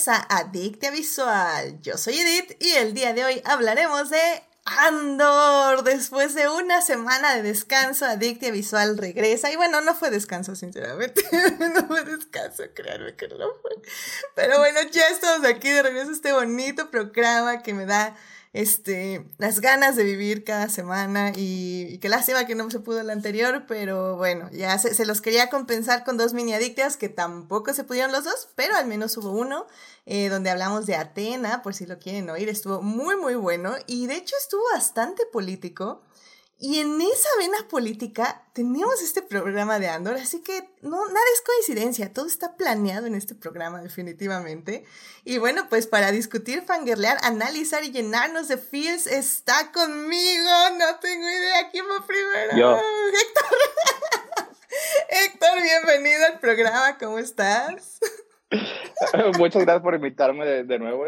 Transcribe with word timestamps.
bienvenidos 0.00 0.08
a 0.08 0.38
Adictia 0.38 0.90
Visual. 0.90 1.80
Yo 1.82 1.98
soy 1.98 2.18
Edith 2.18 2.56
y 2.60 2.72
el 2.72 2.94
día 2.94 3.12
de 3.12 3.24
hoy 3.24 3.42
hablaremos 3.44 4.08
de 4.08 4.42
Andor. 4.64 5.82
Después 5.84 6.34
de 6.34 6.48
una 6.48 6.80
semana 6.80 7.34
de 7.34 7.42
descanso, 7.42 8.06
Adictia 8.06 8.50
Visual 8.50 8.96
regresa. 8.96 9.50
Y 9.50 9.56
bueno, 9.56 9.80
no 9.80 9.94
fue 9.94 10.10
descanso, 10.10 10.54
sinceramente. 10.56 11.22
no 11.74 11.86
fue 11.86 12.04
descanso, 12.04 12.62
créanme 12.74 13.14
que 13.14 13.28
no 13.28 13.36
fue. 13.60 13.72
Pero 14.34 14.58
bueno, 14.58 14.80
ya 14.90 15.08
estamos 15.08 15.46
aquí 15.46 15.68
de 15.68 15.82
regreso 15.82 16.10
a 16.10 16.14
este 16.14 16.32
bonito 16.32 16.90
programa 16.90 17.62
que 17.62 17.74
me 17.74 17.84
da 17.84 18.16
este, 18.52 19.24
las 19.38 19.60
ganas 19.60 19.94
de 19.94 20.02
vivir 20.02 20.42
cada 20.42 20.68
semana 20.68 21.32
y, 21.36 21.98
qué 21.98 22.08
lástima 22.08 22.46
que 22.46 22.54
no 22.54 22.68
se 22.70 22.80
pudo 22.80 23.00
el 23.00 23.10
anterior, 23.10 23.64
pero 23.68 24.16
bueno, 24.16 24.50
ya 24.52 24.76
se, 24.78 25.06
los 25.06 25.20
quería 25.20 25.50
compensar 25.50 26.04
con 26.04 26.16
dos 26.16 26.34
mini 26.34 26.54
adictas 26.54 26.96
que 26.96 27.08
tampoco 27.08 27.72
se 27.74 27.84
pudieron 27.84 28.10
los 28.10 28.24
dos, 28.24 28.48
pero 28.56 28.74
al 28.74 28.86
menos 28.86 29.16
hubo 29.16 29.30
uno 29.30 29.66
eh, 30.06 30.28
donde 30.28 30.50
hablamos 30.50 30.86
de 30.86 30.96
Atena, 30.96 31.62
por 31.62 31.74
si 31.74 31.86
lo 31.86 31.98
quieren 31.98 32.28
oír, 32.28 32.48
estuvo 32.48 32.82
muy 32.82 33.16
muy 33.16 33.34
bueno 33.34 33.74
y 33.86 34.06
de 34.06 34.16
hecho 34.16 34.34
estuvo 34.40 34.62
bastante 34.72 35.26
político. 35.26 36.02
Y 36.62 36.78
en 36.78 37.00
esa 37.00 37.30
vena 37.38 37.56
política 37.70 38.42
tenemos 38.52 39.00
este 39.00 39.22
programa 39.22 39.78
de 39.78 39.88
Andor, 39.88 40.16
así 40.16 40.42
que 40.42 40.68
no, 40.82 41.06
nada 41.06 41.26
es 41.32 41.40
coincidencia, 41.40 42.12
todo 42.12 42.26
está 42.26 42.54
planeado 42.58 43.06
en 43.06 43.14
este 43.14 43.34
programa 43.34 43.80
definitivamente. 43.80 44.84
Y 45.24 45.38
bueno, 45.38 45.68
pues 45.70 45.86
para 45.86 46.12
discutir, 46.12 46.60
fangirlear, 46.60 47.16
analizar 47.22 47.82
y 47.82 47.92
llenarnos 47.92 48.48
de 48.48 48.58
feels 48.58 49.06
está 49.06 49.72
conmigo, 49.72 50.50
no 50.78 50.98
tengo 51.00 51.26
idea 51.26 51.70
quién 51.70 51.86
va 51.86 52.06
primero. 52.06 52.54
Yo. 52.54 52.76
Héctor. 52.76 53.58
Héctor, 55.08 55.62
bienvenido 55.62 56.26
al 56.26 56.40
programa, 56.40 56.98
¿cómo 56.98 57.18
estás? 57.18 58.00
Muchas 59.38 59.62
gracias 59.62 59.82
por 59.82 59.94
invitarme 59.94 60.44
de, 60.44 60.64
de 60.64 60.78
nuevo. 60.78 61.06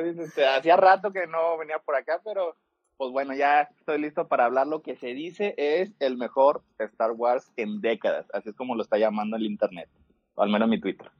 Hacía 0.56 0.76
rato 0.76 1.12
que 1.12 1.26
no 1.26 1.58
venía 1.58 1.78
por 1.78 1.94
acá, 1.94 2.22
pero 2.24 2.56
pues 3.02 3.10
bueno, 3.10 3.34
ya 3.34 3.62
estoy 3.80 4.00
listo 4.00 4.28
para 4.28 4.44
hablar. 4.44 4.68
Lo 4.68 4.80
que 4.80 4.94
se 4.94 5.08
dice 5.08 5.56
es 5.56 5.90
el 5.98 6.16
mejor 6.16 6.62
Star 6.78 7.10
Wars 7.10 7.50
en 7.56 7.80
décadas, 7.80 8.26
así 8.32 8.50
es 8.50 8.54
como 8.54 8.76
lo 8.76 8.84
está 8.84 8.96
llamando 8.96 9.36
el 9.36 9.42
Internet, 9.42 9.88
o 10.36 10.42
al 10.44 10.50
menos 10.50 10.68
mi 10.68 10.80
Twitter. 10.80 11.10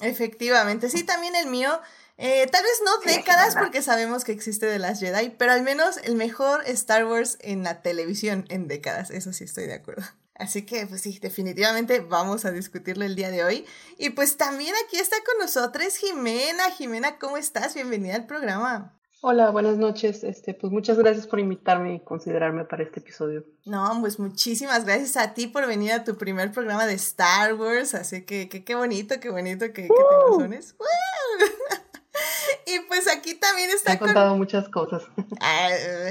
Efectivamente, 0.00 0.88
sí, 0.88 1.04
también 1.04 1.34
el 1.34 1.48
mío. 1.48 1.80
Eh, 2.16 2.46
tal 2.46 2.62
vez 2.62 2.80
no 2.84 3.12
décadas 3.12 3.56
porque 3.56 3.82
sabemos 3.82 4.22
que 4.22 4.30
existe 4.30 4.66
de 4.66 4.78
las 4.78 5.00
Jedi, 5.00 5.30
pero 5.30 5.50
al 5.50 5.64
menos 5.64 5.96
el 6.04 6.14
mejor 6.14 6.62
Star 6.66 7.06
Wars 7.06 7.38
en 7.40 7.64
la 7.64 7.82
televisión 7.82 8.44
en 8.48 8.68
décadas, 8.68 9.10
eso 9.10 9.32
sí 9.32 9.42
estoy 9.42 9.66
de 9.66 9.74
acuerdo. 9.74 10.04
Así 10.36 10.64
que, 10.64 10.86
pues 10.86 11.00
sí, 11.00 11.18
definitivamente 11.20 11.98
vamos 11.98 12.44
a 12.44 12.52
discutirlo 12.52 13.04
el 13.04 13.16
día 13.16 13.32
de 13.32 13.42
hoy. 13.42 13.66
Y 13.98 14.10
pues 14.10 14.36
también 14.36 14.74
aquí 14.86 14.96
está 14.96 15.16
con 15.24 15.38
nosotros 15.40 15.96
Jimena. 15.96 16.70
Jimena, 16.70 17.18
¿cómo 17.18 17.36
estás? 17.36 17.74
Bienvenida 17.74 18.14
al 18.14 18.26
programa. 18.26 18.96
Hola, 19.24 19.50
buenas 19.50 19.76
noches. 19.76 20.24
Este, 20.24 20.52
pues 20.52 20.72
muchas 20.72 20.98
gracias 20.98 21.28
por 21.28 21.38
invitarme 21.38 21.94
y 21.94 22.00
considerarme 22.00 22.64
para 22.64 22.82
este 22.82 22.98
episodio. 22.98 23.44
No, 23.64 23.98
pues 24.00 24.18
muchísimas 24.18 24.84
gracias 24.84 25.16
a 25.16 25.32
ti 25.32 25.46
por 25.46 25.64
venir 25.68 25.92
a 25.92 26.02
tu 26.02 26.16
primer 26.16 26.50
programa 26.50 26.86
de 26.86 26.94
Star 26.94 27.54
Wars. 27.54 27.94
Así 27.94 28.24
que 28.24 28.48
qué 28.48 28.74
bonito, 28.74 29.20
qué 29.20 29.30
bonito 29.30 29.66
que, 29.66 29.82
que 29.82 29.88
te 29.88 30.24
emociones. 30.26 30.74
y 32.66 32.80
pues 32.88 33.06
aquí 33.06 33.34
también 33.34 33.70
está. 33.70 33.92
Me 33.92 33.98
contado 34.00 34.36
muchas 34.36 34.68
cosas. 34.68 35.04
Ah, 35.40 35.70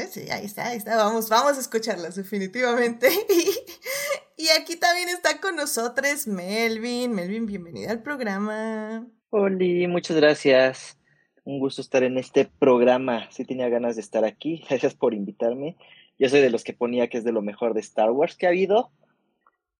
sí, 0.09 0.29
ahí 0.29 0.45
está, 0.45 0.67
ahí 0.67 0.77
está. 0.77 0.95
Vamos, 0.95 1.27
vamos 1.27 1.57
a 1.57 1.59
escucharlas, 1.59 2.15
definitivamente. 2.15 3.09
y 4.37 4.47
aquí 4.57 4.77
también 4.77 5.09
está 5.09 5.41
con 5.41 5.57
nosotros 5.57 6.27
Melvin. 6.27 7.11
Melvin, 7.11 7.45
bienvenida 7.45 7.91
al 7.91 8.01
programa. 8.01 9.05
Hola, 9.31 9.87
muchas 9.89 10.15
gracias. 10.15 10.97
Un 11.43 11.59
gusto 11.59 11.81
estar 11.81 12.03
en 12.03 12.17
este 12.17 12.45
programa. 12.45 13.27
Sí 13.31 13.45
tenía 13.45 13.69
ganas 13.69 13.95
de 13.95 14.01
estar 14.01 14.25
aquí. 14.25 14.63
Gracias 14.69 14.93
por 14.93 15.13
invitarme. 15.13 15.77
Yo 16.19 16.29
soy 16.29 16.41
de 16.41 16.51
los 16.51 16.63
que 16.63 16.73
ponía 16.73 17.07
que 17.07 17.17
es 17.17 17.23
de 17.23 17.31
lo 17.31 17.41
mejor 17.41 17.73
de 17.73 17.79
Star 17.79 18.11
Wars 18.11 18.35
que 18.35 18.45
ha 18.45 18.49
habido. 18.49 18.91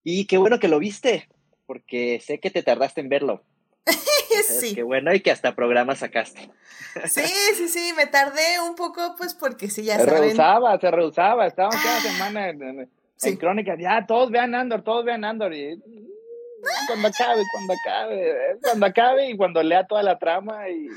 Y 0.02 0.26
qué 0.26 0.38
bueno 0.38 0.58
que 0.58 0.66
lo 0.66 0.80
viste, 0.80 1.28
porque 1.66 2.20
sé 2.20 2.40
que 2.40 2.50
te 2.50 2.64
tardaste 2.64 3.00
en 3.00 3.08
verlo. 3.08 3.44
sí. 4.60 4.74
Qué 4.74 4.82
bueno 4.82 5.14
y 5.14 5.20
que 5.20 5.30
hasta 5.30 5.54
programa 5.54 5.94
sacaste. 5.94 6.50
sí, 7.04 7.22
sí, 7.54 7.68
sí, 7.68 7.92
me 7.96 8.06
tardé 8.06 8.60
un 8.68 8.74
poco, 8.74 9.14
pues 9.16 9.34
porque 9.34 9.68
sí, 9.70 9.84
ya 9.84 9.98
se 9.98 10.04
saben. 10.04 10.22
rehusaba, 10.22 10.80
se 10.80 10.90
rehusaba. 10.90 11.46
Estábamos 11.46 11.76
cada 11.76 11.98
ah. 11.98 12.00
semana 12.00 12.48
en, 12.48 12.90
en, 13.22 13.36
crónicas. 13.36 13.78
Ya, 13.78 14.04
todos 14.04 14.32
vean 14.32 14.56
Andor, 14.56 14.82
todos 14.82 15.04
vean 15.04 15.24
Andor. 15.24 15.54
Y 15.54 15.80
cuando 16.88 17.08
acabe, 17.08 17.42
cuando 17.52 17.74
acabe, 17.74 18.58
cuando 18.62 18.86
acabe 18.86 19.30
y 19.30 19.36
cuando 19.36 19.62
lea 19.62 19.86
toda 19.86 20.02
la 20.02 20.18
trama 20.18 20.68
y 20.68 20.88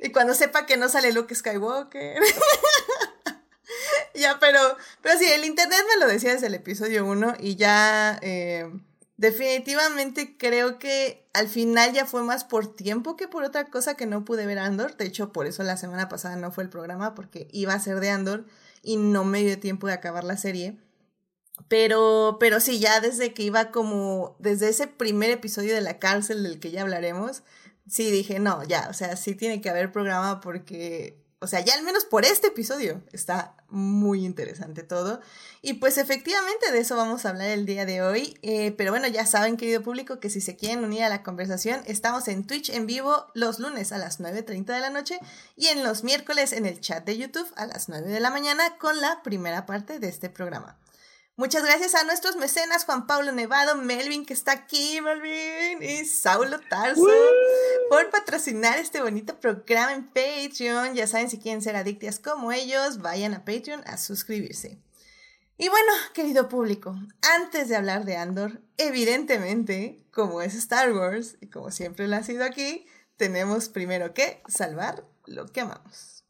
y 0.00 0.12
cuando 0.12 0.34
sepa 0.34 0.66
que 0.66 0.76
no 0.76 0.88
sale 0.88 1.12
Luke 1.12 1.34
Skywalker. 1.34 2.20
ya, 4.14 4.38
pero, 4.38 4.60
pero 5.02 5.18
sí, 5.18 5.26
el 5.26 5.44
internet 5.44 5.78
me 5.94 6.04
lo 6.04 6.10
decía 6.10 6.32
desde 6.32 6.48
el 6.48 6.54
episodio 6.54 7.06
1 7.06 7.36
y 7.40 7.56
ya 7.56 8.18
eh, 8.22 8.70
definitivamente 9.16 10.36
creo 10.36 10.78
que 10.78 11.26
al 11.32 11.48
final 11.48 11.92
ya 11.92 12.06
fue 12.06 12.22
más 12.22 12.44
por 12.44 12.74
tiempo 12.74 13.16
que 13.16 13.28
por 13.28 13.44
otra 13.44 13.66
cosa 13.66 13.94
que 13.94 14.06
no 14.06 14.24
pude 14.24 14.46
ver 14.46 14.58
Andor. 14.58 14.96
De 14.96 15.06
hecho, 15.06 15.32
por 15.32 15.46
eso 15.46 15.62
la 15.62 15.76
semana 15.76 16.08
pasada 16.08 16.36
no 16.36 16.50
fue 16.50 16.64
el 16.64 16.70
programa 16.70 17.14
porque 17.14 17.48
iba 17.52 17.72
a 17.72 17.80
ser 17.80 18.00
de 18.00 18.10
Andor 18.10 18.44
y 18.82 18.96
no 18.96 19.24
me 19.24 19.42
dio 19.42 19.58
tiempo 19.58 19.86
de 19.86 19.94
acabar 19.94 20.24
la 20.24 20.36
serie. 20.36 20.78
Pero, 21.68 22.36
pero 22.38 22.60
sí, 22.60 22.78
ya 22.78 23.00
desde 23.00 23.32
que 23.32 23.42
iba 23.42 23.70
como, 23.70 24.36
desde 24.38 24.68
ese 24.68 24.86
primer 24.86 25.30
episodio 25.30 25.74
de 25.74 25.80
la 25.80 25.98
cárcel 25.98 26.42
del 26.42 26.60
que 26.60 26.70
ya 26.70 26.82
hablaremos, 26.82 27.42
sí 27.88 28.10
dije, 28.10 28.38
no, 28.38 28.64
ya, 28.64 28.88
o 28.90 28.94
sea, 28.94 29.16
sí 29.16 29.34
tiene 29.34 29.60
que 29.60 29.70
haber 29.70 29.92
programa 29.92 30.40
porque, 30.40 31.22
o 31.40 31.46
sea, 31.46 31.60
ya 31.60 31.74
al 31.74 31.82
menos 31.82 32.04
por 32.04 32.24
este 32.24 32.48
episodio 32.48 33.02
está 33.12 33.56
muy 33.68 34.24
interesante 34.24 34.82
todo. 34.82 35.20
Y 35.62 35.74
pues 35.74 35.98
efectivamente 35.98 36.70
de 36.70 36.78
eso 36.78 36.96
vamos 36.96 37.24
a 37.24 37.30
hablar 37.30 37.48
el 37.48 37.66
día 37.66 37.84
de 37.84 38.02
hoy. 38.02 38.38
Eh, 38.42 38.72
pero 38.72 38.92
bueno, 38.92 39.08
ya 39.08 39.26
saben, 39.26 39.56
querido 39.56 39.82
público, 39.82 40.20
que 40.20 40.30
si 40.30 40.40
se 40.40 40.56
quieren 40.56 40.84
unir 40.84 41.02
a 41.02 41.08
la 41.08 41.22
conversación, 41.22 41.80
estamos 41.86 42.28
en 42.28 42.46
Twitch 42.46 42.70
en 42.70 42.86
vivo 42.86 43.26
los 43.34 43.58
lunes 43.58 43.92
a 43.92 43.98
las 43.98 44.20
9.30 44.20 44.66
de 44.66 44.80
la 44.80 44.90
noche 44.90 45.18
y 45.56 45.66
en 45.68 45.82
los 45.82 46.04
miércoles 46.04 46.52
en 46.52 46.66
el 46.66 46.80
chat 46.80 47.04
de 47.04 47.18
YouTube 47.18 47.50
a 47.56 47.66
las 47.66 47.88
9 47.88 48.08
de 48.08 48.20
la 48.20 48.30
mañana 48.30 48.76
con 48.78 49.00
la 49.00 49.22
primera 49.22 49.66
parte 49.66 49.98
de 49.98 50.08
este 50.08 50.30
programa. 50.30 50.76
Muchas 51.38 51.64
gracias 51.64 51.94
a 51.94 52.04
nuestros 52.04 52.36
mecenas 52.36 52.86
Juan 52.86 53.06
Pablo 53.06 53.30
Nevado, 53.30 53.76
Melvin 53.76 54.24
que 54.24 54.32
está 54.32 54.52
aquí, 54.52 55.02
Melvin, 55.02 55.82
y 55.82 56.06
Saulo 56.06 56.58
Tarso 56.70 57.04
por 57.90 58.08
patrocinar 58.08 58.78
este 58.78 59.02
bonito 59.02 59.38
programa 59.38 59.92
en 59.92 60.06
Patreon. 60.06 60.94
Ya 60.94 61.06
saben, 61.06 61.28
si 61.28 61.38
quieren 61.38 61.60
ser 61.60 61.76
adictas 61.76 62.18
como 62.18 62.52
ellos, 62.52 63.02
vayan 63.02 63.34
a 63.34 63.44
Patreon 63.44 63.82
a 63.84 63.98
suscribirse. 63.98 64.78
Y 65.58 65.68
bueno, 65.68 65.92
querido 66.14 66.48
público, 66.48 66.96
antes 67.20 67.68
de 67.68 67.76
hablar 67.76 68.06
de 68.06 68.16
Andor, 68.16 68.62
evidentemente, 68.78 70.06
como 70.12 70.40
es 70.40 70.54
Star 70.54 70.90
Wars 70.94 71.36
y 71.42 71.48
como 71.48 71.70
siempre 71.70 72.08
lo 72.08 72.16
ha 72.16 72.22
sido 72.22 72.44
aquí, 72.44 72.86
tenemos 73.18 73.68
primero 73.68 74.14
que 74.14 74.42
salvar 74.48 75.04
lo 75.26 75.52
que 75.52 75.60
amamos. 75.60 76.24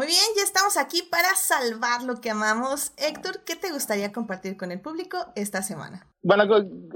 Muy 0.00 0.06
bien, 0.06 0.32
ya 0.34 0.44
estamos 0.44 0.78
aquí 0.78 1.02
para 1.02 1.34
salvar 1.34 2.04
lo 2.04 2.22
que 2.22 2.30
amamos. 2.30 2.94
Héctor, 2.96 3.44
¿qué 3.44 3.54
te 3.54 3.70
gustaría 3.70 4.12
compartir 4.12 4.56
con 4.56 4.72
el 4.72 4.80
público 4.80 5.18
esta 5.34 5.60
semana? 5.60 6.06
Bueno, 6.22 6.44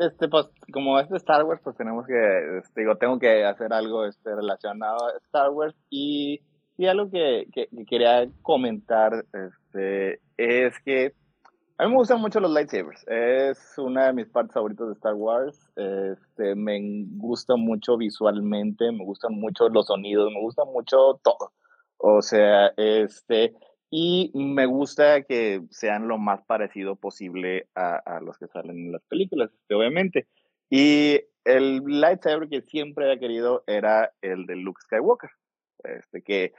este, 0.01 0.27
pues, 0.27 0.47
como 0.73 0.99
es 0.99 1.11
de 1.11 1.19
Star 1.19 1.45
Wars, 1.45 1.61
pues 1.63 1.77
tenemos 1.77 2.07
que, 2.07 2.59
este, 2.61 2.81
digo, 2.81 2.97
tengo 2.97 3.19
que 3.19 3.45
hacer 3.45 3.75
algo 3.75 4.07
este, 4.07 4.35
relacionado 4.35 5.07
a 5.07 5.19
Star 5.19 5.51
Wars 5.51 5.75
y, 5.91 6.41
y 6.79 6.87
algo 6.87 7.11
que, 7.11 7.47
que, 7.53 7.69
quería 7.87 8.27
comentar 8.41 9.27
este, 9.35 10.23
es 10.39 10.73
que 10.83 11.13
a 11.77 11.85
mí 11.85 11.91
me 11.91 11.99
gustan 11.99 12.23
mucho 12.23 12.41
los 12.41 12.53
lightsabers. 12.53 13.07
Es 13.07 13.77
una 13.77 14.07
de 14.07 14.13
mis 14.15 14.29
partes 14.29 14.55
favoritas 14.55 14.87
de 14.87 14.95
Star 14.95 15.13
Wars. 15.13 15.61
Este, 15.77 16.55
me 16.55 16.81
gusta 17.19 17.57
mucho 17.57 17.99
visualmente, 17.99 18.91
me 18.93 19.05
gustan 19.05 19.35
mucho 19.35 19.69
los 19.69 19.89
sonidos, 19.89 20.33
me 20.33 20.41
gusta 20.41 20.65
mucho 20.65 21.21
todo. 21.23 21.53
O 21.99 22.23
sea, 22.23 22.73
este, 22.77 23.55
y 23.91 24.31
me 24.35 24.67
gusta 24.67 25.23
que 25.23 25.63
sean 25.71 26.09
lo 26.09 26.19
más 26.19 26.43
parecido 26.45 26.97
posible 26.97 27.69
a, 27.75 27.97
a 27.97 28.21
los 28.21 28.39
que 28.39 28.49
salen 28.49 28.77
en 28.77 28.93
las 28.93 29.03
películas, 29.05 29.51
este, 29.53 29.75
obviamente. 29.75 30.27
Y 30.71 31.21
el 31.45 31.83
lightsaber 31.85 32.49
que 32.49 32.63
siempre 32.63 33.05
había 33.05 33.21
querido 33.21 33.65
era 33.67 34.13
el 34.23 34.47
de 34.47 34.57
Luke 34.57 34.81
Skywalker, 34.83 35.31
este, 35.85 36.23
que 36.23 36.53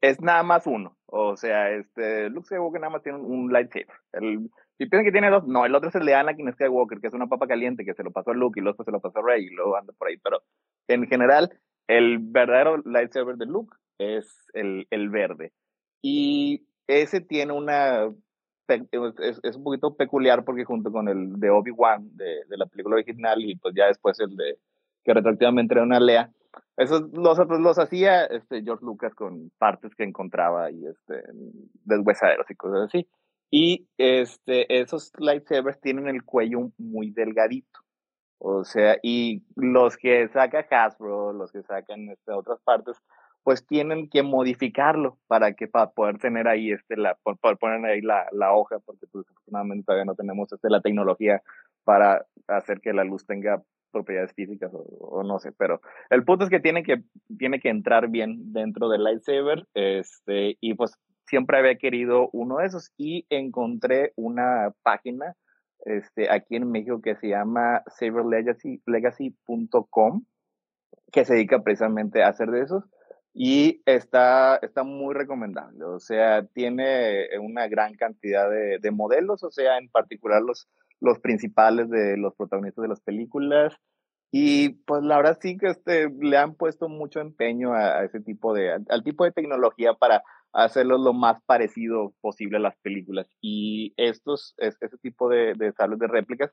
es 0.00 0.20
nada 0.20 0.42
más 0.42 0.66
uno. 0.66 0.96
O 1.06 1.36
sea, 1.36 1.70
este, 1.70 2.30
Luke 2.30 2.46
Skywalker 2.46 2.80
nada 2.80 2.92
más 2.92 3.02
tiene 3.02 3.18
un, 3.18 3.52
lightsaber. 3.52 3.86
El, 4.12 4.50
Y 4.78 4.86
piensan 4.86 5.04
que 5.04 5.12
tiene 5.12 5.30
dos. 5.30 5.46
No, 5.46 5.66
el 5.66 5.74
otro 5.74 5.88
es 5.88 5.94
el 5.94 6.06
de 6.06 6.14
Anakin 6.14 6.52
Skywalker, 6.52 7.00
que 7.00 7.08
es 7.08 7.14
una 7.14 7.26
papa 7.26 7.46
caliente 7.46 7.84
que 7.84 7.94
se 7.94 8.02
lo 8.02 8.10
pasó 8.10 8.30
a 8.30 8.34
Luke 8.34 8.58
y 8.58 8.62
luego 8.62 8.82
se 8.82 8.90
lo 8.90 9.00
pasó 9.00 9.18
a 9.18 9.22
Rey 9.22 9.44
y 9.44 9.50
luego 9.50 9.76
anda 9.76 9.92
por 9.96 10.08
ahí. 10.08 10.16
Pero 10.18 10.42
en 10.88 11.06
general, 11.06 11.50
el 11.86 12.18
verdadero 12.18 12.78
lightsaber 12.84 13.36
de 13.36 13.46
Luke 13.46 13.76
es 13.98 14.48
el, 14.54 14.86
el 14.90 15.10
verde. 15.10 15.52
Y 16.02 16.66
ese 16.86 17.20
tiene 17.20 17.52
una. 17.52 18.12
Es, 18.68 19.40
es, 19.42 19.56
un 19.56 19.64
poquito 19.64 19.96
peculiar 19.96 20.44
porque 20.44 20.64
junto 20.64 20.92
con 20.92 21.08
el 21.08 21.40
de 21.40 21.48
Obi-Wan 21.48 22.14
de, 22.16 22.44
de, 22.48 22.56
la 22.58 22.66
película 22.66 22.96
original 22.96 23.40
y 23.40 23.56
pues 23.56 23.74
ya 23.74 23.86
después 23.86 24.20
el 24.20 24.36
de 24.36 24.58
que 25.04 25.14
retroactivamente 25.14 25.72
era 25.72 25.84
una 25.84 25.98
Lea, 25.98 26.30
esos 26.76 27.10
los, 27.12 27.38
los 27.38 27.78
hacía 27.78 28.24
este, 28.26 28.62
George 28.62 28.84
Lucas 28.84 29.14
con 29.14 29.50
partes 29.58 29.94
que 29.94 30.04
encontraba 30.04 30.70
y 30.70 30.86
este, 30.86 31.22
deshuesaderos 31.84 32.50
y 32.50 32.54
cosas 32.54 32.88
así. 32.88 33.08
Y 33.50 33.88
este, 33.98 34.80
esos 34.80 35.12
lightsabers 35.18 35.80
tienen 35.80 36.06
el 36.08 36.22
cuello 36.22 36.70
muy 36.78 37.10
delgadito. 37.10 37.80
O 38.38 38.64
sea, 38.64 38.96
y 39.02 39.42
los 39.56 39.96
que 39.96 40.28
saca 40.28 40.66
Hasbro, 40.70 41.32
los 41.32 41.50
que 41.50 41.62
sacan 41.62 42.10
este, 42.10 42.30
otras 42.32 42.60
partes, 42.60 42.96
pues 43.48 43.64
tienen 43.66 44.10
que 44.10 44.22
modificarlo 44.22 45.16
para 45.26 45.54
que 45.54 45.68
para 45.68 45.88
poder 45.88 46.18
tener 46.18 46.46
ahí 46.48 46.70
este 46.70 46.98
la 46.98 47.16
ahí 47.86 48.02
la, 48.02 48.26
la 48.30 48.52
hoja 48.52 48.78
porque 48.80 49.06
pues 49.10 49.24
afortunadamente 49.26 49.86
todavía 49.86 50.04
no 50.04 50.14
tenemos 50.14 50.52
este 50.52 50.68
la 50.68 50.82
tecnología 50.82 51.40
para 51.82 52.26
hacer 52.46 52.82
que 52.82 52.92
la 52.92 53.04
luz 53.04 53.24
tenga 53.24 53.62
propiedades 53.90 54.34
físicas 54.34 54.70
o, 54.74 54.84
o, 55.00 55.22
no 55.22 55.38
sé, 55.38 55.52
pero 55.52 55.80
el 56.10 56.26
punto 56.26 56.44
es 56.44 56.50
que 56.50 56.60
tiene 56.60 56.82
que 56.82 57.04
tiene 57.38 57.58
que 57.58 57.70
entrar 57.70 58.08
bien 58.08 58.52
dentro 58.52 58.90
del 58.90 59.04
lightsaber, 59.04 59.66
este 59.72 60.58
y 60.60 60.74
pues 60.74 60.98
siempre 61.24 61.56
había 61.56 61.78
querido 61.78 62.28
uno 62.34 62.58
de 62.58 62.66
esos 62.66 62.92
y 62.98 63.24
encontré 63.30 64.12
una 64.16 64.74
página 64.82 65.36
este 65.86 66.30
aquí 66.30 66.56
en 66.56 66.70
México 66.70 67.00
que 67.00 67.16
se 67.16 67.28
llama 67.28 67.82
saberlegacy.com 67.86 70.24
que 71.10 71.24
se 71.24 71.32
dedica 71.32 71.62
precisamente 71.62 72.22
a 72.22 72.28
hacer 72.28 72.50
de 72.50 72.60
esos 72.60 72.84
y 73.34 73.82
está, 73.86 74.56
está 74.56 74.82
muy 74.82 75.14
recomendable. 75.14 75.84
O 75.84 76.00
sea, 76.00 76.44
tiene 76.46 77.28
una 77.40 77.68
gran 77.68 77.94
cantidad 77.94 78.50
de, 78.50 78.78
de, 78.78 78.90
modelos, 78.90 79.42
o 79.42 79.50
sea, 79.50 79.78
en 79.78 79.88
particular 79.88 80.42
los, 80.42 80.68
los 81.00 81.18
principales 81.20 81.88
de 81.90 82.16
los 82.16 82.34
protagonistas 82.34 82.82
de 82.82 82.88
las 82.88 83.00
películas. 83.00 83.74
Y 84.30 84.70
pues 84.84 85.02
la 85.02 85.16
verdad 85.16 85.38
sí 85.40 85.56
que 85.56 85.68
este, 85.68 86.10
le 86.10 86.36
han 86.36 86.54
puesto 86.54 86.88
mucho 86.88 87.20
empeño 87.20 87.72
a, 87.72 88.00
a 88.00 88.04
ese 88.04 88.20
tipo 88.20 88.52
de, 88.52 88.72
al, 88.72 88.84
al, 88.90 89.02
tipo 89.02 89.24
de 89.24 89.32
tecnología 89.32 89.94
para 89.94 90.22
hacerlo 90.52 90.98
lo 90.98 91.12
más 91.14 91.40
parecido 91.44 92.12
posible 92.20 92.58
a 92.58 92.60
las 92.60 92.76
películas. 92.78 93.26
Y 93.40 93.94
estos, 93.96 94.54
es, 94.58 94.76
ese 94.80 94.98
tipo 94.98 95.28
de, 95.28 95.54
de 95.54 95.72
sables 95.72 95.98
de 95.98 96.08
réplicas, 96.08 96.52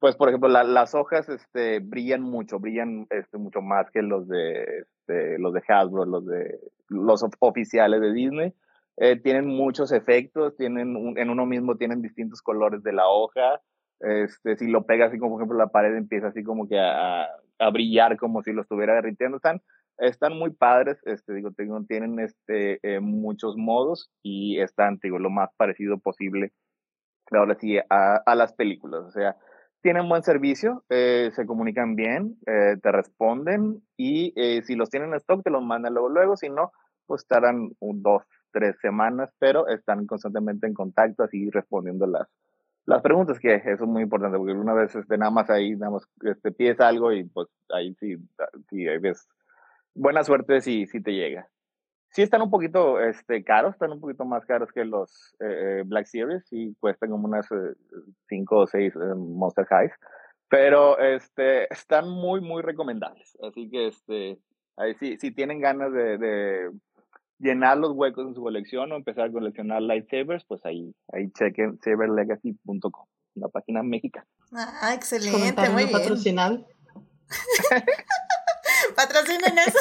pues 0.00 0.16
por 0.16 0.28
ejemplo 0.28 0.48
la, 0.48 0.64
las 0.64 0.94
hojas 0.94 1.28
este 1.28 1.78
brillan 1.78 2.22
mucho 2.22 2.58
brillan 2.58 3.06
este 3.10 3.36
mucho 3.36 3.60
más 3.60 3.90
que 3.90 4.02
los 4.02 4.26
de 4.26 4.62
este, 4.80 5.38
los 5.38 5.52
de 5.52 5.62
Hasbro 5.68 6.06
los 6.06 6.26
de 6.26 6.58
los 6.88 7.24
oficiales 7.38 8.00
de 8.00 8.12
Disney. 8.12 8.54
Eh, 8.96 9.16
tienen 9.16 9.46
muchos 9.46 9.92
efectos 9.92 10.56
tienen 10.56 10.96
un, 10.96 11.18
en 11.18 11.30
uno 11.30 11.46
mismo 11.46 11.76
tienen 11.76 12.02
distintos 12.02 12.42
colores 12.42 12.82
de 12.82 12.92
la 12.92 13.08
hoja. 13.08 13.60
Este 14.00 14.56
si 14.56 14.66
lo 14.66 14.86
pegas 14.86 15.10
así 15.10 15.18
como 15.18 15.32
por 15.34 15.42
ejemplo 15.42 15.58
la 15.58 15.68
pared 15.68 15.94
empieza 15.94 16.28
así 16.28 16.42
como 16.42 16.66
que 16.66 16.78
a, 16.80 17.28
brillar 17.70 18.16
como 18.16 18.42
si 18.42 18.52
lo 18.52 18.62
estuviera 18.62 18.94
derritiendo. 18.94 19.36
Están 19.36 19.60
están 19.98 20.38
muy 20.38 20.50
padres 20.50 20.98
este 21.04 21.34
digo 21.34 21.50
tienen 21.86 22.18
este 22.20 22.80
eh, 22.82 23.00
muchos 23.00 23.54
modos 23.58 24.10
y 24.22 24.58
están 24.60 24.98
digo 25.02 25.18
lo 25.18 25.28
más 25.28 25.50
parecido 25.58 25.98
posible 25.98 26.52
ahora 27.32 27.54
sí 27.60 27.78
a, 27.78 28.16
a 28.24 28.34
las 28.34 28.54
películas. 28.54 29.02
O 29.02 29.10
sea 29.10 29.36
tienen 29.82 30.08
buen 30.08 30.22
servicio, 30.22 30.84
eh, 30.88 31.30
se 31.34 31.46
comunican 31.46 31.96
bien, 31.96 32.36
eh, 32.46 32.76
te 32.82 32.92
responden 32.92 33.82
y 33.96 34.32
eh, 34.36 34.62
si 34.62 34.74
los 34.74 34.90
tienen 34.90 35.10
en 35.10 35.16
stock 35.16 35.42
te 35.42 35.50
los 35.50 35.62
mandan 35.62 35.94
luego, 35.94 36.08
luego, 36.08 36.36
si 36.36 36.48
no, 36.48 36.72
pues 37.06 37.22
estarán 37.22 37.70
un, 37.78 38.02
dos, 38.02 38.22
tres 38.52 38.78
semanas, 38.80 39.30
pero 39.38 39.68
están 39.68 40.06
constantemente 40.06 40.66
en 40.66 40.74
contacto, 40.74 41.22
así 41.22 41.50
respondiendo 41.50 42.06
las, 42.06 42.28
las 42.84 43.02
preguntas, 43.02 43.38
que 43.38 43.54
eso 43.54 43.70
es 43.70 43.80
muy 43.80 44.02
importante, 44.02 44.36
porque 44.36 44.52
una 44.52 44.74
vez 44.74 44.94
este, 44.94 45.16
nada 45.16 45.30
más 45.30 45.48
ahí, 45.50 45.76
nada 45.76 45.92
más 45.92 46.08
este, 46.22 46.52
pides 46.52 46.80
algo 46.80 47.12
y 47.12 47.24
pues 47.24 47.48
ahí 47.70 47.94
sí, 47.94 48.16
sí 48.68 48.86
ahí 48.86 48.98
ves, 48.98 49.28
buena 49.94 50.24
suerte 50.24 50.60
si, 50.60 50.86
si 50.86 51.02
te 51.02 51.12
llega 51.12 51.48
sí 52.10 52.22
están 52.22 52.42
un 52.42 52.50
poquito 52.50 53.00
este, 53.00 53.42
caros, 53.44 53.74
están 53.74 53.92
un 53.92 54.00
poquito 54.00 54.24
más 54.24 54.44
caros 54.44 54.70
que 54.72 54.84
los 54.84 55.34
eh, 55.40 55.82
Black 55.86 56.06
Series 56.06 56.44
y 56.50 56.74
cuestan 56.74 57.10
como 57.10 57.28
unas 57.28 57.46
5 58.28 58.56
o 58.56 58.66
6 58.66 58.94
eh, 58.94 58.98
Monster 59.16 59.66
Highs, 59.70 59.92
pero 60.48 60.98
este, 60.98 61.72
están 61.72 62.08
muy, 62.08 62.40
muy 62.40 62.62
recomendables. 62.62 63.36
Así 63.46 63.70
que 63.70 63.88
este, 63.88 64.38
ahí 64.76 64.94
sí, 64.94 65.16
si 65.18 65.30
tienen 65.30 65.60
ganas 65.60 65.92
de, 65.92 66.18
de, 66.18 66.70
llenar 67.38 67.78
los 67.78 67.92
huecos 67.92 68.26
en 68.26 68.34
su 68.34 68.42
colección 68.42 68.92
o 68.92 68.96
empezar 68.96 69.28
a 69.28 69.32
coleccionar 69.32 69.80
lightsabers, 69.82 70.44
pues 70.44 70.64
ahí, 70.66 70.94
ahí 71.12 71.30
chequen 71.30 71.78
saberlegacy.com, 71.80 73.06
la 73.34 73.48
página 73.48 73.82
mexicana. 73.82 74.26
Ah, 74.52 74.92
excelente, 74.94 75.68
muy 75.70 75.84
bien. 75.84 75.92
patrocinado? 75.92 76.66
Patrocinen 78.96 79.58
eso. 79.58 79.78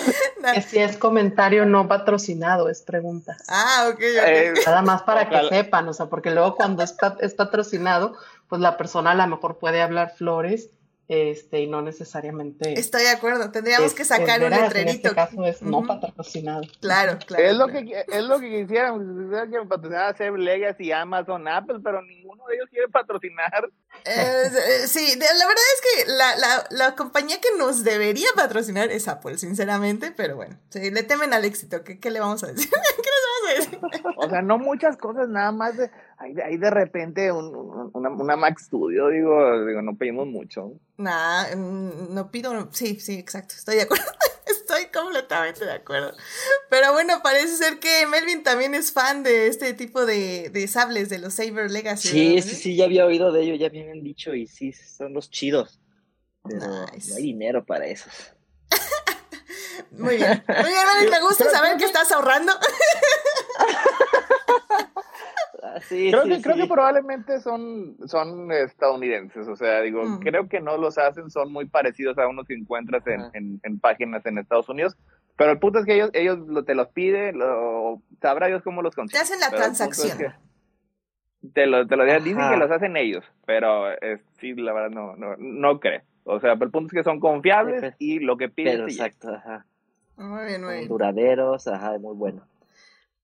Si 0.66 0.78
es 0.78 0.96
comentario 0.96 1.66
no 1.66 1.86
patrocinado, 1.86 2.70
es 2.70 2.80
pregunta. 2.80 3.36
Ah, 3.48 3.88
ok. 3.88 3.94
okay. 3.94 4.14
Eh, 4.26 4.54
Nada 4.64 4.80
más 4.80 5.02
para 5.02 5.28
que 5.28 5.48
sepan, 5.48 5.86
o 5.88 5.92
sea, 5.92 6.06
porque 6.06 6.30
luego 6.30 6.56
cuando 6.56 6.82
es, 6.82 6.96
es 7.20 7.34
patrocinado, 7.34 8.16
pues 8.48 8.62
la 8.62 8.76
persona 8.76 9.10
a 9.10 9.14
lo 9.14 9.26
mejor 9.26 9.58
puede 9.58 9.82
hablar 9.82 10.14
flores 10.16 10.70
este, 11.10 11.62
y 11.62 11.66
no 11.66 11.82
necesariamente. 11.82 12.78
Estoy 12.78 13.02
de 13.02 13.08
acuerdo, 13.08 13.50
tendríamos 13.50 13.88
es, 13.88 13.94
que 13.94 14.04
sacar 14.04 14.44
un 14.44 14.50
letrerito. 14.50 14.78
En 14.78 14.88
este 14.88 15.14
caso 15.16 15.44
es 15.44 15.60
no 15.60 15.78
uh 15.78 15.82
-huh. 15.82 16.00
patrocinado. 16.00 16.62
Claro, 16.80 17.18
claro. 17.26 17.44
Es 17.44 17.56
lo 17.56 17.66
claro. 17.66 17.84
que, 17.84 18.04
es 18.06 18.22
lo 18.22 18.38
que 18.38 18.60
quisiéramos, 18.60 19.02
que 19.50 19.58
me 19.58 19.66
patrocinara 19.66 20.16
Seb 20.16 20.36
Legacy, 20.36 20.92
Amazon, 20.92 21.48
Apple, 21.48 21.80
pero 21.82 22.00
ninguno 22.02 22.44
de 22.46 22.54
ellos 22.54 22.68
quiere 22.70 22.86
patrocinar. 22.86 23.68
Eh, 24.04 24.50
sí, 24.86 25.18
la 25.18 25.46
verdad 25.46 25.64
es 25.74 25.80
que 25.82 26.12
la, 26.12 26.36
la, 26.36 26.66
la, 26.70 26.94
compañía 26.94 27.40
que 27.40 27.58
nos 27.58 27.82
debería 27.82 28.28
patrocinar 28.36 28.92
es 28.92 29.08
Apple, 29.08 29.36
sinceramente, 29.36 30.14
pero 30.16 30.36
bueno, 30.36 30.60
sí, 30.68 30.92
le 30.92 31.02
temen 31.02 31.34
al 31.34 31.44
éxito, 31.44 31.82
¿qué, 31.82 31.98
qué 31.98 32.10
le 32.12 32.20
vamos 32.20 32.44
a 32.44 32.52
decir? 32.52 32.70
O 34.16 34.28
sea, 34.28 34.42
no 34.42 34.58
muchas 34.58 34.96
cosas, 34.96 35.28
nada 35.28 35.52
más 35.52 35.76
de, 35.76 35.90
ahí, 36.18 36.34
ahí 36.44 36.56
de 36.56 36.70
repente 36.70 37.32
un, 37.32 37.54
un, 37.54 37.90
una, 37.92 38.10
una 38.10 38.36
Mac 38.36 38.58
Studio, 38.58 39.08
digo, 39.08 39.66
digo, 39.66 39.82
no 39.82 39.96
pedimos 39.96 40.26
mucho. 40.26 40.72
Nah, 40.96 41.54
no 41.54 42.30
pido, 42.30 42.68
sí, 42.72 43.00
sí, 43.00 43.14
exacto, 43.18 43.54
estoy 43.56 43.76
de 43.76 43.82
acuerdo. 43.82 44.04
Estoy 44.46 44.86
completamente 44.86 45.64
de 45.64 45.72
acuerdo. 45.72 46.12
Pero 46.68 46.92
bueno, 46.92 47.20
parece 47.22 47.56
ser 47.56 47.78
que 47.78 48.06
Melvin 48.06 48.42
también 48.42 48.74
es 48.74 48.92
fan 48.92 49.22
de 49.22 49.46
este 49.46 49.74
tipo 49.74 50.06
de, 50.06 50.50
de 50.50 50.66
sables, 50.66 51.08
de 51.08 51.18
los 51.18 51.34
Saber 51.34 51.70
Legacy. 51.70 52.08
Sí, 52.08 52.36
¿no? 52.36 52.42
sí, 52.42 52.54
sí, 52.56 52.76
ya 52.76 52.84
había 52.84 53.06
oído 53.06 53.32
de 53.32 53.42
ellos, 53.42 53.58
ya 53.58 53.70
me 53.70 53.82
habían 53.82 54.02
dicho 54.02 54.34
y 54.34 54.46
sí, 54.46 54.72
son 54.72 55.12
los 55.14 55.30
chidos. 55.30 55.80
Pero 56.44 56.66
nice. 56.92 57.10
no 57.10 57.16
hay 57.16 57.22
dinero 57.22 57.64
para 57.64 57.86
esos. 57.86 58.12
Muy 59.92 60.16
bien, 60.16 60.44
muy 60.46 60.70
bien, 60.70 60.86
Melvin, 60.86 61.10
me 61.10 61.20
gusta 61.20 61.50
saber 61.50 61.76
que 61.76 61.84
estás 61.84 62.12
ahorrando. 62.12 62.52
Sí, 65.90 66.08
creo, 66.12 66.22
sí, 66.22 66.28
que, 66.28 66.36
sí. 66.36 66.42
creo 66.42 66.56
que 66.56 66.66
probablemente 66.66 67.40
son, 67.40 67.96
son 68.06 68.52
estadounidenses, 68.52 69.48
o 69.48 69.56
sea, 69.56 69.80
digo, 69.80 70.04
mm. 70.04 70.20
creo 70.20 70.48
que 70.48 70.60
no 70.60 70.76
los 70.76 70.96
hacen, 70.98 71.30
son 71.30 71.52
muy 71.52 71.66
parecidos 71.66 72.16
a 72.16 72.28
unos 72.28 72.46
que 72.46 72.54
encuentras 72.54 73.04
en, 73.08 73.22
en, 73.34 73.60
en, 73.64 73.80
páginas 73.80 74.24
en 74.24 74.38
Estados 74.38 74.68
Unidos, 74.68 74.96
pero 75.36 75.50
el 75.50 75.58
punto 75.58 75.80
es 75.80 75.86
que 75.86 75.96
ellos, 75.96 76.10
ellos 76.12 76.38
lo, 76.46 76.64
te 76.64 76.76
los 76.76 76.86
piden, 76.88 77.40
lo, 77.40 78.00
sabrá 78.22 78.46
Dios 78.46 78.62
cómo 78.62 78.82
los 78.82 78.94
consiguen. 78.94 79.18
Te 79.18 79.22
hacen 79.24 79.40
la 79.40 79.50
transacción. 79.50 80.32
te 81.52 81.66
lo, 81.66 81.88
te 81.88 81.96
lo 81.96 82.04
dicen 82.04 82.50
que 82.50 82.56
los 82.56 82.70
hacen 82.70 82.96
ellos, 82.96 83.24
pero 83.44 83.90
es, 84.00 84.20
sí, 84.38 84.54
la 84.54 84.72
verdad 84.72 84.90
no, 84.90 85.16
no, 85.16 85.34
no 85.38 85.80
creo. 85.80 86.02
O 86.22 86.38
sea, 86.38 86.54
pero 86.54 86.66
el 86.66 86.70
punto 86.70 86.86
es 86.86 87.00
que 87.00 87.02
son 87.02 87.18
confiables 87.18 87.94
y 87.98 88.20
lo 88.20 88.36
que 88.36 88.48
piden. 88.48 88.74
Pero 88.74 88.84
exacto, 88.84 89.34
ajá. 89.34 89.66
Muy 90.16 90.44
bien, 90.44 90.62
muy 90.62 90.74
bien. 90.74 90.88
Duraderos, 90.88 91.66
ajá, 91.66 91.98
muy 91.98 92.14
bueno. 92.14 92.42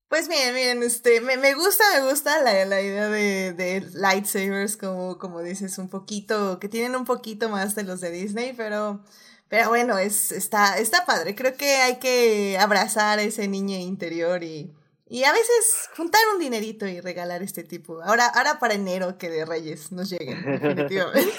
Pues 0.09 0.29
bien, 0.29 0.55
bien, 0.55 0.83
este, 0.83 1.19
me, 1.19 1.35
me 1.35 1.53
gusta, 1.53 1.83
me 1.95 2.09
gusta 2.09 2.41
la, 2.41 2.63
la 2.65 2.81
idea 2.81 3.09
de, 3.09 3.51
de, 3.51 3.81
lightsabers, 3.93 4.77
como, 4.77 5.17
como 5.17 5.41
dices, 5.41 5.77
un 5.79 5.89
poquito, 5.89 6.59
que 6.59 6.69
tienen 6.69 6.95
un 6.95 7.03
poquito 7.03 7.49
más 7.49 7.75
de 7.75 7.83
los 7.83 7.99
de 7.99 8.11
Disney, 8.11 8.53
pero, 8.55 9.01
pero 9.49 9.67
bueno, 9.67 9.97
es, 9.97 10.31
está, 10.31 10.77
está 10.79 11.05
padre. 11.05 11.35
Creo 11.35 11.57
que 11.57 11.77
hay 11.77 11.99
que 11.99 12.57
abrazar 12.57 13.19
a 13.19 13.23
ese 13.23 13.49
niño 13.49 13.77
interior 13.77 14.43
y, 14.43 14.73
y 15.09 15.25
a 15.25 15.33
veces 15.33 15.89
juntar 15.97 16.21
un 16.33 16.39
dinerito 16.39 16.87
y 16.87 17.01
regalar 17.01 17.43
este 17.43 17.65
tipo. 17.65 18.01
Ahora, 18.01 18.27
ahora 18.27 18.59
para 18.59 18.75
enero 18.75 19.17
que 19.17 19.29
de 19.29 19.45
Reyes 19.45 19.91
nos 19.91 20.09
lleguen, 20.09 20.41
definitivamente. 20.45 21.33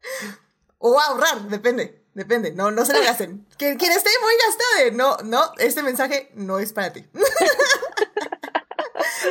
o 0.78 0.98
ahorrar, 1.00 1.48
depende. 1.48 2.04
Depende, 2.14 2.52
no, 2.52 2.70
no 2.70 2.84
se 2.84 2.92
lo 2.92 3.00
gasten. 3.00 3.44
Quien, 3.58 3.76
quien 3.76 3.90
esté 3.90 4.10
muy 4.22 4.32
gastado, 4.46 4.96
no, 4.96 5.28
no, 5.28 5.52
este 5.58 5.82
mensaje 5.82 6.30
no 6.34 6.60
es 6.60 6.72
para 6.72 6.92
ti. 6.92 7.04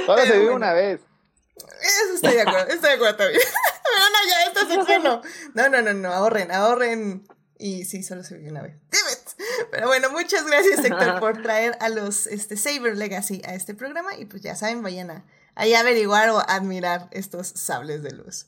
Solo 0.05 0.21
se 0.21 0.33
vive 0.33 0.39
bueno. 0.39 0.55
una 0.55 0.73
vez. 0.73 1.01
estoy 2.13 2.33
de 2.33 2.41
acuerdo, 2.41 2.67
estoy 2.73 2.89
de 2.89 2.95
acuerdo 2.95 3.15
también. 3.17 3.41
Pero 3.83 4.05
no, 4.09 4.29
ya, 4.29 4.45
esta 4.47 4.75
sección 4.75 5.03
no. 5.03 5.21
No, 5.53 5.69
no, 5.69 5.81
no, 5.81 5.93
no, 5.93 6.13
ahorren, 6.13 6.51
ahorren. 6.51 7.27
Y 7.57 7.85
sí, 7.85 8.03
solo 8.03 8.23
se 8.23 8.37
vio 8.37 8.49
una 8.49 8.61
vez. 8.61 8.75
Pero 9.71 9.87
bueno, 9.87 10.09
muchas 10.09 10.45
gracias, 10.45 10.83
Héctor, 10.83 11.19
por 11.19 11.41
traer 11.41 11.77
a 11.79 11.89
los 11.89 12.27
este, 12.27 12.57
Saber 12.57 12.97
Legacy 12.97 13.41
a 13.45 13.53
este 13.53 13.73
programa. 13.73 14.15
Y 14.15 14.25
pues 14.25 14.41
ya 14.41 14.55
saben, 14.55 14.81
vayan 14.81 15.11
a, 15.11 15.25
a 15.55 15.63
averiguar 15.79 16.29
o 16.29 16.39
admirar 16.39 17.07
estos 17.11 17.47
sables 17.47 18.03
de 18.03 18.11
luz. 18.11 18.47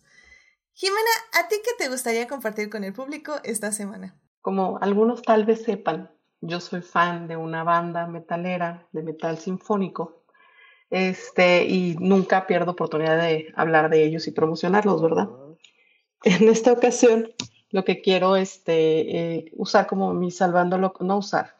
Jimena, 0.74 1.00
¿a 1.40 1.48
ti 1.48 1.56
qué 1.64 1.72
te 1.78 1.90
gustaría 1.90 2.28
compartir 2.28 2.70
con 2.70 2.84
el 2.84 2.92
público 2.92 3.36
esta 3.44 3.72
semana? 3.72 4.20
Como 4.42 4.78
algunos 4.82 5.22
tal 5.22 5.46
vez 5.46 5.64
sepan, 5.64 6.12
yo 6.42 6.60
soy 6.60 6.82
fan 6.82 7.30
de 7.30 7.38
una 7.38 7.64
banda 7.64 8.08
metalera 8.08 8.88
de 8.92 9.02
metal 9.02 9.38
sinfónico. 9.38 10.25
Este, 10.90 11.66
y 11.66 11.96
nunca 12.00 12.48
pierdo 12.48 12.72
oportunidad 12.72 13.18
de 13.18 13.52
hablar 13.56 13.90
de 13.90 14.04
ellos 14.06 14.28
y 14.28 14.32
promocionarlos, 14.32 15.02
¿verdad? 15.02 15.30
En 16.24 16.48
esta 16.50 16.72
ocasión, 16.72 17.32
lo 17.72 17.84
que 17.84 18.02
quiero 18.02 18.36
este, 18.36 19.18
eh, 19.18 19.52
usar 19.54 19.88
como 19.88 20.14
mi 20.14 20.32
salvando 20.32 20.78
lo 20.78 20.94
no 21.02 21.18
usar, 21.18 21.56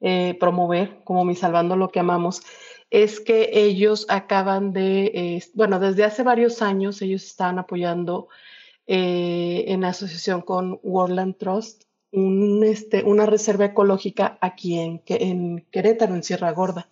eh, 0.00 0.36
promover 0.40 0.98
como 1.04 1.24
mi 1.24 1.34
salvando 1.34 1.76
lo 1.76 1.90
que 1.90 2.00
amamos, 2.00 2.42
es 2.90 3.20
que 3.20 3.50
ellos 3.52 4.06
acaban 4.08 4.72
de, 4.72 5.42
bueno, 5.54 5.80
desde 5.80 6.04
hace 6.04 6.22
varios 6.22 6.62
años 6.62 7.02
ellos 7.02 7.24
están 7.24 7.58
apoyando 7.58 8.28
eh, 8.86 9.64
en 9.66 9.84
asociación 9.84 10.42
con 10.42 10.78
Worldland 10.84 11.36
Trust 11.36 11.82
un, 12.12 12.62
este, 12.62 13.02
una 13.02 13.26
reserva 13.26 13.64
ecológica 13.64 14.38
aquí 14.40 14.78
en, 14.78 15.02
en 15.06 15.66
Querétaro, 15.70 16.14
en 16.14 16.22
Sierra 16.22 16.52
Gorda. 16.52 16.88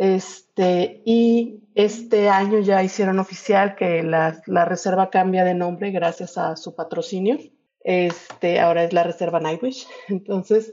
Este, 0.00 1.02
y 1.04 1.60
este 1.74 2.30
año 2.30 2.60
ya 2.60 2.82
hicieron 2.82 3.18
oficial 3.18 3.76
que 3.76 4.02
la, 4.02 4.40
reserva 4.64 5.10
cambia 5.10 5.44
de 5.44 5.52
nombre 5.52 5.90
gracias 5.90 6.38
a 6.38 6.56
su 6.56 6.74
patrocinio. 6.74 7.36
Este, 7.84 8.60
ahora 8.60 8.84
es 8.84 8.94
la 8.94 9.02
Reserva 9.02 9.40
Nightwish. 9.40 9.86
Entonces, 10.08 10.72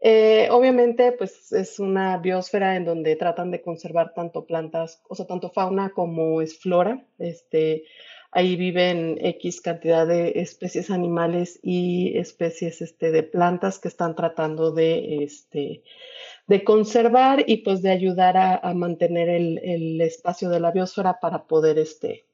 eh, 0.00 0.48
obviamente, 0.50 1.12
pues 1.12 1.52
es 1.52 1.78
una 1.78 2.16
biosfera 2.16 2.76
en 2.76 2.86
donde 2.86 3.16
tratan 3.16 3.50
de 3.50 3.60
conservar 3.60 4.14
tanto 4.14 4.46
plantas, 4.46 5.02
o 5.10 5.14
sea, 5.14 5.26
tanto 5.26 5.50
fauna 5.50 5.90
como 5.90 6.40
es 6.40 6.58
flora. 6.58 7.06
Este, 7.18 7.84
Ahí 8.36 8.56
viven 8.56 9.16
X 9.20 9.60
cantidad 9.60 10.08
de 10.08 10.32
especies 10.40 10.90
animales 10.90 11.60
y 11.62 12.18
especies 12.18 12.82
este, 12.82 13.12
de 13.12 13.22
plantas 13.22 13.78
que 13.78 13.86
están 13.86 14.16
tratando 14.16 14.72
de, 14.72 15.22
este, 15.22 15.84
de 16.46 16.64
conservar 16.64 17.44
y 17.46 17.58
pues 17.58 17.82
de 17.82 17.90
ayudar 17.90 18.36
a, 18.36 18.74
mantener 18.74 19.28
el, 19.28 19.58
el, 19.62 20.00
espacio 20.00 20.50
de 20.50 20.60
la 20.60 20.70
biosfera 20.70 21.18
para 21.20 21.46
poder 21.46 21.78
este, 21.78 22.26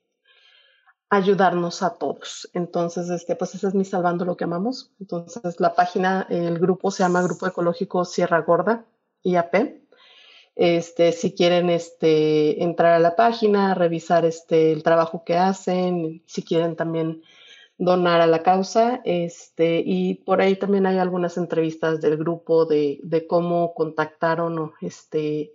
ayudarnos 1.11 1.83
a 1.83 1.99
todos. 1.99 2.49
Entonces, 2.55 3.11
este, 3.11 3.37
pues 3.37 3.55
ese 3.55 3.69
es 3.69 3.75
mi 3.75 3.85
salvando 3.85 4.25
lo 4.25 4.37
que 4.37 4.45
amamos. 4.45 4.93
Entonces, 5.01 5.61
la 5.61 5.75
página, 5.75 6.27
el 6.31 6.59
grupo 6.59 6.91
se 6.91 7.03
llama 7.03 7.23
Grupo 7.23 7.47
Ecológico 7.47 8.05
Sierra 8.05 8.41
Gorda, 8.41 8.85
IAP. 9.23 9.81
Este, 10.57 11.13
si 11.13 11.35
quieren 11.35 11.71
este, 11.71 12.63
entrar 12.63 12.95
a 12.95 12.99
la 12.99 13.17
página, 13.17 13.75
revisar 13.75 14.25
este, 14.25 14.73
el 14.73 14.83
trabajo 14.83 15.25
que 15.25 15.37
hacen, 15.37 16.23
si 16.27 16.43
quieren 16.43 16.77
también 16.77 17.23
donar 17.81 18.21
a 18.21 18.27
la 18.27 18.43
causa, 18.43 19.01
este, 19.05 19.83
y 19.85 20.15
por 20.15 20.43
ahí 20.43 20.55
también 20.55 20.87
hay 20.87 20.99
algunas 20.99 21.39
entrevistas 21.39 22.01
del 22.03 22.19
grupo 22.19 22.67
de, 22.67 23.01
de 23.03 23.27
cómo 23.27 23.73
contactaron 23.73 24.73
este, 24.83 25.53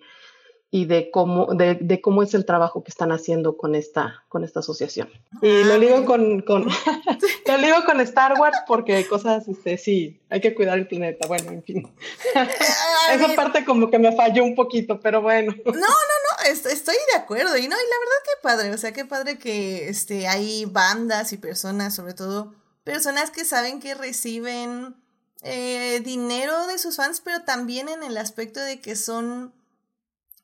y 0.72 0.86
de 0.86 1.12
cómo, 1.12 1.54
de, 1.54 1.76
de, 1.76 2.02
cómo 2.02 2.24
es 2.24 2.34
el 2.34 2.44
trabajo 2.44 2.84
que 2.84 2.90
están 2.90 3.12
haciendo 3.12 3.58
con 3.58 3.76
esta, 3.76 4.24
con 4.28 4.44
esta 4.44 4.62
asociación. 4.62 5.08
Y 5.44 5.64
lo 5.64 5.80
digo 5.80 6.04
con, 6.04 6.42
con 6.42 6.66
lo 7.48 7.58
digo 7.60 7.78
con 7.86 8.02
Star 8.02 8.34
Wars 8.40 8.58
porque 8.68 8.96
hay 8.96 9.04
cosas, 9.04 9.48
este, 9.48 9.78
sí, 9.78 10.20
hay 10.30 10.42
que 10.42 10.56
cuidar 10.56 10.80
el 10.80 10.88
planeta, 10.88 11.28
bueno, 11.28 11.52
en 11.52 11.64
fin. 11.64 11.88
Esa 13.14 13.36
parte 13.36 13.64
como 13.64 13.92
que 13.92 14.00
me 14.00 14.16
falló 14.16 14.44
un 14.44 14.56
poquito, 14.56 15.00
pero 15.00 15.22
bueno. 15.22 15.54
No, 15.64 15.72
no, 15.72 15.80
no, 15.80 16.25
estoy 16.46 16.96
de 17.14 17.18
acuerdo. 17.18 17.58
Y 17.58 17.68
no, 17.68 17.76
y 17.76 17.90
la 17.90 18.00
verdad 18.00 18.24
que 18.24 18.42
padre, 18.42 18.74
o 18.74 18.78
sea, 18.78 18.94
qué 18.94 19.06
padre 19.06 19.38
que 19.38 19.90
este, 19.90 20.28
hay 20.28 20.66
bandas 20.66 21.34
y 21.34 21.38
personas, 21.38 21.96
sobre 21.96 22.14
todo 22.14 22.54
personas 22.84 23.32
que 23.32 23.44
saben 23.44 23.82
que 23.82 23.96
reciben 23.96 24.96
eh, 25.42 26.02
dinero 26.06 26.68
de 26.68 26.78
sus 26.78 26.96
fans, 26.96 27.22
pero 27.22 27.44
también 27.44 27.90
en 27.90 28.04
el 28.04 28.18
aspecto 28.18 28.62
de 28.62 28.80
que 28.80 28.96
son 28.96 29.54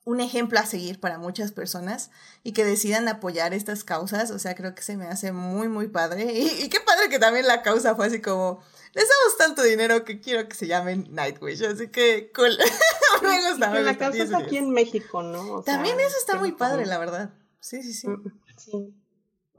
un 0.03 0.19
ejemplo 0.19 0.59
a 0.59 0.65
seguir 0.65 0.99
para 0.99 1.19
muchas 1.19 1.51
personas 1.51 2.09
y 2.43 2.53
que 2.53 2.65
decidan 2.65 3.07
apoyar 3.07 3.53
estas 3.53 3.83
causas. 3.83 4.31
O 4.31 4.39
sea, 4.39 4.55
creo 4.55 4.75
que 4.75 4.81
se 4.81 4.97
me 4.97 5.05
hace 5.05 5.31
muy, 5.31 5.67
muy 5.69 5.87
padre. 5.87 6.33
Y, 6.33 6.69
qué 6.69 6.79
padre 6.79 7.09
que 7.09 7.19
también 7.19 7.47
la 7.47 7.61
causa 7.61 7.95
fue 7.95 8.07
así 8.07 8.19
como, 8.19 8.63
les 8.93 9.07
damos 9.07 9.37
tanto 9.37 9.63
dinero 9.63 10.03
que 10.03 10.19
quiero 10.19 10.49
que 10.49 10.55
se 10.55 10.67
llamen 10.67 11.07
Nightwish. 11.11 11.63
Así 11.63 11.87
que 11.89 12.31
cool. 12.35 12.57
me 13.31 13.49
gusta. 13.49 13.79
la 13.81 13.97
causa 13.97 14.23
es 14.23 14.33
aquí 14.33 14.57
en 14.57 14.71
México, 14.71 15.23
¿no? 15.23 15.61
también 15.63 15.99
eso 15.99 16.15
está 16.19 16.37
muy 16.37 16.51
padre, 16.51 16.85
la 16.85 16.97
verdad. 16.97 17.33
Sí, 17.59 17.81
sí, 17.83 17.93
sí. 17.93 18.07
Mm, 18.07 18.23
sí. 18.57 18.93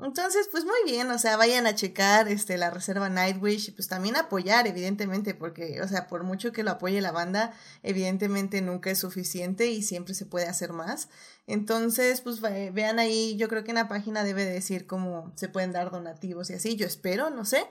Entonces, 0.00 0.48
pues 0.50 0.64
muy 0.64 0.78
bien, 0.84 1.08
o 1.10 1.18
sea, 1.18 1.36
vayan 1.36 1.66
a 1.66 1.76
checar 1.76 2.26
este, 2.26 2.58
la 2.58 2.70
reserva 2.70 3.08
Nightwish 3.08 3.68
y 3.68 3.70
pues 3.70 3.86
también 3.86 4.16
apoyar, 4.16 4.66
evidentemente, 4.66 5.34
porque, 5.34 5.80
o 5.80 5.86
sea, 5.86 6.08
por 6.08 6.24
mucho 6.24 6.50
que 6.50 6.64
lo 6.64 6.72
apoye 6.72 7.00
la 7.00 7.12
banda, 7.12 7.52
evidentemente 7.84 8.60
nunca 8.62 8.90
es 8.90 8.98
suficiente 8.98 9.70
y 9.70 9.82
siempre 9.82 10.14
se 10.14 10.26
puede 10.26 10.46
hacer 10.46 10.72
más. 10.72 11.08
Entonces, 11.46 12.20
pues 12.20 12.40
vean 12.40 12.98
ahí, 12.98 13.36
yo 13.36 13.48
creo 13.48 13.62
que 13.62 13.70
en 13.70 13.76
la 13.76 13.88
página 13.88 14.24
debe 14.24 14.44
decir 14.44 14.86
cómo 14.86 15.32
se 15.36 15.48
pueden 15.48 15.72
dar 15.72 15.92
donativos 15.92 16.50
y 16.50 16.54
así, 16.54 16.74
yo 16.74 16.86
espero, 16.86 17.30
no 17.30 17.44
sé, 17.44 17.64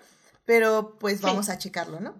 pero 0.45 0.97
pues 0.99 1.21
vamos 1.21 1.49
a 1.49 1.57
checarlo, 1.57 1.99
¿no? 1.99 2.15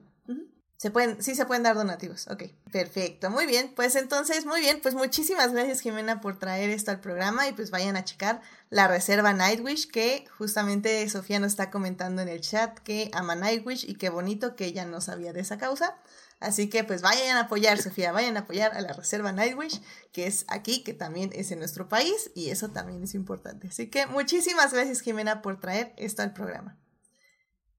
Se 0.82 0.90
pueden, 0.90 1.22
sí 1.22 1.36
se 1.36 1.46
pueden 1.46 1.62
dar 1.62 1.76
donativos. 1.76 2.28
Ok, 2.28 2.46
perfecto, 2.72 3.30
muy 3.30 3.46
bien. 3.46 3.72
Pues 3.76 3.96
entonces, 3.96 4.48
muy 4.48 4.62
bien, 4.62 4.80
pues 4.82 4.96
muchísimas 4.96 5.52
gracias 5.52 5.82
Jimena 5.82 6.22
por 6.22 6.40
traer 6.40 6.72
esto 6.72 6.90
al 6.90 7.00
programa 7.00 7.48
y 7.48 7.54
pues 7.54 7.70
vayan 7.70 7.98
a 7.98 8.04
checar 8.04 8.42
la 8.72 8.88
reserva 8.88 9.32
Nightwish 9.32 9.92
que 9.92 10.26
justamente 10.40 11.08
Sofía 11.08 11.40
nos 11.40 11.52
está 11.52 11.70
comentando 11.70 12.24
en 12.24 12.30
el 12.30 12.42
chat 12.42 12.80
que 12.80 13.12
ama 13.14 13.36
Nightwish 13.36 13.88
y 13.88 13.94
qué 13.94 14.10
bonito 14.10 14.56
que 14.56 14.66
ella 14.66 14.86
no 14.86 15.02
sabía 15.02 15.34
de 15.34 15.42
esa 15.42 15.60
causa. 15.60 15.98
Así 16.40 16.68
que 16.68 16.84
pues 16.84 17.04
vayan 17.04 17.38
a 17.38 17.42
apoyar, 17.42 17.80
Sofía, 17.80 18.12
vayan 18.12 18.36
a 18.36 18.40
apoyar 18.40 18.76
a 18.76 18.82
la 18.82 18.92
reserva 18.94 19.32
Nightwish, 19.32 19.84
que 20.12 20.26
es 20.26 20.46
aquí, 20.48 20.82
que 20.84 20.96
también 20.96 21.30
es 21.34 21.52
en 21.52 21.60
nuestro 21.60 21.90
país 21.90 22.32
y 22.34 22.50
eso 22.50 22.70
también 22.70 23.04
es 23.04 23.14
importante. 23.14 23.68
Así 23.68 23.92
que 23.92 24.08
muchísimas 24.08 24.74
gracias 24.74 25.02
Jimena 25.02 25.44
por 25.44 25.60
traer 25.60 25.94
esto 25.98 26.24
al 26.24 26.34
programa. 26.34 26.76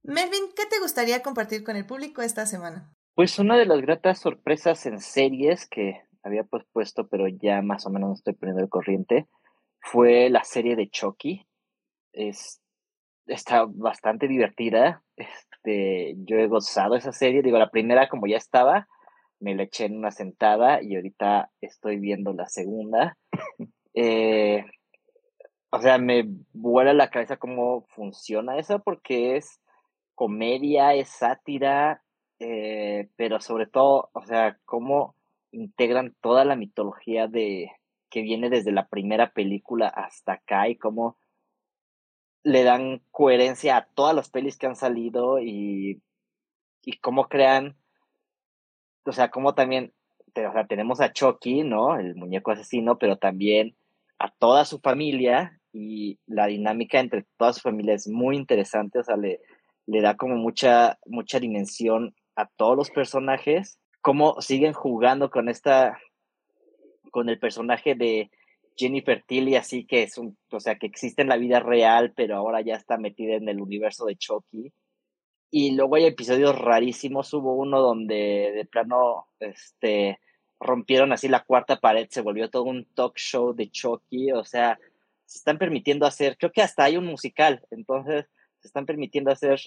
Melvin, 0.05 0.53
¿qué 0.57 0.67
te 0.67 0.81
gustaría 0.81 1.23
compartir 1.23 1.63
con 1.63 1.77
el 1.77 1.87
público 1.87 2.23
esta 2.23 2.45
semana? 2.47 2.93
Pues 3.15 3.39
una 3.39 3.57
de 3.57 3.67
las 3.67 3.81
gratas 3.81 4.19
sorpresas 4.19 4.85
en 4.87 4.99
series 4.99 5.69
que 5.69 6.03
había 6.25 6.43
pospuesto, 6.45 7.09
pero 7.09 7.29
ya 7.29 7.63
más 7.63 7.87
o 7.87 7.91
menos 7.91 8.19
estoy 8.19 8.35
poniendo 8.35 8.63
el 8.63 8.69
corriente, 8.69 9.29
fue 9.81 10.29
la 10.29 10.43
serie 10.43 10.75
de 10.75 10.89
Chucky. 10.89 11.47
Es, 12.13 12.61
está 13.27 13.65
bastante 13.69 14.27
divertida. 14.27 15.05
Este, 15.17 16.15
yo 16.19 16.37
he 16.37 16.49
gozado 16.49 16.97
esa 16.97 17.13
serie. 17.13 17.43
Digo, 17.43 17.59
la 17.59 17.71
primera, 17.71 18.09
como 18.09 18.27
ya 18.27 18.39
estaba, 18.39 18.89
me 19.39 19.55
la 19.55 19.65
eché 19.65 19.85
en 19.85 19.99
una 19.99 20.11
sentada 20.11 20.83
y 20.83 20.97
ahorita 20.97 21.51
estoy 21.61 21.99
viendo 21.99 22.33
la 22.33 22.49
segunda. 22.49 23.17
Eh, 23.95 24.65
o 25.71 25.79
sea, 25.83 25.99
me 25.99 26.25
vuela 26.55 26.95
la 26.95 27.11
cabeza 27.11 27.37
cómo 27.37 27.85
funciona 27.89 28.57
eso 28.57 28.83
porque 28.83 29.37
es 29.37 29.62
comedia, 30.23 30.95
es 30.95 31.09
sátira, 31.09 32.05
eh, 32.39 33.09
pero 33.17 33.41
sobre 33.41 33.67
todo, 33.67 34.09
o 34.13 34.25
sea, 34.25 34.57
cómo 34.65 35.17
integran 35.51 36.15
toda 36.21 36.45
la 36.45 36.55
mitología 36.55 37.27
de 37.27 37.73
que 38.09 38.23
viene 38.23 38.49
desde 38.49 38.71
la 38.71 38.87
primera 38.87 39.33
película 39.33 39.89
hasta 39.89 40.35
acá 40.35 40.69
y 40.69 40.77
cómo 40.77 41.19
le 42.45 42.63
dan 42.63 43.03
coherencia 43.11 43.77
a 43.77 43.87
todas 43.97 44.15
las 44.15 44.31
pelis 44.31 44.57
que 44.57 44.67
han 44.67 44.77
salido 44.77 45.41
y, 45.41 46.01
y 46.85 46.99
cómo 46.99 47.27
crean, 47.27 47.77
o 49.05 49.11
sea, 49.11 49.29
cómo 49.29 49.57
también, 49.57 49.93
tenemos 50.69 51.01
a 51.01 51.13
Chucky, 51.13 51.65
¿no? 51.65 51.99
El 51.99 52.15
muñeco 52.15 52.53
asesino, 52.53 52.97
pero 52.97 53.17
también 53.17 53.75
a 54.21 54.31
toda 54.31 54.67
su 54.67 54.79
familia 54.79 55.61
y 55.73 56.21
la 56.27 56.47
dinámica 56.47 57.01
entre 57.01 57.27
toda 57.37 57.53
su 57.53 57.61
familia 57.61 57.95
es 57.95 58.07
muy 58.07 58.37
interesante, 58.37 59.01
o 59.01 59.03
sea, 59.03 59.17
le, 59.17 59.41
le 59.87 60.01
da 60.01 60.17
como 60.17 60.37
mucha, 60.37 60.99
mucha 61.07 61.41
dimensión 61.41 62.15
a 62.37 62.47
todos 62.47 62.77
los 62.77 62.91
personajes, 62.91 63.79
cómo 64.01 64.41
siguen 64.41 64.73
jugando 64.73 65.31
con 65.31 65.49
esta, 65.49 65.99
con 67.11 67.29
el 67.29 67.39
personaje 67.39 67.95
de 67.95 68.31
Jennifer 68.77 69.23
Tilly, 69.27 69.57
así 69.57 69.85
que 69.87 70.03
es 70.03 70.19
un, 70.19 70.37
o 70.51 70.61
sea, 70.61 70.77
que 70.77 70.87
existe 70.87 71.23
en 71.23 71.29
la 71.29 71.37
vida 71.37 71.61
real, 71.61 72.13
pero 72.17 72.37
ahora 72.37 72.61
ya 72.61 72.75
está 72.75 72.97
metida 72.97 73.35
en 73.35 73.49
el 73.49 73.61
universo 73.61 74.07
de 74.07 74.17
Chucky. 74.17 74.73
Y 75.51 75.73
luego 75.73 75.97
hay 75.97 76.07
episodios 76.07 76.59
rarísimos, 76.59 77.33
hubo 77.35 77.55
uno 77.55 77.81
donde 77.81 78.53
de 78.55 78.65
plano, 78.65 79.27
este, 79.39 80.19
rompieron 80.59 81.13
así 81.13 81.29
la 81.29 81.45
cuarta 81.45 81.79
pared, 81.81 82.07
se 82.11 82.23
volvió 82.23 82.49
todo 82.49 82.65
un 82.65 82.87
talk 82.95 83.17
show 83.19 83.53
de 83.53 83.71
Chucky, 83.71 84.33
o 84.33 84.45
sea, 84.45 84.79
se 85.27 85.39
están 85.39 85.59
permitiendo 85.59 86.07
hacer, 86.07 86.39
creo 86.39 86.53
que 86.53 86.63
hasta 86.63 86.85
hay 86.85 86.97
un 86.97 87.05
musical, 87.05 87.63
entonces 87.71 88.27
se 88.63 88.69
están 88.69 88.87
permitiendo 88.87 89.31
hacer 89.33 89.61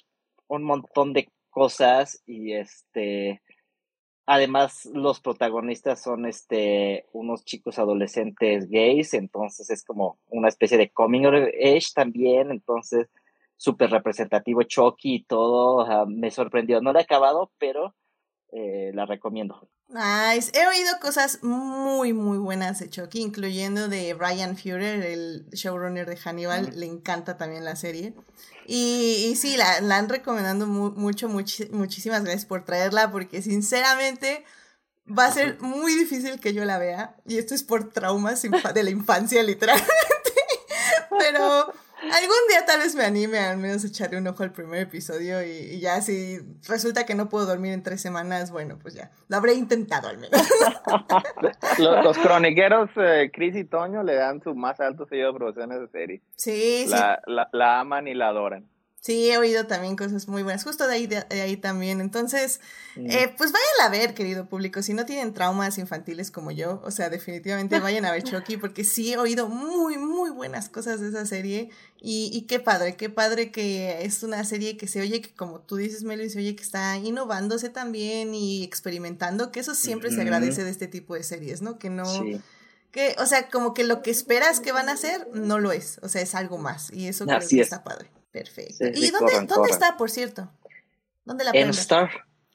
un 0.47 0.63
montón 0.63 1.13
de 1.13 1.29
cosas 1.49 2.23
y 2.25 2.53
este 2.53 3.41
además 4.25 4.85
los 4.85 5.19
protagonistas 5.19 6.01
son 6.01 6.25
este 6.25 7.05
unos 7.11 7.43
chicos 7.43 7.77
adolescentes 7.77 8.69
gays, 8.69 9.13
entonces 9.13 9.69
es 9.69 9.83
como 9.83 10.17
una 10.27 10.47
especie 10.47 10.77
de 10.77 10.89
coming 10.89 11.25
of 11.25 11.33
age 11.33 11.87
también, 11.93 12.51
entonces 12.51 13.07
súper 13.57 13.91
representativo 13.91 14.63
Chucky 14.63 15.15
y 15.15 15.23
todo, 15.23 16.05
me 16.07 16.31
sorprendió, 16.31 16.81
no 16.81 16.91
lo 16.93 16.99
he 16.99 17.03
acabado, 17.03 17.51
pero 17.57 17.95
eh, 18.51 18.91
la 18.93 19.05
recomiendo. 19.05 19.69
Nice. 19.87 20.51
He 20.53 20.65
oído 20.67 20.99
cosas 20.99 21.43
muy, 21.43 22.13
muy 22.13 22.37
buenas 22.37 22.79
de 22.79 22.89
Chucky, 22.89 23.21
incluyendo 23.21 23.87
de 23.87 24.13
Brian 24.13 24.57
Führer, 24.57 25.03
el 25.03 25.47
showrunner 25.51 26.07
de 26.07 26.17
Hannibal. 26.17 26.79
Le 26.79 26.85
encanta 26.85 27.37
también 27.37 27.63
la 27.63 27.75
serie. 27.75 28.13
Y, 28.65 29.27
y 29.29 29.35
sí, 29.35 29.57
la, 29.57 29.81
la, 29.81 29.97
han 29.97 30.09
recomendado 30.09 30.65
mucho, 30.65 31.29
muchísimas 31.29 32.23
gracias 32.23 32.45
por 32.45 32.65
traerla, 32.65 33.11
porque 33.11 33.41
sinceramente 33.43 34.43
va 35.07 35.25
a 35.25 35.31
ser 35.31 35.61
muy 35.61 35.93
difícil 35.93 36.39
que 36.39 36.53
yo 36.53 36.65
la 36.65 36.79
vea. 36.79 37.15
Y 37.25 37.37
esto 37.37 37.53
es 37.53 37.63
por 37.63 37.91
traumas 37.91 38.41
de 38.41 38.83
la 38.83 38.89
infancia, 38.89 39.43
literalmente. 39.43 39.93
Pero 41.19 41.71
Algún 42.11 42.37
día 42.49 42.65
tal 42.65 42.79
vez 42.79 42.95
me 42.95 43.03
anime 43.03 43.39
al 43.39 43.57
menos 43.57 43.83
echarle 43.83 44.17
un 44.17 44.27
ojo 44.27 44.43
al 44.43 44.51
primer 44.51 44.81
episodio 44.81 45.43
y, 45.43 45.79
ya 45.79 46.01
si 46.01 46.39
resulta 46.67 47.05
que 47.05 47.15
no 47.15 47.29
puedo 47.29 47.45
dormir 47.45 47.73
en 47.73 47.83
tres 47.83 48.01
semanas, 48.01 48.51
bueno, 48.51 48.77
pues 48.81 48.93
ya, 48.93 49.11
lo 49.27 49.37
habré 49.37 49.53
intentado 49.53 50.07
al 50.07 50.17
menos. 50.17 50.39
los, 51.79 52.03
los, 52.03 52.17
croniqueros 52.17 52.89
eh, 52.97 53.31
Chris 53.33 53.55
y 53.55 53.65
Toño 53.65 54.03
le 54.03 54.15
dan 54.15 54.41
su 54.41 54.53
más 54.55 54.79
alto 54.79 55.05
sello 55.07 55.27
de 55.27 55.33
producciones 55.33 55.79
de 55.79 55.87
serie. 55.87 56.21
Sí, 56.35 56.85
la, 56.87 57.21
sí. 57.25 57.31
La, 57.31 57.49
la 57.51 57.79
aman 57.79 58.07
y 58.07 58.13
la 58.13 58.29
adoran. 58.29 58.65
Sí, 59.05 59.29
he 59.29 59.37
oído 59.37 59.67
también 59.67 59.95
cosas 59.95 60.27
muy 60.27 60.41
buenas, 60.41 60.63
justo 60.63 60.87
de 60.87 60.95
ahí, 60.95 61.05
de, 61.05 61.23
ahí 61.39 61.57
también. 61.57 62.01
Entonces, 62.01 62.59
mm. 62.95 63.11
eh, 63.11 63.35
pues 63.37 63.51
vayan 63.51 63.67
a 63.83 63.89
ver, 63.89 64.15
querido 64.15 64.49
público, 64.49 64.81
si 64.81 64.95
no 64.95 65.05
tienen 65.05 65.31
traumas 65.31 65.77
infantiles 65.77 66.31
como 66.31 66.49
yo, 66.49 66.81
o 66.83 66.89
sea, 66.89 67.11
definitivamente 67.11 67.79
vayan 67.79 68.05
a 68.05 68.11
ver 68.11 68.23
Chucky, 68.23 68.57
porque 68.57 68.83
sí 68.83 69.13
he 69.13 69.19
oído 69.19 69.47
muy, 69.47 69.99
muy 69.99 70.31
buenas 70.31 70.69
cosas 70.69 71.01
de 71.01 71.09
esa 71.09 71.27
serie. 71.27 71.69
Y, 72.01 72.31
y 72.33 72.47
qué 72.47 72.59
padre, 72.59 72.95
qué 72.95 73.11
padre 73.11 73.51
que 73.51 74.03
es 74.05 74.23
una 74.23 74.43
serie 74.43 74.75
que 74.75 74.87
se 74.87 75.01
oye 75.01 75.21
que, 75.21 75.31
como 75.35 75.59
tú 75.59 75.75
dices, 75.75 76.03
Melo, 76.03 76.27
se 76.27 76.39
oye 76.39 76.55
que 76.55 76.63
está 76.63 76.97
innovándose 76.97 77.69
también 77.69 78.33
y 78.33 78.63
experimentando, 78.63 79.51
que 79.51 79.59
eso 79.59 79.75
siempre 79.75 80.09
se 80.09 80.21
agradece 80.21 80.63
de 80.63 80.71
este 80.71 80.87
tipo 80.87 81.13
de 81.13 81.21
series, 81.21 81.61
¿no? 81.61 81.77
Que 81.77 81.91
no... 81.91 82.05
Que, 82.89 83.15
o 83.19 83.27
sea, 83.27 83.49
como 83.49 83.75
que 83.75 83.83
lo 83.83 84.01
que 84.01 84.09
esperas 84.09 84.61
que 84.61 84.71
van 84.71 84.89
a 84.89 84.93
hacer 84.93 85.27
no 85.31 85.59
lo 85.59 85.73
es, 85.73 85.99
o 86.01 86.09
sea, 86.09 86.21
es 86.21 86.33
algo 86.33 86.57
más. 86.57 86.91
Y 86.91 87.07
eso 87.07 87.25
creo 87.27 87.47
que 87.47 87.61
está 87.61 87.83
padre. 87.83 88.09
Perfecto. 88.35 88.85
¿Y 88.93 89.11
dónde, 89.11 89.45
dónde 89.47 89.69
está, 89.69 89.95
por 89.95 90.11
cierto? 90.11 90.51
¿Dónde 91.23 91.45
la 91.45 91.51
En 91.53 91.69
Star. 91.69 92.09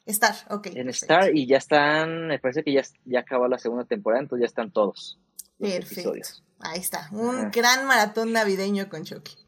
Star, 0.04 0.36
ok. 0.50 0.66
En 0.74 0.90
Star 0.90 1.34
y 1.34 1.46
ya 1.46 1.56
están, 1.56 2.26
me 2.26 2.38
parece 2.38 2.62
que 2.62 2.74
ya, 2.74 2.82
ya 3.06 3.20
acabó 3.20 3.48
la 3.48 3.58
segunda 3.58 3.86
temporada, 3.86 4.20
entonces 4.20 4.42
ya 4.42 4.46
están 4.46 4.70
todos. 4.70 5.18
Perfecto. 5.58 6.12
Ahí 6.58 6.80
está, 6.80 7.08
un 7.12 7.50
gran 7.50 7.86
maratón 7.86 8.30
navideño 8.34 8.90
con 8.90 9.04
Chucky. 9.04 9.38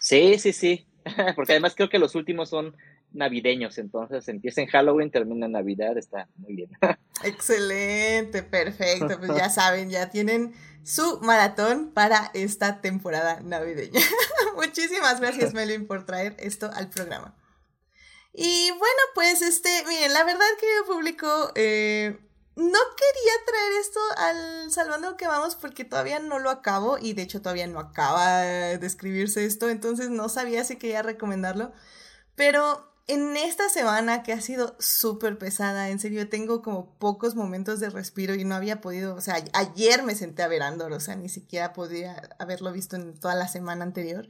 sí, 0.00 0.38
sí, 0.38 0.54
sí. 0.54 0.86
Porque 1.36 1.52
además 1.52 1.74
creo 1.74 1.90
que 1.90 1.98
los 1.98 2.14
últimos 2.14 2.48
son 2.48 2.74
navideños, 3.12 3.78
entonces 3.78 4.28
empieza 4.28 4.60
en 4.60 4.68
Halloween, 4.68 5.10
termina 5.10 5.46
en 5.46 5.52
Navidad, 5.52 5.96
está 5.96 6.28
muy 6.36 6.54
bien. 6.54 6.70
Excelente, 7.24 8.42
perfecto. 8.42 9.18
Pues 9.18 9.36
ya 9.36 9.50
saben, 9.50 9.90
ya 9.90 10.10
tienen 10.10 10.54
su 10.84 11.20
maratón 11.20 11.90
para 11.92 12.30
esta 12.34 12.80
temporada 12.80 13.40
navideña. 13.40 14.00
Muchísimas 14.56 15.20
gracias, 15.20 15.52
Melvin, 15.54 15.86
por 15.86 16.06
traer 16.06 16.36
esto 16.38 16.70
al 16.72 16.88
programa. 16.90 17.34
Y 18.32 18.70
bueno, 18.70 19.02
pues 19.14 19.42
este, 19.42 19.68
miren, 19.88 20.12
la 20.12 20.24
verdad, 20.24 20.46
querido 20.60 20.84
público, 20.86 21.52
eh, 21.56 22.18
no 22.54 22.78
quería 22.96 23.32
traer 23.46 23.72
esto 23.80 24.00
al 24.16 24.70
Salvando 24.70 25.16
que 25.16 25.26
vamos 25.26 25.56
porque 25.56 25.84
todavía 25.84 26.18
no 26.18 26.38
lo 26.38 26.50
acabo 26.50 26.98
y 26.98 27.12
de 27.14 27.22
hecho 27.22 27.40
todavía 27.40 27.66
no 27.66 27.80
acaba 27.80 28.40
de 28.40 28.86
escribirse 28.86 29.44
esto, 29.44 29.68
entonces 29.68 30.10
no 30.10 30.28
sabía 30.28 30.64
si 30.64 30.76
quería 30.76 31.02
recomendarlo. 31.02 31.72
Pero 32.34 32.88
en 33.08 33.36
esta 33.36 33.68
semana 33.70 34.22
que 34.22 34.32
ha 34.32 34.40
sido 34.40 34.76
súper 34.78 35.38
pesada, 35.38 35.88
en 35.88 35.98
serio, 35.98 36.28
tengo 36.28 36.62
como 36.62 36.94
pocos 36.98 37.34
momentos 37.34 37.80
de 37.80 37.90
respiro 37.90 38.34
y 38.34 38.44
no 38.44 38.54
había 38.54 38.80
podido, 38.80 39.14
o 39.14 39.20
sea, 39.20 39.42
ayer 39.54 40.02
me 40.02 40.14
senté 40.14 40.42
a 40.42 40.48
ver 40.48 40.62
Andor, 40.62 40.92
o 40.92 41.00
sea, 41.00 41.16
ni 41.16 41.30
siquiera 41.30 41.72
podía 41.72 42.30
haberlo 42.38 42.70
visto 42.70 42.96
en 42.96 43.18
toda 43.18 43.34
la 43.34 43.48
semana 43.48 43.82
anterior. 43.84 44.28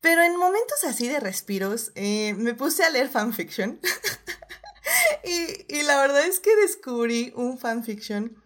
Pero 0.00 0.22
en 0.22 0.36
momentos 0.36 0.84
así 0.84 1.08
de 1.08 1.20
respiros, 1.20 1.92
eh, 1.96 2.34
me 2.34 2.54
puse 2.54 2.84
a 2.84 2.90
leer 2.90 3.08
fanfiction. 3.08 3.78
y, 5.24 5.76
y 5.76 5.82
la 5.82 6.00
verdad 6.00 6.26
es 6.26 6.40
que 6.40 6.56
descubrí 6.56 7.32
un 7.36 7.58
fanfiction 7.58 8.42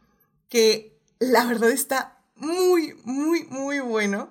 que 0.49 0.99
la 1.19 1.45
verdad 1.45 1.71
está 1.71 2.19
muy, 2.35 2.95
muy, 3.05 3.45
muy 3.45 3.79
bueno. 3.81 4.31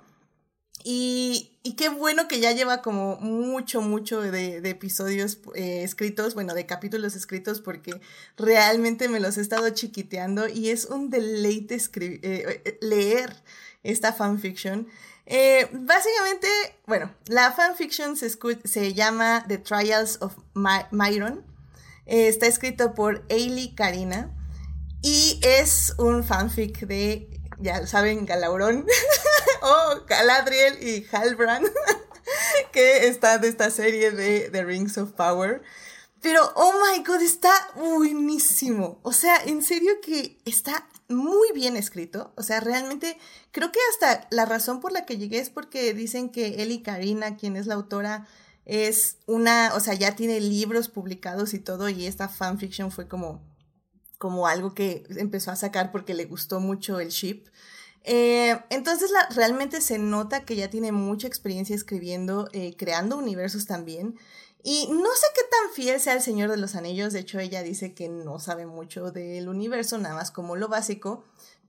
Y, 0.83 1.50
y 1.63 1.74
qué 1.74 1.89
bueno 1.89 2.28
que 2.28 2.39
ya 2.39 2.52
lleva 2.54 2.82
como 2.82 3.17
mucho, 3.17 3.82
mucho 3.82 4.19
de, 4.21 4.58
episodios 4.67 5.39
eh, 5.54 5.84
escritos, 5.84 6.34
bueno, 6.34 6.56
de 6.56 6.65
capítulos 6.65 7.15
escritos, 7.15 7.62
porque 7.62 8.02
realmente 8.36 9.08
me 9.08 9.19
los 9.19 9.38
he 9.38 9.41
estado 9.41 9.69
chiquiteando 9.69 10.47
y 10.47 10.69
es 10.69 10.86
un 10.86 11.12
deleite 11.12 11.76
eh, 11.76 12.19
eh, 12.24 12.78
leer 12.82 13.36
esta 13.84 14.12
fanfiction. 14.12 14.88
Básicamente, 15.71 16.47
bueno, 16.88 17.13
la 17.28 17.52
fanfiction 17.52 18.17
se, 18.17 18.30
se 18.63 18.93
llama 18.93 19.45
The 19.47 19.60
Trials 19.60 20.17
of 20.21 20.36
My 20.56 20.86
Myron. 20.89 21.45
está 22.06 22.47
escrito 22.47 22.95
por 22.95 23.24
Ailey 23.30 23.76
Karina 23.76 24.36
y 25.04 25.39
es 25.43 25.93
un 26.00 26.24
fanfic 26.24 26.80
de 26.88 27.32
ya 27.62 27.86
saben, 27.86 28.26
Galaurón, 28.26 28.86
o 30.02 30.06
Galadriel 30.06 30.82
y 30.82 31.06
Halbrand, 31.12 31.67
que 32.71 33.08
está 33.08 33.38
de 33.38 33.47
esta 33.47 33.69
serie 33.69 34.12
de 34.12 34.50
The 34.50 34.63
Rings 34.63 34.97
of 34.97 35.12
Power. 35.12 35.62
Pero, 36.21 36.52
oh 36.56 36.74
my 36.74 37.04
god, 37.04 37.21
está 37.21 37.52
buenísimo. 37.76 39.00
O 39.02 39.12
sea, 39.12 39.38
en 39.43 39.63
serio 39.63 39.93
que 40.04 40.38
está 40.45 40.88
muy 41.10 41.52
bien 41.54 41.76
escrito. 41.78 42.32
O 42.36 42.43
sea, 42.43 42.60
realmente 42.60 43.17
creo 43.52 43.71
que 43.71 43.80
hasta 43.91 44.28
la 44.30 44.45
razón 44.45 44.80
por 44.82 44.91
la 44.91 45.06
que 45.06 45.17
llegué 45.17 45.39
es 45.39 45.50
porque 45.50 45.93
dicen 45.93 46.30
que 46.30 46.62
Eli 46.62 46.84
Karina, 46.84 47.38
quien 47.38 47.56
es 47.56 47.65
la 47.65 47.74
autora, 47.74 48.28
es 48.65 49.17
una, 49.26 49.71
o 49.74 49.80
sea, 49.80 49.95
ya 49.95 50.15
tiene 50.15 50.39
libros 50.39 50.89
publicados 50.89 51.54
y 51.56 51.60
todo, 51.60 51.89
y 51.89 52.06
esta 52.06 52.30
fanfiction 52.30 52.91
fue 52.91 53.08
como 53.08 53.41
como 54.21 54.45
algo 54.45 54.76
que 54.76 55.04
empezó 55.17 55.50
a 55.50 55.56
sacar 55.56 55.91
porque 55.91 56.13
le 56.13 56.26
gustó 56.26 56.60
mucho 56.60 57.00
el 57.00 57.10
ship. 57.10 57.47
Eh, 58.03 58.59
entonces 58.69 59.11
la, 59.11 59.27
realmente 59.29 59.79
se 59.81 59.99
nota 59.99 60.43
que 60.43 60.55
ya 60.55 60.69
tiene 60.69 60.91
mucha 60.91 61.27
experiencia 61.27 61.75
escribiendo, 61.75 62.47
eh, 62.53 62.75
creando 62.77 63.17
universos 63.17 63.65
también. 63.65 64.17
Y 64.63 64.87
no 64.91 65.09
sé 65.15 65.27
qué 65.35 65.41
tan 65.49 65.73
fiel 65.73 65.99
sea 65.99 66.13
el 66.13 66.21
Señor 66.21 66.49
de 66.49 66.57
los 66.57 66.75
Anillos, 66.75 67.13
de 67.13 67.19
hecho 67.19 67.39
ella 67.39 67.63
dice 67.63 67.93
que 67.93 68.09
no 68.09 68.39
sabe 68.39 68.65
mucho 68.67 69.11
del 69.11 69.49
universo, 69.49 69.97
nada 69.97 70.15
más 70.15 70.29
como 70.29 70.55
lo 70.55 70.67
básico, 70.67 71.23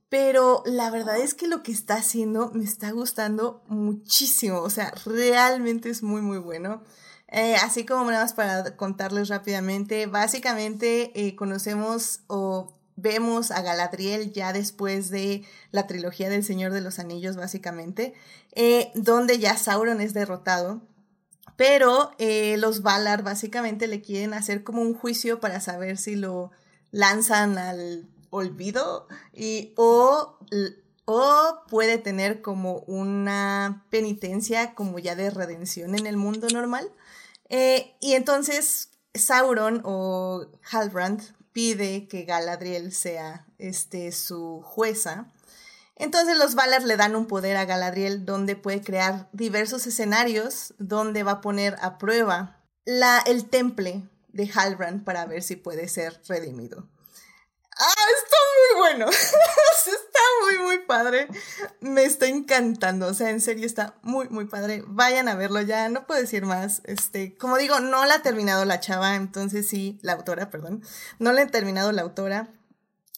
pero 0.09 0.61
la 0.65 0.91
verdad 0.91 1.17
es 1.17 1.33
que 1.33 1.47
lo 1.47 1.63
que 1.63 1.71
está 1.71 1.95
haciendo 1.95 2.51
me 2.53 2.63
está 2.63 2.91
gustando 2.91 3.63
muchísimo, 3.67 4.61
o 4.61 4.69
sea, 4.69 4.93
realmente 5.05 5.89
es 5.89 6.03
muy, 6.03 6.21
muy 6.21 6.37
bueno. 6.37 6.83
Eh, 7.29 7.55
así 7.55 7.83
como 7.83 8.11
nada 8.11 8.25
más 8.25 8.33
para 8.33 8.77
contarles 8.77 9.29
rápidamente, 9.29 10.05
básicamente 10.05 11.11
eh, 11.15 11.35
conocemos 11.35 12.19
o 12.27 12.75
vemos 12.95 13.51
a 13.51 13.61
Galadriel 13.61 14.31
ya 14.31 14.53
después 14.53 15.09
de 15.09 15.43
la 15.71 15.87
trilogía 15.87 16.29
del 16.29 16.43
Señor 16.43 16.71
de 16.73 16.81
los 16.81 16.99
Anillos, 16.99 17.35
básicamente, 17.35 18.13
eh, 18.53 18.91
donde 18.95 19.39
ya 19.39 19.57
Sauron 19.57 20.01
es 20.01 20.13
derrotado. 20.13 20.81
Pero 21.55 22.11
los 22.57 22.81
Valar 22.81 23.21
básicamente 23.21 23.87
le 23.87 24.01
quieren 24.01 24.33
hacer 24.33 24.63
como 24.63 24.81
un 24.81 24.95
juicio 24.95 25.39
para 25.39 25.61
saber 25.61 25.97
si 25.97 26.15
lo 26.15 26.49
lanzan 26.89 27.59
al 27.59 28.09
olvido 28.31 29.07
y, 29.33 29.73
o, 29.77 30.39
o 31.05 31.63
puede 31.69 31.97
tener 31.97 32.41
como 32.41 32.79
una 32.87 33.85
penitencia 33.89 34.73
como 34.73 34.99
ya 34.99 35.15
de 35.15 35.29
redención 35.29 35.95
en 35.95 36.07
el 36.07 36.17
mundo 36.17 36.47
normal. 36.49 36.91
Eh, 37.49 37.95
y 37.99 38.13
entonces 38.13 38.89
Sauron 39.13 39.81
o 39.83 40.47
Halbrand 40.71 41.21
pide 41.53 42.07
que 42.07 42.23
Galadriel 42.23 42.91
sea 42.91 43.45
este, 43.57 44.11
su 44.11 44.61
jueza. 44.63 45.31
Entonces 45.95 46.37
los 46.37 46.55
Valar 46.55 46.83
le 46.83 46.97
dan 46.97 47.15
un 47.15 47.27
poder 47.27 47.55
a 47.55 47.65
Galadriel 47.65 48.25
donde 48.25 48.55
puede 48.55 48.81
crear 48.81 49.29
diversos 49.31 49.85
escenarios 49.87 50.73
donde 50.79 51.23
va 51.23 51.33
a 51.33 51.41
poner 51.41 51.75
a 51.81 51.97
prueba 51.97 52.59
la, 52.83 53.19
el 53.19 53.45
temple 53.45 54.03
de 54.29 54.49
Halbrand 54.53 55.03
para 55.03 55.25
ver 55.25 55.43
si 55.43 55.55
puede 55.55 55.87
ser 55.87 56.19
redimido. 56.27 56.89
Ah, 57.79 57.93
está 58.23 58.37
muy 58.53 58.81
bueno. 58.81 59.09
está 59.11 60.19
muy, 60.41 60.59
muy 60.59 60.85
padre. 60.85 61.27
Me 61.81 62.03
está 62.03 62.27
encantando. 62.27 63.07
O 63.07 63.13
sea, 63.13 63.29
en 63.29 63.41
serio 63.41 63.65
está 63.65 63.95
muy, 64.03 64.29
muy 64.29 64.45
padre. 64.45 64.83
Vayan 64.87 65.27
a 65.27 65.35
verlo 65.35 65.61
ya. 65.61 65.89
No 65.89 66.05
puedo 66.05 66.21
decir 66.21 66.45
más. 66.45 66.81
Este, 66.85 67.35
como 67.37 67.57
digo, 67.57 67.79
no 67.79 68.05
la 68.05 68.15
ha 68.15 68.21
terminado 68.21 68.65
la 68.65 68.79
chava. 68.79 69.15
Entonces 69.15 69.67
sí, 69.67 69.99
la 70.01 70.13
autora, 70.13 70.49
perdón. 70.49 70.83
No 71.19 71.31
la 71.33 71.43
ha 71.43 71.47
terminado 71.47 71.91
la 71.91 72.03
autora. 72.03 72.53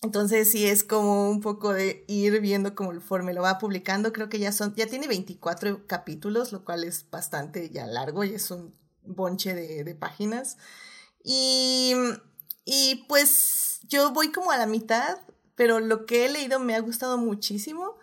Entonces 0.01 0.51
sí 0.51 0.67
es 0.67 0.83
como 0.83 1.29
un 1.29 1.41
poco 1.41 1.73
de 1.73 2.05
ir 2.07 2.39
viendo 2.39 2.75
cómo 2.75 2.91
conforme 2.91 3.33
lo 3.33 3.41
va 3.41 3.57
publicando. 3.57 4.13
Creo 4.13 4.29
que 4.29 4.39
ya 4.39 4.51
son, 4.51 4.75
ya 4.75 4.87
tiene 4.87 5.07
24 5.07 5.87
capítulos, 5.87 6.51
lo 6.51 6.63
cual 6.63 6.83
es 6.83 7.09
bastante 7.09 7.69
ya 7.71 7.87
largo 7.87 8.23
y 8.23 8.35
es 8.35 8.51
un 8.51 8.75
bonche 9.01 9.53
de, 9.55 9.83
de 9.83 9.95
páginas. 9.95 10.57
Y, 11.23 11.95
y 12.65 13.05
pues 13.07 13.64
yo 13.87 14.11
voy 14.11 14.31
como 14.31 14.51
a 14.51 14.57
la 14.57 14.65
mitad, 14.65 15.19
pero 15.55 15.79
lo 15.79 16.05
que 16.05 16.25
he 16.25 16.29
leído 16.29 16.59
me 16.59 16.75
ha 16.75 16.79
gustado 16.79 17.17
muchísimo. 17.17 17.97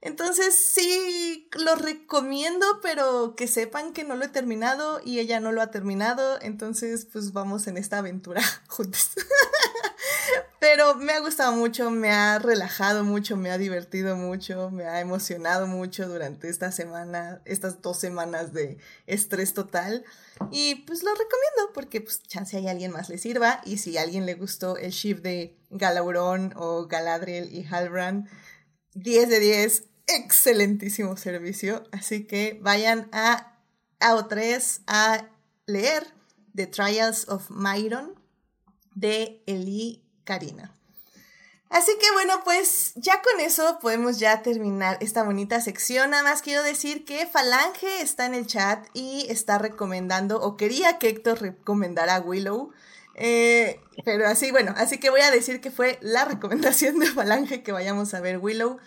Entonces 0.00 0.54
sí, 0.54 1.48
lo 1.58 1.74
recomiendo, 1.74 2.66
pero 2.82 3.34
que 3.34 3.48
sepan 3.48 3.92
que 3.92 4.04
no 4.04 4.14
lo 4.14 4.26
he 4.26 4.28
terminado 4.28 5.00
y 5.04 5.18
ella 5.18 5.40
no 5.40 5.50
lo 5.50 5.60
ha 5.60 5.72
terminado. 5.72 6.38
Entonces, 6.40 7.06
pues 7.12 7.32
vamos 7.32 7.66
en 7.66 7.76
esta 7.76 7.98
aventura 7.98 8.40
juntos. 8.68 9.10
pero 10.60 10.94
me 10.94 11.12
ha 11.12 11.20
gustado 11.20 11.52
mucho, 11.52 11.90
me 11.90 12.12
ha 12.12 12.38
relajado 12.38 13.02
mucho, 13.02 13.36
me 13.36 13.50
ha 13.50 13.58
divertido 13.58 14.14
mucho, 14.16 14.70
me 14.70 14.84
ha 14.84 15.00
emocionado 15.00 15.66
mucho 15.66 16.08
durante 16.08 16.48
esta 16.48 16.70
semana, 16.70 17.40
estas 17.44 17.82
dos 17.82 17.98
semanas 17.98 18.52
de 18.52 18.78
estrés 19.06 19.52
total. 19.52 20.04
Y 20.50 20.76
pues 20.86 21.02
lo 21.02 21.10
recomiendo 21.10 21.72
porque 21.74 22.00
pues 22.00 22.22
chance 22.22 22.56
hay 22.56 22.68
alguien 22.68 22.92
más 22.92 23.08
le 23.08 23.18
sirva 23.18 23.60
y 23.64 23.78
si 23.78 23.98
a 23.98 24.02
alguien 24.02 24.26
le 24.26 24.34
gustó 24.34 24.76
el 24.76 24.90
shift 24.90 25.22
de 25.22 25.56
Galauron 25.70 26.52
o 26.56 26.86
Galadriel 26.86 27.52
y 27.52 27.66
Halbrand, 27.66 28.28
10 28.94 29.28
de 29.28 29.40
10, 29.40 29.84
excelentísimo 30.06 31.16
servicio. 31.16 31.84
Así 31.92 32.24
que 32.24 32.58
vayan 32.62 33.08
a 33.12 33.58
AO3 34.00 34.80
a 34.86 35.28
leer 35.66 36.06
The 36.54 36.66
Trials 36.66 37.28
of 37.28 37.50
Myron 37.50 38.14
de 38.94 39.42
Eli 39.46 40.04
Karina. 40.24 40.77
Así 41.70 41.92
que 42.00 42.10
bueno, 42.12 42.40
pues 42.44 42.92
ya 42.94 43.20
con 43.20 43.40
eso 43.40 43.78
podemos 43.80 44.18
ya 44.18 44.42
terminar 44.42 44.96
esta 45.00 45.22
bonita 45.22 45.60
sección. 45.60 46.10
Nada 46.10 46.22
más 46.22 46.40
quiero 46.40 46.62
decir 46.62 47.04
que 47.04 47.26
Falange 47.26 48.00
está 48.00 48.24
en 48.24 48.34
el 48.34 48.46
chat 48.46 48.86
y 48.94 49.26
está 49.28 49.58
recomendando, 49.58 50.40
o 50.40 50.56
quería 50.56 50.98
que 50.98 51.08
Héctor 51.10 51.42
recomendara 51.42 52.20
Willow. 52.20 52.70
Eh, 53.14 53.80
pero 54.04 54.26
así, 54.28 54.50
bueno, 54.50 54.72
así 54.76 54.98
que 54.98 55.10
voy 55.10 55.20
a 55.20 55.30
decir 55.30 55.60
que 55.60 55.70
fue 55.70 55.98
la 56.00 56.24
recomendación 56.26 56.98
de 56.98 57.06
Falange 57.06 57.62
que 57.62 57.72
vayamos 57.72 58.14
a 58.14 58.20
ver 58.20 58.38
Willow. 58.38 58.78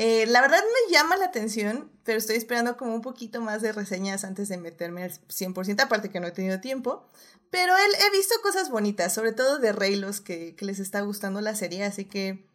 Eh, 0.00 0.26
la 0.28 0.40
verdad 0.40 0.60
me 0.62 0.92
llama 0.92 1.16
la 1.16 1.24
atención, 1.24 1.90
pero 2.04 2.18
estoy 2.18 2.36
esperando 2.36 2.76
como 2.76 2.94
un 2.94 3.02
poquito 3.02 3.40
más 3.40 3.62
de 3.62 3.72
reseñas 3.72 4.22
antes 4.22 4.48
de 4.48 4.56
meterme 4.56 5.02
al 5.02 5.10
100%, 5.10 5.82
aparte 5.82 6.08
que 6.08 6.20
no 6.20 6.28
he 6.28 6.30
tenido 6.30 6.60
tiempo. 6.60 7.04
Pero 7.50 7.74
él, 7.76 7.90
he 8.06 8.16
visto 8.16 8.36
cosas 8.40 8.70
bonitas, 8.70 9.12
sobre 9.12 9.32
todo 9.32 9.58
de 9.58 9.72
Reylos, 9.72 10.20
que, 10.20 10.54
que 10.54 10.64
les 10.66 10.78
está 10.78 11.00
gustando 11.00 11.40
la 11.40 11.56
serie, 11.56 11.82
así 11.82 12.04
que 12.04 12.46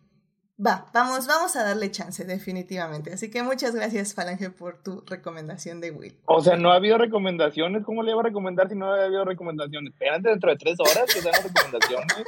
va, 0.66 0.90
vamos, 0.94 1.28
vamos 1.28 1.58
a 1.58 1.66
darle 1.66 1.92
chance, 1.92 2.24
definitivamente. 2.24 3.12
Así 3.12 3.30
que 3.30 3.44
muchas 3.44 3.76
gracias, 3.76 4.14
Falange, 4.14 4.50
por 4.50 4.82
tu 4.82 5.02
recomendación 5.02 5.82
de 5.82 5.92
Will. 5.92 6.18
O 6.24 6.42
sea, 6.42 6.56
no 6.56 6.72
ha 6.72 6.76
habido 6.76 6.98
recomendaciones. 6.98 7.84
¿Cómo 7.84 8.04
le 8.04 8.12
iba 8.12 8.22
a 8.22 8.24
recomendar 8.24 8.70
si 8.70 8.76
no 8.76 8.94
ha 8.94 9.04
habido 9.04 9.26
recomendaciones? 9.26 9.92
Espérate 9.92 10.30
dentro 10.30 10.50
de 10.50 10.56
tres 10.56 10.78
horas 10.80 11.14
que 11.14 11.22
las 11.22 11.44
recomendaciones. 11.44 12.26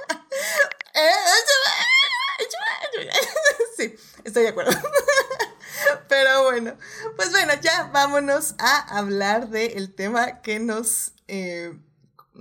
sí, 3.78 3.95
estoy 4.25 4.43
de 4.43 4.49
acuerdo. 4.49 4.71
Pero 6.09 6.43
bueno, 6.43 6.75
pues 7.15 7.31
bueno, 7.31 7.53
ya 7.61 7.89
vámonos 7.93 8.55
a 8.57 8.97
hablar 8.97 9.49
del 9.49 9.93
tema 9.93 10.41
que 10.41 10.59
nos 10.59 11.13
eh, 11.27 11.73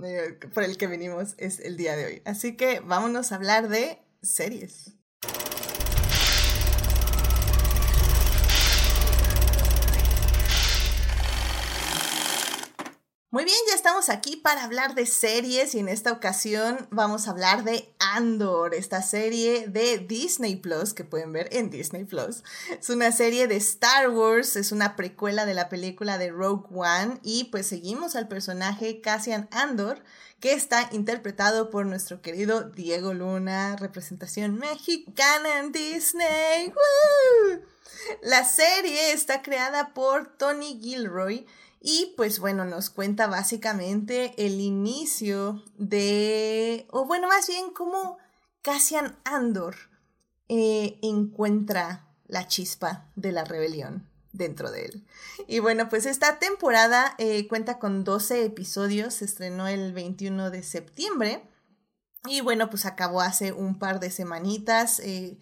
eh, 0.03 0.39
por 0.53 0.63
el 0.63 0.77
que 0.77 0.87
venimos 0.87 1.35
es 1.37 1.59
el 1.59 1.77
día 1.77 1.95
de 1.95 2.05
hoy. 2.05 2.21
Así 2.25 2.57
que 2.57 2.81
vámonos 2.81 3.31
a 3.31 3.35
hablar 3.35 3.69
de 3.69 4.01
series. 4.21 4.91
Muy 13.35 13.43
bien, 13.43 13.57
ya 13.67 13.75
estamos 13.75 14.07
aquí 14.07 14.37
para 14.37 14.63
hablar 14.63 14.95
de 14.95 15.05
series 15.05 15.75
y 15.75 15.79
en 15.79 15.89
esta 15.89 16.13
ocasión 16.13 16.87
vamos 16.89 17.27
a 17.27 17.31
hablar 17.31 17.65
de 17.65 17.93
Andor, 17.99 18.73
esta 18.73 19.01
serie 19.01 19.67
de 19.67 19.97
Disney 19.97 20.55
Plus 20.55 20.93
que 20.93 21.03
pueden 21.03 21.33
ver 21.33 21.49
en 21.51 21.69
Disney 21.69 22.05
Plus. 22.05 22.45
Es 22.79 22.89
una 22.89 23.11
serie 23.11 23.47
de 23.47 23.57
Star 23.57 24.09
Wars, 24.09 24.55
es 24.55 24.71
una 24.71 24.95
precuela 24.95 25.45
de 25.45 25.53
la 25.53 25.67
película 25.67 26.17
de 26.17 26.31
Rogue 26.31 26.65
One 26.73 27.19
y 27.23 27.49
pues 27.51 27.67
seguimos 27.67 28.15
al 28.15 28.29
personaje 28.29 29.01
Cassian 29.01 29.49
Andor 29.51 30.01
que 30.39 30.53
está 30.53 30.87
interpretado 30.93 31.69
por 31.69 31.85
nuestro 31.85 32.21
querido 32.21 32.61
Diego 32.61 33.13
Luna, 33.13 33.75
representación 33.75 34.55
mexicana 34.55 35.59
en 35.59 35.73
Disney. 35.73 36.73
La 38.21 38.45
serie 38.45 39.11
está 39.11 39.41
creada 39.41 39.93
por 39.93 40.37
Tony 40.37 40.79
Gilroy 40.81 41.45
y 41.87 42.15
pues 42.17 42.39
bueno, 42.39 42.65
nos 42.65 42.89
cuenta 42.89 43.27
básicamente 43.27 44.33
el 44.43 44.59
inicio 44.59 45.63
de, 45.77 46.87
o 46.89 47.05
bueno, 47.05 47.27
más 47.27 47.47
bien 47.47 47.69
cómo 47.73 48.17
Cassian 48.63 49.15
Andor 49.23 49.75
eh, 50.49 50.97
encuentra 51.03 52.07
la 52.25 52.47
chispa 52.47 53.11
de 53.15 53.31
la 53.31 53.43
rebelión 53.43 54.09
dentro 54.33 54.71
de 54.71 54.85
él. 54.85 55.07
Y 55.47 55.59
bueno, 55.59 55.87
pues 55.87 56.07
esta 56.07 56.39
temporada 56.39 57.13
eh, 57.19 57.47
cuenta 57.47 57.77
con 57.77 58.03
12 58.03 58.45
episodios, 58.45 59.13
se 59.13 59.25
estrenó 59.25 59.67
el 59.67 59.93
21 59.93 60.49
de 60.49 60.63
septiembre 60.63 61.43
y 62.25 62.41
bueno, 62.41 62.71
pues 62.71 62.87
acabó 62.87 63.21
hace 63.21 63.51
un 63.51 63.77
par 63.77 63.99
de 63.99 64.09
semanitas. 64.09 64.99
Eh, 65.01 65.37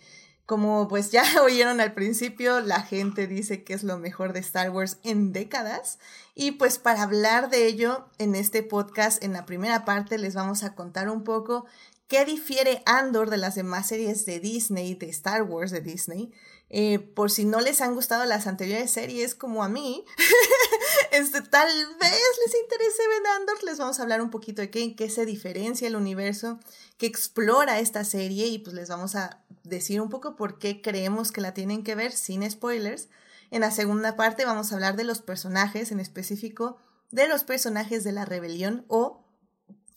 como 0.46 0.88
pues 0.88 1.12
ya 1.12 1.24
oyeron 1.44 1.80
al 1.82 1.94
principio, 1.94 2.60
la 2.62 2.82
gente 2.82 3.28
dice 3.28 3.64
que 3.64 3.74
es 3.74 3.84
lo 3.84 3.98
mejor 3.98 4.34
de 4.34 4.40
Star 4.40 4.70
Wars 4.70 4.98
en 5.04 5.34
décadas. 5.34 6.00
Y 6.36 6.52
pues 6.52 6.80
para 6.80 7.04
hablar 7.04 7.50
de 7.50 7.68
ello, 7.68 8.06
en 8.18 8.36
este 8.36 8.64
podcast, 8.64 9.24
en 9.24 9.34
la 9.34 9.46
primera 9.46 9.86
parte, 9.86 10.18
les 10.18 10.36
vamos 10.36 10.64
a 10.64 10.76
contar 10.76 11.10
un 11.10 11.24
poco 11.24 11.66
qué 12.08 12.26
difiere 12.26 12.84
Andor 12.86 13.30
de 13.30 13.38
las 13.38 13.56
demás 13.56 13.88
series 13.88 14.26
de 14.26 14.40
Disney, 14.40 14.96
de 14.96 15.10
Star 15.10 15.44
Wars 15.44 15.72
de 15.72 15.82
Disney. 15.82 16.32
Eh, 16.70 16.98
por 16.98 17.30
si 17.30 17.46
no 17.46 17.60
les 17.60 17.82
han 17.82 17.94
gustado 17.94 18.26
las 18.26 18.48
anteriores 18.48 18.90
series 18.90 19.36
como 19.36 19.64
a 19.64 19.70
mí, 19.70 20.06
este, 21.12 21.42
tal 21.44 21.68
vez 21.68 22.22
les 22.46 22.56
interese 22.62 23.08
ver 23.08 23.28
Andor, 23.36 23.64
les 23.64 23.78
vamos 23.78 24.00
a 24.00 24.04
hablar 24.04 24.24
un 24.24 24.32
poquito 24.32 24.62
de 24.64 24.72
qué, 24.72 24.96
qué 24.96 25.08
se 25.10 25.28
diferencia 25.28 25.88
el 25.88 25.96
universo 25.96 26.60
que 26.98 27.06
explora 27.06 27.80
esta 27.80 28.04
serie 28.04 28.48
y 28.48 28.58
pues 28.58 28.76
les 28.76 28.90
vamos 28.90 29.16
a 29.16 29.43
decir 29.64 30.02
un 30.02 30.10
poco 30.10 30.36
por 30.36 30.60
qué 30.60 30.82
creemos 30.82 31.32
que 31.32 31.42
la 31.42 31.54
tienen 31.54 31.84
que 31.84 31.96
ver 31.96 32.12
sin 32.12 32.50
spoilers. 32.50 33.10
En 33.52 33.62
la 33.62 33.72
segunda 33.72 34.16
parte 34.16 34.46
vamos 34.46 34.72
a 34.72 34.76
hablar 34.76 34.96
de 34.96 35.04
los 35.04 35.22
personajes, 35.22 35.92
en 35.92 36.00
específico 36.00 36.78
de 37.12 37.28
los 37.28 37.44
personajes 37.44 38.04
de 38.04 38.12
la 38.12 38.26
rebelión 38.26 38.86
o 38.88 39.24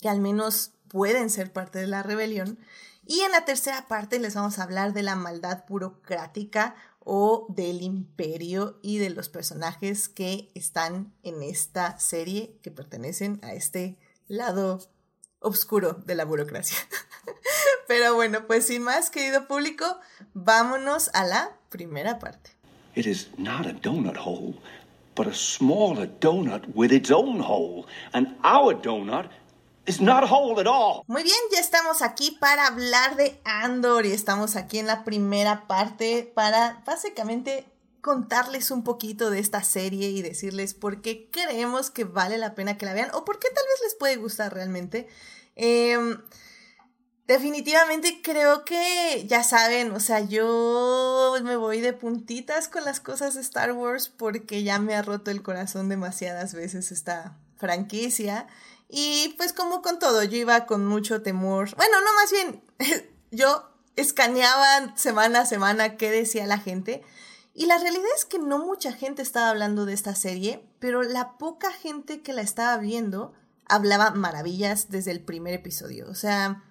que 0.00 0.08
al 0.08 0.20
menos 0.20 0.72
pueden 0.88 1.30
ser 1.30 1.52
parte 1.52 1.78
de 1.78 1.86
la 1.86 2.02
rebelión. 2.02 2.58
Y 3.06 3.20
en 3.20 3.32
la 3.32 3.44
tercera 3.44 3.88
parte 3.88 4.18
les 4.18 4.34
vamos 4.34 4.58
a 4.58 4.64
hablar 4.64 4.92
de 4.92 5.02
la 5.02 5.16
maldad 5.16 5.64
burocrática 5.68 6.74
o 7.00 7.46
del 7.48 7.82
imperio 7.82 8.78
y 8.82 8.98
de 8.98 9.10
los 9.10 9.28
personajes 9.28 10.08
que 10.08 10.50
están 10.54 11.14
en 11.22 11.42
esta 11.42 11.98
serie 11.98 12.58
que 12.62 12.70
pertenecen 12.70 13.38
a 13.42 13.54
este 13.54 13.96
lado 14.26 14.80
oscuro 15.46 15.94
de 16.04 16.14
la 16.14 16.24
burocracia. 16.24 16.78
Pero 17.88 18.14
bueno, 18.14 18.46
pues 18.46 18.66
sin 18.66 18.82
más, 18.82 19.10
querido 19.10 19.46
público, 19.46 19.84
vámonos 20.34 21.10
a 21.14 21.24
la 21.24 21.56
primera 21.68 22.18
parte. 22.18 22.50
It 22.94 23.06
is 23.06 23.28
not 23.36 23.66
a 23.66 23.72
donut 23.72 24.16
hole, 24.16 24.54
but 25.14 25.26
a 25.26 25.34
smaller 25.34 26.08
donut 26.20 26.64
with 26.74 26.92
its 26.92 27.10
own 27.10 27.40
hole. 27.40 27.86
And 28.12 28.36
our 28.42 28.74
donut 28.74 29.30
is 29.86 30.00
not 30.00 30.24
a 30.24 30.26
hole 30.26 30.60
at 30.60 30.66
all. 30.66 31.02
Muy 31.06 31.22
bien, 31.22 31.36
ya 31.52 31.60
estamos 31.60 32.02
aquí 32.02 32.36
para 32.40 32.66
hablar 32.66 33.16
de 33.16 33.40
Andor 33.44 34.06
y 34.06 34.12
estamos 34.12 34.56
aquí 34.56 34.78
en 34.78 34.86
la 34.86 35.04
primera 35.04 35.66
parte 35.66 36.30
para 36.34 36.82
básicamente 36.84 37.66
contarles 38.00 38.70
un 38.70 38.84
poquito 38.84 39.30
de 39.30 39.40
esta 39.40 39.64
serie 39.64 40.10
y 40.10 40.22
decirles 40.22 40.74
por 40.74 41.02
qué 41.02 41.28
creemos 41.30 41.90
que 41.90 42.04
vale 42.04 42.38
la 42.38 42.54
pena 42.54 42.78
que 42.78 42.86
la 42.86 42.94
vean 42.94 43.10
o 43.14 43.24
por 43.24 43.38
qué 43.40 43.48
tal 43.48 43.64
vez 43.64 43.80
les 43.82 43.94
puede 43.96 44.16
gustar 44.16 44.54
realmente. 44.54 45.08
Eh, 45.56 45.98
Definitivamente 47.26 48.20
creo 48.22 48.64
que 48.64 49.26
ya 49.26 49.42
saben, 49.42 49.90
o 49.90 49.98
sea, 49.98 50.20
yo 50.20 51.34
me 51.42 51.56
voy 51.56 51.80
de 51.80 51.92
puntitas 51.92 52.68
con 52.68 52.84
las 52.84 53.00
cosas 53.00 53.34
de 53.34 53.40
Star 53.40 53.72
Wars 53.72 54.08
porque 54.08 54.62
ya 54.62 54.78
me 54.78 54.94
ha 54.94 55.02
roto 55.02 55.32
el 55.32 55.42
corazón 55.42 55.88
demasiadas 55.88 56.54
veces 56.54 56.92
esta 56.92 57.36
franquicia. 57.56 58.46
Y 58.88 59.34
pues 59.36 59.52
como 59.52 59.82
con 59.82 59.98
todo, 59.98 60.22
yo 60.22 60.36
iba 60.36 60.66
con 60.66 60.86
mucho 60.86 61.20
temor. 61.22 61.74
Bueno, 61.74 62.00
no, 62.00 62.12
más 62.14 62.30
bien, 62.30 62.62
yo 63.32 63.72
escaneaba 63.96 64.96
semana 64.96 65.40
a 65.40 65.46
semana 65.46 65.96
qué 65.96 66.12
decía 66.12 66.46
la 66.46 66.58
gente. 66.58 67.02
Y 67.54 67.66
la 67.66 67.78
realidad 67.78 68.06
es 68.16 68.24
que 68.24 68.38
no 68.38 68.60
mucha 68.60 68.92
gente 68.92 69.22
estaba 69.22 69.48
hablando 69.48 69.84
de 69.84 69.94
esta 69.94 70.14
serie, 70.14 70.64
pero 70.78 71.02
la 71.02 71.38
poca 71.38 71.72
gente 71.72 72.22
que 72.22 72.32
la 72.32 72.42
estaba 72.42 72.76
viendo 72.76 73.34
hablaba 73.68 74.10
maravillas 74.10 74.90
desde 74.90 75.10
el 75.10 75.20
primer 75.20 75.54
episodio. 75.54 76.08
O 76.08 76.14
sea, 76.14 76.64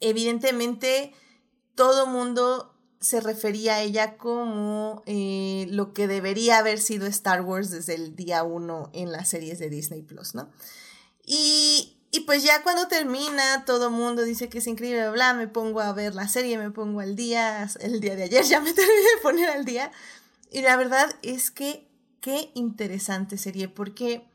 evidentemente 0.00 1.12
todo 1.74 2.06
mundo 2.06 2.72
se 3.00 3.20
refería 3.20 3.76
a 3.76 3.82
ella 3.82 4.16
como 4.16 5.02
eh, 5.06 5.66
lo 5.70 5.92
que 5.92 6.08
debería 6.08 6.58
haber 6.58 6.80
sido 6.80 7.06
Star 7.06 7.42
Wars 7.42 7.70
desde 7.70 7.94
el 7.94 8.16
día 8.16 8.42
uno 8.42 8.90
en 8.94 9.12
las 9.12 9.28
series 9.28 9.58
de 9.58 9.70
Disney 9.70 10.02
Plus, 10.02 10.34
¿no? 10.34 10.50
Y, 11.24 11.92
pues 12.26 12.42
ya 12.42 12.62
cuando 12.62 12.88
termina, 12.88 13.64
todo 13.66 13.90
mundo 13.90 14.22
dice 14.22 14.48
que 14.48 14.58
es 14.58 14.66
increíble, 14.66 15.10
bla, 15.10 15.34
me 15.34 15.48
pongo 15.48 15.80
a 15.80 15.92
ver 15.92 16.14
la 16.14 16.28
serie, 16.28 16.56
me 16.56 16.70
pongo 16.70 17.00
al 17.00 17.14
día, 17.14 17.68
el 17.80 18.00
día 18.00 18.16
de 18.16 18.24
ayer 18.24 18.44
ya 18.44 18.60
me 18.60 18.72
terminé 18.74 19.00
de 19.00 19.22
poner 19.22 19.50
al 19.50 19.64
día. 19.64 19.92
Y 20.50 20.62
la 20.62 20.76
verdad 20.76 21.14
es 21.22 21.50
que 21.50 21.86
qué 22.20 22.50
interesante 22.54 23.36
serie, 23.36 23.68
porque 23.68 24.26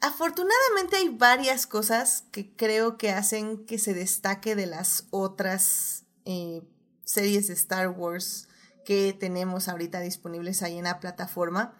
afortunadamente 0.00 0.96
hay 0.96 1.08
varias 1.08 1.66
cosas 1.66 2.24
que 2.30 2.54
creo 2.54 2.98
que 2.98 3.10
hacen 3.10 3.66
que 3.66 3.78
se 3.78 3.94
destaque 3.94 4.54
de 4.54 4.66
las 4.66 5.06
otras 5.10 6.04
eh, 6.24 6.62
series 7.04 7.48
de 7.48 7.54
Star 7.54 7.88
Wars 7.88 8.48
que 8.84 9.12
tenemos 9.12 9.68
ahorita 9.68 10.00
disponibles 10.00 10.62
ahí 10.62 10.78
en 10.78 10.84
la 10.84 11.00
plataforma. 11.00 11.74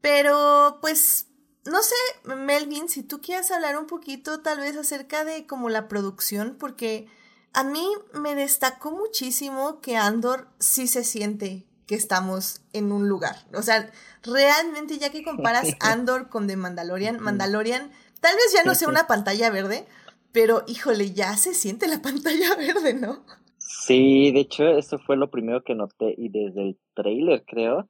Pero 0.00 0.78
pues, 0.80 1.26
no 1.64 1.82
sé, 1.82 1.94
Melvin, 2.36 2.88
si 2.88 3.02
tú 3.02 3.20
quieres 3.20 3.50
hablar 3.50 3.78
un 3.78 3.86
poquito 3.86 4.40
tal 4.40 4.60
vez 4.60 4.76
acerca 4.76 5.24
de 5.24 5.46
como 5.46 5.68
la 5.68 5.88
producción, 5.88 6.56
porque 6.58 7.08
a 7.52 7.64
mí 7.64 7.88
me 8.12 8.34
destacó 8.34 8.92
muchísimo 8.92 9.80
que 9.80 9.96
Andor 9.96 10.48
sí 10.58 10.86
se 10.86 11.04
siente 11.04 11.66
que 11.86 11.94
estamos 11.94 12.62
en 12.72 12.92
un 12.92 13.08
lugar. 13.08 13.36
O 13.54 13.62
sea, 13.62 13.90
realmente 14.22 14.98
ya 14.98 15.10
que 15.10 15.24
comparas 15.24 15.68
Andor 15.80 16.28
con 16.28 16.46
The 16.46 16.56
Mandalorian, 16.56 17.20
Mandalorian 17.20 17.90
tal 18.20 18.36
vez 18.36 18.52
ya 18.54 18.64
no 18.64 18.74
sea 18.74 18.88
una 18.88 19.06
pantalla 19.06 19.50
verde, 19.50 19.86
pero 20.32 20.62
híjole, 20.66 21.12
ya 21.12 21.36
se 21.36 21.54
siente 21.54 21.86
la 21.86 21.98
pantalla 22.02 22.56
verde, 22.56 22.94
¿no? 22.94 23.24
Sí, 23.58 24.32
de 24.32 24.40
hecho, 24.40 24.66
eso 24.66 24.98
fue 24.98 25.16
lo 25.16 25.30
primero 25.30 25.62
que 25.62 25.74
noté 25.74 26.14
y 26.16 26.28
desde 26.28 26.62
el 26.62 26.78
trailer, 26.94 27.44
creo. 27.44 27.88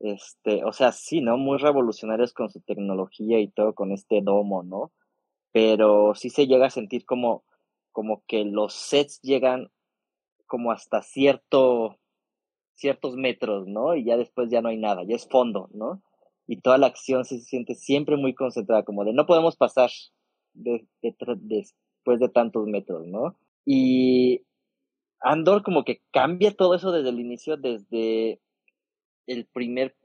Este, 0.00 0.64
o 0.64 0.72
sea, 0.72 0.92
sí, 0.92 1.20
¿no? 1.20 1.36
Muy 1.36 1.58
revolucionarios 1.58 2.32
con 2.32 2.50
su 2.50 2.60
tecnología 2.60 3.40
y 3.40 3.48
todo, 3.48 3.74
con 3.74 3.92
este 3.92 4.20
domo, 4.22 4.62
¿no? 4.62 4.92
Pero 5.52 6.14
sí 6.14 6.30
se 6.30 6.46
llega 6.46 6.66
a 6.66 6.70
sentir 6.70 7.04
como, 7.04 7.44
como 7.90 8.22
que 8.26 8.44
los 8.44 8.74
sets 8.74 9.20
llegan 9.22 9.70
como 10.46 10.72
hasta 10.72 11.02
cierto, 11.02 11.98
ciertos 12.78 13.16
metros, 13.16 13.66
¿no? 13.66 13.94
Y 13.94 14.04
ya 14.04 14.16
después 14.16 14.50
ya 14.50 14.62
no 14.62 14.68
hay 14.68 14.78
nada, 14.78 15.02
ya 15.04 15.16
es 15.16 15.28
fondo, 15.28 15.68
¿no? 15.72 16.02
Y 16.46 16.60
toda 16.60 16.78
la 16.78 16.86
acción 16.86 17.24
se 17.24 17.40
siente 17.40 17.74
siempre 17.74 18.16
muy 18.16 18.34
concentrada, 18.34 18.84
como 18.84 19.04
de 19.04 19.12
no 19.12 19.26
podemos 19.26 19.56
pasar 19.56 19.90
de, 20.54 20.86
después 21.02 22.20
de 22.20 22.28
tantos 22.28 22.66
metros, 22.66 23.06
¿no? 23.06 23.36
Y 23.66 24.42
Andor 25.20 25.62
como 25.62 25.84
que 25.84 26.00
cambia 26.12 26.54
todo 26.54 26.74
eso 26.74 26.92
desde 26.92 27.10
el 27.10 27.20
inicio, 27.20 27.56
desde 27.56 28.40
el 29.26 29.46
primer, 29.46 29.96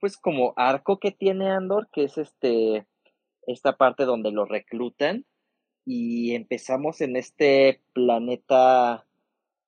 pues 0.00 0.16
como 0.16 0.54
arco 0.56 0.98
que 0.98 1.12
tiene 1.12 1.50
Andor, 1.50 1.88
que 1.92 2.04
es 2.04 2.18
este, 2.18 2.86
esta 3.46 3.76
parte 3.76 4.04
donde 4.04 4.32
lo 4.32 4.44
reclutan 4.44 5.26
y 5.84 6.34
empezamos 6.34 7.00
en 7.00 7.16
este 7.16 7.82
planeta, 7.92 9.06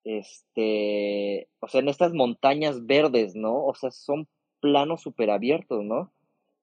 este, 0.05 1.49
o 1.61 1.69
sea, 1.69 1.81
en 1.81 1.89
estas 1.89 2.13
montañas 2.13 2.87
verdes, 2.87 3.35
¿no? 3.35 3.65
O 3.65 3.75
sea, 3.75 3.91
son 3.91 4.29
planos 4.61 5.03
súper 5.03 5.31
abiertos, 5.31 5.83
¿no? 5.83 6.13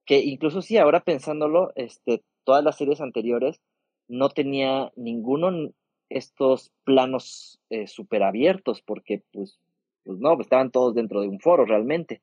Que 0.06 0.20
incluso 0.20 0.62
sí, 0.62 0.78
ahora 0.78 1.02
pensándolo, 1.02 1.72
este, 1.76 2.24
todas 2.44 2.64
las 2.64 2.78
series 2.78 3.02
anteriores 3.02 3.60
no 4.08 4.30
tenía 4.30 4.92
ninguno 4.96 5.72
estos 6.10 6.72
planos 6.84 7.60
eh, 7.70 7.88
súper 7.88 8.24
abiertos, 8.24 8.82
porque 8.82 9.24
pues, 9.32 9.60
pues 10.04 10.20
no, 10.20 10.40
estaban 10.40 10.72
todos 10.72 10.94
dentro 10.94 11.22
de 11.22 11.30
un 11.30 11.40
foro 11.40 11.66
realmente. 11.66 12.22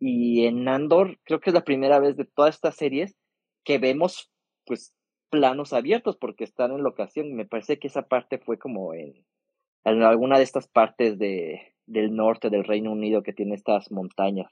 Y 0.00 0.46
en 0.46 0.68
Andor 0.68 1.18
creo 1.24 1.40
que 1.40 1.50
es 1.50 1.54
la 1.54 1.64
primera 1.64 1.98
vez 1.98 2.16
de 2.16 2.24
todas 2.24 2.54
estas 2.54 2.76
series 2.76 3.16
que 3.64 3.78
vemos 3.78 4.30
pues 4.64 4.94
planos 5.30 5.72
abiertos 5.72 6.16
porque 6.16 6.44
están 6.44 6.72
en 6.72 6.82
locación. 6.82 7.34
Me 7.34 7.46
parece 7.46 7.78
que 7.78 7.88
esa 7.88 8.02
parte 8.02 8.38
fue 8.38 8.58
como 8.58 8.94
en, 8.94 9.24
en 9.84 10.02
alguna 10.02 10.38
de 10.38 10.44
estas 10.44 10.68
partes 10.68 11.18
de, 11.18 11.74
del 11.86 12.14
norte 12.14 12.50
del 12.50 12.64
Reino 12.64 12.92
Unido 12.92 13.22
que 13.22 13.32
tiene 13.32 13.54
estas 13.54 13.90
montañas. 13.90 14.50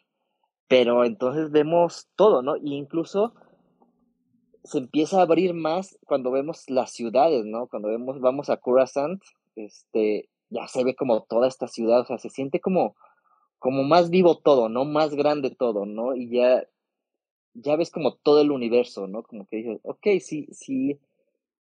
Pero 0.68 1.04
entonces 1.04 1.50
vemos 1.50 2.08
todo, 2.16 2.42
¿no? 2.42 2.56
E 2.56 2.60
incluso 2.64 3.34
se 4.64 4.78
empieza 4.78 5.20
a 5.20 5.22
abrir 5.22 5.54
más 5.54 5.98
cuando 6.06 6.30
vemos 6.30 6.68
las 6.68 6.90
ciudades, 6.90 7.44
¿no? 7.44 7.68
Cuando 7.68 7.88
vemos, 7.88 8.20
vamos 8.20 8.50
a 8.50 8.56
Coruscant, 8.56 9.22
este, 9.54 10.28
ya 10.50 10.66
se 10.66 10.82
ve 10.82 10.96
como 10.96 11.22
toda 11.22 11.46
esta 11.46 11.68
ciudad, 11.68 12.00
o 12.00 12.04
sea, 12.04 12.18
se 12.18 12.30
siente 12.30 12.60
como, 12.60 12.96
como 13.58 13.84
más 13.84 14.10
vivo 14.10 14.38
todo, 14.38 14.68
¿no? 14.68 14.84
Más 14.84 15.14
grande 15.14 15.50
todo, 15.50 15.86
¿no? 15.86 16.16
Y 16.16 16.30
ya, 16.30 16.64
ya 17.54 17.76
ves 17.76 17.90
como 17.90 18.16
todo 18.16 18.40
el 18.40 18.50
universo, 18.50 19.06
¿no? 19.06 19.22
Como 19.22 19.46
que 19.46 19.56
dices, 19.58 19.80
ok, 19.84 20.06
sí, 20.20 20.48
sí, 20.50 20.98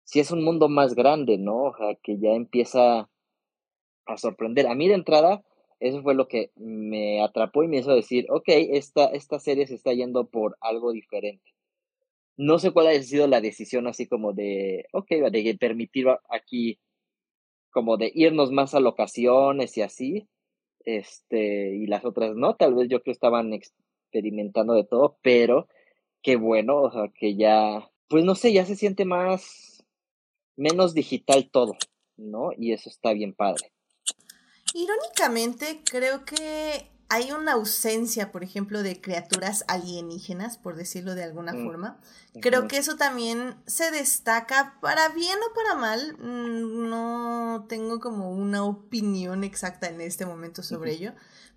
sí 0.04 0.20
es 0.20 0.30
un 0.30 0.44
mundo 0.44 0.68
más 0.68 0.94
grande, 0.94 1.38
¿no? 1.38 1.64
O 1.64 1.76
sea, 1.76 1.94
que 2.02 2.18
ya 2.18 2.30
empieza 2.30 3.09
a 4.06 4.16
sorprender. 4.16 4.66
A 4.66 4.74
mí 4.74 4.88
de 4.88 4.94
entrada, 4.94 5.42
eso 5.80 6.02
fue 6.02 6.14
lo 6.14 6.28
que 6.28 6.50
me 6.56 7.22
atrapó 7.22 7.62
y 7.62 7.68
me 7.68 7.78
hizo 7.78 7.94
decir, 7.94 8.26
ok, 8.30 8.44
esta, 8.48 9.06
esta 9.06 9.38
serie 9.38 9.66
se 9.66 9.74
está 9.74 9.92
yendo 9.92 10.28
por 10.28 10.56
algo 10.60 10.92
diferente. 10.92 11.54
No 12.36 12.58
sé 12.58 12.70
cuál 12.70 12.88
ha 12.88 13.02
sido 13.02 13.26
la 13.26 13.40
decisión 13.40 13.86
así 13.86 14.06
como 14.06 14.32
de, 14.32 14.86
ok, 14.92 15.08
de 15.30 15.56
permitir 15.58 16.06
aquí, 16.28 16.78
como 17.70 17.96
de 17.96 18.10
irnos 18.14 18.50
más 18.50 18.74
a 18.74 18.80
locaciones 18.80 19.76
y 19.76 19.82
así, 19.82 20.28
este, 20.84 21.76
y 21.76 21.86
las 21.86 22.04
otras 22.04 22.34
no, 22.34 22.56
tal 22.56 22.74
vez 22.74 22.88
yo 22.88 23.00
creo 23.00 23.04
que 23.04 23.10
estaban 23.12 23.52
experimentando 23.52 24.74
de 24.74 24.84
todo, 24.84 25.18
pero 25.22 25.68
qué 26.22 26.36
bueno, 26.36 26.82
o 26.82 26.90
sea, 26.90 27.10
que 27.14 27.36
ya, 27.36 27.90
pues 28.08 28.24
no 28.24 28.34
sé, 28.34 28.52
ya 28.52 28.64
se 28.66 28.76
siente 28.76 29.04
más, 29.04 29.84
menos 30.56 30.94
digital 30.94 31.50
todo, 31.50 31.76
¿no? 32.16 32.50
Y 32.56 32.72
eso 32.72 32.88
está 32.90 33.12
bien 33.12 33.34
padre. 33.34 33.72
Irónicamente, 34.74 35.82
creo 35.84 36.24
que 36.24 36.90
hay 37.12 37.32
una 37.32 37.54
ausencia, 37.54 38.30
por 38.30 38.44
ejemplo, 38.44 38.84
de 38.84 39.00
criaturas 39.00 39.64
alienígenas, 39.66 40.58
por 40.58 40.76
decirlo 40.76 41.16
de 41.16 41.24
alguna 41.24 41.52
mm, 41.52 41.64
forma. 41.64 42.00
Creo 42.40 42.68
que 42.68 42.78
eso 42.78 42.96
también 42.96 43.56
se 43.66 43.90
destaca 43.90 44.78
para 44.80 45.08
bien 45.08 45.36
o 45.38 45.52
para 45.52 45.74
mal. 45.74 46.16
Mm, 46.18 46.88
no 46.88 47.66
tengo 47.68 47.98
como 47.98 48.30
una 48.30 48.62
opinión 48.62 49.42
exacta 49.42 49.88
en 49.88 50.00
este 50.00 50.24
momento 50.24 50.62
sobre 50.62 50.92
ello. 50.92 51.12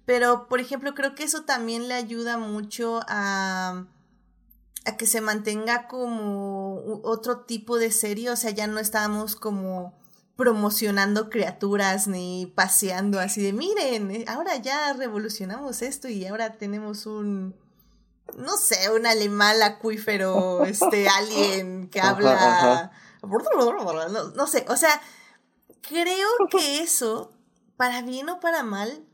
Pero, 0.05 0.47
por 0.47 0.59
ejemplo, 0.59 0.95
creo 0.95 1.13
que 1.13 1.23
eso 1.23 1.43
también 1.43 1.87
le 1.87 1.93
ayuda 1.93 2.39
mucho 2.39 3.01
a, 3.07 3.85
a 4.85 4.97
que 4.97 5.05
se 5.05 5.21
mantenga 5.21 5.87
como 5.87 6.99
otro 7.03 7.41
tipo 7.41 7.77
de 7.77 7.91
serie. 7.91 8.31
O 8.31 8.35
sea, 8.35 8.49
ya 8.49 8.65
no 8.65 8.79
estamos 8.79 9.35
como 9.35 9.93
promocionando 10.35 11.29
criaturas 11.29 12.07
ni 12.07 12.51
paseando 12.55 13.19
así 13.19 13.41
de 13.41 13.53
miren, 13.53 14.11
eh, 14.11 14.25
ahora 14.27 14.55
ya 14.57 14.93
revolucionamos 14.93 15.81
esto 15.81 16.07
y 16.07 16.25
ahora 16.25 16.53
tenemos 16.53 17.05
un 17.05 17.55
no 18.37 18.57
sé, 18.57 18.89
un 18.89 19.05
animal 19.05 19.61
acuífero, 19.61 20.65
este 20.65 21.07
alien 21.17 21.89
que 21.89 22.01
habla 22.01 22.91
no, 24.09 24.29
no 24.31 24.47
sé, 24.47 24.65
o 24.69 24.75
sea, 24.75 25.01
creo 25.81 26.29
que 26.49 26.79
eso 26.79 27.31
para 27.77 28.01
bien 28.01 28.29
o 28.29 28.39
para 28.39 28.63
mal 28.63 29.05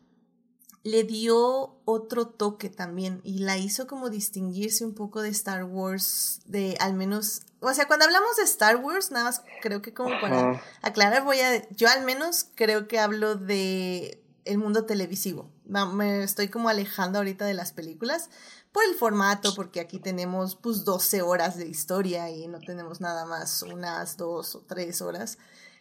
le 0.89 1.03
dio 1.03 1.75
otro 1.85 2.27
toque 2.27 2.69
también 2.69 3.21
y 3.23 3.39
la 3.39 3.57
hizo 3.57 3.87
como 3.87 4.09
distinguirse 4.09 4.85
un 4.85 4.93
poco 4.93 5.21
de 5.21 5.29
Star 5.29 5.63
Wars, 5.63 6.41
de 6.45 6.77
al 6.79 6.93
menos, 6.93 7.43
o 7.59 7.73
sea, 7.73 7.87
cuando 7.87 8.05
hablamos 8.05 8.37
de 8.37 8.43
Star 8.43 8.77
Wars, 8.77 9.11
nada 9.11 9.25
más 9.25 9.43
creo 9.61 9.81
que 9.81 9.93
como 9.93 10.19
para 10.19 10.61
aclarar, 10.81 11.23
voy 11.23 11.39
a, 11.39 11.67
yo 11.69 11.89
al 11.89 12.03
menos 12.03 12.47
creo 12.55 12.87
que 12.87 12.99
hablo 12.99 13.35
de 13.35 14.23
el 14.45 14.57
mundo 14.57 14.85
televisivo. 14.85 15.51
Me 15.65 16.23
estoy 16.23 16.47
como 16.47 16.69
alejando 16.69 17.19
ahorita 17.19 17.45
de 17.45 17.53
las 17.53 17.71
películas 17.71 18.29
por 18.71 18.83
el 18.83 18.95
formato, 18.95 19.53
porque 19.53 19.79
aquí 19.79 19.99
tenemos 19.99 20.55
pues 20.55 20.83
12 20.85 21.21
horas 21.21 21.57
de 21.57 21.67
historia 21.67 22.29
y 22.31 22.47
no 22.47 22.59
tenemos 22.59 22.99
nada 22.99 23.25
más 23.25 23.61
unas 23.63 24.17
dos 24.17 24.55
o 24.55 24.61
tres 24.61 25.01
horas. 25.01 25.37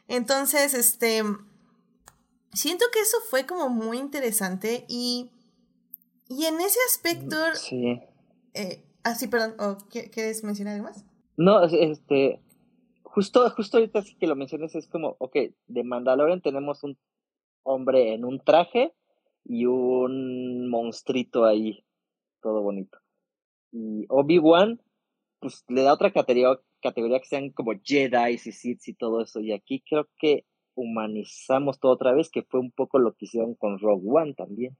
Entonces, 0.07 0.75
este, 0.75 1.23
siento 2.53 2.85
que 2.93 3.01
eso 3.01 3.19
fue 3.31 3.47
como 3.47 3.69
muy 3.69 3.99
interesante 3.99 4.85
y, 4.89 5.31
y 6.29 6.45
en 6.45 6.61
ese 6.61 6.79
aspecto... 6.89 7.37
Mm, 7.37 7.55
sí. 7.57 8.01
Eh, 8.55 8.85
ah, 9.05 9.15
sí, 9.15 9.29
perdón, 9.29 9.79
¿quieres 9.91 10.43
mencionar 10.45 10.75
algo 10.75 10.89
más? 10.89 11.05
No, 11.37 11.63
este, 11.65 12.41
justo, 13.03 13.49
justo 13.51 13.77
ahorita 13.77 14.03
sí 14.03 14.17
que 14.17 14.27
lo 14.27 14.37
mencionas, 14.37 14.75
es 14.75 14.89
como, 14.89 15.17
ok, 15.19 15.37
de 15.67 15.85
Mandalorian 15.85 16.41
tenemos 16.41 16.83
un 16.83 16.99
hombre 17.63 18.15
en 18.15 18.25
un 18.25 18.41
traje 18.41 18.95
y 19.45 19.67
un 19.67 20.69
monstruito 20.69 21.45
ahí, 21.45 21.85
todo 22.43 22.63
bonito. 22.63 22.99
Y 23.71 24.07
Obi-Wan, 24.09 24.81
pues 25.41 25.65
le 25.69 25.83
da 25.83 25.93
otra 25.93 26.13
categoría, 26.13 26.61
categoría 26.83 27.21
que 27.21 27.27
sean 27.27 27.51
como 27.51 27.73
Jedi 27.83 28.33
y 28.33 28.39
Sith 28.39 28.89
y 28.89 28.95
todo 28.95 29.23
eso. 29.23 29.41
Y 29.41 29.53
aquí 29.53 29.83
creo 29.89 30.09
que 30.19 30.45
humanizamos 30.79 31.81
todo 31.81 31.93
otra 31.93 32.13
vez, 32.13 32.31
que 32.31 32.43
fue 32.43 32.61
un 32.61 32.71
poco 32.71 32.99
lo 32.99 33.15
que 33.15 33.27
hicieron 33.27 33.55
con 33.55 33.79
Rogue 33.79 34.09
One 34.09 34.35
también. 34.35 34.77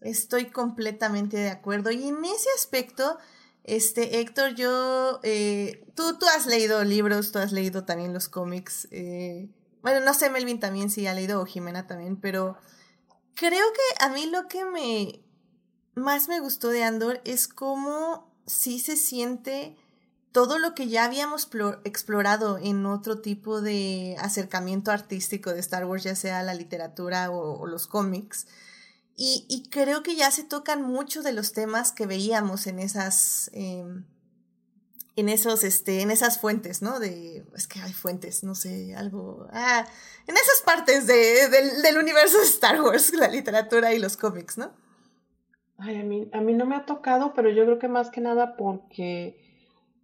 Estoy 0.00 0.46
completamente 0.46 1.36
de 1.36 1.50
acuerdo. 1.50 1.90
Y 1.90 2.08
en 2.08 2.24
ese 2.24 2.48
aspecto, 2.56 3.18
este, 3.64 4.20
Héctor, 4.20 4.54
yo, 4.54 5.20
eh, 5.22 5.84
tú, 5.94 6.18
tú 6.18 6.26
has 6.34 6.46
leído 6.46 6.82
libros, 6.84 7.32
tú 7.32 7.38
has 7.38 7.52
leído 7.52 7.84
también 7.84 8.12
los 8.12 8.28
cómics. 8.28 8.88
Eh, 8.90 9.48
bueno, 9.82 10.04
no 10.04 10.14
sé, 10.14 10.30
Melvin 10.30 10.60
también 10.60 10.90
sí 10.90 11.06
ha 11.06 11.14
leído, 11.14 11.40
o 11.40 11.46
Jimena 11.46 11.86
también, 11.86 12.16
pero 12.16 12.56
creo 13.34 13.66
que 13.72 14.04
a 14.04 14.08
mí 14.08 14.26
lo 14.26 14.48
que 14.48 14.64
me 14.64 15.20
más 15.94 16.28
me 16.28 16.40
gustó 16.40 16.68
de 16.68 16.84
Andor 16.84 17.20
es 17.24 17.48
cómo 17.48 18.32
sí 18.46 18.78
se 18.78 18.96
siente 18.96 19.76
todo 20.36 20.58
lo 20.58 20.74
que 20.74 20.88
ya 20.88 21.06
habíamos 21.06 21.48
explorado 21.84 22.58
en 22.58 22.84
otro 22.84 23.22
tipo 23.22 23.62
de 23.62 24.16
acercamiento 24.18 24.90
artístico 24.90 25.50
de 25.50 25.60
Star 25.60 25.86
Wars, 25.86 26.02
ya 26.02 26.14
sea 26.14 26.42
la 26.42 26.52
literatura 26.52 27.30
o, 27.30 27.66
los 27.66 27.86
cómics. 27.86 28.46
Y, 29.16 29.66
creo 29.70 30.02
que 30.02 30.14
ya 30.14 30.30
se 30.30 30.44
tocan 30.44 30.82
muchos 30.82 31.24
de 31.24 31.32
los 31.32 31.54
temas 31.54 31.90
que 31.90 32.04
veíamos 32.04 32.66
en 32.66 32.80
esas, 32.80 33.50
em, 33.54 34.04
en 35.16 35.30
esos, 35.30 35.64
este, 35.64 36.02
en 36.02 36.10
esas 36.10 36.38
fuentes, 36.38 36.82
¿no? 36.82 37.00
De, 37.00 37.42
es 37.56 37.66
que 37.66 37.80
hay 37.80 37.94
fuentes, 37.94 38.44
no 38.44 38.54
sé, 38.54 38.94
algo, 38.94 39.48
ah, 39.52 39.86
en 40.26 40.34
esas 40.34 40.60
partes 40.66 41.06
de, 41.06 41.48
del 41.48 41.96
universo 41.96 42.36
de 42.36 42.44
Star 42.44 42.82
Wars, 42.82 43.10
la 43.14 43.28
literatura 43.28 43.94
y 43.94 43.98
los 43.98 44.18
cómics, 44.18 44.58
¿no? 44.58 44.70
A 45.78 45.86
mí, 45.86 46.28
a 46.30 46.42
mí 46.42 46.52
no 46.52 46.66
me 46.66 46.76
ha 46.76 46.84
tocado, 46.84 47.32
pero 47.32 47.48
yo 47.48 47.64
creo 47.64 47.78
que 47.78 47.88
más 47.88 48.10
que 48.10 48.20
nada 48.20 48.54
porque 48.58 49.45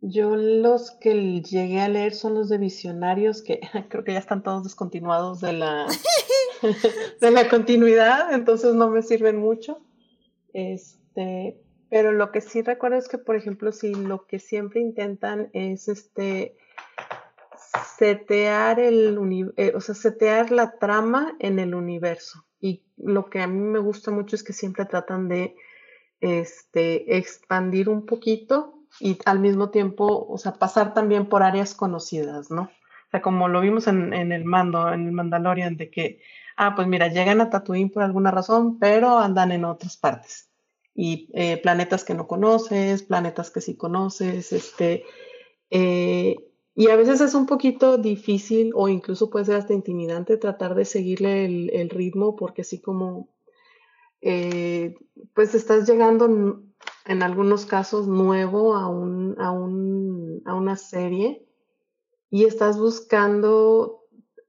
yo 0.02 0.34
los 0.34 0.90
que 0.90 1.40
llegué 1.42 1.80
a 1.80 1.88
leer 1.88 2.12
son 2.12 2.34
los 2.34 2.48
de 2.48 2.58
visionarios, 2.58 3.40
que 3.40 3.60
creo 3.88 4.04
que 4.04 4.12
ya 4.12 4.18
están 4.18 4.42
todos 4.42 4.64
descontinuados 4.64 5.40
de 5.40 5.52
la, 5.52 5.86
de 7.20 7.30
la 7.30 7.48
continuidad, 7.48 8.34
entonces 8.34 8.74
no 8.74 8.90
me 8.90 9.02
sirven 9.02 9.38
mucho. 9.38 9.80
Este, 10.52 11.56
pero 11.88 12.12
lo 12.12 12.32
que 12.32 12.40
sí 12.40 12.62
recuerdo 12.62 12.98
es 12.98 13.08
que, 13.08 13.18
por 13.18 13.36
ejemplo, 13.36 13.70
si 13.72 13.94
lo 13.94 14.26
que 14.26 14.38
siempre 14.38 14.80
intentan 14.80 15.50
es 15.52 15.88
este 15.88 16.56
setear 17.96 18.80
el 18.80 19.16
eh, 19.56 19.72
o 19.74 19.80
sea, 19.80 19.94
setear 19.94 20.50
la 20.50 20.78
trama 20.78 21.36
en 21.38 21.58
el 21.58 21.74
universo. 21.74 22.44
Y 22.60 22.82
lo 22.96 23.30
que 23.30 23.40
a 23.40 23.46
mí 23.46 23.60
me 23.60 23.78
gusta 23.78 24.10
mucho 24.10 24.36
es 24.36 24.42
que 24.42 24.52
siempre 24.52 24.84
tratan 24.84 25.28
de 25.28 25.54
este, 26.20 27.16
expandir 27.16 27.88
un 27.88 28.04
poquito 28.04 28.81
y 29.00 29.18
al 29.24 29.38
mismo 29.40 29.70
tiempo, 29.70 30.26
o 30.28 30.38
sea, 30.38 30.52
pasar 30.52 30.94
también 30.94 31.26
por 31.26 31.42
áreas 31.42 31.74
conocidas, 31.74 32.50
¿no? 32.50 32.62
O 32.62 33.10
sea, 33.10 33.22
como 33.22 33.48
lo 33.48 33.60
vimos 33.60 33.86
en, 33.86 34.12
en 34.12 34.32
el 34.32 34.44
mando, 34.44 34.92
en 34.92 35.06
el 35.06 35.12
Mandalorian, 35.12 35.76
de 35.76 35.90
que, 35.90 36.20
ah, 36.56 36.74
pues 36.74 36.88
mira, 36.88 37.08
llegan 37.08 37.40
a 37.40 37.50
Tatooine 37.50 37.90
por 37.90 38.02
alguna 38.02 38.30
razón, 38.30 38.78
pero 38.78 39.18
andan 39.18 39.52
en 39.52 39.64
otras 39.64 39.96
partes. 39.96 40.50
Y 40.94 41.30
eh, 41.34 41.58
planetas 41.58 42.04
que 42.04 42.14
no 42.14 42.26
conoces, 42.26 43.02
planetas 43.02 43.50
que 43.50 43.60
sí 43.60 43.76
conoces, 43.76 44.52
este, 44.52 45.04
eh, 45.70 46.36
y 46.74 46.88
a 46.88 46.96
veces 46.96 47.20
es 47.20 47.34
un 47.34 47.46
poquito 47.46 47.98
difícil 47.98 48.72
o 48.74 48.88
incluso 48.88 49.28
puede 49.28 49.44
ser 49.44 49.56
hasta 49.56 49.74
intimidante 49.74 50.38
tratar 50.38 50.74
de 50.74 50.84
seguirle 50.84 51.44
el, 51.44 51.90
ritmo 51.90 52.34
porque 52.34 52.62
así 52.62 52.80
como 52.80 53.28
eh, 54.22 54.94
pues 55.34 55.54
estás 55.54 55.86
llegando 55.86 56.62
en 57.06 57.22
algunos 57.22 57.66
casos 57.66 58.06
nuevo 58.06 58.74
a, 58.74 58.88
un, 58.88 59.36
a, 59.40 59.50
un, 59.50 60.42
a 60.44 60.54
una 60.54 60.76
serie 60.76 61.46
y 62.30 62.44
estás 62.44 62.78
buscando 62.78 64.02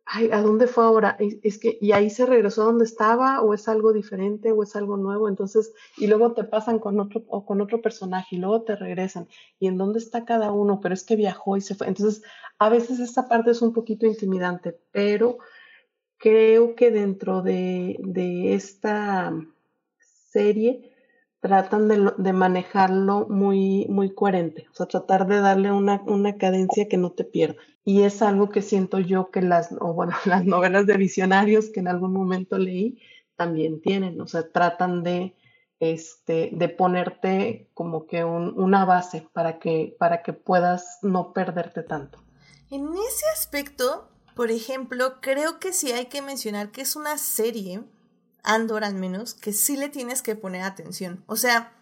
ay, 0.05 0.29
¿a 0.31 0.41
dónde 0.41 0.67
fue 0.67 0.83
ahora? 0.83 1.17
Es 1.19 1.59
que, 1.59 1.77
y 1.81 1.91
ahí 1.91 2.09
se 2.09 2.25
regresó 2.25 2.63
a 2.63 2.65
donde 2.65 2.85
estaba, 2.85 3.41
o 3.41 3.53
es 3.53 3.67
algo 3.67 3.93
diferente, 3.93 4.51
o 4.51 4.63
es 4.63 4.75
algo 4.75 4.97
nuevo, 4.97 5.29
entonces, 5.29 5.73
y 5.97 6.07
luego 6.07 6.33
te 6.33 6.43
pasan 6.43 6.79
con 6.79 6.99
otro, 6.99 7.23
o 7.27 7.45
con 7.45 7.61
otro 7.61 7.81
personaje, 7.81 8.35
y 8.35 8.39
luego 8.39 8.63
te 8.63 8.75
regresan, 8.75 9.27
y 9.59 9.67
en 9.67 9.77
dónde 9.77 9.99
está 9.99 10.25
cada 10.25 10.51
uno, 10.51 10.79
pero 10.81 10.93
es 10.93 11.03
que 11.03 11.15
viajó 11.15 11.57
y 11.57 11.61
se 11.61 11.75
fue. 11.75 11.87
Entonces, 11.87 12.23
a 12.59 12.69
veces 12.69 12.99
esta 12.99 13.27
parte 13.27 13.51
es 13.51 13.61
un 13.61 13.73
poquito 13.73 14.05
intimidante, 14.05 14.79
pero 14.91 15.37
creo 16.17 16.75
que 16.75 16.91
dentro 16.91 17.41
de, 17.41 17.97
de 17.99 18.53
esta 18.53 19.33
serie 20.29 20.92
tratan 21.43 21.89
de, 21.89 22.13
de, 22.17 22.31
manejarlo 22.31 23.27
muy, 23.27 23.85
muy 23.89 24.15
coherente, 24.15 24.65
o 24.71 24.75
sea, 24.75 24.85
tratar 24.85 25.27
de 25.27 25.41
darle 25.41 25.73
una, 25.73 26.01
una 26.05 26.37
cadencia 26.37 26.87
que 26.87 26.95
no 26.95 27.11
te 27.11 27.25
pierda. 27.25 27.57
Y 27.83 28.03
es 28.03 28.21
algo 28.21 28.49
que 28.49 28.61
siento 28.61 28.97
yo 28.99 29.29
que 29.29 29.41
las, 29.41 29.77
bueno, 29.77 30.13
las 30.25 30.45
novelas 30.45 30.87
de 30.87 30.95
visionarios 30.95 31.69
que 31.69 31.81
en 31.81 31.89
algún 31.89 32.13
momento 32.13 32.57
leí 32.57 32.97
también 33.35 33.81
tienen, 33.81 34.21
o 34.21 34.25
sea, 34.25 34.49
tratan 34.53 35.03
de, 35.03 35.35
este, 35.81 36.51
de 36.53 36.69
ponerte 36.69 37.69
como 37.73 38.07
que 38.07 38.23
un, 38.23 38.57
una 38.57 38.85
base 38.85 39.27
para 39.33 39.59
que, 39.59 39.97
para 39.99 40.23
que 40.23 40.31
puedas 40.31 40.99
no 41.01 41.33
perderte 41.33 41.83
tanto. 41.83 42.23
En 42.71 42.87
ese 42.93 43.25
aspecto, 43.33 44.07
por 44.33 44.49
ejemplo, 44.49 45.19
creo 45.19 45.59
que 45.59 45.73
sí 45.73 45.91
hay 45.91 46.05
que 46.05 46.21
mencionar 46.21 46.71
que 46.71 46.83
es 46.83 46.95
una 46.95 47.17
serie, 47.17 47.83
Andor 48.43 48.83
al 48.83 48.95
menos, 48.95 49.33
que 49.33 49.53
sí 49.53 49.77
le 49.77 49.89
tienes 49.89 50.21
que 50.21 50.35
poner 50.35 50.63
atención. 50.63 51.23
O 51.27 51.35
sea, 51.35 51.73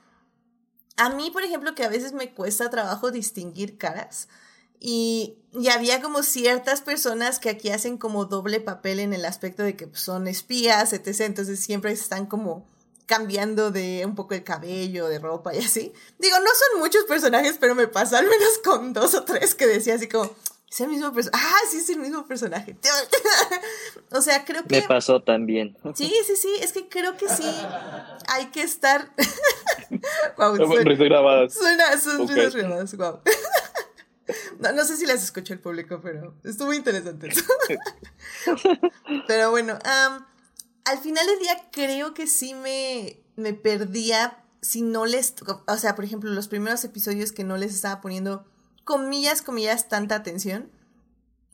a 0.98 1.10
mí, 1.10 1.32
por 1.32 1.44
ejemplo, 1.44 1.76
que 1.76 1.84
a 1.84 1.90
veces 1.90 2.14
me 2.14 2.34
cuesta 2.34 2.70
trabajo 2.70 3.12
distinguir 3.12 3.78
caras, 3.78 4.28
y, 4.84 5.38
y, 5.54 5.70
había 5.70 6.02
como 6.02 6.24
ciertas 6.24 6.82
personas 6.82 7.38
que 7.38 7.52
aquí 7.52 7.70
hacen 7.70 8.00
como 8.00 8.26
doble 8.26 8.60
papel 8.60 9.00
en 9.00 9.14
el 9.14 9.26
aspecto 9.26 9.62
de 9.62 9.76
que 9.76 9.86
pues, 9.86 10.02
son 10.02 10.28
espías, 10.28 10.92
etc. 10.92 11.22
Entonces 11.22 11.60
siempre 11.60 11.92
están 11.92 12.26
como 12.26 12.66
cambiando 13.06 13.72
de 13.72 14.04
un 14.06 14.16
poco 14.16 14.34
el 14.34 14.44
cabello, 14.44 15.08
de 15.08 15.20
ropa 15.20 15.54
y 15.54 15.60
así. 15.60 15.94
Digo, 16.18 16.38
no 16.40 16.46
son 16.46 16.80
muchos 16.80 17.04
personajes, 17.04 17.58
pero 17.60 17.76
me 17.76 17.88
pasa 17.88 18.18
al 18.18 18.26
menos 18.26 18.58
con 18.64 18.94
dos 18.94 19.14
o 19.14 19.24
tres 19.24 19.54
que 19.54 19.68
decía 19.68 19.96
así 19.96 20.08
como, 20.08 20.34
es 20.72 20.80
el 20.80 20.88
mismo 20.88 21.12
personaje. 21.14 21.46
Ah, 21.46 21.60
sí, 21.70 21.78
es 21.78 21.90
el 21.90 22.00
mismo 22.00 22.26
personaje. 22.26 22.78
o 24.12 24.22
sea, 24.22 24.46
creo 24.46 24.64
que... 24.64 24.80
Me 24.80 24.88
pasó 24.88 25.22
también. 25.22 25.78
sí, 25.96 26.12
sí, 26.26 26.36
sí, 26.38 26.50
es 26.62 26.72
que 26.72 26.88
creo 26.88 27.18
que 27.18 27.28
sí 27.28 27.52
hay 28.30 28.48
que 28.48 28.62
estar... 28.62 29.14
wow, 30.38 30.56
suena, 30.56 30.96
grabadas. 30.96 31.54
Suena, 31.54 32.00
son 32.00 32.22
okay. 32.22 32.50
grabadas, 32.50 32.96
wow. 32.96 33.20
No, 34.60 34.86
sé 34.86 34.96
si 34.96 35.06
las 35.06 35.22
escuchó 35.22 35.54
el 35.54 35.60
público, 35.60 36.00
pero 36.02 36.36
estuvo 36.46 36.72
interesante. 36.72 37.32
pero 39.28 39.52
bueno, 39.52 39.78
al 40.86 40.98
final 41.00 41.26
del 41.26 41.40
día 41.40 41.68
creo 41.74 42.14
que 42.14 42.28
sí 42.28 42.54
me, 42.54 43.20
me 43.36 43.54
perdía 43.54 44.42
si 44.62 44.84
no 44.84 45.06
les, 45.06 45.36
o 45.68 45.78
sea, 45.78 45.96
por 45.96 46.06
ejemplo, 46.06 46.30
los 46.30 46.48
primeros 46.48 46.82
episodios 46.86 47.34
que 47.34 47.44
no 47.44 47.58
les 47.58 47.74
estaba 47.74 48.00
poniendo 48.00 48.46
comillas, 48.92 49.42
comillas, 49.42 49.88
tanta 49.88 50.16
atención. 50.16 50.70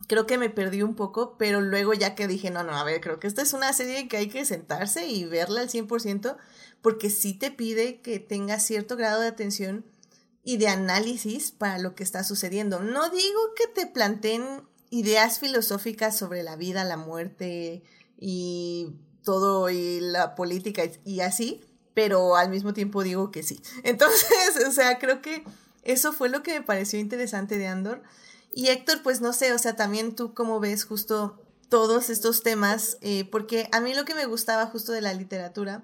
Creo 0.07 0.25
que 0.25 0.39
me 0.39 0.49
perdí 0.49 0.81
un 0.81 0.95
poco, 0.95 1.37
pero 1.37 1.61
luego 1.61 1.93
ya 1.93 2.15
que 2.15 2.27
dije, 2.27 2.49
no, 2.49 2.63
no, 2.63 2.75
a 2.75 2.83
ver, 2.83 2.99
creo 2.99 3.19
que 3.19 3.27
esta 3.27 3.43
es 3.43 3.53
una 3.53 3.73
serie 3.73 4.07
que 4.07 4.17
hay 4.17 4.27
que 4.27 4.43
sentarse 4.43 5.05
y 5.05 5.23
verla 5.25 5.61
al 5.61 5.69
100%, 5.69 6.35
porque 6.81 7.11
sí 7.11 7.35
te 7.35 7.51
pide 7.51 8.01
que 8.01 8.19
tengas 8.19 8.65
cierto 8.65 8.95
grado 8.95 9.21
de 9.21 9.27
atención 9.27 9.85
y 10.43 10.57
de 10.57 10.67
análisis 10.67 11.51
para 11.51 11.77
lo 11.77 11.93
que 11.93 12.03
está 12.03 12.23
sucediendo. 12.23 12.79
No 12.79 13.07
digo 13.11 13.39
que 13.55 13.67
te 13.67 13.85
planteen 13.85 14.63
ideas 14.89 15.37
filosóficas 15.37 16.17
sobre 16.17 16.41
la 16.41 16.55
vida, 16.55 16.85
la 16.85 16.97
muerte 16.97 17.83
y 18.17 18.95
todo 19.23 19.69
y 19.69 19.99
la 19.99 20.33
política 20.33 20.81
y 21.05 21.19
así, 21.19 21.61
pero 21.93 22.35
al 22.35 22.49
mismo 22.49 22.73
tiempo 22.73 23.03
digo 23.03 23.29
que 23.29 23.43
sí. 23.43 23.61
Entonces, 23.83 24.65
o 24.67 24.71
sea, 24.71 24.97
creo 24.97 25.21
que 25.21 25.43
eso 25.87 26.13
fue 26.13 26.29
lo 26.29 26.43
que 26.43 26.53
me 26.53 26.65
pareció 26.65 26.99
interesante 26.99 27.57
de 27.57 27.67
Andor. 27.67 28.03
Y 28.53 28.67
Héctor, 28.67 29.01
pues 29.03 29.21
no 29.21 29.33
sé, 29.33 29.53
o 29.53 29.57
sea, 29.57 29.75
también 29.75 30.15
tú 30.15 30.33
cómo 30.33 30.59
ves 30.59 30.85
justo 30.85 31.41
todos 31.69 32.09
estos 32.09 32.43
temas, 32.43 32.97
eh, 33.01 33.27
porque 33.31 33.69
a 33.71 33.79
mí 33.79 33.93
lo 33.93 34.05
que 34.05 34.15
me 34.15 34.25
gustaba 34.25 34.65
justo 34.67 34.91
de 34.91 35.01
la 35.01 35.13
literatura 35.13 35.83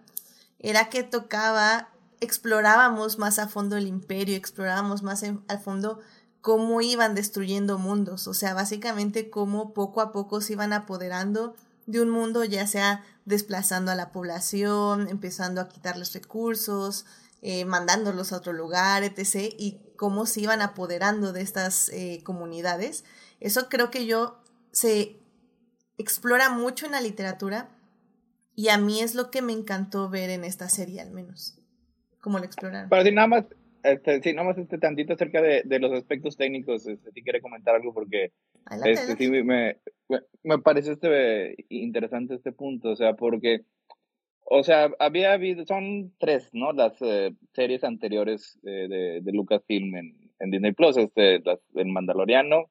era 0.60 0.90
que 0.90 1.04
tocaba 1.04 1.90
explorábamos 2.22 3.18
más 3.18 3.38
a 3.38 3.50
fondo 3.50 3.76
el 3.76 3.88
imperio, 3.88 4.38
explorábamos 4.38 5.04
más 5.04 5.24
a 5.24 5.58
fondo 5.58 6.00
cómo 6.42 6.82
iban 6.82 7.16
destruyendo 7.16 7.78
mundos, 7.78 8.28
o 8.28 8.34
sea, 8.34 8.54
básicamente 8.54 9.30
cómo 9.30 9.74
poco 9.74 10.02
a 10.02 10.12
poco 10.12 10.42
se 10.42 10.54
iban 10.54 10.74
apoderando 10.74 11.56
de 11.86 12.02
un 12.02 12.10
mundo, 12.10 12.44
ya 12.44 12.66
sea 12.68 13.04
desplazando 13.26 13.92
a 13.92 13.96
la 13.96 14.12
población, 14.12 15.08
empezando 15.10 15.62
a 15.62 15.68
quitarles 15.68 16.14
recursos, 16.14 17.06
eh, 17.42 17.66
mandándolos 17.66 18.32
a 18.32 18.38
otro 18.38 18.54
lugar, 18.54 19.04
etc., 19.04 19.54
y 19.58 19.80
cómo 19.96 20.26
se 20.26 20.42
iban 20.42 20.62
apoderando 20.62 21.34
de 21.34 21.42
estas 21.42 21.90
eh, 21.90 22.22
comunidades. 22.24 23.06
Eso 23.40 23.70
creo 23.70 23.92
que 23.92 24.06
yo 24.06 24.42
se 24.72 25.18
explora 25.98 26.50
mucho 26.50 26.86
en 26.86 26.94
la 26.94 27.02
literatura, 27.02 27.70
Y 28.56 28.70
a 28.70 28.78
mí 28.78 29.02
es 29.02 29.16
lo 29.16 29.32
que 29.32 29.42
me 29.42 29.54
encantó 29.54 30.10
ver 30.10 30.30
en 30.30 30.44
esta 30.44 30.70
serie, 30.70 31.02
al 31.02 31.12
menos. 31.12 31.60
Como 32.22 32.38
lo 32.40 32.46
exploraron. 32.46 32.90
Para 32.90 33.04
decir 33.04 33.16
nada 33.16 33.28
más, 33.28 33.46
este, 33.84 34.22
sí, 34.22 34.34
nada 34.34 34.48
más 34.48 34.58
este 34.58 34.78
tantito 34.78 35.14
acerca 35.14 35.42
de, 35.42 35.64
de 35.66 35.80
los 35.80 35.92
aspectos 35.92 36.38
técnicos, 36.38 36.88
este, 36.88 37.12
si 37.12 37.22
quiere 37.22 37.42
comentar 37.42 37.76
algo 37.76 37.94
porque 37.94 38.32
este, 38.86 39.18
sí 39.18 39.30
me, 39.30 39.44
me, 39.44 39.78
me 40.44 40.60
parece 40.60 40.94
este, 40.94 41.66
interesante 41.70 42.36
este 42.36 42.52
punto, 42.52 42.92
o 42.92 42.96
sea, 42.96 43.16
porque, 43.16 43.66
o 44.46 44.64
sea, 44.64 44.92
había 45.00 45.34
habido, 45.34 45.66
son 45.66 46.14
tres, 46.20 46.50
¿no? 46.54 46.74
Las 46.74 47.02
eh, 47.02 47.32
series 47.54 47.84
anteriores 47.84 48.60
de, 48.62 49.22
de 49.22 49.32
Lucasfilm 49.32 49.96
en, 49.96 50.32
en 50.40 50.52
Disney 50.52 50.74
Plus, 50.74 50.98
este, 50.98 51.40
las, 51.40 51.60
El 51.76 51.88
Mandaloriano, 51.88 52.70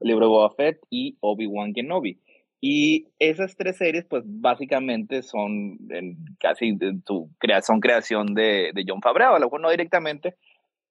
el 0.00 0.08
libro 0.08 0.26
de 0.26 0.30
Boba 0.30 0.50
Fett 0.50 0.78
y 0.90 1.16
Obi-Wan 1.20 1.72
Kenobi. 1.72 2.20
Y 2.60 3.08
esas 3.18 3.56
tres 3.56 3.76
series, 3.76 4.04
pues 4.04 4.22
básicamente 4.24 5.22
son 5.22 5.78
en, 5.90 6.16
casi 6.38 6.76
su 7.04 7.28
son 7.62 7.80
creación 7.80 8.34
de, 8.34 8.70
de 8.72 8.84
John 8.86 9.02
Favreau, 9.02 9.34
a 9.34 9.40
lo 9.40 9.46
mejor 9.46 9.60
no 9.60 9.70
directamente, 9.70 10.36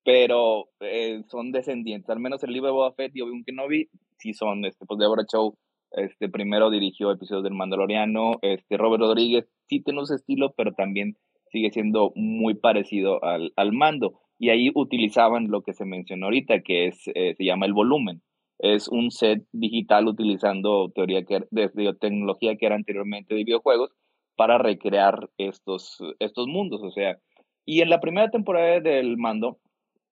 pero 0.03 0.65
eh, 0.81 1.23
son 1.27 1.53
descendientes. 1.53 2.09
Al 2.09 2.19
menos 2.19 2.43
el 2.43 2.51
libro 2.51 2.67
de 2.67 2.73
Boba 2.73 2.93
Fett 2.93 3.15
y 3.15 3.21
Obi-Wan 3.21 3.45
Kenobi 3.45 3.89
sí 4.17 4.33
son, 4.33 4.65
este, 4.65 4.85
pues 4.85 4.99
Deborah 4.99 5.25
Chow, 5.25 5.57
este, 5.91 6.27
primero 6.27 6.69
dirigió 6.69 7.09
episodios 7.11 7.43
del 7.43 7.53
Mandaloriano, 7.53 8.33
este, 8.41 8.75
Robert 8.75 9.01
Rodríguez 9.01 9.47
sí 9.71 9.81
tiene 9.81 10.05
su 10.05 10.13
estilo, 10.13 10.53
pero 10.55 10.73
también 10.73 11.15
sigue 11.51 11.71
siendo 11.71 12.11
muy 12.15 12.55
parecido 12.55 13.23
al, 13.23 13.53
al 13.55 13.71
mando. 13.71 14.19
Y 14.37 14.49
ahí 14.49 14.71
utilizaban 14.75 15.49
lo 15.49 15.61
que 15.61 15.73
se 15.73 15.85
mencionó 15.85 16.25
ahorita, 16.25 16.61
que 16.61 16.87
es, 16.87 17.07
eh, 17.15 17.35
se 17.35 17.45
llama 17.45 17.65
el 17.65 17.73
volumen 17.73 18.21
es 18.61 18.87
un 18.87 19.09
set 19.09 19.43
digital 19.51 20.07
utilizando 20.07 20.91
teoría 20.93 21.23
que, 21.25 21.41
de 21.49 21.93
tecnología 21.99 22.55
que 22.55 22.67
era 22.67 22.75
anteriormente 22.75 23.33
de 23.33 23.43
videojuegos 23.43 23.91
para 24.35 24.59
recrear 24.59 25.29
estos, 25.37 25.97
estos 26.19 26.47
mundos. 26.47 26.81
O 26.83 26.91
sea, 26.91 27.17
y 27.65 27.81
en 27.81 27.89
la 27.89 27.99
primera 27.99 28.29
temporada 28.29 28.79
del 28.79 29.17
mando, 29.17 29.57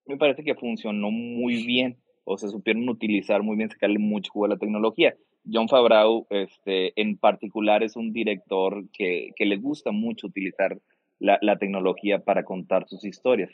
me 0.04 0.16
parece 0.16 0.42
que 0.42 0.56
funcionó 0.56 1.10
muy 1.10 1.64
bien. 1.64 1.98
O 2.24 2.36
se 2.36 2.48
supieron 2.48 2.88
utilizar 2.88 3.42
muy 3.42 3.56
bien, 3.56 3.70
sacarle 3.70 3.98
mucho 3.98 4.30
juego 4.32 4.46
a 4.46 4.54
la 4.54 4.58
tecnología. 4.58 5.14
John 5.52 5.68
Favreau, 5.68 6.26
este, 6.30 6.92
en 7.00 7.16
particular, 7.16 7.82
es 7.82 7.96
un 7.96 8.12
director 8.12 8.84
que, 8.92 9.30
que 9.36 9.46
le 9.46 9.56
gusta 9.56 9.90
mucho 9.92 10.26
utilizar 10.26 10.78
la, 11.18 11.38
la 11.42 11.58
tecnología 11.58 12.20
para 12.20 12.44
contar 12.44 12.86
sus 12.88 13.04
historias. 13.04 13.50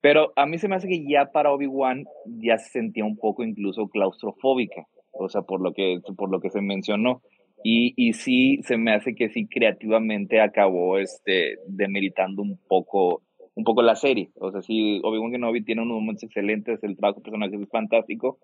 Pero 0.00 0.32
a 0.34 0.46
mí 0.46 0.58
se 0.58 0.68
me 0.68 0.74
hace 0.74 0.88
que 0.88 1.06
ya 1.08 1.26
para 1.26 1.52
Obi-Wan 1.52 2.04
ya 2.26 2.58
se 2.58 2.70
sentía 2.70 3.04
un 3.04 3.16
poco 3.16 3.44
incluso 3.44 3.88
claustrofóbica, 3.88 4.86
o 5.12 5.28
sea, 5.28 5.42
por 5.42 5.62
lo 5.62 5.72
que, 5.72 6.00
por 6.16 6.30
lo 6.30 6.40
que 6.40 6.50
se 6.50 6.60
mencionó. 6.60 7.22
Y, 7.62 7.94
y 7.96 8.14
sí, 8.14 8.60
se 8.64 8.76
me 8.76 8.92
hace 8.92 9.14
que 9.14 9.28
sí 9.28 9.46
creativamente 9.46 10.40
acabó 10.40 10.98
este, 10.98 11.58
demeritando 11.68 12.42
un 12.42 12.58
poco, 12.68 13.22
un 13.54 13.62
poco 13.62 13.82
la 13.82 13.94
serie. 13.94 14.30
O 14.40 14.50
sea, 14.50 14.60
sí, 14.60 15.00
Obi-Wan 15.04 15.30
Kenobi 15.30 15.62
tiene 15.62 15.82
unos 15.82 16.00
momentos 16.00 16.24
excelentes, 16.24 16.82
el 16.82 16.96
trabajo 16.96 17.20
de 17.20 17.24
personajes 17.24 17.60
es 17.60 17.68
fantástico, 17.68 18.38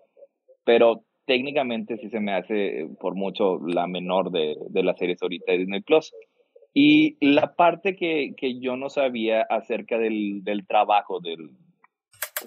pero 0.63 1.03
técnicamente 1.29 1.97
sí 1.97 2.09
se 2.09 2.19
me 2.19 2.33
hace 2.33 2.87
por 2.99 3.13
mucho 3.13 3.59
la 3.59 3.85
menor 3.85 4.31
de, 4.31 4.57
de 4.71 4.81
las 4.81 4.97
series 4.97 5.21
ahorita 5.21 5.51
de 5.51 5.59
Disney 5.59 5.81
Plus. 5.81 6.11
Y 6.73 7.23
la 7.23 7.55
parte 7.55 7.95
que, 7.95 8.33
que 8.35 8.59
yo 8.59 8.75
no 8.77 8.89
sabía 8.89 9.43
acerca 9.43 9.99
del, 9.99 10.43
del 10.43 10.65
trabajo, 10.65 11.19
del, 11.19 11.51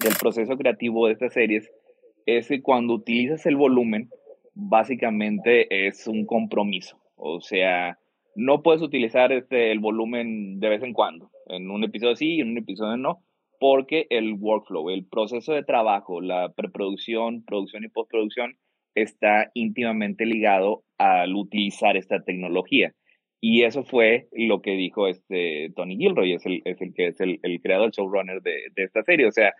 del 0.03 0.13
proceso 0.19 0.57
creativo 0.57 1.07
de 1.07 1.13
estas 1.13 1.31
series, 1.31 1.71
es 2.25 2.49
que 2.49 2.61
cuando 2.61 2.95
utilizas 2.95 3.45
el 3.45 3.55
volumen, 3.55 4.09
básicamente 4.53 5.87
es 5.87 6.05
un 6.05 6.25
compromiso. 6.25 6.97
O 7.15 7.39
sea, 7.39 7.97
no 8.35 8.63
puedes 8.63 8.81
utilizar 8.81 9.31
este, 9.31 9.71
el 9.71 9.79
volumen 9.79 10.59
de 10.59 10.67
vez 10.67 10.83
en 10.83 10.91
cuando. 10.91 11.31
En 11.47 11.71
un 11.71 11.85
episodio 11.85 12.17
sí 12.17 12.35
y 12.35 12.41
en 12.41 12.49
un 12.49 12.57
episodio 12.57 12.97
no, 12.97 13.23
porque 13.61 14.07
el 14.09 14.33
workflow, 14.33 14.89
el 14.89 15.05
proceso 15.05 15.53
de 15.53 15.63
trabajo, 15.63 16.19
la 16.19 16.51
preproducción, 16.51 17.45
producción 17.45 17.85
y 17.85 17.87
postproducción 17.87 18.57
está 18.95 19.51
íntimamente 19.53 20.25
ligado 20.25 20.83
al 20.97 21.35
utilizar 21.35 21.97
esta 21.97 22.23
tecnología. 22.23 22.93
Y 23.41 23.63
eso 23.63 23.83
fue 23.83 24.29
lo 24.31 24.61
que 24.61 24.71
dijo 24.71 25.07
este 25.07 25.69
Tony 25.75 25.97
Gilroy, 25.97 26.33
es 26.33 26.45
el, 26.45 26.61
es 26.63 26.79
el 26.81 26.93
que 26.93 27.07
es 27.07 27.19
el, 27.19 27.39
el 27.43 27.61
creador, 27.61 27.91
showrunner 27.91 28.41
de, 28.41 28.69
de, 28.73 28.83
esta 28.83 29.03
serie. 29.03 29.27
O 29.27 29.31
sea, 29.31 29.53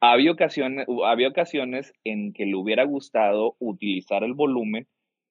había 0.00 0.30
ocasiones, 0.30 0.86
había 1.06 1.28
ocasiones 1.28 1.94
en 2.04 2.34
que 2.34 2.44
le 2.44 2.54
hubiera 2.54 2.84
gustado 2.84 3.56
utilizar 3.60 4.24
el 4.24 4.34
volumen, 4.34 4.86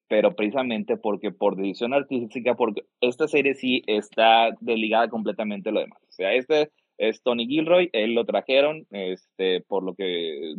pero 0.08 0.36
precisamente 0.36 0.98
porque 0.98 1.32
por 1.32 1.56
decisión 1.56 1.94
artística, 1.94 2.56
porque 2.56 2.82
esta 3.00 3.28
serie 3.28 3.54
sí 3.54 3.84
está 3.86 4.50
desligada 4.60 5.10
completamente 5.10 5.70
de 5.70 5.74
lo 5.74 5.82
demás. 5.82 6.02
O 6.02 6.12
sea, 6.12 6.34
este 6.34 6.72
es 6.98 7.22
Tony 7.22 7.46
Gilroy, 7.46 7.90
él 7.94 8.16
lo 8.16 8.26
trajeron, 8.26 8.88
este, 8.90 9.62
por 9.62 9.84
lo 9.84 9.94
que 9.94 10.56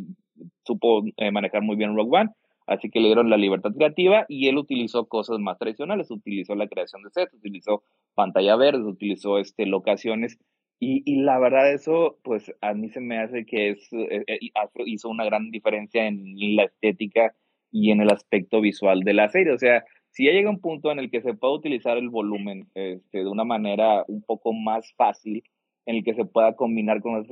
supo 0.64 1.02
eh, 1.16 1.32
manejar 1.32 1.62
muy 1.62 1.74
bien 1.74 1.96
Rogue 1.96 2.16
One 2.16 2.30
Así 2.66 2.90
que 2.90 3.00
le 3.00 3.08
dieron 3.08 3.30
la 3.30 3.36
libertad 3.36 3.72
creativa 3.72 4.24
y 4.28 4.48
él 4.48 4.56
utilizó 4.56 5.06
cosas 5.06 5.38
más 5.38 5.58
tradicionales, 5.58 6.10
utilizó 6.10 6.54
la 6.54 6.68
creación 6.68 7.02
de 7.02 7.10
sets, 7.10 7.34
utilizó 7.34 7.82
pantalla 8.14 8.56
verde, 8.56 8.84
utilizó 8.84 9.38
este, 9.38 9.66
locaciones 9.66 10.38
y, 10.80 11.02
y 11.04 11.22
la 11.22 11.38
verdad 11.38 11.72
eso 11.72 12.18
pues 12.22 12.52
a 12.60 12.74
mí 12.74 12.88
se 12.88 13.00
me 13.00 13.18
hace 13.18 13.44
que 13.44 13.70
es, 13.70 13.92
eh, 13.92 14.24
eh, 14.26 14.38
hizo 14.86 15.08
una 15.08 15.24
gran 15.24 15.50
diferencia 15.50 16.06
en 16.06 16.56
la 16.56 16.64
estética 16.64 17.34
y 17.70 17.90
en 17.90 18.00
el 18.00 18.10
aspecto 18.10 18.60
visual 18.60 19.00
de 19.00 19.14
la 19.14 19.28
serie. 19.28 19.52
O 19.52 19.58
sea, 19.58 19.84
si 20.10 20.26
ya 20.26 20.32
llega 20.32 20.48
un 20.48 20.60
punto 20.60 20.92
en 20.92 21.00
el 21.00 21.10
que 21.10 21.20
se 21.22 21.34
puede 21.34 21.54
utilizar 21.54 21.98
el 21.98 22.08
volumen 22.08 22.68
este, 22.74 23.18
de 23.18 23.28
una 23.28 23.44
manera 23.44 24.04
un 24.06 24.22
poco 24.22 24.52
más 24.52 24.94
fácil, 24.94 25.42
en 25.86 25.96
el 25.96 26.04
que 26.04 26.14
se 26.14 26.24
pueda 26.24 26.54
combinar 26.54 27.02
con 27.02 27.14
las 27.14 27.26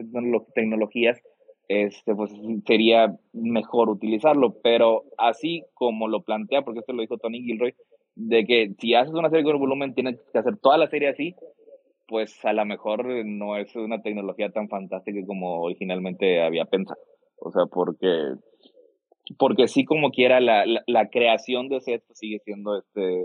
tecnologías, 0.54 1.22
este, 1.68 2.14
pues 2.14 2.32
sería 2.66 3.16
mejor 3.32 3.88
utilizarlo. 3.88 4.54
Pero 4.62 5.04
así 5.18 5.64
como 5.74 6.08
lo 6.08 6.22
plantea, 6.22 6.62
porque 6.62 6.80
esto 6.80 6.92
lo 6.92 7.02
dijo 7.02 7.18
Tony 7.18 7.42
Gilroy, 7.42 7.74
de 8.14 8.44
que 8.44 8.72
si 8.78 8.94
haces 8.94 9.14
una 9.14 9.30
serie 9.30 9.44
con 9.44 9.58
volumen, 9.58 9.94
tienes 9.94 10.20
que 10.32 10.38
hacer 10.38 10.56
toda 10.58 10.78
la 10.78 10.88
serie 10.88 11.08
así, 11.08 11.34
pues 12.08 12.44
a 12.44 12.52
lo 12.52 12.64
mejor 12.66 13.06
no 13.24 13.56
es 13.56 13.74
una 13.74 14.02
tecnología 14.02 14.50
tan 14.50 14.68
fantástica 14.68 15.24
como 15.26 15.62
originalmente 15.62 16.42
había 16.42 16.66
pensado. 16.66 17.00
O 17.38 17.50
sea, 17.50 17.66
porque, 17.66 18.34
porque 19.38 19.66
sí 19.66 19.84
como 19.84 20.10
quiera, 20.10 20.40
la, 20.40 20.64
la, 20.86 21.08
creación 21.08 21.68
de 21.68 21.80
sets 21.80 22.06
sigue 22.12 22.38
siendo 22.40 22.78
este, 22.78 23.22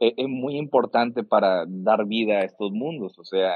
es, 0.00 0.14
es 0.16 0.28
muy 0.28 0.56
importante 0.56 1.22
para 1.22 1.64
dar 1.68 2.06
vida 2.06 2.38
a 2.38 2.44
estos 2.44 2.72
mundos. 2.72 3.18
O 3.18 3.24
sea, 3.24 3.52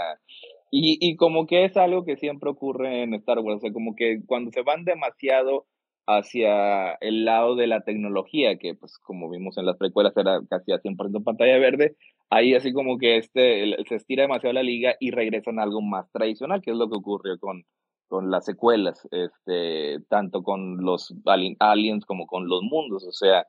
y, 0.71 0.99
y 1.01 1.17
como 1.17 1.47
que 1.47 1.65
es 1.65 1.77
algo 1.77 2.05
que 2.05 2.17
siempre 2.17 2.51
ocurre 2.51 3.03
en 3.03 3.15
Star 3.15 3.39
Wars, 3.41 3.59
o 3.59 3.61
sea, 3.61 3.73
como 3.73 3.95
que 3.97 4.21
cuando 4.27 4.51
se 4.53 4.63
van 4.63 4.85
demasiado 4.85 5.67
hacia 6.07 6.93
el 7.01 7.25
lado 7.25 7.55
de 7.57 7.67
la 7.67 7.83
tecnología, 7.83 8.57
que 8.59 8.75
pues 8.75 8.99
como 8.99 9.31
vimos 9.31 9.59
en 9.59 9.67
las 9.67 9.77
precuelas 9.77 10.17
era 10.17 10.41
casi 10.49 10.73
a 10.73 10.81
100% 10.81 11.23
pantalla 11.25 11.59
verde, 11.59 11.97
ahí 12.31 12.55
así 12.55 12.73
como 12.73 12.99
que 12.99 13.17
este, 13.19 13.77
se 13.89 13.95
estira 13.97 14.23
demasiado 14.23 14.53
la 14.55 14.63
liga 14.63 14.97
y 15.01 15.11
regresan 15.11 15.59
a 15.59 15.65
algo 15.65 15.83
más 15.83 16.11
tradicional, 16.13 16.63
que 16.63 16.71
es 16.71 16.77
lo 16.77 16.89
que 16.89 16.97
ocurrió 16.97 17.39
con, 17.39 17.65
con 18.09 18.31
las 18.31 18.45
secuelas, 18.45 19.07
este, 19.13 20.01
tanto 20.09 20.43
con 20.43 20.79
los 20.79 21.15
aliens 21.59 22.05
como 22.05 22.27
con 22.27 22.49
los 22.49 22.63
mundos, 22.63 23.05
o 23.07 23.13
sea, 23.13 23.47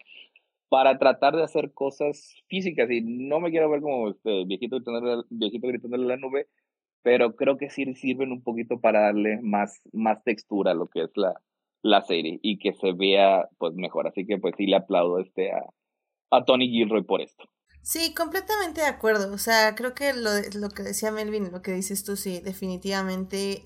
para 0.70 0.98
tratar 0.98 1.36
de 1.36 1.44
hacer 1.44 1.74
cosas 1.74 2.36
físicas, 2.48 2.90
y 2.92 3.02
no 3.02 3.40
me 3.40 3.50
quiero 3.52 3.70
ver 3.70 3.82
como 3.82 4.10
este 4.10 4.46
viejito, 4.46 4.78
viejito 5.30 5.68
gritándole 5.68 6.06
a 6.06 6.08
la 6.10 6.18
nube, 6.18 6.48
pero 7.04 7.36
creo 7.36 7.58
que 7.58 7.70
sí 7.70 7.94
sirven 7.96 8.32
un 8.32 8.44
poquito 8.44 8.80
para 8.80 9.02
darle 9.02 9.40
más, 9.42 9.82
más 9.92 10.24
textura 10.24 10.72
a 10.72 10.76
lo 10.76 10.88
que 10.88 11.04
es 11.04 11.12
la, 11.16 11.34
la 11.82 12.02
serie 12.02 12.40
y 12.42 12.60
que 12.60 12.74
se 12.74 12.94
vea 12.94 13.50
pues 13.58 13.74
mejor. 13.76 14.08
Así 14.08 14.26
que 14.26 14.38
pues 14.38 14.56
sí 14.58 14.66
le 14.66 14.78
aplaudo 14.78 15.20
este 15.20 15.52
a, 15.52 15.64
a 16.32 16.46
Tony 16.46 16.70
Gilroy 16.70 17.04
por 17.04 17.22
esto. 17.22 17.46
Sí, 17.82 18.14
completamente 18.14 18.82
de 18.82 18.88
acuerdo. 18.88 19.34
O 19.34 19.38
sea, 19.38 19.74
creo 19.76 19.96
que 19.96 20.14
lo, 20.14 20.30
lo 20.60 20.70
que 20.70 20.84
decía 20.84 21.12
Melvin, 21.12 21.52
lo 21.52 21.62
que 21.62 21.72
dices 21.72 22.04
tú, 22.04 22.16
sí, 22.16 22.40
definitivamente. 22.40 23.64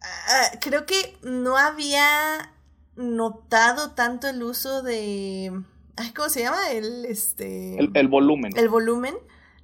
Uh, 0.00 0.58
creo 0.60 0.86
que 0.86 1.16
no 1.22 1.56
había 1.56 2.52
notado 2.96 3.92
tanto 3.94 4.28
el 4.28 4.42
uso 4.42 4.82
de. 4.82 5.52
¿Cómo 6.16 6.28
se 6.28 6.40
llama? 6.40 6.70
El, 6.72 7.04
este... 7.04 7.78
el, 7.78 7.92
el 7.94 8.08
volumen. 8.08 8.52
El 8.56 8.68
volumen 8.68 9.14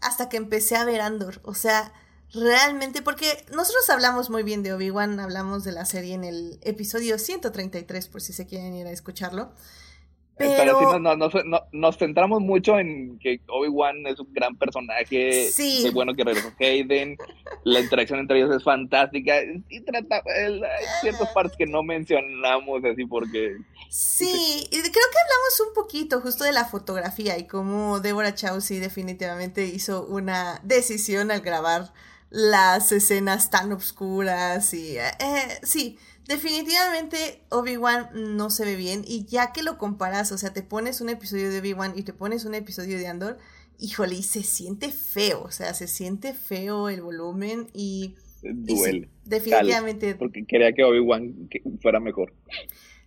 hasta 0.00 0.28
que 0.28 0.36
empecé 0.36 0.76
a 0.76 0.84
ver 0.84 1.00
Andor. 1.00 1.40
O 1.42 1.54
sea, 1.54 1.92
realmente, 2.32 3.02
porque 3.02 3.26
nosotros 3.52 3.88
hablamos 3.90 4.30
muy 4.30 4.42
bien 4.42 4.62
de 4.62 4.72
Obi-Wan, 4.72 5.20
hablamos 5.20 5.64
de 5.64 5.72
la 5.72 5.84
serie 5.84 6.14
en 6.14 6.24
el 6.24 6.58
episodio 6.62 7.18
133, 7.18 8.08
por 8.08 8.20
si 8.20 8.32
se 8.32 8.46
quieren 8.46 8.74
ir 8.74 8.86
a 8.86 8.92
escucharlo. 8.92 9.52
Pero, 10.40 10.78
sí 10.78 11.00
nos, 11.00 11.32
nos, 11.70 11.98
centramos 11.98 12.40
mucho 12.40 12.78
en 12.78 13.18
que 13.18 13.40
Obi-Wan 13.46 14.06
es 14.06 14.18
un 14.20 14.32
gran 14.32 14.56
personaje. 14.56 15.50
Sí. 15.50 15.84
Es 15.84 15.92
bueno 15.92 16.14
que 16.14 16.24
regresó 16.24 16.50
Hayden. 16.58 17.18
La 17.64 17.80
interacción 17.80 18.20
entre 18.20 18.38
ellos 18.38 18.56
es 18.56 18.64
fantástica. 18.64 19.34
Y 19.68 19.80
trata. 19.80 20.22
hay 20.34 20.62
ciertas 21.02 21.28
partes 21.32 21.58
que 21.58 21.66
no 21.66 21.82
mencionamos 21.82 22.82
así 22.90 23.04
porque. 23.04 23.58
Sí, 23.90 24.66
y 24.70 24.80
creo 24.80 24.90
que 24.90 24.90
hablamos 24.90 25.60
un 25.68 25.74
poquito 25.74 26.22
justo 26.22 26.44
de 26.44 26.52
la 26.52 26.64
fotografía 26.64 27.36
y 27.36 27.46
cómo 27.46 28.00
Deborah 28.00 28.34
Chow 28.34 28.62
sí 28.62 28.78
definitivamente 28.78 29.66
hizo 29.66 30.06
una 30.06 30.58
decisión 30.62 31.30
al 31.30 31.42
grabar 31.42 31.92
las 32.30 32.92
escenas 32.92 33.50
tan 33.50 33.72
oscuras 33.72 34.72
y. 34.74 34.96
Eh, 34.96 35.12
sí 35.62 35.98
Definitivamente 36.30 37.42
Obi-Wan 37.48 38.36
no 38.36 38.50
se 38.50 38.64
ve 38.64 38.76
bien 38.76 39.02
y 39.04 39.24
ya 39.24 39.50
que 39.52 39.64
lo 39.64 39.78
comparas, 39.78 40.30
o 40.30 40.38
sea, 40.38 40.52
te 40.52 40.62
pones 40.62 41.00
un 41.00 41.08
episodio 41.08 41.50
de 41.50 41.58
Obi-Wan 41.58 41.94
y 41.96 42.04
te 42.04 42.12
pones 42.12 42.44
un 42.44 42.54
episodio 42.54 42.98
de 42.98 43.08
Andor, 43.08 43.38
híjole, 43.80 44.14
y 44.14 44.22
se 44.22 44.44
siente 44.44 44.92
feo, 44.92 45.42
o 45.42 45.50
sea, 45.50 45.74
se 45.74 45.88
siente 45.88 46.32
feo 46.32 46.88
el 46.88 47.02
volumen 47.02 47.66
y... 47.74 48.14
Duele. 48.42 49.10
definitivamente. 49.24 50.14
porque 50.14 50.46
quería 50.46 50.72
que 50.72 50.84
Obi-Wan 50.84 51.50
fuera 51.82 51.98
mejor. 51.98 52.32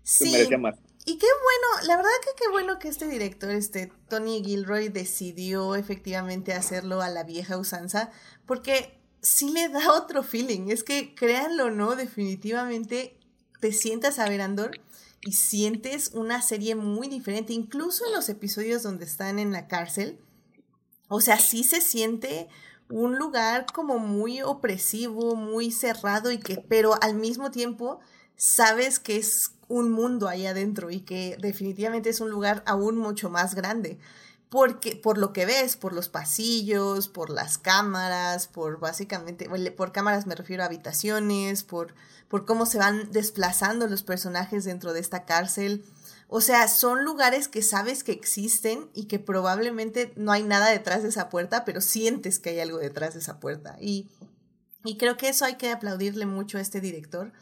Sí. 0.04 0.30
merecía 0.30 0.58
más. 0.58 0.76
Y 1.06 1.18
qué 1.18 1.28
bueno, 1.28 1.88
la 1.88 1.96
verdad 1.96 2.12
que 2.26 2.44
qué 2.44 2.52
bueno 2.52 2.78
que 2.78 2.90
este 2.90 3.08
director, 3.08 3.52
este 3.52 3.90
Tony 4.10 4.44
Gilroy, 4.44 4.90
decidió 4.90 5.76
efectivamente 5.76 6.52
hacerlo 6.52 7.02
a 7.02 7.08
la 7.08 7.24
vieja 7.24 7.58
usanza, 7.58 8.12
porque 8.46 9.00
sí 9.24 9.50
le 9.50 9.70
da 9.70 9.92
otro 9.94 10.22
feeling. 10.22 10.70
Es 10.70 10.84
que, 10.84 11.16
créanlo 11.16 11.66
o 11.66 11.72
no, 11.72 11.96
definitivamente 11.96 13.18
te 13.60 13.72
sientas 13.72 14.20
a 14.20 14.30
ver 14.30 14.42
Andor 14.42 14.80
y 15.22 15.32
sientes 15.32 16.12
una 16.14 16.42
serie 16.42 16.76
muy 16.76 17.08
diferente, 17.08 17.54
incluso 17.54 18.06
en 18.06 18.14
los 18.14 18.30
episodios 18.30 18.84
donde 18.84 19.06
están 19.06 19.40
en 19.40 19.52
la 19.52 19.68
cárcel. 19.68 20.20
O 21.08 21.22
sea, 21.22 21.40
sí 21.40 21.64
se 21.64 21.82
siente 21.82 22.50
un 22.90 23.18
lugar 23.18 23.66
como 23.74 23.98
muy 23.98 24.42
opresivo, 24.42 25.36
muy 25.36 25.72
cerrado 25.72 26.32
y 26.32 26.40
que, 26.40 26.58
pero 26.58 27.02
al 27.02 27.16
mismo 27.16 27.50
tiempo 27.52 28.02
sabes 28.36 29.00
que 29.00 29.16
es 29.16 29.52
un 29.70 29.92
mundo 29.92 30.28
ahí 30.28 30.46
adentro 30.46 30.92
y 30.92 31.00
que 31.00 31.38
definitivamente 31.40 32.10
es 32.10 32.20
un 32.20 32.30
lugar 32.30 32.62
aún 32.66 32.98
mucho 32.98 33.30
más 33.30 33.56
grande 33.56 34.00
porque, 34.54 34.96
por 34.96 35.18
lo 35.18 35.34
que 35.34 35.48
ves, 35.48 35.78
por 35.78 35.94
los 35.94 36.10
pasillos, 36.10 37.08
por 37.08 37.32
las 37.32 37.58
cámaras, 37.58 38.46
por 38.46 38.80
básicamente, 38.80 39.50
por 39.72 39.92
cámaras 39.92 40.28
me 40.28 40.36
refiero 40.36 40.62
a 40.62 40.68
habitaciones, 40.68 41.64
por, 41.64 41.96
por 42.28 42.46
cómo 42.46 42.68
se 42.68 42.78
van 42.78 43.12
desplazando 43.12 43.88
los 43.88 44.04
personajes 44.04 44.64
dentro 44.64 44.94
de 44.94 45.00
esta 45.00 45.26
cárcel. 45.26 45.84
O 46.28 46.40
sea, 46.40 46.68
son 46.68 47.04
lugares 47.04 47.48
que 47.48 47.64
sabes 47.64 48.04
que 48.04 48.12
existen 48.12 48.92
y 48.94 49.06
que 49.06 49.18
probablemente 49.18 50.14
no 50.18 50.32
hay 50.32 50.44
nada 50.44 50.70
detrás 50.70 51.02
de 51.02 51.10
esa 51.10 51.30
puerta, 51.30 51.66
pero 51.66 51.82
sientes 51.82 52.38
que 52.38 52.52
hay 52.52 52.60
algo 52.60 52.78
detrás 52.78 53.16
de 53.16 53.22
esa 53.22 53.40
puerta. 53.40 53.76
Y, 53.82 54.12
y 54.86 54.98
creo 54.98 55.18
que 55.18 55.30
eso 55.30 55.46
hay 55.46 55.56
que 55.56 55.72
aplaudirle 55.72 56.28
mucho 56.28 56.60
a 56.60 56.62
este 56.62 56.80
director. 56.80 57.34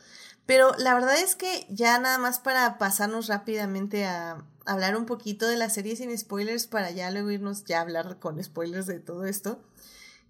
Pero 0.46 0.72
la 0.78 0.94
verdad 0.94 1.20
es 1.20 1.36
que 1.36 1.68
ya 1.70 2.00
nada 2.00 2.20
más 2.20 2.40
para 2.40 2.78
pasarnos 2.78 3.28
rápidamente 3.28 4.06
a, 4.06 4.46
hablar 4.66 4.96
un 4.96 5.06
poquito 5.06 5.48
de 5.48 5.58
la 5.58 5.70
serie 5.70 5.96
sin 5.96 6.16
spoilers 6.18 6.68
para 6.68 6.92
ya 6.92 7.12
luego 7.12 7.32
irnos 7.32 7.64
ya 7.66 7.80
a 7.80 7.82
hablar 7.82 8.20
con 8.20 8.42
spoilers 8.44 8.88
de 8.88 9.00
todo 9.00 9.26
esto. 9.26 9.64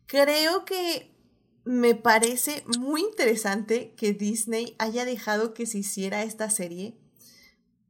Creo 0.05 0.65
que 0.65 1.11
me 1.63 1.95
parece 1.95 2.63
muy 2.79 3.01
interesante 3.01 3.93
que 3.95 4.13
Disney 4.13 4.75
haya 4.79 5.05
dejado 5.05 5.53
que 5.53 5.65
se 5.65 5.79
hiciera 5.79 6.23
esta 6.23 6.49
serie 6.49 6.97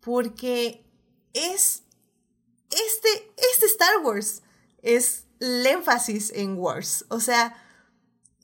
porque 0.02 0.84
es 1.34 1.84
este, 2.70 3.32
este 3.52 3.66
Star 3.68 3.98
Wars 4.04 4.42
es 4.82 5.26
el 5.40 5.66
énfasis 5.66 6.32
en 6.32 6.58
Wars. 6.58 7.06
O 7.10 7.20
sea, 7.20 7.56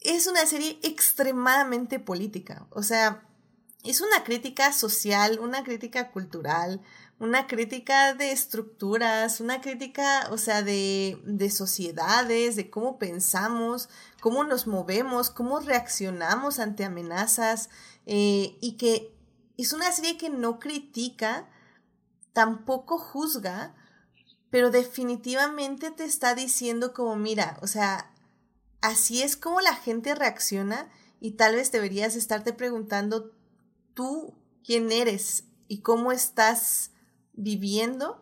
es 0.02 0.28
una 0.28 0.46
serie 0.46 0.80
extremadamente 0.84 2.00
política. 2.00 2.68
O 2.72 2.84
sea, 2.84 3.28
es 3.84 4.02
una 4.02 4.24
crítica 4.24 4.74
social, 4.74 5.40
una 5.40 5.64
crítica 5.64 6.12
cultural, 6.12 6.82
una 7.20 7.48
crítica 7.48 8.14
de 8.14 8.32
estructuras, 8.32 9.42
una 9.42 9.62
crítica, 9.62 10.28
o 10.32 10.38
sea, 10.38 10.62
de, 10.62 11.20
de 11.26 11.50
sociedades, 11.50 12.56
de 12.56 12.70
cómo 12.70 13.00
pensamos, 13.00 13.90
cómo 14.22 14.44
nos 14.44 14.68
movemos, 14.68 15.32
cómo 15.32 15.60
reaccionamos 15.60 16.60
ante 16.60 16.86
amenazas, 16.86 17.70
eh, 18.06 18.58
y 18.62 18.78
que 18.78 19.16
es 19.58 19.74
una 19.74 19.92
serie 19.92 20.18
que 20.18 20.30
no 20.30 20.60
critica, 20.60 21.50
tampoco 22.34 23.00
juzga, 23.00 23.76
pero 24.52 24.70
definitivamente 24.70 25.90
te 25.90 26.06
está 26.06 26.36
diciendo 26.36 26.94
como, 26.94 27.16
mira, 27.16 27.58
o 27.62 27.68
sea, 27.68 28.14
así 28.82 29.24
es 29.24 29.36
como 29.36 29.60
la 29.60 29.76
gente 29.76 30.14
reacciona 30.14 30.88
y 31.20 31.32
tal 31.32 31.56
vez 31.56 31.72
deberías 31.72 32.16
estarte 32.16 32.54
preguntando 32.54 33.32
tú 33.96 34.36
quién 34.64 34.92
eres 34.92 35.46
y 35.68 35.80
cómo 35.82 36.12
estás 36.12 36.92
viviendo 37.38 38.22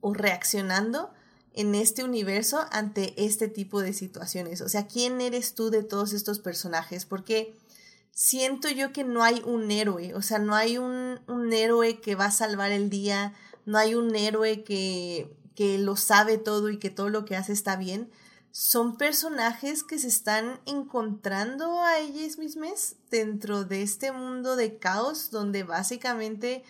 o 0.00 0.12
reaccionando 0.12 1.12
en 1.52 1.76
este 1.76 2.02
universo 2.02 2.66
ante 2.72 3.14
este 3.24 3.46
tipo 3.48 3.80
de 3.80 3.92
situaciones. 3.92 4.60
O 4.60 4.68
sea, 4.68 4.88
¿quién 4.88 5.20
eres 5.20 5.54
tú 5.54 5.70
de 5.70 5.84
todos 5.84 6.12
estos 6.12 6.40
personajes? 6.40 7.06
Porque 7.06 7.54
siento 8.10 8.68
yo 8.68 8.92
que 8.92 9.04
no 9.04 9.22
hay 9.22 9.40
un 9.44 9.70
héroe, 9.70 10.14
o 10.14 10.22
sea, 10.22 10.38
no 10.40 10.54
hay 10.54 10.78
un, 10.78 11.20
héroe 11.52 12.00
que 12.00 12.16
va 12.16 12.26
a 12.26 12.30
salvar 12.32 12.72
el 12.72 12.90
día, 12.90 13.34
no 13.66 13.78
hay 13.78 13.94
un 13.94 14.16
héroe 14.16 14.64
que, 14.64 15.36
que 15.54 15.78
lo 15.78 15.96
sabe 15.96 16.38
todo 16.38 16.70
y 16.70 16.78
que 16.78 16.90
todo 16.90 17.08
lo 17.08 17.24
que 17.24 17.36
hace 17.36 17.52
está 17.52 17.76
bien. 17.76 18.10
Son 18.50 18.96
personajes 18.96 19.82
que 19.82 19.98
se 19.98 20.08
están 20.08 20.60
encontrando 20.66 21.80
a 21.82 21.98
ellos 21.98 22.38
mismos 22.38 22.96
dentro 23.10 23.64
de 23.64 23.82
este 23.82 24.12
mundo 24.12 24.54
de 24.54 24.78
caos 24.78 25.30
donde 25.32 25.64
básicamente 25.64 26.62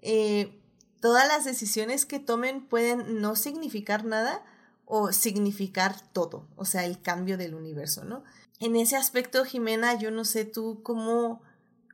eh, 0.00 0.60
todas 1.00 1.26
las 1.28 1.44
decisiones 1.44 2.06
que 2.06 2.18
tomen 2.18 2.66
pueden 2.66 3.20
no 3.20 3.36
significar 3.36 4.04
nada 4.04 4.44
o 4.84 5.12
significar 5.12 5.94
todo, 6.12 6.46
o 6.56 6.64
sea, 6.64 6.84
el 6.84 7.00
cambio 7.00 7.36
del 7.36 7.54
universo, 7.54 8.04
¿no? 8.04 8.24
En 8.58 8.74
ese 8.74 8.96
aspecto, 8.96 9.44
Jimena, 9.44 9.98
yo 9.98 10.10
no 10.10 10.24
sé 10.24 10.44
tú 10.44 10.80
cómo, 10.82 11.42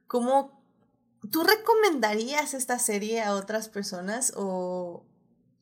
cómo, 0.06 0.62
¿tú 1.30 1.42
recomendarías 1.42 2.54
esta 2.54 2.78
serie 2.78 3.22
a 3.22 3.34
otras 3.34 3.68
personas 3.68 4.32
o, 4.36 5.04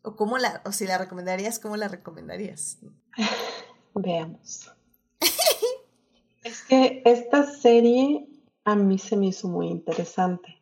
o 0.03 0.17
cómo 0.17 0.39
la, 0.39 0.63
o 0.65 0.73
si 0.73 0.87
la 0.87 0.99
recomendarías, 0.99 1.59
cómo 1.59 1.77
la 1.77 1.89
recomendarías? 1.89 2.79
Veamos. 3.95 4.71
es 6.45 6.63
que 6.63 7.03
esta 7.05 7.51
serie 7.51 8.29
a 8.65 8.77
mí 8.77 8.99
se 8.99 9.17
me 9.17 9.27
hizo 9.27 9.49
muy 9.49 9.69
interesante 9.69 10.62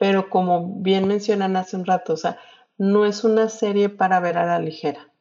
pero 0.00 0.30
como 0.30 0.76
bien 0.80 1.06
mencionan 1.06 1.58
hace 1.58 1.76
un 1.76 1.84
rato, 1.84 2.14
o 2.14 2.16
sea, 2.16 2.38
no 2.78 3.04
es 3.04 3.22
una 3.22 3.50
serie 3.50 3.90
para 3.90 4.18
ver 4.18 4.38
a 4.38 4.46
la 4.46 4.58
ligera. 4.58 5.12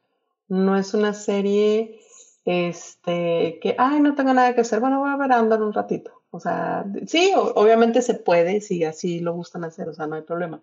No 0.47 0.77
es 0.77 0.93
una 0.93 1.13
serie 1.13 1.99
este, 2.45 3.59
que, 3.61 3.75
ay, 3.77 3.99
no 3.99 4.15
tengo 4.15 4.34
nada 4.34 4.55
que 4.55 4.61
hacer, 4.61 4.80
bueno, 4.80 5.01
voy 5.01 5.09
a 5.09 5.17
ver 5.17 5.34
a 5.34 5.39
andar 5.39 5.61
un 5.61 5.73
ratito. 5.73 6.23
O 6.32 6.39
sea, 6.39 6.86
sí, 7.07 7.34
obviamente 7.36 8.01
se 8.01 8.13
puede, 8.13 8.61
si 8.61 8.86
así 8.86 9.19
lo 9.19 9.34
gustan 9.34 9.65
hacer, 9.65 9.89
o 9.89 9.93
sea, 9.93 10.07
no 10.07 10.15
hay 10.15 10.21
problema. 10.21 10.61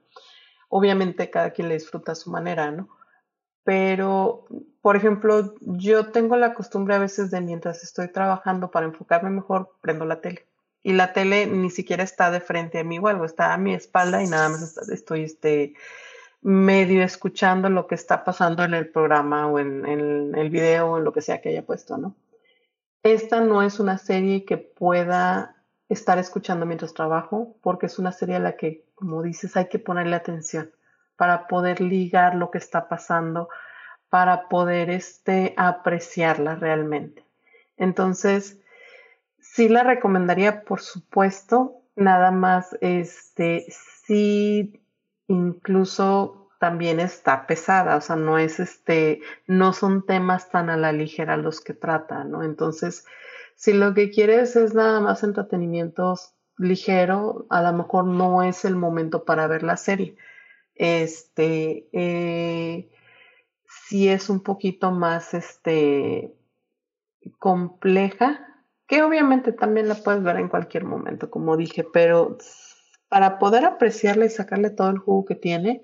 Obviamente 0.70 1.28
cada 1.28 1.50
quien 1.50 1.68
le 1.68 1.74
disfruta 1.74 2.12
a 2.12 2.14
su 2.14 2.30
manera, 2.30 2.70
¿no? 2.70 2.88
Pero, 3.64 4.46
por 4.80 4.96
ejemplo, 4.96 5.56
yo 5.60 6.10
tengo 6.10 6.38
la 6.38 6.54
costumbre 6.54 6.94
a 6.94 7.00
veces 7.00 7.30
de 7.30 7.42
mientras 7.42 7.82
estoy 7.82 8.10
trabajando 8.10 8.70
para 8.70 8.86
enfocarme 8.86 9.28
mejor, 9.28 9.76
prendo 9.82 10.06
la 10.06 10.22
tele 10.22 10.46
y 10.86 10.92
la 10.92 11.12
tele 11.12 11.48
ni 11.48 11.68
siquiera 11.68 12.04
está 12.04 12.30
de 12.30 12.38
frente 12.38 12.78
a 12.78 12.84
mí 12.84 13.00
o 13.00 13.08
algo, 13.08 13.24
está 13.24 13.52
a 13.52 13.58
mi 13.58 13.74
espalda 13.74 14.22
y 14.22 14.28
nada 14.28 14.50
más 14.50 14.78
estoy 14.88 15.24
este, 15.24 15.74
medio 16.42 17.02
escuchando 17.02 17.68
lo 17.68 17.88
que 17.88 17.96
está 17.96 18.22
pasando 18.22 18.62
en 18.62 18.72
el 18.72 18.88
programa 18.90 19.48
o 19.48 19.58
en, 19.58 19.84
el 19.84 20.48
video 20.48 20.92
o 20.92 20.98
en 20.98 21.02
lo 21.02 21.12
que 21.12 21.22
sea 21.22 21.40
que 21.40 21.48
haya 21.48 21.66
puesto, 21.66 21.98
¿no? 21.98 22.14
Esta 23.02 23.40
no 23.40 23.64
es 23.64 23.80
una 23.80 23.98
serie 23.98 24.44
que 24.44 24.58
pueda 24.58 25.56
estar 25.88 26.20
escuchando 26.20 26.66
mientras 26.66 26.94
trabajo, 26.94 27.56
porque 27.62 27.86
es 27.86 27.98
una 27.98 28.12
serie 28.12 28.36
a 28.36 28.40
la 28.40 28.56
que, 28.56 28.84
como 28.94 29.24
dices, 29.24 29.56
hay 29.56 29.66
que 29.66 29.80
ponerle 29.80 30.14
atención 30.14 30.70
para 31.16 31.48
poder 31.48 31.80
ligar 31.80 32.36
lo 32.36 32.52
que 32.52 32.58
está 32.58 32.88
pasando, 32.88 33.48
para 34.08 34.48
poder 34.48 34.90
este, 34.90 35.52
apreciarla 35.56 36.54
realmente. 36.54 37.24
Entonces, 37.76 38.60
Sí 39.52 39.68
la 39.68 39.82
recomendaría, 39.82 40.62
por 40.64 40.80
supuesto, 40.80 41.82
nada 41.96 42.30
más, 42.30 42.76
este, 42.80 43.66
sí, 44.06 44.82
incluso 45.28 46.50
también 46.60 47.00
está 47.00 47.46
pesada, 47.46 47.96
o 47.96 48.00
sea, 48.00 48.16
no 48.16 48.38
es 48.38 48.60
este, 48.60 49.20
no 49.46 49.72
son 49.72 50.04
temas 50.06 50.50
tan 50.50 50.70
a 50.70 50.76
la 50.76 50.92
ligera 50.92 51.36
los 51.36 51.60
que 51.60 51.74
trata, 51.74 52.24
¿no? 52.24 52.42
Entonces, 52.42 53.06
si 53.54 53.72
lo 53.72 53.94
que 53.94 54.10
quieres 54.10 54.56
es 54.56 54.74
nada 54.74 55.00
más 55.00 55.22
entretenimiento 55.22 56.14
ligero, 56.58 57.46
a 57.50 57.62
lo 57.62 57.72
mejor 57.72 58.04
no 58.06 58.42
es 58.42 58.64
el 58.64 58.76
momento 58.76 59.24
para 59.24 59.46
ver 59.46 59.62
la 59.62 59.76
serie. 59.76 60.16
este, 60.74 61.88
eh, 61.92 62.90
sí 63.66 64.08
es 64.08 64.28
un 64.28 64.40
poquito 64.42 64.90
más, 64.92 65.34
este, 65.34 66.34
compleja, 67.38 68.55
que 68.86 69.02
obviamente 69.02 69.52
también 69.52 69.88
la 69.88 69.96
puedes 69.96 70.22
ver 70.22 70.36
en 70.36 70.48
cualquier 70.48 70.84
momento, 70.84 71.30
como 71.30 71.56
dije, 71.56 71.84
pero 71.84 72.38
para 73.08 73.38
poder 73.38 73.64
apreciarla 73.64 74.26
y 74.26 74.30
sacarle 74.30 74.70
todo 74.70 74.90
el 74.90 74.98
jugo 74.98 75.24
que 75.24 75.34
tiene, 75.34 75.82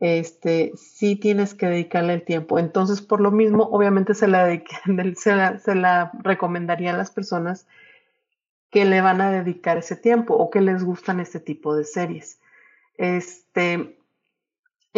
este, 0.00 0.72
sí 0.76 1.16
tienes 1.16 1.54
que 1.54 1.66
dedicarle 1.66 2.14
el 2.14 2.22
tiempo. 2.22 2.58
Entonces, 2.58 3.02
por 3.02 3.20
lo 3.20 3.30
mismo, 3.30 3.64
obviamente 3.64 4.14
se 4.14 4.28
la, 4.28 4.48
se 5.16 5.36
la, 5.36 5.58
se 5.58 5.74
la 5.74 6.12
recomendaría 6.22 6.94
a 6.94 6.96
las 6.96 7.10
personas 7.10 7.66
que 8.70 8.84
le 8.84 9.00
van 9.00 9.20
a 9.20 9.32
dedicar 9.32 9.78
ese 9.78 9.96
tiempo 9.96 10.34
o 10.34 10.50
que 10.50 10.60
les 10.60 10.84
gustan 10.84 11.20
este 11.20 11.40
tipo 11.40 11.74
de 11.74 11.84
series. 11.84 12.40
Este, 12.96 13.97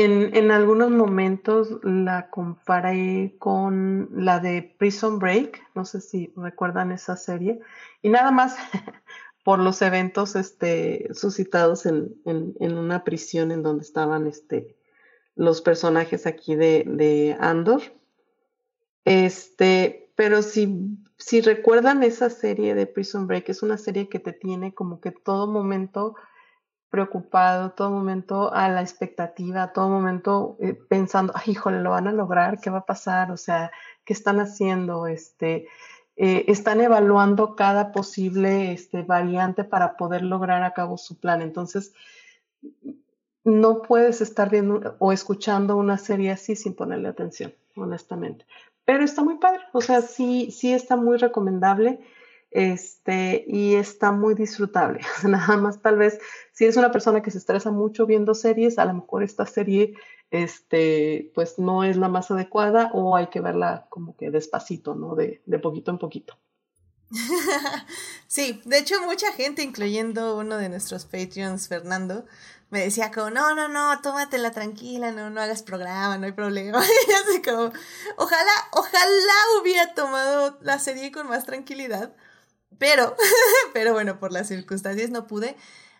en, 0.04 0.50
algunos 0.50 0.90
momentos 0.90 1.78
la 1.82 2.30
comparé 2.30 3.36
con 3.38 4.08
la 4.12 4.40
de 4.40 4.74
Prison 4.78 5.18
Break, 5.18 5.62
no 5.74 5.84
sé 5.84 6.00
si 6.00 6.32
recuerdan 6.36 6.92
esa 6.92 7.16
serie, 7.16 7.60
y 8.02 8.08
nada 8.08 8.30
más 8.30 8.56
por 9.44 9.58
los 9.58 9.82
eventos 9.82 10.36
este, 10.36 11.08
suscitados 11.12 11.86
en, 11.86 12.14
en, 12.24 12.54
en 12.60 12.76
una 12.76 13.04
prisión 13.04 13.50
en 13.50 13.62
donde 13.62 13.84
estaban 13.84 14.26
este, 14.26 14.76
los 15.34 15.62
personajes 15.62 16.26
aquí 16.26 16.54
de, 16.54 16.84
de 16.86 17.36
Andor. 17.40 17.82
Este, 19.04 20.12
pero 20.14 20.42
si, 20.42 20.98
si 21.16 21.40
recuerdan 21.40 22.02
esa 22.02 22.28
serie 22.28 22.74
de 22.74 22.86
Prison 22.86 23.26
Break, 23.26 23.48
es 23.48 23.62
una 23.62 23.78
serie 23.78 24.08
que 24.08 24.18
te 24.18 24.32
tiene 24.32 24.74
como 24.74 25.00
que 25.00 25.12
todo 25.12 25.46
momento 25.46 26.14
preocupado, 26.90 27.70
todo 27.70 27.90
momento 27.90 28.52
a 28.52 28.68
la 28.68 28.82
expectativa, 28.82 29.72
todo 29.72 29.88
momento 29.88 30.56
eh, 30.60 30.74
pensando, 30.74 31.32
ay, 31.36 31.52
híjole, 31.52 31.80
lo 31.80 31.90
van 31.90 32.08
a 32.08 32.12
lograr, 32.12 32.60
¿qué 32.60 32.68
va 32.68 32.78
a 32.78 32.86
pasar? 32.86 33.30
O 33.30 33.36
sea, 33.36 33.70
¿qué 34.04 34.12
están 34.12 34.40
haciendo? 34.40 35.06
Este, 35.06 35.68
eh, 36.16 36.44
están 36.48 36.80
evaluando 36.80 37.54
cada 37.54 37.92
posible 37.92 38.72
este, 38.72 39.02
variante 39.02 39.64
para 39.64 39.96
poder 39.96 40.22
lograr 40.22 40.64
a 40.64 40.74
cabo 40.74 40.98
su 40.98 41.18
plan. 41.18 41.42
Entonces, 41.42 41.94
no 43.44 43.82
puedes 43.82 44.20
estar 44.20 44.50
viendo 44.50 44.96
o 44.98 45.12
escuchando 45.12 45.76
una 45.76 45.96
serie 45.96 46.32
así 46.32 46.56
sin 46.56 46.74
ponerle 46.74 47.08
atención, 47.08 47.54
honestamente. 47.76 48.44
Pero 48.84 49.04
está 49.04 49.22
muy 49.22 49.38
padre, 49.38 49.60
o 49.72 49.80
sea, 49.80 50.02
sí, 50.02 50.50
sí 50.50 50.72
está 50.72 50.96
muy 50.96 51.16
recomendable 51.16 52.00
este, 52.50 53.44
y 53.46 53.74
está 53.74 54.12
muy 54.12 54.34
disfrutable. 54.34 55.00
Nada 55.24 55.56
más 55.56 55.80
tal 55.82 55.96
vez 55.96 56.18
si 56.52 56.64
eres 56.64 56.76
una 56.76 56.92
persona 56.92 57.22
que 57.22 57.30
se 57.30 57.38
estresa 57.38 57.70
mucho 57.70 58.06
viendo 58.06 58.34
series, 58.34 58.78
a 58.78 58.84
lo 58.84 58.94
mejor 58.94 59.22
esta 59.22 59.46
serie 59.46 59.94
este, 60.30 61.32
pues 61.34 61.58
no 61.58 61.84
es 61.84 61.96
la 61.96 62.08
más 62.08 62.30
adecuada 62.30 62.90
o 62.94 63.16
hay 63.16 63.28
que 63.28 63.40
verla 63.40 63.86
como 63.88 64.16
que 64.16 64.30
despacito, 64.30 64.94
¿no? 64.94 65.14
De, 65.14 65.42
de 65.46 65.58
poquito 65.58 65.90
en 65.90 65.98
poquito. 65.98 66.38
sí, 68.28 68.60
de 68.64 68.78
hecho 68.78 69.00
mucha 69.02 69.32
gente, 69.32 69.62
incluyendo 69.62 70.36
uno 70.36 70.56
de 70.56 70.68
nuestros 70.68 71.04
Patreons, 71.04 71.66
Fernando, 71.66 72.24
me 72.70 72.80
decía 72.80 73.10
como, 73.10 73.30
no, 73.30 73.54
no, 73.54 73.66
no, 73.68 74.00
tómatela 74.00 74.52
tranquila, 74.52 75.10
no, 75.10 75.28
no 75.28 75.40
hagas 75.40 75.64
programa, 75.64 76.18
no 76.18 76.26
hay 76.26 76.32
problema. 76.32 76.80
y 77.08 77.12
así 77.12 77.42
como, 77.42 77.72
ojalá, 78.16 78.52
ojalá 78.72 79.34
hubiera 79.60 79.92
tomado 79.94 80.56
la 80.62 80.78
serie 80.78 81.10
con 81.10 81.28
más 81.28 81.44
tranquilidad, 81.46 82.14
pero, 82.78 83.16
pero 83.74 83.92
bueno, 83.92 84.18
por 84.18 84.32
las 84.32 84.48
circunstancias 84.48 85.10
no 85.10 85.26
pude. 85.26 85.56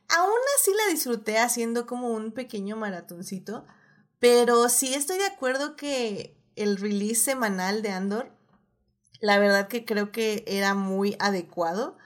Aún 0.08 0.38
así 0.58 0.72
la 0.74 0.92
disfruté 0.92 1.38
haciendo 1.38 1.86
como 1.86 2.10
un 2.10 2.32
pequeño 2.32 2.76
maratoncito, 2.76 3.64
pero 4.18 4.68
sí 4.68 4.94
estoy 4.94 5.18
de 5.18 5.26
acuerdo 5.26 5.76
que 5.76 6.36
el 6.56 6.76
release 6.76 7.22
semanal 7.22 7.82
de 7.82 7.90
Andor, 7.90 8.32
la 9.20 9.38
verdad 9.38 9.68
que 9.68 9.84
creo 9.84 10.10
que 10.12 10.44
era 10.46 10.74
muy 10.74 11.16
adecuado 11.20 11.96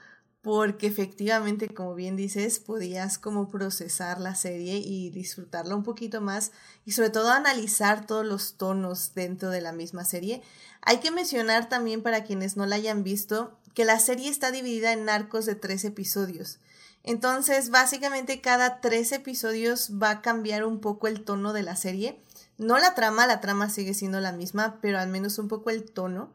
porque 0.45 0.85
efectivamente, 0.85 1.73
como 1.73 1.95
bien 1.95 2.15
dices, 2.15 2.59
podías 2.59 3.17
como 3.17 3.49
procesar 3.49 4.21
la 4.21 4.35
serie 4.35 4.77
y 4.77 5.09
disfrutarla 5.09 5.75
un 5.75 5.81
poquito 5.81 6.21
más 6.21 6.51
y 6.85 6.91
sobre 6.91 7.09
todo 7.09 7.31
analizar 7.31 8.05
todos 8.05 8.23
los 8.23 8.55
tonos 8.55 9.15
dentro 9.15 9.49
de 9.49 9.61
la 9.61 9.71
misma 9.71 10.05
serie. 10.05 10.43
Hay 10.81 10.99
que 10.99 11.09
mencionar 11.09 11.67
también 11.67 12.03
para 12.03 12.23
quienes 12.23 12.57
no 12.57 12.67
la 12.67 12.75
hayan 12.75 13.03
visto 13.03 13.57
que 13.75 13.85
la 13.85 13.99
serie 13.99 14.29
está 14.29 14.49
dividida 14.51 14.93
en 14.93 15.07
arcos 15.09 15.45
de 15.45 15.53
tres 15.53 15.85
episodios. 15.85 16.57
Entonces, 17.03 17.69
básicamente 17.69 18.41
cada 18.41 18.81
tres 18.81 19.11
episodios 19.11 19.91
va 20.01 20.09
a 20.09 20.21
cambiar 20.23 20.65
un 20.65 20.79
poco 20.79 21.07
el 21.07 21.23
tono 21.23 21.53
de 21.53 21.61
la 21.61 21.75
serie. 21.75 22.19
No 22.57 22.79
la 22.79 22.95
trama, 22.95 23.27
la 23.27 23.41
trama 23.41 23.69
sigue 23.69 23.93
siendo 23.93 24.19
la 24.21 24.31
misma, 24.31 24.79
pero 24.81 24.97
al 24.97 25.09
menos 25.09 25.37
un 25.37 25.47
poco 25.47 25.69
el 25.69 25.83
tono. 25.83 26.31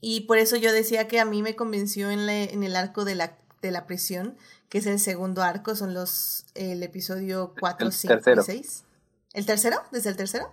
Y 0.00 0.20
por 0.22 0.38
eso 0.38 0.56
yo 0.56 0.72
decía 0.72 1.08
que 1.08 1.18
a 1.18 1.24
mí 1.24 1.42
me 1.42 1.56
convenció 1.56 2.10
en, 2.10 2.28
en 2.28 2.62
el 2.62 2.76
arco 2.76 3.04
de 3.04 3.16
la, 3.16 3.36
de 3.62 3.70
la 3.72 3.86
prisión, 3.86 4.36
que 4.68 4.78
es 4.78 4.86
el 4.86 5.00
segundo 5.00 5.42
arco, 5.42 5.74
son 5.74 5.94
los 5.94 6.46
el 6.54 6.82
episodio 6.82 7.54
4, 7.58 7.90
5 7.90 8.14
y 8.14 8.42
6. 8.44 8.84
¿El 9.32 9.46
tercero? 9.46 9.82
¿Desde 9.90 10.10
el 10.10 10.16
tercero? 10.16 10.52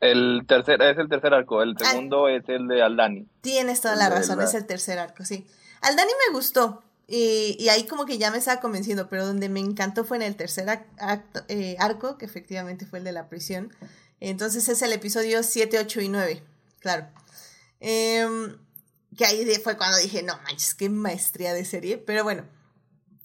El 0.00 0.44
tercer, 0.46 0.80
es 0.82 0.96
el 0.96 1.08
tercer 1.08 1.34
arco, 1.34 1.62
el 1.62 1.76
segundo 1.78 2.28
es 2.28 2.48
el 2.48 2.66
de 2.68 2.82
Aldani. 2.82 3.26
Tienes 3.42 3.82
toda 3.82 3.96
la 3.96 4.08
razón, 4.08 4.40
es 4.40 4.54
el 4.54 4.66
tercer 4.66 4.98
arco, 4.98 5.24
sí. 5.24 5.46
Aldani 5.82 6.10
me 6.28 6.34
gustó, 6.34 6.82
y, 7.12 7.56
y, 7.58 7.68
ahí 7.70 7.88
como 7.88 8.06
que 8.06 8.18
ya 8.18 8.30
me 8.30 8.38
estaba 8.38 8.60
convenciendo, 8.60 9.08
pero 9.08 9.26
donde 9.26 9.48
me 9.48 9.58
encantó 9.58 10.04
fue 10.04 10.16
en 10.18 10.22
el 10.22 10.36
tercer 10.36 10.70
acto, 10.70 11.40
eh, 11.48 11.74
arco, 11.80 12.16
que 12.16 12.24
efectivamente 12.24 12.86
fue 12.86 13.00
el 13.00 13.04
de 13.04 13.10
la 13.10 13.28
prisión. 13.28 13.74
Entonces 14.20 14.68
es 14.68 14.80
el 14.82 14.92
episodio 14.92 15.42
7, 15.42 15.80
8 15.80 16.00
y 16.02 16.08
9, 16.08 16.42
claro. 16.78 17.08
Em, 17.80 18.56
que 19.18 19.24
ahí 19.26 19.44
fue 19.56 19.76
cuando 19.76 19.98
dije, 19.98 20.22
no 20.22 20.38
manches, 20.44 20.74
qué 20.74 20.88
maestría 20.88 21.52
de 21.52 21.64
serie. 21.64 21.98
Pero 21.98 22.22
bueno. 22.22 22.44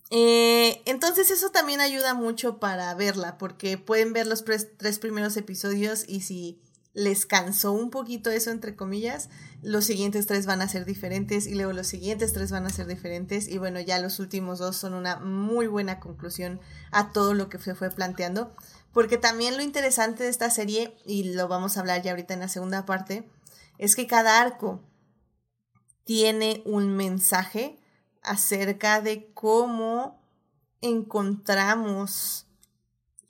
Eh, 0.10 0.82
entonces 0.86 1.30
eso 1.30 1.52
también 1.52 1.80
ayuda 1.80 2.16
mucho 2.16 2.58
para 2.60 2.94
verla, 2.96 3.38
porque 3.38 3.78
pueden 3.78 4.14
ver 4.14 4.26
los 4.26 4.44
tres 4.46 5.00
primeros 5.00 5.38
episodios 5.38 6.06
y 6.08 6.22
si 6.22 6.60
les 6.96 7.26
cansó 7.26 7.74
un 7.74 7.90
poquito 7.90 8.32
eso, 8.32 8.52
entre 8.52 8.78
comillas, 8.78 9.30
los 9.62 9.84
siguientes 9.84 10.28
tres 10.28 10.46
van 10.46 10.62
a 10.62 10.70
ser 10.70 10.86
diferentes 10.86 11.46
y 11.46 11.54
luego 11.54 11.74
los 11.74 11.88
siguientes 11.88 12.32
tres 12.32 12.52
van 12.52 12.66
a 12.66 12.70
ser 12.70 12.88
diferentes. 12.88 13.50
Y 13.50 13.58
bueno, 13.58 13.82
ya 13.82 14.00
los 14.00 14.20
últimos 14.20 14.60
dos 14.60 14.78
son 14.78 14.94
una 14.94 15.18
muy 15.18 15.68
buena 15.68 16.00
conclusión 16.00 16.62
a 16.92 17.12
todo 17.12 17.34
lo 17.34 17.50
que 17.50 17.60
se 17.60 17.76
fue 17.76 17.92
planteando, 17.92 18.56
porque 18.94 19.18
también 19.18 19.58
lo 19.58 19.62
interesante 19.62 20.24
de 20.24 20.30
esta 20.30 20.50
serie, 20.50 20.96
y 21.06 21.34
lo 21.34 21.50
vamos 21.50 21.76
a 21.76 21.82
hablar 21.82 22.02
ya 22.02 22.12
ahorita 22.12 22.34
en 22.34 22.40
la 22.40 22.48
segunda 22.48 22.86
parte, 22.86 23.30
es 23.78 23.98
que 23.98 24.08
cada 24.08 24.40
arco 24.40 24.82
tiene 26.06 26.64
un 26.66 26.96
mensaje 26.96 27.78
acerca 28.24 29.02
de 29.02 29.34
cómo 29.34 30.22
encontramos, 30.80 32.48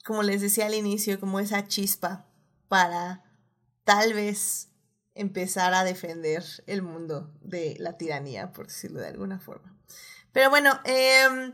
como 0.05 0.22
les 0.22 0.41
decía 0.41 0.68
al 0.68 0.76
inicio, 0.76 1.20
como 1.20 1.39
esa 1.39 1.68
chispa 1.68 2.28
para 2.68 3.24
tal 3.86 4.14
vez 4.14 4.70
empezar 5.14 5.74
a 5.74 5.86
defender 5.86 6.44
el 6.68 6.82
mundo 6.82 7.32
de 7.42 7.78
la 7.80 7.98
tiranía, 7.98 8.52
por 8.52 8.68
decirlo 8.68 9.00
de 9.00 9.08
alguna 9.08 9.40
forma. 9.40 9.74
Pero 10.34 10.50
bueno, 10.50 10.72
eh, 10.84 11.54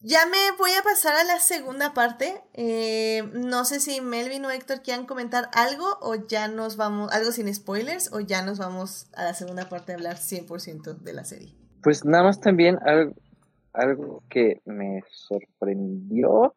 ya 0.00 0.26
me 0.26 0.56
voy 0.58 0.72
a 0.78 0.82
pasar 0.82 1.14
a 1.14 1.24
la 1.24 1.38
segunda 1.38 1.94
parte. 1.94 2.42
Eh, 2.52 3.28
no 3.32 3.64
sé 3.64 3.80
si 3.80 4.02
Melvin 4.02 4.44
o 4.44 4.50
Héctor 4.50 4.82
quieran 4.82 5.06
comentar 5.06 5.48
algo 5.54 5.86
o 6.02 6.14
ya 6.14 6.48
nos 6.48 6.76
vamos, 6.76 7.10
algo 7.12 7.32
sin 7.32 7.52
spoilers, 7.52 8.12
o 8.12 8.20
ya 8.20 8.42
nos 8.42 8.58
vamos 8.58 9.06
a 9.14 9.24
la 9.24 9.34
segunda 9.34 9.68
parte 9.70 9.92
a 9.92 9.94
hablar 9.94 10.16
100% 10.16 10.98
de 10.98 11.12
la 11.14 11.24
serie. 11.24 11.54
Pues 11.82 12.04
nada 12.04 12.24
más 12.24 12.40
también 12.40 12.78
algo, 12.84 13.14
algo 13.72 14.22
que 14.28 14.60
me 14.66 15.02
sorprendió 15.10 16.54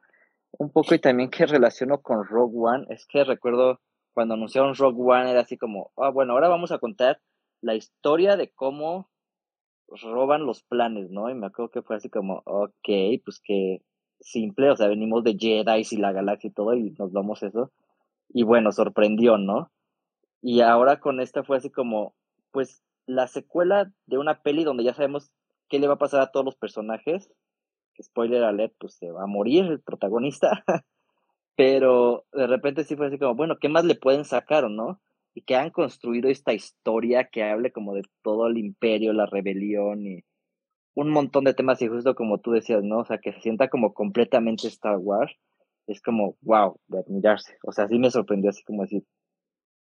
un 0.57 0.69
poco 0.69 0.95
y 0.95 0.99
también 0.99 1.29
que 1.29 1.45
relaciono 1.45 2.01
con 2.01 2.25
Rogue 2.25 2.57
One 2.57 2.85
es 2.89 3.05
que 3.05 3.23
recuerdo 3.23 3.79
cuando 4.19 4.33
anunciaron 4.33 4.75
Rogue 4.75 5.01
One 5.01 5.31
era 5.31 5.39
así 5.39 5.57
como, 5.57 5.93
ah, 5.95 6.09
bueno, 6.09 6.33
ahora 6.33 6.49
vamos 6.49 6.73
a 6.73 6.77
contar 6.77 7.21
la 7.61 7.75
historia 7.75 8.35
de 8.35 8.51
cómo 8.51 9.09
roban 9.87 10.45
los 10.45 10.61
planes, 10.61 11.09
¿no? 11.09 11.29
Y 11.29 11.35
me 11.35 11.47
acuerdo 11.47 11.71
que 11.71 11.81
fue 11.81 11.95
así 11.95 12.09
como, 12.09 12.41
ok, 12.43 12.89
pues 13.23 13.39
que 13.41 13.81
simple, 14.19 14.71
o 14.71 14.75
sea, 14.75 14.89
venimos 14.89 15.23
de 15.23 15.37
Jedi 15.39 15.83
y 15.89 15.95
la 15.95 16.11
galaxia 16.11 16.49
y 16.49 16.51
todo 16.51 16.73
y 16.73 16.91
nos 16.99 17.13
vamos 17.13 17.43
eso. 17.43 17.71
Y 18.27 18.43
bueno, 18.43 18.73
sorprendió, 18.73 19.37
¿no? 19.37 19.71
Y 20.41 20.59
ahora 20.59 20.99
con 20.99 21.21
esta 21.21 21.45
fue 21.45 21.55
así 21.55 21.69
como, 21.69 22.13
pues 22.51 22.83
la 23.05 23.27
secuela 23.27 23.89
de 24.05 24.17
una 24.17 24.41
peli 24.41 24.65
donde 24.65 24.83
ya 24.83 24.93
sabemos 24.93 25.31
qué 25.69 25.79
le 25.79 25.87
va 25.87 25.93
a 25.93 25.97
pasar 25.97 26.19
a 26.19 26.31
todos 26.31 26.45
los 26.45 26.57
personajes. 26.57 27.31
Spoiler 28.03 28.43
alert, 28.43 28.73
pues 28.81 28.95
se 28.95 29.11
va 29.11 29.23
a 29.23 29.27
morir 29.27 29.63
el 29.63 29.79
protagonista. 29.79 30.65
Pero 31.59 32.25
de 32.31 32.47
repente 32.47 32.85
sí 32.85 32.95
fue 32.95 33.07
así 33.07 33.19
como, 33.19 33.35
bueno, 33.35 33.57
¿qué 33.59 33.67
más 33.67 33.83
le 33.83 33.95
pueden 33.95 34.23
sacar, 34.23 34.69
no? 34.69 35.01
y 35.33 35.41
que 35.41 35.55
han 35.55 35.69
construido 35.69 36.29
esta 36.29 36.53
historia 36.53 37.25
que 37.25 37.43
hable 37.43 37.71
como 37.71 37.93
de 37.93 38.03
todo 38.23 38.47
el 38.47 38.57
imperio, 38.57 39.13
la 39.13 39.25
rebelión 39.25 40.05
y 40.05 40.23
un 40.95 41.11
montón 41.11 41.45
de 41.45 41.53
temas 41.53 41.81
y 41.81 41.87
justo 41.87 42.15
como 42.15 42.39
tú 42.39 42.51
decías, 42.51 42.83
¿no? 42.83 42.99
O 42.99 43.05
sea, 43.05 43.19
que 43.19 43.31
se 43.33 43.41
sienta 43.41 43.69
como 43.69 43.93
completamente 43.93 44.67
Star 44.67 44.97
Wars. 44.97 45.33
es 45.87 46.01
como, 46.01 46.35
wow, 46.41 46.79
de 46.87 46.99
admirarse. 46.99 47.57
O 47.63 47.71
sea, 47.71 47.87
sí 47.87 47.97
me 47.97 48.11
sorprendió 48.11 48.49
así 48.49 48.63
como 48.63 48.83
decir, 48.83 49.03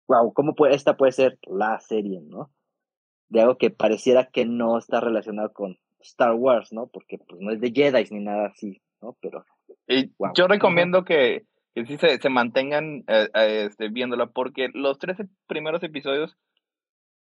wow, 0.07 0.33
¿cómo 0.33 0.53
puede, 0.53 0.75
esta 0.75 0.97
puede 0.97 1.11
ser 1.11 1.39
la 1.43 1.79
serie, 1.79 2.21
¿no? 2.21 2.51
De 3.29 3.41
algo 3.41 3.57
que 3.57 3.69
pareciera 3.69 4.25
que 4.25 4.45
no 4.45 4.77
está 4.77 4.99
relacionado 4.99 5.53
con 5.53 5.77
Star 5.99 6.33
Wars, 6.33 6.71
¿no? 6.71 6.87
Porque 6.87 7.17
pues 7.17 7.39
no 7.41 7.51
es 7.51 7.61
de 7.61 7.71
Jedi 7.71 8.05
ni 8.11 8.23
nada 8.23 8.47
así, 8.47 8.81
¿no? 9.01 9.17
Pero... 9.21 9.45
Yo 10.35 10.47
recomiendo 10.47 11.03
que, 11.03 11.45
que 11.77 11.85
sí 11.85 11.97
se, 11.99 12.17
se 12.17 12.29
mantengan 12.29 13.03
eh, 13.07 13.29
eh, 13.35 13.65
este, 13.69 13.89
viéndola 13.89 14.25
porque 14.25 14.69
los 14.73 14.97
13 14.97 15.27
primeros 15.45 15.83
episodios 15.83 16.35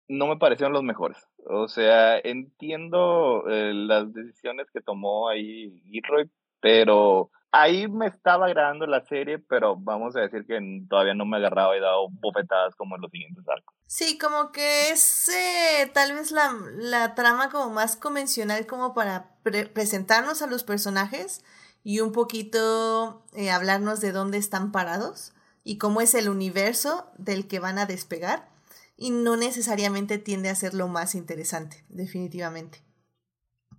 no 0.08 0.28
me 0.28 0.38
parecieron 0.38 0.74
los 0.74 0.84
mejores. 0.84 1.18
O 1.48 1.68
sea, 1.68 2.20
entiendo 2.20 3.46
eh, 3.50 3.74
las 3.74 4.14
decisiones 4.14 4.68
que 4.72 4.82
tomó 4.82 5.28
ahí 5.28 5.82
Gilroy, 5.90 6.30
pero 6.62 7.32
ahí 7.52 7.88
me 7.88 8.06
estaba 8.06 8.46
agradando 8.46 8.86
la 8.86 9.02
serie, 9.02 9.40
pero 9.40 9.76
vamos 9.76 10.16
a 10.16 10.22
decir 10.22 10.46
que 10.46 10.60
todavía 10.88 11.16
no 11.16 11.26
me 11.26 11.38
agarraba 11.38 11.76
y 11.76 11.80
dado 11.80 12.10
bofetadas 12.12 12.76
como 12.76 12.96
en 12.96 13.02
los 13.02 13.10
siguientes 13.10 13.44
arcos. 13.50 13.74
Sí, 13.88 14.20
como 14.20 14.52
que 14.52 14.92
es 14.92 15.30
eh, 15.30 15.90
tal 15.96 16.14
vez 16.14 16.32
la, 16.32 16.54
la, 16.76 17.16
trama 17.16 17.50
como 17.50 17.74
más 17.74 17.96
convencional 17.96 18.68
como 18.68 18.94
para 18.94 19.32
presentarnos 19.74 20.44
a 20.44 20.48
los 20.48 20.64
personajes 20.64 21.44
y 21.84 22.00
un 22.00 22.12
poquito 22.12 23.24
eh, 23.34 23.52
hablarnos 23.52 24.00
de 24.00 24.12
dónde 24.12 24.38
están 24.38 24.72
parados 24.72 25.34
y 25.64 25.78
cómo 25.78 26.02
es 26.02 26.14
el 26.14 26.30
universo 26.30 27.12
del 27.18 27.48
que 27.48 27.60
van 27.60 27.78
a 27.78 27.86
despegar 27.86 28.50
y 28.96 29.12
no 29.12 29.36
necesariamente 29.36 30.18
tiende 30.18 30.50
a 30.50 30.56
ser 30.56 30.74
lo 30.74 30.88
más 30.88 31.16
interesante, 31.16 31.84
definitivamente. 31.90 32.84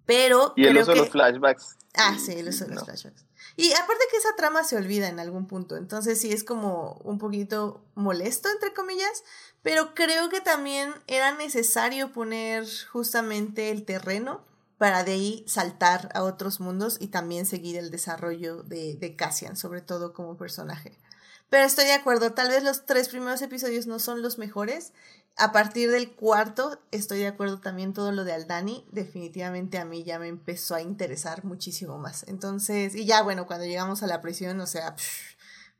Pero 0.06 0.52
y 0.56 0.66
el 0.66 0.76
uso 0.76 0.92
de 0.92 0.98
los 0.98 1.10
flashbacks. 1.10 1.76
Ah, 1.94 2.18
sí, 2.18 2.32
el 2.32 2.48
uso 2.48 2.66
de 2.66 2.74
los 2.74 2.84
flashbacks. 2.84 3.24
Y 3.56 3.72
aparte 3.72 4.04
que 4.10 4.16
esa 4.16 4.34
trama 4.36 4.64
se 4.64 4.76
olvida 4.76 5.08
en 5.08 5.20
algún 5.20 5.46
punto, 5.46 5.76
entonces 5.76 6.20
sí 6.20 6.32
es 6.32 6.44
como 6.44 7.00
un 7.04 7.18
poquito 7.18 7.84
molesto, 7.94 8.48
entre 8.50 8.74
comillas, 8.74 9.22
pero 9.62 9.94
creo 9.94 10.28
que 10.28 10.40
también 10.40 10.92
era 11.06 11.32
necesario 11.32 12.12
poner 12.12 12.66
justamente 12.90 13.70
el 13.70 13.84
terreno 13.84 14.44
para 14.84 15.02
de 15.02 15.12
ahí 15.12 15.44
saltar 15.48 16.10
a 16.12 16.22
otros 16.24 16.60
mundos 16.60 16.98
y 17.00 17.06
también 17.06 17.46
seguir 17.46 17.78
el 17.78 17.90
desarrollo 17.90 18.62
de, 18.64 18.96
de 18.96 19.16
Cassian, 19.16 19.56
sobre 19.56 19.80
todo 19.80 20.12
como 20.12 20.36
personaje. 20.36 21.00
Pero 21.48 21.64
estoy 21.64 21.86
de 21.86 21.94
acuerdo, 21.94 22.34
tal 22.34 22.50
vez 22.50 22.62
los 22.62 22.84
tres 22.84 23.08
primeros 23.08 23.40
episodios 23.40 23.86
no 23.86 23.98
son 23.98 24.20
los 24.20 24.36
mejores. 24.36 24.92
A 25.36 25.52
partir 25.52 25.90
del 25.90 26.12
cuarto, 26.12 26.82
estoy 26.90 27.20
de 27.20 27.28
acuerdo 27.28 27.60
también 27.60 27.94
todo 27.94 28.12
lo 28.12 28.24
de 28.24 28.34
Aldani. 28.34 28.86
Definitivamente 28.92 29.78
a 29.78 29.86
mí 29.86 30.04
ya 30.04 30.18
me 30.18 30.28
empezó 30.28 30.74
a 30.74 30.82
interesar 30.82 31.46
muchísimo 31.46 31.96
más. 31.96 32.26
Entonces, 32.28 32.94
y 32.94 33.06
ya 33.06 33.22
bueno, 33.22 33.46
cuando 33.46 33.64
llegamos 33.64 34.02
a 34.02 34.06
la 34.06 34.20
prisión, 34.20 34.60
o 34.60 34.66
sea, 34.66 34.96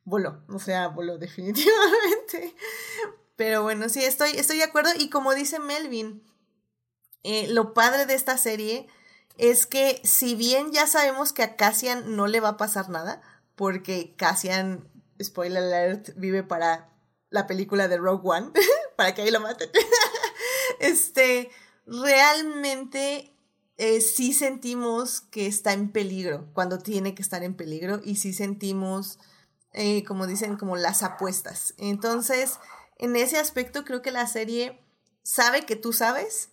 voló, 0.05 0.43
o 0.49 0.59
sea, 0.59 0.89
voló 0.89 1.19
definitivamente. 1.19 2.57
Pero 3.37 3.65
bueno, 3.65 3.91
sí, 3.91 4.03
estoy, 4.03 4.31
estoy 4.31 4.57
de 4.57 4.65
acuerdo. 4.65 4.93
Y 4.99 5.11
como 5.11 5.35
dice 5.35 5.59
Melvin, 5.59 6.23
eh, 7.25 7.49
lo 7.49 7.75
padre 7.75 8.07
de 8.07 8.15
esta 8.15 8.39
serie 8.39 8.87
es 9.37 9.67
que 9.67 10.01
si 10.05 10.35
bien 10.35 10.73
ya 10.73 10.87
sabemos 10.87 11.33
que 11.33 11.43
a 11.43 11.57
Cassian 11.57 12.15
no 12.15 12.27
le 12.27 12.41
va 12.41 12.51
a 12.51 12.57
pasar 12.57 12.89
nada, 12.89 13.21
porque 13.57 14.15
Cassian 14.17 14.89
spoiler 15.23 15.63
alert, 15.63 16.11
vive 16.17 16.43
para 16.43 16.91
la 17.31 17.47
película 17.47 17.89
de 17.89 17.97
Rogue 17.97 18.29
One, 18.29 18.51
para 18.97 19.15
que 19.15 19.23
ahí 19.23 19.31
lo 19.31 19.41
maten. 19.41 19.71
este, 20.81 21.51
realmente 21.87 23.35
eh, 23.77 24.01
sí 24.01 24.33
sentimos 24.33 25.21
que 25.21 25.47
está 25.47 25.73
en 25.73 25.91
peligro, 25.91 26.49
cuando 26.53 26.79
tiene 26.79 27.15
que 27.15 27.23
estar 27.23 27.43
en 27.43 27.55
peligro, 27.55 28.01
y 28.05 28.17
sí 28.17 28.33
sentimos, 28.33 29.19
eh, 29.73 30.05
como 30.05 30.27
dicen, 30.27 30.57
como 30.57 30.77
las 30.77 31.03
apuestas. 31.03 31.75
Entonces, 31.79 32.59
en 32.99 33.17
ese 33.17 33.39
aspecto 33.39 33.85
creo 33.85 34.03
que 34.03 34.13
la 34.13 34.27
serie 34.27 34.81
sabe 35.23 35.67
que 35.67 35.75
tú 35.75 35.93
sabes, 35.93 36.51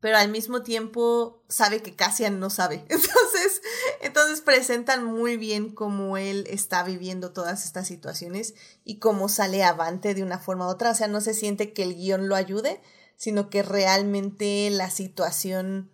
pero 0.00 0.18
al 0.18 0.30
mismo 0.30 0.62
tiempo 0.62 1.42
sabe 1.48 1.82
que 1.82 1.96
Cassian 1.96 2.38
no 2.38 2.50
sabe. 2.50 2.84
Entonces, 2.88 3.62
entonces 4.00 4.40
presentan 4.40 5.04
muy 5.04 5.36
bien 5.36 5.74
cómo 5.74 6.16
él 6.16 6.46
está 6.48 6.82
viviendo 6.82 7.32
todas 7.32 7.64
estas 7.64 7.86
situaciones 7.86 8.54
y 8.84 8.98
cómo 8.98 9.28
sale 9.28 9.64
avante 9.64 10.14
de 10.14 10.22
una 10.22 10.38
forma 10.38 10.66
u 10.66 10.70
otra. 10.70 10.90
O 10.90 10.94
sea, 10.94 11.08
no 11.08 11.20
se 11.20 11.34
siente 11.34 11.72
que 11.72 11.82
el 11.82 11.94
guion 11.94 12.28
lo 12.28 12.36
ayude, 12.36 12.80
sino 13.16 13.50
que 13.50 13.62
realmente 13.62 14.68
la 14.70 14.90
situación, 14.90 15.90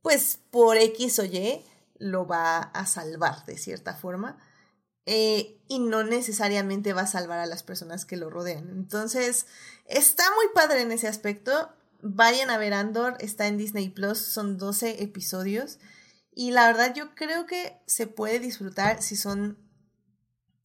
pues 0.00 0.38
por 0.50 0.76
X 0.76 1.18
o 1.18 1.24
Y, 1.24 1.64
lo 1.98 2.26
va 2.26 2.58
a 2.58 2.86
salvar 2.86 3.44
de 3.44 3.58
cierta 3.58 3.94
forma. 3.94 4.38
Eh, 5.04 5.58
y 5.68 5.80
no 5.80 6.04
necesariamente 6.04 6.92
va 6.92 7.02
a 7.02 7.06
salvar 7.06 7.40
a 7.40 7.46
las 7.46 7.62
personas 7.62 8.04
que 8.04 8.16
lo 8.16 8.30
rodean. 8.30 8.70
Entonces, 8.70 9.46
está 9.86 10.24
muy 10.36 10.46
padre 10.54 10.82
en 10.82 10.92
ese 10.92 11.08
aspecto. 11.08 11.70
Vayan 12.02 12.50
a 12.50 12.58
ver 12.58 12.74
Andor, 12.74 13.16
está 13.20 13.46
en 13.46 13.56
Disney 13.56 13.88
Plus, 13.88 14.18
son 14.18 14.58
12 14.58 15.02
episodios. 15.02 15.78
Y 16.34 16.50
la 16.50 16.66
verdad 16.66 16.94
yo 16.94 17.14
creo 17.14 17.46
que 17.46 17.80
se 17.86 18.06
puede 18.06 18.40
disfrutar 18.40 19.02
si 19.02 19.16
son 19.16 19.58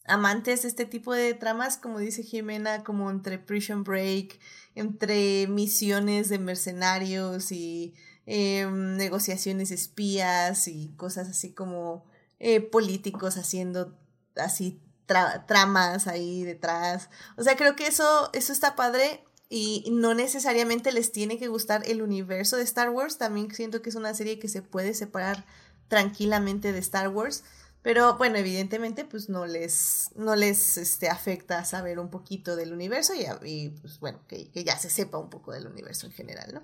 amantes 0.05 0.63
de 0.63 0.69
este 0.69 0.85
tipo 0.85 1.13
de 1.13 1.33
tramas, 1.35 1.77
como 1.77 1.99
dice 1.99 2.23
Jimena, 2.23 2.83
como 2.83 3.11
entre 3.11 3.37
Prison 3.37 3.83
Break, 3.83 4.39
entre 4.73 5.47
misiones 5.47 6.29
de 6.29 6.39
mercenarios 6.39 7.51
y 7.51 7.93
em, 8.25 8.95
negociaciones 8.95 9.69
espías 9.71 10.67
y 10.67 10.93
cosas 10.95 11.29
así 11.29 11.53
como 11.53 12.05
eh, 12.39 12.61
políticos 12.61 13.37
haciendo 13.37 13.95
así 14.35 14.81
tramas 15.05 16.07
ahí 16.07 16.43
detrás. 16.43 17.09
O 17.37 17.43
sea, 17.43 17.55
creo 17.55 17.75
que 17.75 17.87
eso, 17.87 18.29
eso 18.33 18.51
está 18.51 18.75
padre 18.75 19.23
y 19.49 19.85
no 19.91 20.13
necesariamente 20.13 20.91
les 20.91 21.11
tiene 21.11 21.37
que 21.37 21.47
gustar 21.47 21.83
el 21.87 22.01
universo 22.01 22.57
de 22.57 22.63
Star 22.63 22.89
Wars, 22.89 23.17
también 23.17 23.53
siento 23.53 23.81
que 23.81 23.89
es 23.89 23.95
una 23.95 24.13
serie 24.13 24.39
que 24.39 24.49
se 24.49 24.61
puede 24.61 24.93
separar 24.93 25.45
tranquilamente 25.87 26.73
de 26.73 26.79
Star 26.79 27.07
Wars, 27.09 27.43
pero 27.81 28.17
bueno, 28.17 28.37
evidentemente 28.37 29.05
pues 29.05 29.29
no 29.29 29.45
les, 29.45 30.09
no 30.15 30.35
les 30.35 30.77
este, 30.77 31.07
afecta 31.07 31.63
saber 31.63 31.99
un 31.99 32.09
poquito 32.09 32.57
del 32.57 32.73
universo 32.73 33.13
y, 33.13 33.25
y 33.49 33.69
pues 33.69 33.99
bueno, 33.99 34.19
que, 34.27 34.51
que, 34.51 34.65
ya 34.65 34.77
se 34.77 34.89
sepa 34.89 35.17
un 35.17 35.29
poco 35.29 35.53
del 35.53 35.67
universo 35.67 36.05
en 36.07 36.11
general, 36.11 36.53
¿no? 36.53 36.61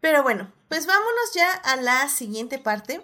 Pero 0.00 0.22
bueno, 0.22 0.52
pues 0.68 0.86
vámonos 0.86 1.34
ya 1.34 1.52
a 1.52 1.76
la 1.76 2.08
siguiente 2.08 2.58
parte 2.58 3.00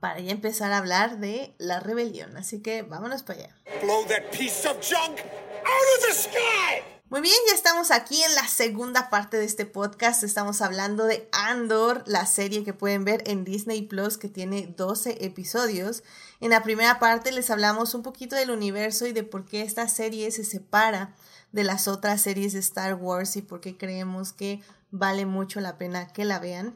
para 0.00 0.20
ya 0.20 0.32
empezar 0.32 0.72
a 0.72 0.78
hablar 0.78 1.18
de 1.18 1.54
la 1.58 1.80
rebelión, 1.80 2.36
así 2.36 2.60
que 2.60 2.82
vámonos 2.82 3.22
para 3.22 3.40
allá. 3.40 3.56
Blow 3.82 4.04
that 4.06 4.30
piece 4.30 4.68
of 4.68 4.76
junk 4.80 5.18
out 5.18 5.98
of 5.98 6.06
the 6.06 6.14
sky! 6.14 6.91
Muy 7.12 7.20
bien, 7.20 7.36
ya 7.46 7.54
estamos 7.54 7.90
aquí 7.90 8.22
en 8.22 8.34
la 8.34 8.48
segunda 8.48 9.10
parte 9.10 9.36
de 9.36 9.44
este 9.44 9.66
podcast. 9.66 10.22
Estamos 10.22 10.62
hablando 10.62 11.04
de 11.04 11.28
Andor, 11.30 12.02
la 12.06 12.24
serie 12.24 12.64
que 12.64 12.72
pueden 12.72 13.04
ver 13.04 13.22
en 13.26 13.44
Disney 13.44 13.82
Plus 13.82 14.16
que 14.16 14.30
tiene 14.30 14.72
12 14.78 15.22
episodios. 15.22 16.04
En 16.40 16.52
la 16.52 16.62
primera 16.62 16.98
parte 16.98 17.30
les 17.30 17.50
hablamos 17.50 17.94
un 17.94 18.02
poquito 18.02 18.34
del 18.34 18.50
universo 18.50 19.06
y 19.06 19.12
de 19.12 19.24
por 19.24 19.44
qué 19.44 19.60
esta 19.60 19.88
serie 19.88 20.30
se 20.30 20.42
separa 20.42 21.14
de 21.52 21.64
las 21.64 21.86
otras 21.86 22.22
series 22.22 22.54
de 22.54 22.60
Star 22.60 22.94
Wars 22.94 23.36
y 23.36 23.42
por 23.42 23.60
qué 23.60 23.76
creemos 23.76 24.32
que 24.32 24.62
vale 24.90 25.26
mucho 25.26 25.60
la 25.60 25.76
pena 25.76 26.10
que 26.14 26.24
la 26.24 26.38
vean. 26.38 26.74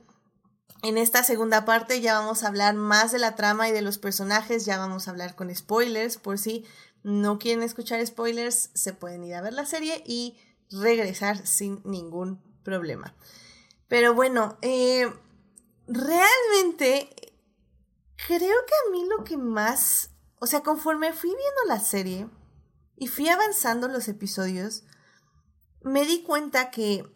En 0.83 0.99
esta 0.99 1.25
segunda 1.25 1.65
parte 1.65 2.03
ya 2.03 2.19
vamos 2.19 2.43
a 2.43 2.49
hablar 2.49 2.75
más 2.75 3.11
de 3.11 3.19
la 3.19 3.35
trama 3.35 3.71
y 3.71 3.73
de 3.73 3.81
los 3.81 3.97
personajes, 3.97 4.67
ya 4.67 4.77
vamos 4.77 5.09
a 5.09 5.13
hablar 5.13 5.35
con 5.35 5.53
spoilers 5.55 6.19
por 6.19 6.39
si 6.39 6.67
no 7.07 7.39
quieren 7.39 7.63
escuchar 7.63 8.05
spoilers, 8.05 8.71
se 8.75 8.93
pueden 8.93 9.23
ir 9.23 9.37
a 9.37 9.41
ver 9.41 9.53
la 9.53 9.65
serie 9.65 10.03
y 10.05 10.37
regresar 10.73 11.47
sin 11.47 11.81
ningún 11.85 12.43
problema. 12.65 13.15
Pero 13.87 14.13
bueno, 14.13 14.59
eh, 14.61 15.09
realmente 15.87 17.09
creo 18.27 18.57
que 18.67 18.75
a 18.75 18.91
mí 18.91 19.05
lo 19.09 19.23
que 19.23 19.37
más, 19.37 20.11
o 20.41 20.49
sea, 20.49 20.65
conforme 20.65 21.13
fui 21.13 21.31
viendo 21.31 21.69
la 21.69 21.79
serie 21.79 22.29
y 22.97 23.07
fui 23.07 23.29
avanzando 23.29 23.87
los 23.87 24.09
episodios, 24.09 24.83
me 25.85 26.05
di 26.07 26.25
cuenta 26.25 26.73
que 26.73 27.09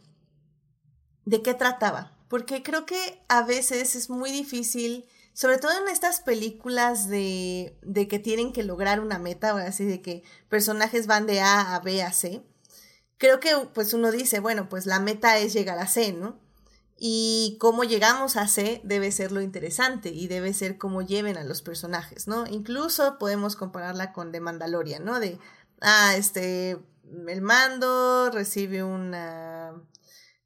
de 1.25 1.43
qué 1.43 1.53
trataba, 1.55 2.17
porque 2.29 2.63
creo 2.63 2.87
que 2.87 3.25
a 3.29 3.43
veces 3.43 3.97
es 3.97 4.09
muy 4.09 4.31
difícil 4.31 5.09
sobre 5.33 5.59
todo 5.59 5.73
en 5.73 5.89
estas 5.89 6.21
películas 6.21 7.09
de, 7.09 7.77
de 7.83 8.09
que 8.09 8.19
tienen 8.19 8.53
que 8.53 8.65
lograr 8.65 9.01
una 9.01 9.19
meta, 9.19 9.55
o 9.55 9.59
así 9.59 9.85
de 9.85 10.03
que 10.03 10.23
personajes 10.49 11.07
van 11.07 11.27
de 11.27 11.41
A 11.41 11.75
a 11.75 11.81
B 11.81 12.03
a 12.03 12.13
C, 12.13 12.43
creo 13.19 13.41
que 13.41 13.51
pues 13.75 13.93
uno 13.95 14.11
dice, 14.11 14.41
bueno, 14.41 14.69
pues 14.69 14.87
la 14.87 15.01
meta 15.01 15.39
es 15.39 15.53
llegar 15.53 15.79
a 15.79 15.87
C, 15.87 16.13
¿no? 16.13 16.39
Y 16.97 17.57
cómo 17.61 17.85
llegamos 17.85 18.37
a 18.37 18.47
C 18.47 18.81
debe 18.85 19.11
ser 19.13 19.33
lo 19.33 19.41
interesante 19.41 20.11
y 20.11 20.29
debe 20.29 20.53
ser 20.53 20.77
cómo 20.77 21.01
lleven 21.03 21.39
a 21.39 21.45
los 21.45 21.63
personajes, 21.63 22.29
¿no? 22.29 22.47
Incluso 22.47 23.19
podemos 23.19 23.57
compararla 23.57 24.13
con 24.13 24.33
The 24.33 24.41
Mandalorian, 24.41 25.05
¿no? 25.05 25.21
De, 25.21 25.39
ah, 25.81 26.15
este, 26.17 26.79
el 27.29 27.41
mando 27.41 28.31
recibe 28.31 28.83
una 28.83 29.75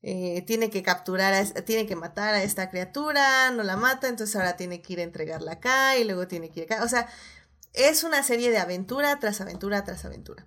eh, 0.07 0.43
tiene 0.47 0.69
que 0.69 0.83
capturar, 0.83 1.35
tiene 1.65 1.87
que 1.87 1.97
matar 1.97 2.35
a 2.35 2.43
esta 2.43 2.69
criatura, 2.69 3.51
no 3.53 3.63
la 3.63 3.79
mata, 3.79 4.07
entonces 4.07 4.37
ahora 4.37 4.55
tiene 4.55 4.83
que 4.83 4.93
ir 4.93 5.01
a 5.01 5.03
entregarla 5.03 5.53
acá 5.53 5.97
y 5.97 6.05
luego 6.05 6.29
tiene 6.29 6.51
que 6.51 6.61
ir 6.61 6.67
acá. 6.71 6.85
O 6.85 6.89
sea, 6.89 7.09
es 7.73 8.05
una 8.05 8.23
serie 8.23 8.51
de 8.51 8.59
aventura 8.59 9.19
tras 9.19 9.41
aventura 9.41 9.83
tras 9.83 10.05
aventura. 10.05 10.47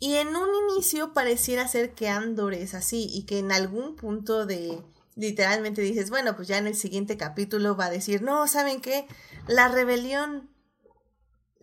Y 0.00 0.16
en 0.16 0.34
un 0.34 0.48
inicio 0.72 1.12
pareciera 1.12 1.68
ser 1.68 1.92
que 1.92 2.08
Andor 2.08 2.54
es 2.54 2.74
así 2.74 3.06
y 3.12 3.26
que 3.26 3.38
en 3.38 3.52
algún 3.52 3.94
punto 3.94 4.44
de 4.44 4.82
literalmente 5.14 5.80
dices, 5.80 6.10
bueno, 6.10 6.34
pues 6.34 6.48
ya 6.48 6.58
en 6.58 6.66
el 6.66 6.74
siguiente 6.74 7.16
capítulo 7.16 7.76
va 7.76 7.84
a 7.84 7.90
decir, 7.90 8.22
no, 8.22 8.48
¿saben 8.48 8.80
qué? 8.80 9.06
La 9.46 9.68
rebelión, 9.68 10.50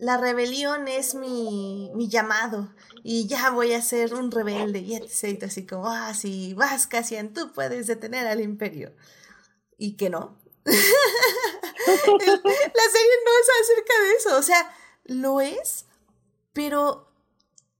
la 0.00 0.16
rebelión 0.16 0.88
es 0.88 1.14
mi, 1.14 1.90
mi 1.94 2.08
llamado 2.08 2.74
y 3.04 3.26
ya 3.26 3.50
voy 3.50 3.74
a 3.74 3.82
ser 3.82 4.14
un 4.14 4.30
rebelde 4.30 4.78
y 4.80 4.94
etc. 4.96 5.44
Así 5.44 5.66
como, 5.66 5.88
ah, 5.88 6.12
vas, 6.56 6.86
Cassian, 6.86 7.34
tú 7.34 7.52
puedes 7.52 7.86
detener 7.86 8.26
al 8.26 8.40
imperio. 8.40 8.94
Y 9.76 9.96
que 9.96 10.08
no. 10.08 10.38
la 10.64 10.72
serie 10.72 10.86
no 13.24 13.32
es 13.40 13.48
acerca 13.62 13.94
de 14.02 14.12
eso, 14.18 14.38
o 14.38 14.42
sea, 14.42 14.74
lo 15.04 15.40
es, 15.40 15.86
pero 16.52 17.10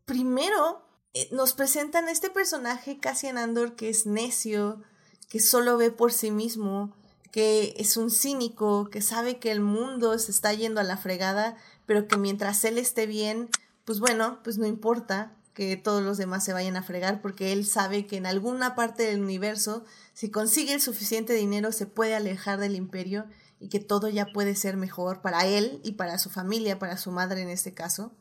primero 0.04 0.82
eh, 1.14 1.28
nos 1.32 1.52
presentan 1.54 2.08
este 2.08 2.30
personaje 2.30 2.98
Cassian 2.98 3.38
Andor 3.38 3.76
que 3.76 3.88
es 3.88 4.06
necio, 4.06 4.82
que 5.28 5.40
solo 5.40 5.76
ve 5.76 5.90
por 5.90 6.12
sí 6.12 6.30
mismo, 6.30 6.96
que 7.32 7.74
es 7.76 7.96
un 7.96 8.10
cínico, 8.10 8.88
que 8.90 9.02
sabe 9.02 9.38
que 9.38 9.52
el 9.52 9.60
mundo 9.60 10.18
se 10.18 10.32
está 10.32 10.52
yendo 10.52 10.80
a 10.80 10.84
la 10.84 10.96
fregada, 10.96 11.56
pero 11.86 12.08
que 12.08 12.16
mientras 12.16 12.64
él 12.64 12.78
esté 12.78 13.06
bien, 13.06 13.48
pues 13.84 14.00
bueno, 14.00 14.40
pues 14.42 14.58
no 14.58 14.66
importa 14.66 15.36
que 15.54 15.76
todos 15.76 16.02
los 16.02 16.16
demás 16.16 16.44
se 16.44 16.52
vayan 16.52 16.76
a 16.76 16.82
fregar, 16.82 17.20
porque 17.20 17.52
él 17.52 17.66
sabe 17.66 18.06
que 18.06 18.16
en 18.16 18.26
alguna 18.26 18.74
parte 18.74 19.02
del 19.02 19.20
universo, 19.20 19.84
si 20.14 20.30
consigue 20.30 20.72
el 20.72 20.80
suficiente 20.80 21.32
dinero, 21.34 21.72
se 21.72 21.86
puede 21.86 22.14
alejar 22.14 22.58
del 22.60 22.76
imperio 22.76 23.26
y 23.58 23.68
que 23.68 23.80
todo 23.80 24.08
ya 24.08 24.26
puede 24.26 24.54
ser 24.54 24.76
mejor 24.76 25.20
para 25.20 25.46
él 25.46 25.80
y 25.84 25.92
para 25.92 26.18
su 26.18 26.30
familia, 26.30 26.78
para 26.78 26.96
su 26.96 27.10
madre 27.10 27.42
en 27.42 27.50
este 27.50 27.74
caso. 27.74 28.12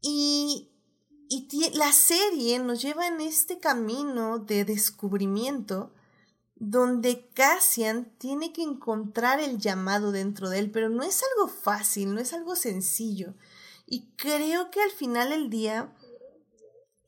Y, 0.00 0.70
y 1.28 1.46
la 1.74 1.92
serie 1.92 2.58
nos 2.58 2.82
lleva 2.82 3.06
en 3.06 3.20
este 3.20 3.60
camino 3.60 4.38
de 4.38 4.64
descubrimiento 4.64 5.92
donde 6.60 7.26
Cassian 7.32 8.12
tiene 8.18 8.52
que 8.52 8.62
encontrar 8.62 9.40
el 9.40 9.58
llamado 9.58 10.12
dentro 10.12 10.50
de 10.50 10.58
él, 10.58 10.70
pero 10.70 10.90
no 10.90 11.02
es 11.02 11.22
algo 11.22 11.48
fácil, 11.48 12.14
no 12.14 12.20
es 12.20 12.34
algo 12.34 12.54
sencillo. 12.54 13.34
Y 13.86 14.12
creo 14.16 14.70
que 14.70 14.82
al 14.82 14.90
final 14.90 15.30
del 15.30 15.48
día, 15.48 15.90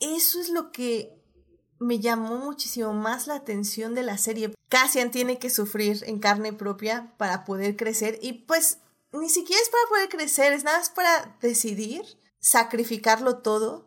eso 0.01 0.41
es 0.41 0.49
lo 0.49 0.73
que 0.73 1.23
me 1.79 2.01
llamó 2.01 2.39
muchísimo 2.39 2.95
más 2.95 3.27
la 3.27 3.35
atención 3.35 3.95
de 3.95 4.03
la 4.03 4.17
serie. 4.17 4.55
Cassian 4.71 5.11
tiene 5.11 5.39
que 5.39 5.51
sufrir 5.51 6.03
en 6.07 6.19
carne 6.19 6.55
propia 6.55 7.13
para 7.19 7.45
poder 7.45 7.77
crecer 7.77 8.19
y 8.23 8.33
pues 8.33 8.79
ni 9.13 9.29
siquiera 9.29 9.61
es 9.61 9.69
para 9.69 9.89
poder 9.91 10.09
crecer, 10.09 10.55
es 10.55 10.65
nada 10.65 10.79
más 10.79 10.89
para 10.89 11.37
decidir 11.43 12.03
sacrificarlo 12.41 13.39
todo 13.43 13.87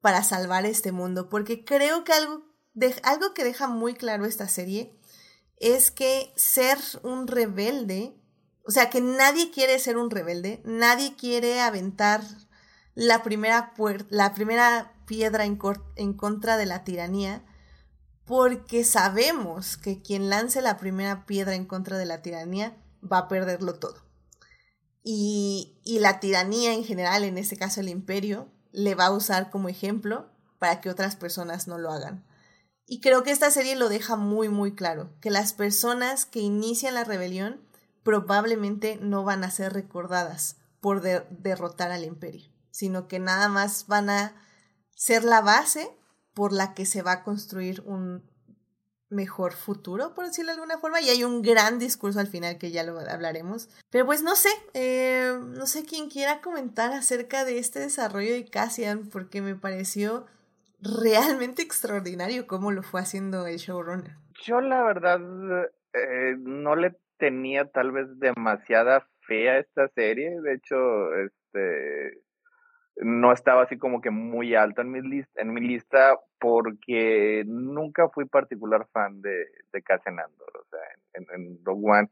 para 0.00 0.24
salvar 0.24 0.64
este 0.64 0.90
mundo, 0.90 1.28
porque 1.28 1.66
creo 1.66 2.02
que 2.02 2.14
algo, 2.14 2.42
de, 2.72 2.98
algo 3.02 3.34
que 3.34 3.44
deja 3.44 3.68
muy 3.68 3.92
claro 3.92 4.24
esta 4.24 4.48
serie 4.48 4.98
es 5.62 5.90
que 5.90 6.32
ser 6.36 6.78
un 7.02 7.26
rebelde, 7.26 8.14
o 8.66 8.70
sea, 8.70 8.90
que 8.90 9.00
nadie 9.00 9.50
quiere 9.50 9.78
ser 9.78 9.96
un 9.96 10.10
rebelde, 10.10 10.60
nadie 10.64 11.16
quiere 11.16 11.60
aventar 11.60 12.22
la 12.94 13.22
primera, 13.22 13.72
la 14.10 14.34
primera 14.34 14.92
piedra 15.06 15.46
en, 15.46 15.58
en 15.96 16.12
contra 16.12 16.56
de 16.56 16.66
la 16.66 16.84
tiranía, 16.84 17.44
porque 18.24 18.84
sabemos 18.84 19.76
que 19.76 20.02
quien 20.02 20.28
lance 20.28 20.60
la 20.60 20.76
primera 20.76 21.26
piedra 21.26 21.54
en 21.54 21.64
contra 21.64 21.96
de 21.96 22.06
la 22.06 22.22
tiranía 22.22 22.76
va 23.10 23.18
a 23.18 23.28
perderlo 23.28 23.74
todo. 23.74 23.96
Y, 25.04 25.78
la 25.84 26.20
tiranía 26.20 26.72
en 26.74 26.84
general, 26.84 27.24
en 27.24 27.38
este 27.38 27.56
caso 27.56 27.80
el 27.80 27.88
imperio, 27.88 28.48
le 28.72 28.94
va 28.94 29.06
a 29.06 29.12
usar 29.12 29.50
como 29.50 29.68
ejemplo 29.68 30.30
para 30.58 30.80
que 30.80 30.90
otras 30.90 31.16
personas 31.16 31.66
no 31.66 31.78
lo 31.78 31.90
hagan. 31.90 32.24
Y 32.92 33.00
creo 33.00 33.22
que 33.22 33.30
esta 33.30 33.50
serie 33.50 33.74
lo 33.74 33.88
deja 33.88 34.16
muy, 34.16 34.50
muy 34.50 34.74
claro, 34.74 35.08
que 35.22 35.30
las 35.30 35.54
personas 35.54 36.26
que 36.26 36.40
inician 36.40 36.92
la 36.92 37.04
rebelión 37.04 37.58
probablemente 38.02 38.98
no 39.00 39.24
van 39.24 39.44
a 39.44 39.50
ser 39.50 39.72
recordadas 39.72 40.58
por 40.78 41.00
derrotar 41.00 41.90
al 41.90 42.04
imperio, 42.04 42.50
sino 42.70 43.08
que 43.08 43.18
nada 43.18 43.48
más 43.48 43.86
van 43.86 44.10
a 44.10 44.34
ser 44.94 45.24
la 45.24 45.40
base 45.40 45.90
por 46.34 46.52
la 46.52 46.74
que 46.74 46.84
se 46.84 47.00
va 47.00 47.12
a 47.12 47.24
construir 47.24 47.82
un, 47.86 48.30
mejor 49.08 49.54
futuro, 49.54 50.14
por 50.14 50.26
decirlo 50.26 50.50
de 50.50 50.56
alguna 50.56 50.78
forma, 50.78 51.00
y 51.00 51.08
hay 51.08 51.24
un 51.24 51.40
gran 51.40 51.78
discurso 51.78 52.20
al 52.20 52.26
final 52.26 52.58
que 52.58 52.72
ya 52.72 52.82
lo 52.82 52.98
hablaremos. 52.98 53.70
Pero 53.88 54.04
pues 54.06 54.22
no 54.22 54.34
sé, 54.36 54.50
eh, 54.74 55.38
no 55.40 55.66
sé 55.66 55.84
quién 55.84 56.10
quiera 56.10 56.40
comentar 56.40 56.92
acerca 56.92 57.46
de 57.46 57.58
este 57.58 57.78
desarrollo 57.78 58.32
de 58.32 58.44
Cassian, 58.44 59.08
porque 59.10 59.40
me 59.40 59.54
pareció 59.54 60.26
realmente 60.82 61.62
extraordinario 61.62 62.46
cómo 62.46 62.70
lo 62.70 62.82
fue 62.82 63.00
haciendo 63.00 63.46
el 63.46 63.56
showrunner. 63.56 64.16
Yo 64.42 64.60
la 64.60 64.82
verdad 64.82 65.20
eh, 65.92 66.36
no 66.38 66.76
le 66.76 66.96
tenía 67.18 67.66
tal 67.66 67.92
vez 67.92 68.06
demasiada 68.18 69.06
fe 69.26 69.48
a 69.50 69.58
esta 69.58 69.88
serie, 69.88 70.40
de 70.40 70.54
hecho, 70.54 71.14
este 71.14 72.22
no 72.96 73.32
estaba 73.32 73.62
así 73.62 73.78
como 73.78 74.00
que 74.00 74.10
muy 74.10 74.54
alto 74.54 74.82
en 74.82 74.90
mi 74.90 75.00
lista, 75.00 75.40
en 75.40 75.54
mi 75.54 75.60
lista 75.60 76.14
porque 76.38 77.42
nunca 77.46 78.08
fui 78.08 78.26
particular 78.26 78.86
fan 78.92 79.22
de, 79.22 79.46
de 79.72 79.82
Cassian 79.82 80.18
Andor, 80.20 80.52
o 80.60 80.64
sea, 80.68 80.80
en, 81.14 81.26
en 81.34 81.58
Rogue 81.64 81.90
One. 81.90 82.08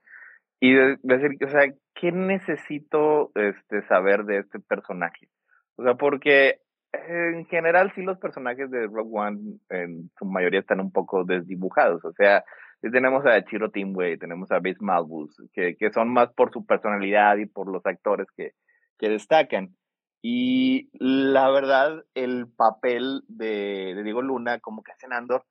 Y 0.60 0.74
decir, 0.74 1.36
o 1.44 1.50
sea, 1.50 1.72
¿qué 1.94 2.12
necesito 2.12 3.32
este, 3.34 3.82
saber 3.88 4.24
de 4.24 4.38
este 4.38 4.60
personaje? 4.60 5.28
O 5.76 5.82
sea, 5.82 5.94
porque 5.94 6.60
en 6.92 7.46
general 7.46 7.92
sí 7.94 8.02
los 8.02 8.18
personajes 8.18 8.70
de 8.70 8.86
Rogue 8.86 9.10
One 9.12 9.58
en 9.70 10.10
su 10.18 10.24
mayoría 10.24 10.60
están 10.60 10.80
un 10.80 10.92
poco 10.92 11.24
desdibujados, 11.24 12.04
o 12.04 12.12
sea, 12.12 12.44
tenemos 12.80 13.26
a 13.26 13.44
Chiro 13.44 13.70
Timway, 13.70 14.16
tenemos 14.16 14.50
a 14.50 14.58
Base 14.58 14.78
Malbus, 14.80 15.36
que, 15.52 15.76
que 15.76 15.92
son 15.92 16.08
más 16.08 16.32
por 16.32 16.52
su 16.52 16.64
personalidad 16.64 17.36
y 17.36 17.46
por 17.46 17.70
los 17.70 17.84
actores 17.84 18.26
que, 18.36 18.52
que 18.98 19.10
destacan. 19.10 19.76
Y 20.22 20.90
la 20.92 21.50
verdad, 21.50 22.04
el 22.14 22.46
papel 22.48 23.22
de, 23.28 24.00
Diego 24.02 24.22
Luna 24.22 24.60
como 24.60 24.82
que 24.82 24.92
hacen 24.92 25.12
Andor, 25.12 25.44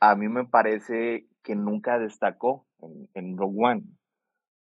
a 0.00 0.16
mí 0.16 0.28
me 0.28 0.44
parece 0.44 1.26
que 1.42 1.54
nunca 1.54 1.98
destacó 1.98 2.66
en, 2.80 3.08
en 3.14 3.36
Rogue 3.36 3.56
One. 3.58 3.82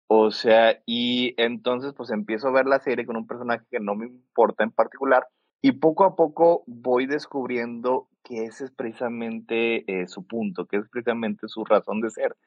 O 0.08 0.30
sea, 0.30 0.80
y 0.86 1.34
entonces 1.38 1.94
pues 1.96 2.12
empiezo 2.12 2.48
a 2.48 2.52
ver 2.52 2.68
la 2.68 2.80
serie 2.80 3.08
con 3.08 3.18
un 3.18 3.26
personaje 3.26 3.66
que 3.72 3.80
no 3.80 3.96
me 3.96 4.06
importa 4.06 4.64
en 4.64 4.72
particular 4.72 5.28
y 5.66 5.72
poco 5.72 6.04
a 6.04 6.16
poco 6.16 6.64
voy 6.68 7.08
descubriendo 7.08 8.08
que 8.24 8.44
ese 8.44 8.66
es 8.66 8.72
precisamente 8.72 9.84
eh, 9.88 10.06
su 10.06 10.28
punto, 10.28 10.68
que 10.68 10.78
es 10.78 10.88
precisamente 10.90 11.48
su 11.48 11.66
razón 11.66 12.02
de 12.02 12.12
ser. 12.12 12.38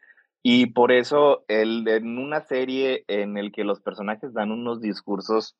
Y 0.40 0.66
por 0.66 0.92
eso 0.92 1.44
el, 1.48 1.88
en 1.88 2.16
una 2.16 2.42
serie 2.42 3.04
en 3.08 3.36
el 3.36 3.50
que 3.50 3.64
los 3.64 3.80
personajes 3.80 4.32
dan 4.34 4.52
unos 4.52 4.80
discursos 4.80 5.56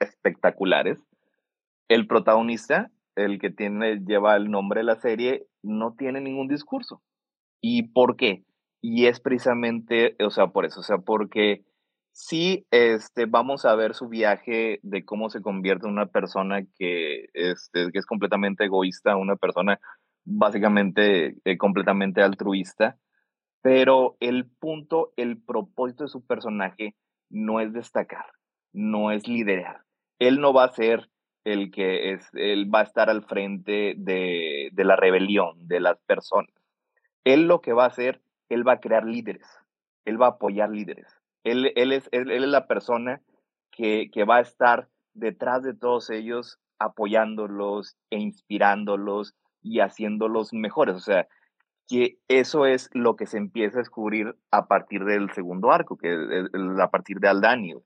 espectaculares. 0.00 0.98
El 1.88 2.06
protagonista, 2.06 2.90
el 3.16 3.38
que 3.38 3.50
tiene, 3.50 4.00
lleva 4.06 4.34
el 4.36 4.50
nombre 4.50 4.80
de 4.80 4.84
la 4.84 4.96
serie, 4.96 5.46
no 5.62 5.96
tiene 5.98 6.22
ningún 6.22 6.48
discurso. 6.48 7.02
¿Y 7.60 7.88
por 7.88 8.16
qué? 8.16 8.46
Y 8.80 9.08
es 9.08 9.20
precisamente, 9.20 10.16
o 10.24 10.30
sea, 10.30 10.46
por 10.46 10.64
eso, 10.64 10.80
o 10.80 10.82
sea, 10.82 10.96
porque 10.96 11.66
sí, 12.14 12.66
este, 12.70 13.26
vamos 13.26 13.64
a 13.64 13.74
ver 13.74 13.94
su 13.94 14.08
viaje 14.08 14.78
de 14.82 15.04
cómo 15.04 15.28
se 15.30 15.42
convierte 15.42 15.86
en 15.86 15.92
una 15.92 16.06
persona 16.06 16.64
que, 16.78 17.26
este, 17.34 17.90
que 17.92 17.98
es 17.98 18.06
completamente 18.06 18.64
egoísta, 18.64 19.16
una 19.16 19.36
persona 19.36 19.80
básicamente 20.24 21.36
eh, 21.44 21.58
completamente 21.58 22.22
altruista, 22.22 22.96
pero 23.62 24.16
el 24.20 24.48
punto, 24.48 25.12
el 25.16 25.42
propósito 25.42 26.04
de 26.04 26.08
su 26.08 26.24
personaje 26.24 26.94
no 27.30 27.60
es 27.60 27.72
destacar, 27.72 28.26
no 28.72 29.10
es 29.10 29.26
liderar, 29.26 29.82
él 30.20 30.40
no 30.40 30.52
va 30.54 30.64
a 30.64 30.72
ser 30.72 31.10
el 31.44 31.70
que 31.72 32.12
es, 32.12 32.30
él 32.34 32.72
va 32.72 32.80
a 32.80 32.84
estar 32.84 33.10
al 33.10 33.24
frente 33.24 33.94
de, 33.98 34.70
de 34.72 34.84
la 34.84 34.96
rebelión, 34.96 35.66
de 35.66 35.80
las 35.80 35.98
personas. 36.06 36.54
Él 37.24 37.48
lo 37.48 37.60
que 37.60 37.72
va 37.74 37.84
a 37.84 37.88
hacer, 37.88 38.22
él 38.48 38.66
va 38.66 38.74
a 38.74 38.80
crear 38.80 39.04
líderes, 39.04 39.46
él 40.06 40.20
va 40.20 40.26
a 40.26 40.30
apoyar 40.30 40.70
líderes. 40.70 41.23
Él, 41.44 41.92
es, 41.92 42.08
la 42.12 42.66
persona 42.66 43.20
que, 43.70 44.10
va 44.28 44.36
a 44.36 44.40
estar 44.40 44.88
detrás 45.12 45.62
de 45.62 45.74
todos 45.74 46.10
ellos 46.10 46.58
apoyándolos 46.78 47.96
e 48.10 48.18
inspirándolos 48.18 49.34
y 49.62 49.80
haciéndolos 49.80 50.52
mejores. 50.52 50.96
O 50.96 51.00
sea, 51.00 51.28
que 51.86 52.18
eso 52.28 52.66
es 52.66 52.90
lo 52.92 53.16
que 53.16 53.26
se 53.26 53.38
empieza 53.38 53.78
a 53.78 53.82
descubrir 53.82 54.34
a 54.50 54.66
partir 54.66 55.04
del 55.04 55.30
segundo 55.32 55.70
arco, 55.70 55.96
que 55.96 56.12
es 56.12 56.50
a 56.80 56.90
partir 56.90 57.18
de 57.20 57.28
Aldanio. 57.28 57.82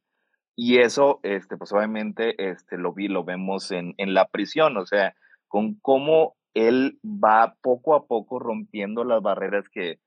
Y 0.56 0.78
eso, 0.78 1.20
este, 1.22 1.56
pues 1.56 1.72
obviamente, 1.72 2.50
este, 2.50 2.78
lo 2.78 2.92
vi, 2.92 3.08
lo 3.08 3.24
vemos 3.24 3.70
en 3.70 3.94
la 3.98 4.26
prisión, 4.26 4.76
o 4.76 4.86
sea, 4.86 5.14
con 5.46 5.74
cómo 5.80 6.36
él 6.54 6.98
va 7.04 7.54
poco 7.60 7.94
a 7.94 8.06
poco 8.06 8.38
rompiendo 8.38 9.04
las 9.04 9.22
barreras 9.22 9.68
que, 9.68 10.00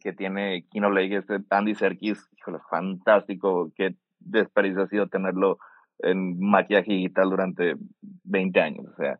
que 0.00 0.12
tiene 0.12 0.66
Kino 0.70 0.90
Lake, 0.90 1.16
este 1.16 1.40
Andy 1.50 1.74
Serkis, 1.74 2.28
híjole, 2.38 2.58
fantástico, 2.70 3.72
qué 3.76 3.96
desperdicio 4.18 4.82
ha 4.82 4.88
sido 4.88 5.08
tenerlo 5.08 5.58
en 5.98 6.38
maquillaje 6.38 6.92
digital 6.92 7.30
durante 7.30 7.76
20 8.24 8.60
años. 8.60 8.86
O 8.92 8.96
sea, 8.96 9.16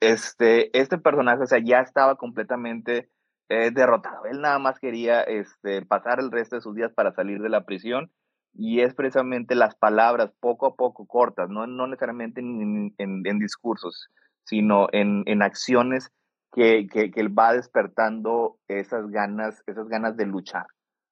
este, 0.00 0.76
este 0.78 0.98
personaje, 0.98 1.42
o 1.42 1.46
sea, 1.46 1.58
ya 1.58 1.80
estaba 1.80 2.16
completamente 2.16 3.08
eh, 3.48 3.70
derrotado. 3.70 4.24
Él 4.26 4.40
nada 4.40 4.58
más 4.58 4.78
quería 4.78 5.22
este, 5.22 5.84
pasar 5.84 6.20
el 6.20 6.30
resto 6.30 6.56
de 6.56 6.62
sus 6.62 6.74
días 6.74 6.92
para 6.92 7.12
salir 7.12 7.40
de 7.40 7.48
la 7.48 7.64
prisión 7.64 8.10
y 8.54 8.80
es 8.80 8.94
precisamente 8.94 9.54
las 9.54 9.74
palabras 9.74 10.32
poco 10.40 10.66
a 10.66 10.74
poco 10.74 11.06
cortas, 11.06 11.48
no, 11.48 11.66
no 11.66 11.86
necesariamente 11.86 12.40
en, 12.40 12.94
en, 12.98 13.38
discursos, 13.38 14.08
sino 14.44 14.88
en, 14.92 15.22
en 15.26 15.42
acciones 15.42 16.10
que, 16.52 16.86
que, 16.86 17.10
que, 17.10 17.20
él 17.20 17.36
va 17.36 17.54
despertando 17.54 18.58
esas 18.68 19.10
ganas, 19.10 19.62
esas 19.66 19.88
ganas 19.88 20.16
de 20.16 20.26
luchar, 20.26 20.66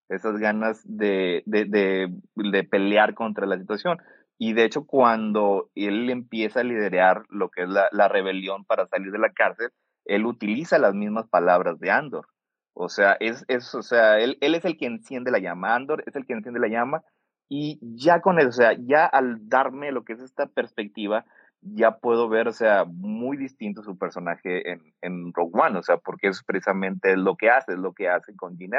esas 0.09 0.39
ganas 0.39 0.83
de, 0.85 1.43
de, 1.47 1.65
de, 1.65 2.65
pelear 2.65 3.15
contra 3.15 3.47
la 3.47 3.59
situación. 3.59 3.99
Y 4.39 4.53
de 4.53 4.65
hecho, 4.65 4.87
cuando 4.87 5.71
él 5.75 6.11
empieza 6.11 6.61
a 6.61 6.65
liderar 6.65 7.25
lo 7.29 7.51
que 7.51 7.63
es 7.63 7.69
la, 7.69 7.89
la, 7.93 8.09
rebelión 8.09 8.65
para 8.65 8.87
salir 8.87 9.13
de 9.13 9.19
la 9.19 9.33
cárcel, 9.33 9.71
él 10.05 10.27
utiliza 10.27 10.79
las 10.79 10.95
mismas 10.95 11.29
palabras 11.29 11.79
de 11.79 11.91
Andor. 11.91 12.27
O 12.75 12.89
sea, 12.89 13.17
es, 13.21 13.45
es, 13.49 13.75
o 13.75 13.83
sea 13.83 14.19
él, 14.19 14.39
él 14.41 14.55
es 14.55 14.65
el 14.65 14.77
que 14.77 14.87
enciende 14.87 15.31
la 15.31 15.39
llama. 15.39 15.75
Andor 15.75 16.03
es 16.07 16.17
el 16.17 16.27
que 16.27 16.33
enciende 16.33 16.61
la 16.61 16.69
llama. 16.69 17.03
Y 17.49 17.79
ya 17.83 18.21
con 18.21 18.39
eso, 18.39 18.49
o 18.49 18.53
sea, 18.53 18.75
ya 18.79 19.07
al 19.07 19.49
darme 19.49 19.91
lo 19.91 20.05
que 20.05 20.13
es 20.13 20.21
esta 20.21 20.47
perspectiva, 20.47 21.25
ya 21.63 21.99
puedo 21.99 22.29
ver, 22.29 22.49
o 22.49 22.53
sea, 22.53 22.85
muy 22.85 23.37
distinto 23.37 23.83
su 23.83 23.99
personaje 23.99 24.71
en, 24.71 24.95
en 25.03 25.33
Rogue 25.35 25.61
One, 25.61 25.79
o 25.79 25.83
sea, 25.83 25.99
porque 25.99 26.29
es 26.29 26.43
precisamente 26.43 27.17
lo 27.17 27.37
que 27.37 27.51
hace, 27.51 27.73
es 27.73 27.79
lo 27.79 27.93
que 27.93 28.09
hace 28.09 28.35
con 28.35 28.57
Jyn 28.57 28.73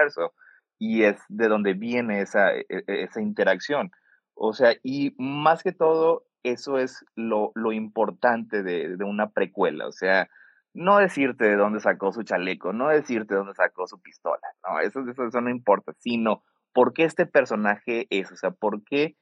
y 0.79 1.03
es 1.03 1.21
de 1.29 1.47
donde 1.47 1.73
viene 1.73 2.21
esa, 2.21 2.55
e, 2.55 2.65
e, 2.69 2.84
esa 2.88 3.21
interacción. 3.21 3.91
O 4.34 4.53
sea, 4.53 4.73
y 4.82 5.13
más 5.19 5.61
que 5.61 5.73
todo, 5.73 6.25
eso 6.41 6.79
es 6.79 7.05
lo, 7.15 7.51
lo 7.53 7.71
importante 7.71 8.63
de, 8.63 8.97
de, 8.97 9.03
una 9.03 9.29
precuela. 9.29 9.88
O 9.88 9.91
sea, 9.91 10.27
no 10.73 10.97
decirte 10.97 11.45
de 11.45 11.55
dónde 11.55 11.82
sacó 11.82 12.11
su 12.11 12.23
chaleco, 12.23 12.73
no 12.73 12.88
decirte 12.89 13.36
de 13.36 13.39
dónde 13.39 13.53
sacó 13.53 13.86
su 13.86 14.01
pistola. 14.01 14.41
No, 14.67 14.79
eso, 14.79 15.01
eso, 15.07 15.27
eso 15.27 15.41
no 15.41 15.51
importa, 15.51 15.93
sino 15.99 16.43
por 16.73 16.93
qué 16.93 17.03
este 17.03 17.27
personaje 17.27 18.07
es. 18.09 18.32
O 18.32 18.36
sea, 18.36 18.49
por 18.49 18.84
qué, 18.84 19.15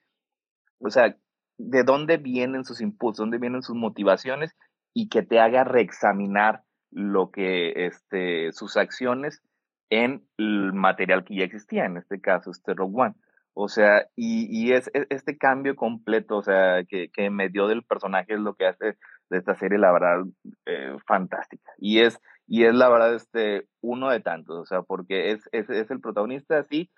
o 0.80 0.90
sea, 0.90 1.18
de 1.60 1.84
dónde 1.84 2.18
vienen 2.18 2.64
sus 2.64 2.82
impulsos, 2.82 3.20
dónde 3.20 3.38
vienen 3.38 3.62
sus 3.62 3.76
motivaciones 3.76 4.56
y 4.94 5.10
que 5.10 5.22
te 5.22 5.40
haga 5.40 5.64
reexaminar 5.66 6.64
lo 6.90 7.30
que, 7.30 7.86
este, 7.86 8.52
sus 8.54 8.78
acciones 8.78 9.44
en 9.90 10.24
el 10.38 10.74
material 10.74 11.24
que 11.26 11.36
ya 11.36 11.44
existía, 11.44 11.86
en 11.86 11.98
este 11.98 12.22
caso, 12.22 12.52
este 12.52 12.74
Rogue 12.74 13.02
One. 13.02 13.16
O 13.54 13.68
sea, 13.68 14.08
y, 14.16 14.48
y 14.50 14.72
es, 14.74 14.90
e, 14.94 15.06
este 15.10 15.38
cambio 15.38 15.76
completo, 15.76 16.38
o 16.38 16.44
sea, 16.44 16.84
que, 16.88 17.10
que 17.12 17.30
me 17.30 17.50
dio 17.50 17.68
del 17.68 17.84
personaje 17.84 18.34
es 18.34 18.40
lo 18.40 18.56
que 18.56 18.68
hace 18.68 18.98
de 19.30 19.38
esta 19.38 19.54
serie, 19.56 19.78
la 19.78 19.92
verdad, 19.92 20.24
eh, 20.66 20.96
fantástica. 21.06 21.72
Y 21.78 22.00
es, 22.00 22.20
y 22.48 22.64
es 22.64 22.74
la 22.74 22.90
verdad, 22.90 23.14
este, 23.16 23.68
uno 23.82 24.10
de 24.10 24.22
tantos, 24.22 24.58
o 24.58 24.66
sea, 24.66 24.82
porque 24.82 25.32
es, 25.32 25.48
es, 25.52 25.70
es 25.70 25.92
el 25.92 26.00
protagonista, 26.00 26.64
sí, 26.64 26.90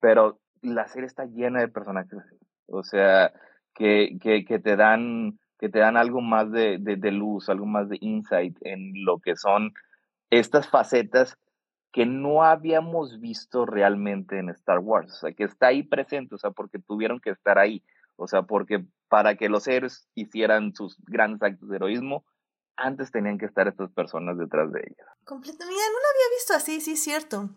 pero 0.00 0.40
la 0.60 0.88
serie 0.88 1.06
está 1.06 1.24
llena 1.24 1.60
de 1.60 1.68
personajes. 1.68 2.18
O 2.66 2.82
sea, 2.82 3.32
que, 3.78 4.18
que, 4.20 4.58
te 4.58 4.76
dan 4.76 5.38
que 5.58 5.68
te 5.68 5.78
dan 5.78 5.96
algo 5.96 6.20
más 6.20 6.50
de, 6.50 6.78
de, 6.78 7.10
luz, 7.12 7.48
algo 7.48 7.64
más 7.64 7.88
de 7.88 7.98
insight 8.00 8.56
en 8.62 8.92
lo 9.04 9.20
que 9.20 9.36
son 9.36 9.72
estas 10.30 10.68
facetas 10.68 11.38
que 11.92 12.04
no 12.04 12.42
habíamos 12.42 13.20
visto 13.20 13.64
realmente 13.64 14.38
en 14.38 14.50
Star 14.50 14.80
Wars, 14.80 15.12
o 15.12 15.16
sea, 15.16 15.32
que 15.32 15.44
está 15.44 15.68
ahí 15.68 15.82
presente, 15.82 16.34
o 16.34 16.38
sea, 16.38 16.50
porque 16.50 16.78
tuvieron 16.78 17.18
que 17.18 17.30
estar 17.30 17.58
ahí, 17.58 17.82
o 18.16 18.28
sea, 18.28 18.42
porque 18.42 18.84
para 19.08 19.36
que 19.36 19.48
los 19.48 19.66
héroes 19.66 20.08
hicieran 20.14 20.74
sus 20.74 20.96
grandes 21.06 21.42
actos 21.42 21.68
de 21.68 21.76
heroísmo, 21.76 22.24
antes 22.76 23.10
tenían 23.10 23.38
que 23.38 23.46
estar 23.46 23.66
estas 23.68 23.90
personas 23.92 24.36
detrás 24.38 24.70
de 24.72 24.80
ellas. 24.80 25.08
Completamente, 25.24 25.80
no 25.80 25.98
lo 25.98 26.08
había 26.14 26.36
visto 26.36 26.54
así, 26.54 26.80
sí 26.80 26.92
es 26.92 27.02
cierto. 27.02 27.50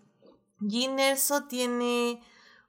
Jyn 0.60 1.00
Erso 1.00 1.48
tiene 1.48 2.22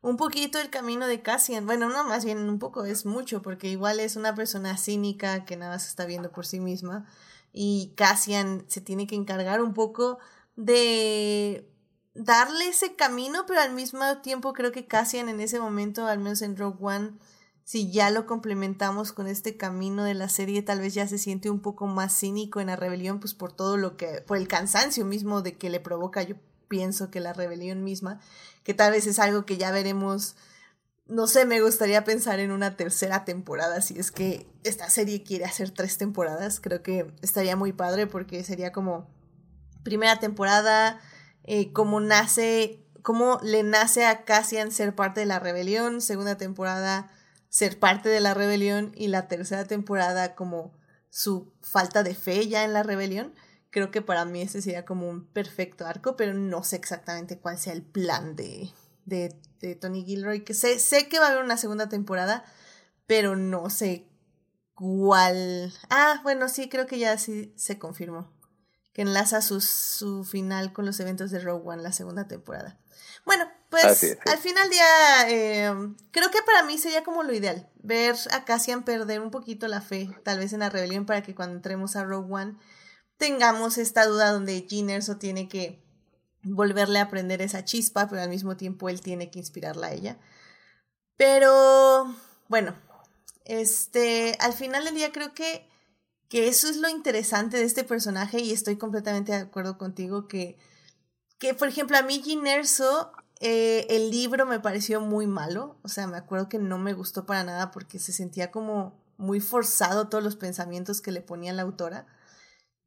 un 0.03 0.17
poquito 0.17 0.59
el 0.59 0.69
camino 0.69 1.07
de 1.07 1.23
Cassian, 1.23 1.65
bueno, 1.65 1.89
no, 1.89 2.05
más 2.05 2.25
bien 2.25 2.39
un 2.39 2.59
poco, 2.59 2.85
es 2.85 3.07
mucho, 3.07 3.41
porque 3.41 3.69
igual 3.69 4.01
es 4.01 4.17
una 4.17 4.35
persona 4.35 4.77
cínica 4.77 5.45
que 5.45 5.57
nada 5.57 5.79
se 5.79 5.89
está 5.89 6.05
viendo 6.05 6.33
por 6.33 6.45
sí 6.45 6.61
misma, 6.61 7.07
y 7.53 7.93
Cassian 7.97 8.65
se 8.69 8.81
tiene 8.81 9.07
que 9.07 9.15
encargar 9.15 9.63
un 9.63 9.75
poco 9.75 10.19
de 10.57 11.71
darle 12.15 12.69
ese 12.69 12.97
camino, 12.97 13.45
pero 13.47 13.61
al 13.61 13.73
mismo 13.73 14.19
tiempo 14.19 14.53
creo 14.53 14.73
que 14.73 14.87
Cassian 14.87 15.29
en 15.29 15.41
ese 15.41 15.61
momento, 15.61 16.07
al 16.07 16.19
menos 16.19 16.43
en 16.43 16.57
Rogue 16.57 16.79
One, 16.81 17.13
si 17.65 17.93
ya 17.93 18.11
lo 18.11 18.27
complementamos 18.27 19.13
con 19.13 19.29
este 19.29 19.57
camino 19.57 20.03
de 20.03 20.15
la 20.15 20.29
serie, 20.29 20.63
tal 20.63 20.81
vez 20.81 20.95
ya 20.95 21.07
se 21.07 21.19
siente 21.19 21.49
un 21.49 21.61
poco 21.61 21.87
más 21.87 22.19
cínico 22.19 22.61
en 22.61 22.67
la 22.67 22.77
rebelión, 22.77 23.21
pues 23.21 23.35
por 23.35 23.53
todo 23.53 23.77
lo 23.77 23.97
que, 23.97 24.21
por 24.27 24.37
el 24.37 24.49
cansancio 24.49 25.05
mismo 25.05 25.43
de 25.43 25.57
que 25.57 25.71
le 25.71 25.79
provoca, 25.79 26.23
yo 26.23 26.35
pienso 26.67 27.11
que 27.11 27.21
la 27.21 27.33
rebelión 27.33 27.85
misma, 27.85 28.19
que 28.65 28.75
tal 28.75 28.93
vez 28.93 29.07
es 29.07 29.19
algo 29.19 29.45
que 29.45 29.57
ya 29.57 29.71
veremos, 29.71 30.37
no 31.07 31.27
sé, 31.27 31.45
me 31.47 31.61
gustaría 31.61 32.05
pensar 32.05 32.41
en 32.41 32.53
una 32.53 32.77
tercera 32.77 33.25
temporada, 33.25 33.81
si 33.81 33.99
es 33.99 34.11
que 34.11 34.47
esta 34.65 34.89
serie 34.91 35.23
quiere 35.23 35.45
hacer 35.45 35.71
tres 35.71 35.99
temporadas, 35.99 36.61
creo 36.61 36.83
que 36.83 37.13
estaría 37.23 37.57
muy 37.57 37.73
padre 37.73 38.07
porque 38.07 38.45
sería 38.45 38.73
como 38.73 39.11
primera 39.83 40.21
temporada, 40.21 41.01
eh, 41.45 41.73
cómo 41.73 42.01
nace, 42.01 42.85
cómo 43.03 43.41
le 43.43 43.63
nace 43.63 44.07
a 44.07 44.25
Cassian 44.25 44.71
ser 44.71 44.95
parte 44.95 45.21
de 45.21 45.27
la 45.27 45.39
rebelión, 45.39 46.01
segunda 46.01 46.37
temporada 46.37 47.11
ser 47.53 47.79
parte 47.79 48.09
de 48.09 48.21
la 48.21 48.33
rebelión 48.33 48.93
y 48.97 49.09
la 49.09 49.29
tercera 49.29 49.67
temporada 49.67 50.35
como 50.35 50.73
su 51.11 51.53
falta 51.61 52.03
de 52.03 52.15
fe 52.15 52.49
ya 52.49 52.65
en 52.65 52.73
la 52.73 52.83
rebelión. 52.83 53.35
Creo 53.73 53.91
que 53.91 54.03
para 54.03 54.25
mí 54.25 54.43
ese 54.43 54.63
sería 54.63 54.85
como 54.85 55.09
un 55.09 55.27
perfecto 55.27 55.85
arco, 55.85 56.15
pero 56.17 56.33
no 56.33 56.63
sé 56.63 56.77
exactamente 56.77 57.39
cuál 57.39 57.59
sea 57.59 57.73
el 57.73 57.83
plan 57.83 58.37
de, 58.37 58.71
de, 59.07 59.35
de 59.61 59.75
Tony 59.75 60.05
Gilroy. 60.05 60.45
Que 60.45 60.55
sé, 60.55 60.79
sé 60.79 61.09
que 61.09 61.19
va 61.19 61.27
a 61.27 61.31
haber 61.31 61.43
una 61.43 61.57
segunda 61.57 61.89
temporada, 61.89 62.45
pero 63.09 63.35
no 63.35 63.69
sé 63.71 64.07
cuál. 64.75 65.73
Ah, 65.91 66.21
bueno, 66.23 66.49
sí, 66.49 66.69
creo 66.69 66.87
que 66.87 67.01
ya 67.01 67.19
sí 67.19 67.53
se 67.57 67.81
confirmó 67.81 68.31
que 68.93 69.03
enlaza 69.03 69.41
su, 69.41 69.61
su 69.61 70.25
final 70.25 70.73
con 70.73 70.85
los 70.85 71.01
eventos 71.01 71.31
de 71.31 71.41
Rogue 71.41 71.67
One, 71.67 71.83
la 71.83 71.93
segunda 71.93 72.29
temporada. 72.29 72.79
Bueno, 73.25 73.49
pues 73.71 74.19
al 74.27 74.39
final 74.39 74.69
día 74.69 75.29
em, 75.29 75.97
creo 76.11 76.31
que 76.31 76.43
para 76.43 76.63
mí 76.65 76.77
sería 76.77 77.03
como 77.03 77.23
lo 77.23 77.33
ideal, 77.33 77.71
ver 77.83 78.17
a 78.33 78.45
Cassian 78.45 78.85
perder 78.85 79.21
un 79.21 79.31
poquito 79.31 79.67
la 79.67 79.81
fe, 79.81 80.11
tal 80.25 80.39
vez 80.39 80.53
en 80.53 80.61
la 80.61 80.69
rebelión, 80.69 81.07
para 81.07 81.23
que 81.23 81.35
cuando 81.35 81.57
entremos 81.57 81.97
a 81.97 82.05
Rogue 82.05 82.33
One 82.33 82.57
tengamos 83.23 83.79
esta 83.79 84.05
duda 84.05 84.33
donde 84.33 84.67
Gene 84.69 84.95
Erso 84.95 85.17
tiene 85.17 85.49
que 85.49 85.81
volverle 86.43 86.99
a 86.99 87.03
aprender 87.03 87.41
esa 87.41 87.65
chispa, 87.65 88.09
pero 88.09 88.21
al 88.21 88.29
mismo 88.29 88.57
tiempo 88.57 88.89
él 88.89 89.01
tiene 89.01 89.31
que 89.31 89.39
inspirarla 89.39 89.87
a 89.87 89.93
ella. 89.93 90.19
Pero 91.17 92.13
bueno, 92.49 92.75
este, 93.45 94.37
al 94.41 94.55
final 94.55 94.85
del 94.87 94.97
día 94.97 95.13
creo 95.13 95.35
que 95.35 95.71
que 96.29 96.49
eso 96.49 96.67
es 96.67 96.79
lo 96.79 96.89
interesante 96.89 97.59
de 97.59 97.65
este 97.65 97.85
personaje 97.85 98.41
y 98.41 98.51
estoy 98.53 98.77
completamente 98.77 99.31
de 99.31 99.39
acuerdo 99.39 99.79
contigo 99.79 100.27
que, 100.27 100.59
que 101.39 101.55
por 101.55 101.69
ejemplo, 101.69 101.97
a 101.97 102.03
mí 102.03 102.23
Ginerso, 102.25 103.13
eh, 103.39 103.87
el 103.89 104.11
libro 104.11 104.47
me 104.47 104.59
pareció 104.59 105.01
muy 105.01 105.29
malo, 105.29 105.79
o 105.83 105.89
sea, 105.89 106.09
me 106.09 106.17
acuerdo 106.17 106.49
que 106.49 106.59
no 106.59 106.79
me 106.79 106.95
gustó 106.95 107.25
para 107.25 107.45
nada 107.45 107.71
porque 107.71 108.01
se 108.01 108.13
sentía 108.13 108.51
como 108.51 108.99
muy 109.17 109.41
forzado 109.41 110.09
todos 110.09 110.25
los 110.25 110.35
pensamientos 110.35 111.03
que 111.03 111.13
le 111.13 111.21
ponía 111.21 111.53
la 111.53 111.63
autora 111.63 112.07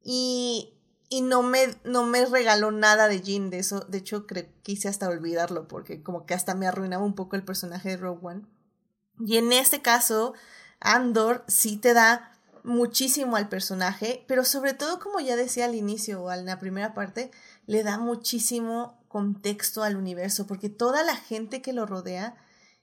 y, 0.08 0.78
y 1.10 1.22
no, 1.22 1.42
me, 1.42 1.76
no 1.84 2.06
me 2.06 2.26
regaló 2.28 2.72
nada 2.72 3.08
de 3.08 3.22
Jean, 3.22 3.50
de 3.50 3.58
eso, 3.58 3.80
de 3.82 3.98
hecho 3.98 4.28
creo, 4.28 4.46
quise 4.62 4.88
hasta 4.88 5.10
olvidarlo 5.10 5.68
porque 5.68 6.04
como 6.04 6.28
que 6.28 6.36
hasta 6.36 6.54
me 6.54 6.68
arruinaba 6.68 7.04
un 7.04 7.16
poco 7.16 7.36
el 7.36 7.44
personaje 7.44 7.90
de 7.90 7.98
Rogue 7.98 8.20
One. 8.22 8.46
Y 9.20 9.38
en 9.38 9.52
este 9.52 9.82
caso, 9.82 10.36
Andor 10.80 11.44
sí 11.48 11.78
te 11.78 11.94
da 11.96 12.32
muchísimo 12.64 13.36
al 13.36 13.50
personaje, 13.50 14.24
pero 14.28 14.46
sobre 14.46 14.74
todo, 14.74 15.00
como 15.00 15.20
ya 15.20 15.36
decía 15.36 15.66
al 15.66 15.74
inicio 15.74 16.22
o 16.22 16.32
en 16.32 16.46
la 16.46 16.60
primera 16.60 16.94
parte, 16.94 17.32
le 17.66 17.82
da 17.82 17.98
muchísimo 17.98 19.04
contexto 19.08 19.82
al 19.82 19.96
universo, 19.96 20.46
porque 20.46 20.70
toda 20.70 21.04
la 21.04 21.16
gente 21.16 21.64
que 21.64 21.74
lo 21.74 21.88
rodea 21.88 22.36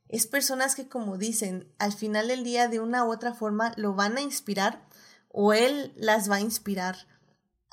es 0.08 0.26
personas 0.26 0.74
que, 0.74 0.88
como 0.88 1.18
dicen, 1.18 1.72
al 1.78 1.92
final 1.92 2.26
del 2.26 2.42
día, 2.42 2.66
de 2.66 2.80
una 2.80 3.04
u 3.04 3.12
otra 3.12 3.32
forma, 3.32 3.72
lo 3.76 3.94
van 3.94 4.16
a 4.16 4.22
inspirar 4.22 4.82
o 5.28 5.52
él 5.52 5.92
las 5.96 6.30
va 6.30 6.36
a 6.36 6.40
inspirar 6.40 7.11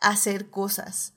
hacer 0.02 0.50
cosas. 0.50 1.14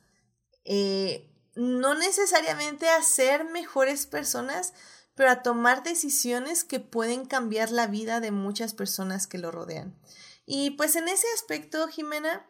Eh, 0.65 1.29
no 1.55 1.95
necesariamente 1.95 2.89
a 2.89 3.03
ser 3.03 3.45
mejores 3.45 4.07
personas, 4.07 4.73
pero 5.15 5.31
a 5.31 5.43
tomar 5.43 5.83
decisiones 5.83 6.65
que 6.65 6.81
pueden 6.81 7.27
cambiar 7.27 7.71
la 7.71 7.87
vida 7.87 8.21
de 8.21 8.31
muchas 8.31 8.73
personas 8.73 9.27
que 9.27 9.39
lo 9.39 9.51
rodean. 9.51 9.95
Y 10.47 10.71
pues 10.71 10.97
en 10.97 11.09
ese 11.09 11.27
aspecto, 11.35 11.87
Jimena, 11.89 12.47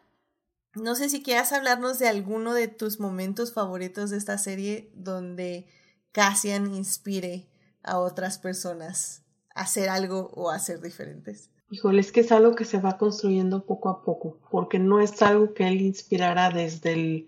no 0.73 0.95
sé 0.95 1.09
si 1.09 1.21
quieras 1.21 1.51
hablarnos 1.51 1.99
de 1.99 2.07
alguno 2.07 2.53
de 2.53 2.67
tus 2.67 2.99
momentos 2.99 3.53
favoritos 3.53 4.09
de 4.09 4.17
esta 4.17 4.37
serie 4.37 4.91
donde 4.95 5.67
Cassian 6.11 6.73
inspire 6.73 7.47
a 7.83 7.99
otras 7.99 8.39
personas 8.39 9.21
hacer 9.53 9.89
algo 9.89 10.31
o 10.33 10.49
hacer 10.49 10.81
diferentes. 10.81 11.49
Híjole, 11.73 12.01
es 12.01 12.11
que 12.11 12.19
es 12.19 12.31
algo 12.31 12.53
que 12.53 12.65
se 12.65 12.79
va 12.79 12.99
construyendo 12.99 13.65
poco 13.65 13.89
a 13.89 14.03
poco, 14.03 14.37
porque 14.51 14.77
no 14.77 14.99
es 14.99 15.19
algo 15.23 15.55
que 15.55 15.67
él 15.67 15.81
inspirara 15.81 16.51
desde 16.51 16.93
el 16.93 17.27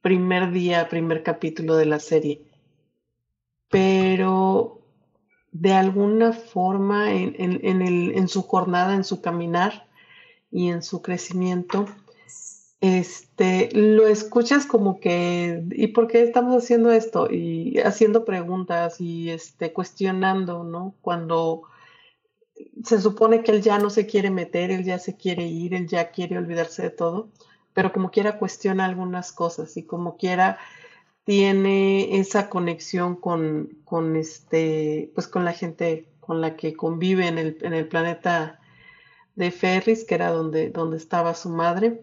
primer 0.00 0.52
día, 0.52 0.88
primer 0.88 1.24
capítulo 1.24 1.74
de 1.74 1.86
la 1.86 1.98
serie. 1.98 2.42
Pero 3.68 4.82
de 5.50 5.72
alguna 5.72 6.32
forma 6.32 7.12
en, 7.12 7.34
en, 7.36 7.82
el, 7.82 8.12
en 8.16 8.28
su 8.28 8.42
jornada, 8.42 8.94
en 8.94 9.02
su 9.02 9.20
caminar 9.20 9.88
y 10.52 10.68
en 10.68 10.84
su 10.84 11.02
crecimiento, 11.02 11.86
este, 12.80 13.68
lo 13.72 14.06
escuchas 14.06 14.64
como 14.64 15.00
que, 15.00 15.64
¿y 15.72 15.88
por 15.88 16.06
qué 16.06 16.22
estamos 16.22 16.54
haciendo 16.54 16.92
esto? 16.92 17.28
Y 17.28 17.80
haciendo 17.80 18.24
preguntas 18.24 19.00
y 19.00 19.30
este, 19.30 19.72
cuestionando, 19.72 20.62
¿no? 20.62 20.94
Cuando 21.00 21.64
se 22.84 23.00
supone 23.00 23.42
que 23.42 23.52
él 23.52 23.62
ya 23.62 23.78
no 23.78 23.90
se 23.90 24.06
quiere 24.06 24.30
meter, 24.30 24.70
él 24.70 24.84
ya 24.84 24.98
se 24.98 25.16
quiere 25.16 25.46
ir, 25.46 25.74
él 25.74 25.86
ya 25.86 26.10
quiere 26.10 26.38
olvidarse 26.38 26.82
de 26.82 26.90
todo, 26.90 27.28
pero 27.74 27.92
como 27.92 28.10
quiera 28.10 28.38
cuestiona 28.38 28.84
algunas 28.84 29.32
cosas 29.32 29.76
y 29.76 29.84
como 29.84 30.16
quiera 30.16 30.58
tiene 31.24 32.18
esa 32.18 32.48
conexión 32.48 33.16
con, 33.16 33.78
con 33.84 34.16
este, 34.16 35.10
pues 35.14 35.28
con 35.28 35.44
la 35.44 35.52
gente 35.52 36.06
con 36.20 36.40
la 36.40 36.56
que 36.56 36.74
convive 36.74 37.26
en 37.26 37.38
el, 37.38 37.58
en 37.62 37.74
el 37.74 37.88
planeta 37.88 38.60
de 39.34 39.50
Ferris, 39.50 40.04
que 40.04 40.14
era 40.14 40.30
donde, 40.30 40.70
donde 40.70 40.96
estaba 40.96 41.34
su 41.34 41.48
madre. 41.48 42.02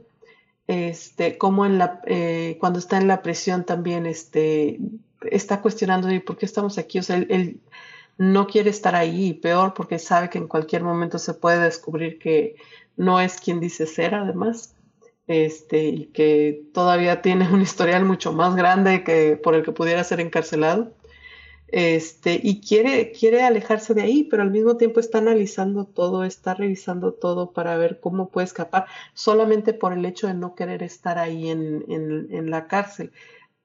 Este, 0.67 1.37
como 1.37 1.65
en 1.65 1.77
la, 1.77 2.01
eh, 2.05 2.57
cuando 2.59 2.79
está 2.79 2.97
en 2.97 3.07
la 3.07 3.21
prisión 3.21 3.65
también, 3.65 4.05
este, 4.05 4.79
está 5.31 5.61
cuestionando 5.61 6.07
por 6.23 6.37
qué 6.37 6.45
estamos 6.45 6.77
aquí. 6.77 6.99
O 6.99 7.03
sea, 7.03 7.17
él, 7.17 7.59
no 8.19 8.45
quiere 8.45 8.69
estar 8.69 8.95
ahí, 8.95 9.33
peor 9.33 9.73
porque 9.73 9.97
sabe 9.97 10.29
que 10.29 10.37
en 10.37 10.47
cualquier 10.47 10.83
momento 10.83 11.17
se 11.17 11.33
puede 11.33 11.59
descubrir 11.59 12.19
que 12.19 12.55
no 12.95 13.19
es 13.19 13.39
quien 13.39 13.59
dice 13.59 13.87
ser, 13.87 14.13
además 14.13 14.75
este, 15.29 15.85
y 15.85 16.05
que 16.07 16.63
todavía 16.73 17.21
tiene 17.21 17.47
un 17.53 17.61
historial 17.61 18.03
mucho 18.03 18.33
más 18.33 18.55
grande 18.55 19.03
que 19.03 19.37
por 19.37 19.55
el 19.55 19.63
que 19.63 19.71
pudiera 19.71 20.03
ser 20.03 20.19
encarcelado. 20.19 20.91
Este, 21.67 22.39
y 22.41 22.61
quiere, 22.61 23.11
quiere 23.11 23.43
alejarse 23.43 23.93
de 23.93 24.01
ahí, 24.01 24.23
pero 24.23 24.41
al 24.41 24.49
mismo 24.49 24.75
tiempo 24.77 24.99
está 24.99 25.19
analizando 25.19 25.85
todo, 25.85 26.23
está 26.23 26.55
revisando 26.55 27.13
todo 27.13 27.51
para 27.51 27.77
ver 27.77 27.99
cómo 27.99 28.29
puede 28.29 28.45
escapar, 28.45 28.87
solamente 29.13 29.73
por 29.73 29.93
el 29.93 30.03
hecho 30.03 30.25
de 30.25 30.33
no 30.33 30.55
querer 30.55 30.81
estar 30.81 31.19
ahí 31.19 31.47
en, 31.49 31.85
en, 31.87 32.27
en 32.31 32.49
la 32.49 32.67
cárcel. 32.67 33.11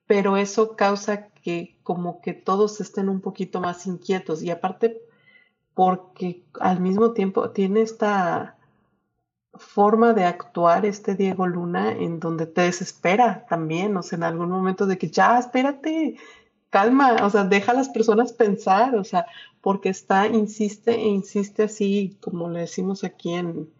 Pero 0.06 0.36
eso 0.36 0.76
causa 0.76 1.28
que 1.28 1.76
como 1.82 2.20
que 2.20 2.34
todos 2.34 2.80
estén 2.80 3.08
un 3.08 3.20
poquito 3.20 3.60
más 3.60 3.86
inquietos 3.86 4.42
y 4.42 4.50
aparte 4.50 5.00
porque 5.74 6.44
al 6.60 6.80
mismo 6.80 7.12
tiempo 7.12 7.50
tiene 7.50 7.80
esta, 7.82 8.56
forma 9.56 10.12
de 10.12 10.24
actuar 10.24 10.84
este 10.86 11.14
Diego 11.14 11.46
Luna 11.46 11.92
en 11.92 12.20
donde 12.20 12.46
te 12.46 12.62
desespera 12.62 13.46
también, 13.48 13.96
o 13.96 14.02
sea, 14.02 14.16
en 14.16 14.24
algún 14.24 14.50
momento 14.50 14.86
de 14.86 14.98
que 14.98 15.08
ya, 15.10 15.38
espérate, 15.38 16.16
calma, 16.70 17.16
o 17.22 17.30
sea, 17.30 17.44
deja 17.44 17.72
a 17.72 17.76
las 17.76 17.88
personas 17.88 18.32
pensar, 18.32 18.96
o 18.96 19.04
sea, 19.04 19.26
porque 19.60 19.88
está, 19.88 20.26
insiste 20.26 20.94
e 20.94 21.06
insiste 21.06 21.64
así, 21.64 22.18
como 22.20 22.48
le 22.50 22.60
decimos 22.60 23.04
aquí 23.04 23.34
en, 23.34 23.70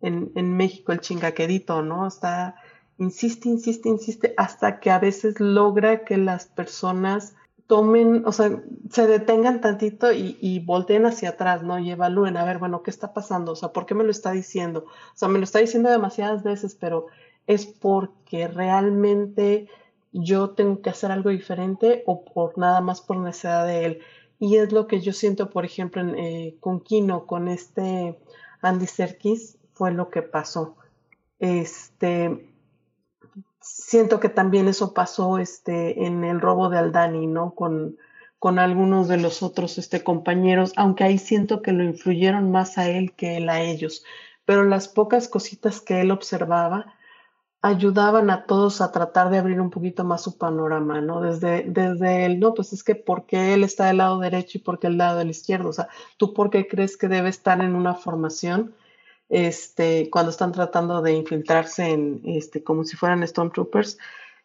en, 0.00 0.56
México, 0.56 0.92
el 0.92 1.00
chingaquedito, 1.00 1.82
¿no? 1.82 2.06
Está, 2.06 2.56
insiste, 2.98 3.48
insiste, 3.48 3.88
insiste, 3.88 4.34
hasta 4.36 4.80
que 4.80 4.90
a 4.90 4.98
veces 4.98 5.40
logra 5.40 6.04
que 6.04 6.16
las 6.16 6.46
personas 6.46 7.34
tomen, 7.66 8.24
o 8.26 8.32
sea, 8.32 8.62
se 8.90 9.06
detengan 9.06 9.60
tantito 9.60 10.12
y, 10.12 10.38
y, 10.40 10.60
volteen 10.60 11.06
hacia 11.06 11.30
atrás, 11.30 11.62
¿no? 11.62 11.78
Y 11.78 11.90
evalúen, 11.90 12.36
a 12.36 12.44
ver, 12.44 12.58
bueno, 12.58 12.82
¿qué 12.82 12.90
está 12.90 13.12
pasando? 13.12 13.52
O 13.52 13.56
sea, 13.56 13.72
¿por 13.72 13.86
qué 13.86 13.94
me 13.94 14.04
lo 14.04 14.10
está 14.10 14.32
diciendo? 14.32 14.86
O 14.86 15.16
sea, 15.16 15.28
me 15.28 15.38
lo 15.38 15.44
está 15.44 15.58
diciendo 15.58 15.90
demasiadas 15.90 16.42
veces, 16.42 16.74
pero 16.74 17.06
es 17.46 17.66
porque 17.66 18.48
realmente 18.48 19.68
yo 20.12 20.50
tengo 20.50 20.80
que 20.80 20.90
hacer 20.90 21.10
algo 21.10 21.30
diferente 21.30 22.02
o 22.06 22.24
por 22.24 22.56
nada 22.56 22.80
más 22.80 23.00
por 23.00 23.18
necesidad 23.18 23.66
de 23.66 23.84
él. 23.84 23.98
Y 24.38 24.56
es 24.56 24.72
lo 24.72 24.86
que 24.86 25.00
yo 25.00 25.12
siento, 25.12 25.50
por 25.50 25.64
ejemplo, 25.64 26.00
en, 26.00 26.18
eh, 26.18 26.56
con 26.60 26.80
Kino, 26.80 27.26
con 27.26 27.48
este 27.48 28.18
Andy 28.62 28.86
Serkis, 28.86 29.58
fue 29.74 29.92
lo 29.92 30.10
que 30.10 30.22
pasó. 30.22 30.76
Este, 31.38 32.47
siento 33.60 34.20
que 34.20 34.28
también 34.28 34.68
eso 34.68 34.94
pasó 34.94 35.38
este, 35.38 36.06
en 36.06 36.24
el 36.24 36.40
robo 36.40 36.68
de 36.68 36.78
Aldani, 36.78 37.26
¿no? 37.26 37.54
Con, 37.54 37.96
con 38.38 38.58
algunos 38.58 39.08
de 39.08 39.18
los 39.18 39.42
otros 39.42 39.78
este, 39.78 40.04
compañeros, 40.04 40.72
aunque 40.76 41.04
ahí 41.04 41.18
siento 41.18 41.62
que 41.62 41.72
lo 41.72 41.84
influyeron 41.84 42.50
más 42.50 42.78
a 42.78 42.88
él 42.88 43.12
que 43.12 43.36
a 43.48 43.62
ellos. 43.62 44.04
Pero 44.44 44.64
las 44.64 44.88
pocas 44.88 45.28
cositas 45.28 45.80
que 45.80 46.00
él 46.00 46.10
observaba 46.10 46.94
ayudaban 47.60 48.30
a 48.30 48.46
todos 48.46 48.80
a 48.80 48.92
tratar 48.92 49.30
de 49.30 49.38
abrir 49.38 49.60
un 49.60 49.70
poquito 49.70 50.04
más 50.04 50.22
su 50.22 50.38
panorama, 50.38 51.00
¿no? 51.00 51.20
Desde, 51.20 51.64
desde 51.64 52.24
él, 52.24 52.38
no, 52.38 52.54
pues 52.54 52.72
es 52.72 52.84
que 52.84 52.94
porque 52.94 53.54
él 53.54 53.64
está 53.64 53.86
del 53.86 53.98
lado 53.98 54.20
derecho 54.20 54.58
y 54.58 54.60
porque 54.60 54.86
el 54.86 54.98
lado 54.98 55.18
del 55.18 55.30
izquierdo, 55.30 55.70
o 55.70 55.72
sea, 55.72 55.88
¿tú 56.16 56.34
por 56.34 56.50
qué 56.50 56.68
crees 56.68 56.96
que 56.96 57.08
debe 57.08 57.28
estar 57.28 57.60
en 57.60 57.74
una 57.74 57.94
formación? 57.94 58.74
Este, 59.28 60.08
cuando 60.10 60.30
están 60.30 60.52
tratando 60.52 61.02
de 61.02 61.12
infiltrarse 61.12 61.90
en, 61.90 62.22
este, 62.24 62.62
como 62.64 62.84
si 62.84 62.96
fueran 62.96 63.26
Stormtroopers, 63.26 63.98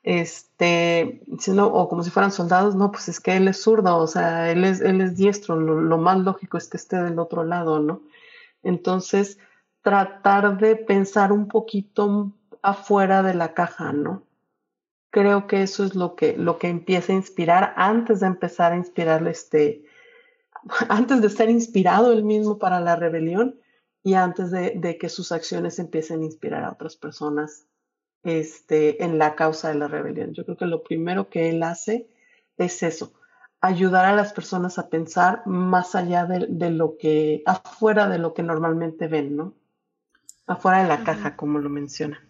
este, 0.03 1.21
sino, 1.39 1.67
o 1.67 1.87
como 1.87 2.03
si 2.03 2.09
fueran 2.09 2.31
soldados, 2.31 2.75
no, 2.75 2.91
pues 2.91 3.07
es 3.07 3.21
que 3.21 3.37
él 3.37 3.47
es 3.47 3.61
zurdo, 3.61 3.97
o 3.97 4.07
sea, 4.07 4.51
él 4.51 4.65
es, 4.65 4.81
él 4.81 4.99
es 4.99 5.15
diestro, 5.15 5.55
lo, 5.55 5.97
más 5.97 6.19
lógico 6.19 6.57
es 6.57 6.67
que 6.67 6.77
esté 6.77 7.01
del 7.01 7.19
otro 7.19 7.45
lado, 7.45 7.79
¿no? 7.79 8.01
Entonces, 8.63 9.39
tratar 9.81 10.57
de 10.57 10.75
pensar 10.75 11.31
un 11.31 11.47
poquito 11.47 12.33
afuera 12.61 13.23
de 13.23 13.33
la 13.33 13.53
caja, 13.53 13.93
¿no? 13.93 14.23
Creo 15.09 15.47
que 15.47 15.61
eso 15.61 15.85
es 15.85 15.95
lo 15.95 16.15
que, 16.15 16.35
lo 16.35 16.57
que 16.57 16.67
empieza 16.67 17.13
a 17.13 17.15
inspirar 17.15 17.73
antes 17.77 18.19
de 18.19 18.27
empezar 18.27 18.73
a 18.73 18.77
inspirarle 18.77 19.31
este, 19.31 19.85
antes 20.89 21.21
de 21.21 21.29
ser 21.29 21.49
inspirado 21.49 22.11
él 22.11 22.25
mismo 22.25 22.57
para 22.57 22.81
la 22.81 22.97
rebelión, 22.97 23.55
y 24.03 24.15
antes 24.15 24.51
de, 24.51 24.97
que 24.99 25.07
sus 25.07 25.31
acciones 25.31 25.79
empiecen 25.79 26.21
a 26.21 26.25
inspirar 26.25 26.63
a 26.65 26.71
otras 26.71 26.97
personas 26.97 27.65
este, 28.23 29.03
en 29.03 29.17
la 29.17 29.35
causa 29.35 29.69
de 29.69 29.75
la 29.75 29.87
rebelión. 29.87 30.33
Yo 30.33 30.43
creo 30.43 30.57
que 30.57 30.65
lo 30.65 30.83
primero 30.83 31.29
que 31.29 31.49
él 31.49 31.63
hace 31.63 32.09
es 32.57 32.83
eso, 32.83 33.13
ayudar 33.61 34.05
a 34.05 34.15
las 34.15 34.33
personas 34.33 34.77
a 34.77 34.89
pensar 34.89 35.47
más 35.47 35.95
allá 35.95 36.25
de, 36.25 36.69
lo 36.69 36.97
que, 36.97 37.43
afuera 37.45 38.09
de 38.09 38.19
lo 38.19 38.33
que 38.33 38.43
normalmente 38.43 39.07
ven, 39.07 39.37
¿no? 39.37 39.53
Afuera 40.45 40.83
de 40.83 40.89
la 40.89 41.05
caja, 41.05 41.37
como 41.37 41.59
lo 41.59 41.69
menciona. 41.69 42.21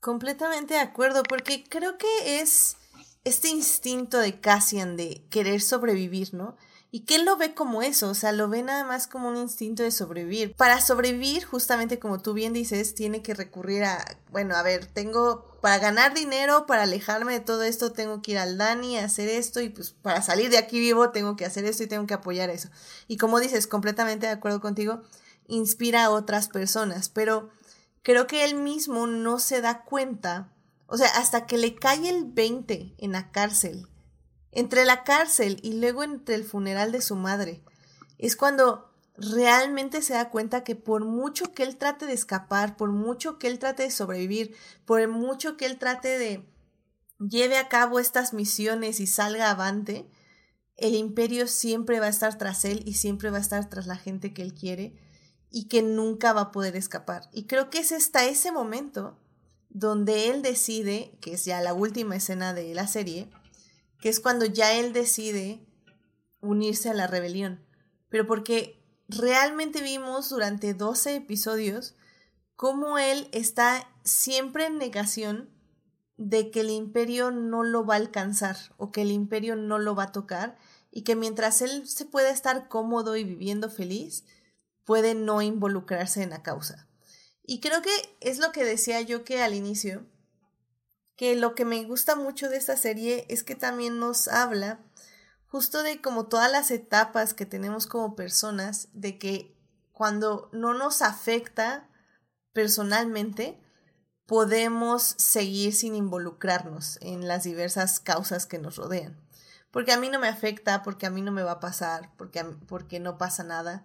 Completamente 0.00 0.74
de 0.74 0.80
acuerdo, 0.80 1.22
porque 1.22 1.62
creo 1.68 1.96
que 1.98 2.40
es 2.40 2.76
este 3.22 3.48
instinto 3.48 4.18
de 4.18 4.40
Cassian 4.40 4.96
de 4.96 5.24
querer 5.30 5.60
sobrevivir, 5.60 6.34
¿no? 6.34 6.56
Y 6.90 7.00
que 7.00 7.16
él 7.16 7.24
lo 7.24 7.36
ve 7.36 7.54
como 7.54 7.82
eso, 7.82 8.08
o 8.08 8.14
sea, 8.14 8.32
lo 8.32 8.48
ve 8.48 8.62
nada 8.62 8.84
más 8.84 9.06
como 9.06 9.28
un 9.28 9.36
instinto 9.36 9.82
de 9.82 9.90
sobrevivir. 9.90 10.54
Para 10.54 10.80
sobrevivir, 10.80 11.44
justamente 11.44 11.98
como 11.98 12.20
tú 12.20 12.32
bien 12.32 12.52
dices, 12.52 12.94
tiene 12.94 13.22
que 13.22 13.34
recurrir 13.34 13.84
a, 13.84 14.04
bueno, 14.30 14.54
a 14.54 14.62
ver, 14.62 14.86
tengo, 14.86 15.58
para 15.60 15.78
ganar 15.78 16.14
dinero, 16.14 16.66
para 16.66 16.84
alejarme 16.84 17.34
de 17.34 17.40
todo 17.40 17.64
esto, 17.64 17.92
tengo 17.92 18.22
que 18.22 18.32
ir 18.32 18.38
al 18.38 18.56
Dani 18.56 18.98
a 18.98 19.04
hacer 19.04 19.28
esto 19.28 19.60
y 19.60 19.68
pues 19.68 19.90
para 19.90 20.22
salir 20.22 20.50
de 20.50 20.58
aquí 20.58 20.78
vivo 20.78 21.10
tengo 21.10 21.36
que 21.36 21.44
hacer 21.44 21.64
esto 21.64 21.82
y 21.82 21.88
tengo 21.88 22.06
que 22.06 22.14
apoyar 22.14 22.50
eso. 22.50 22.68
Y 23.08 23.16
como 23.16 23.40
dices, 23.40 23.66
completamente 23.66 24.26
de 24.26 24.32
acuerdo 24.32 24.60
contigo, 24.60 25.02
inspira 25.48 26.04
a 26.04 26.10
otras 26.10 26.48
personas, 26.48 27.08
pero 27.08 27.50
creo 28.02 28.26
que 28.26 28.44
él 28.44 28.54
mismo 28.54 29.06
no 29.08 29.40
se 29.40 29.60
da 29.60 29.82
cuenta, 29.82 30.52
o 30.86 30.96
sea, 30.96 31.08
hasta 31.08 31.46
que 31.46 31.58
le 31.58 31.74
cae 31.74 32.08
el 32.08 32.24
20 32.24 32.94
en 32.98 33.12
la 33.12 33.32
cárcel 33.32 33.88
entre 34.56 34.86
la 34.86 35.04
cárcel 35.04 35.60
y 35.62 35.74
luego 35.74 36.02
entre 36.02 36.34
el 36.34 36.42
funeral 36.42 36.90
de 36.90 37.02
su 37.02 37.14
madre. 37.14 37.62
Es 38.16 38.36
cuando 38.36 38.90
realmente 39.18 40.00
se 40.00 40.14
da 40.14 40.30
cuenta 40.30 40.64
que 40.64 40.74
por 40.74 41.04
mucho 41.04 41.52
que 41.52 41.62
él 41.62 41.76
trate 41.76 42.06
de 42.06 42.14
escapar, 42.14 42.78
por 42.78 42.90
mucho 42.90 43.38
que 43.38 43.48
él 43.48 43.58
trate 43.58 43.82
de 43.82 43.90
sobrevivir, 43.90 44.56
por 44.86 45.06
mucho 45.08 45.58
que 45.58 45.66
él 45.66 45.76
trate 45.76 46.18
de 46.18 46.48
lleve 47.18 47.58
a 47.58 47.68
cabo 47.68 47.98
estas 48.00 48.32
misiones 48.32 48.98
y 48.98 49.06
salga 49.06 49.50
avante, 49.50 50.10
el 50.78 50.94
imperio 50.94 51.48
siempre 51.48 52.00
va 52.00 52.06
a 52.06 52.10
estar 52.10 52.38
tras 52.38 52.64
él 52.64 52.82
y 52.86 52.94
siempre 52.94 53.28
va 53.28 53.36
a 53.36 53.42
estar 53.42 53.68
tras 53.68 53.86
la 53.86 53.96
gente 53.96 54.32
que 54.32 54.40
él 54.40 54.54
quiere 54.54 54.94
y 55.50 55.68
que 55.68 55.82
nunca 55.82 56.32
va 56.32 56.40
a 56.40 56.50
poder 56.50 56.76
escapar. 56.76 57.28
Y 57.30 57.44
creo 57.44 57.68
que 57.68 57.80
es 57.80 57.92
hasta 57.92 58.24
ese 58.24 58.52
momento 58.52 59.18
donde 59.68 60.30
él 60.30 60.40
decide, 60.40 61.18
que 61.20 61.34
es 61.34 61.44
ya 61.44 61.60
la 61.60 61.74
última 61.74 62.16
escena 62.16 62.54
de 62.54 62.74
la 62.74 62.86
serie, 62.86 63.28
que 64.06 64.10
es 64.10 64.20
cuando 64.20 64.44
ya 64.44 64.72
él 64.72 64.92
decide 64.92 65.66
unirse 66.40 66.88
a 66.88 66.94
la 66.94 67.08
rebelión. 67.08 67.66
Pero 68.08 68.24
porque 68.24 68.80
realmente 69.08 69.82
vimos 69.82 70.28
durante 70.28 70.74
12 70.74 71.16
episodios 71.16 71.96
cómo 72.54 72.98
él 72.98 73.28
está 73.32 73.90
siempre 74.04 74.66
en 74.66 74.78
negación 74.78 75.50
de 76.16 76.52
que 76.52 76.60
el 76.60 76.70
imperio 76.70 77.32
no 77.32 77.64
lo 77.64 77.84
va 77.84 77.94
a 77.94 77.96
alcanzar 77.96 78.56
o 78.76 78.92
que 78.92 79.02
el 79.02 79.10
imperio 79.10 79.56
no 79.56 79.80
lo 79.80 79.96
va 79.96 80.04
a 80.04 80.12
tocar 80.12 80.56
y 80.92 81.02
que 81.02 81.16
mientras 81.16 81.60
él 81.60 81.88
se 81.88 82.04
puede 82.04 82.30
estar 82.30 82.68
cómodo 82.68 83.16
y 83.16 83.24
viviendo 83.24 83.70
feliz, 83.70 84.24
puede 84.84 85.16
no 85.16 85.42
involucrarse 85.42 86.22
en 86.22 86.30
la 86.30 86.44
causa. 86.44 86.88
Y 87.42 87.58
creo 87.58 87.82
que 87.82 87.90
es 88.20 88.38
lo 88.38 88.52
que 88.52 88.62
decía 88.62 89.00
yo 89.00 89.24
que 89.24 89.42
al 89.42 89.54
inicio, 89.54 90.06
que 91.16 91.34
lo 91.36 91.54
que 91.54 91.64
me 91.64 91.82
gusta 91.84 92.14
mucho 92.16 92.48
de 92.48 92.56
esta 92.56 92.76
serie 92.76 93.26
es 93.28 93.42
que 93.42 93.54
también 93.54 93.98
nos 93.98 94.28
habla 94.28 94.80
justo 95.46 95.82
de 95.82 96.00
como 96.02 96.26
todas 96.26 96.50
las 96.50 96.70
etapas 96.70 97.34
que 97.34 97.46
tenemos 97.46 97.86
como 97.86 98.16
personas, 98.16 98.88
de 98.92 99.18
que 99.18 99.56
cuando 99.92 100.50
no 100.52 100.74
nos 100.74 101.02
afecta 101.02 101.88
personalmente, 102.52 103.58
podemos 104.26 105.14
seguir 105.18 105.74
sin 105.74 105.94
involucrarnos 105.94 106.98
en 107.00 107.28
las 107.28 107.44
diversas 107.44 108.00
causas 108.00 108.44
que 108.46 108.58
nos 108.58 108.76
rodean 108.76 109.26
porque 109.76 109.92
a 109.92 110.00
mí 110.00 110.08
no 110.08 110.18
me 110.18 110.28
afecta, 110.28 110.82
porque 110.82 111.04
a 111.04 111.10
mí 111.10 111.20
no 111.20 111.32
me 111.32 111.42
va 111.42 111.52
a 111.52 111.60
pasar, 111.60 112.10
porque, 112.16 112.42
porque 112.66 112.98
no 112.98 113.18
pasa 113.18 113.44
nada. 113.44 113.84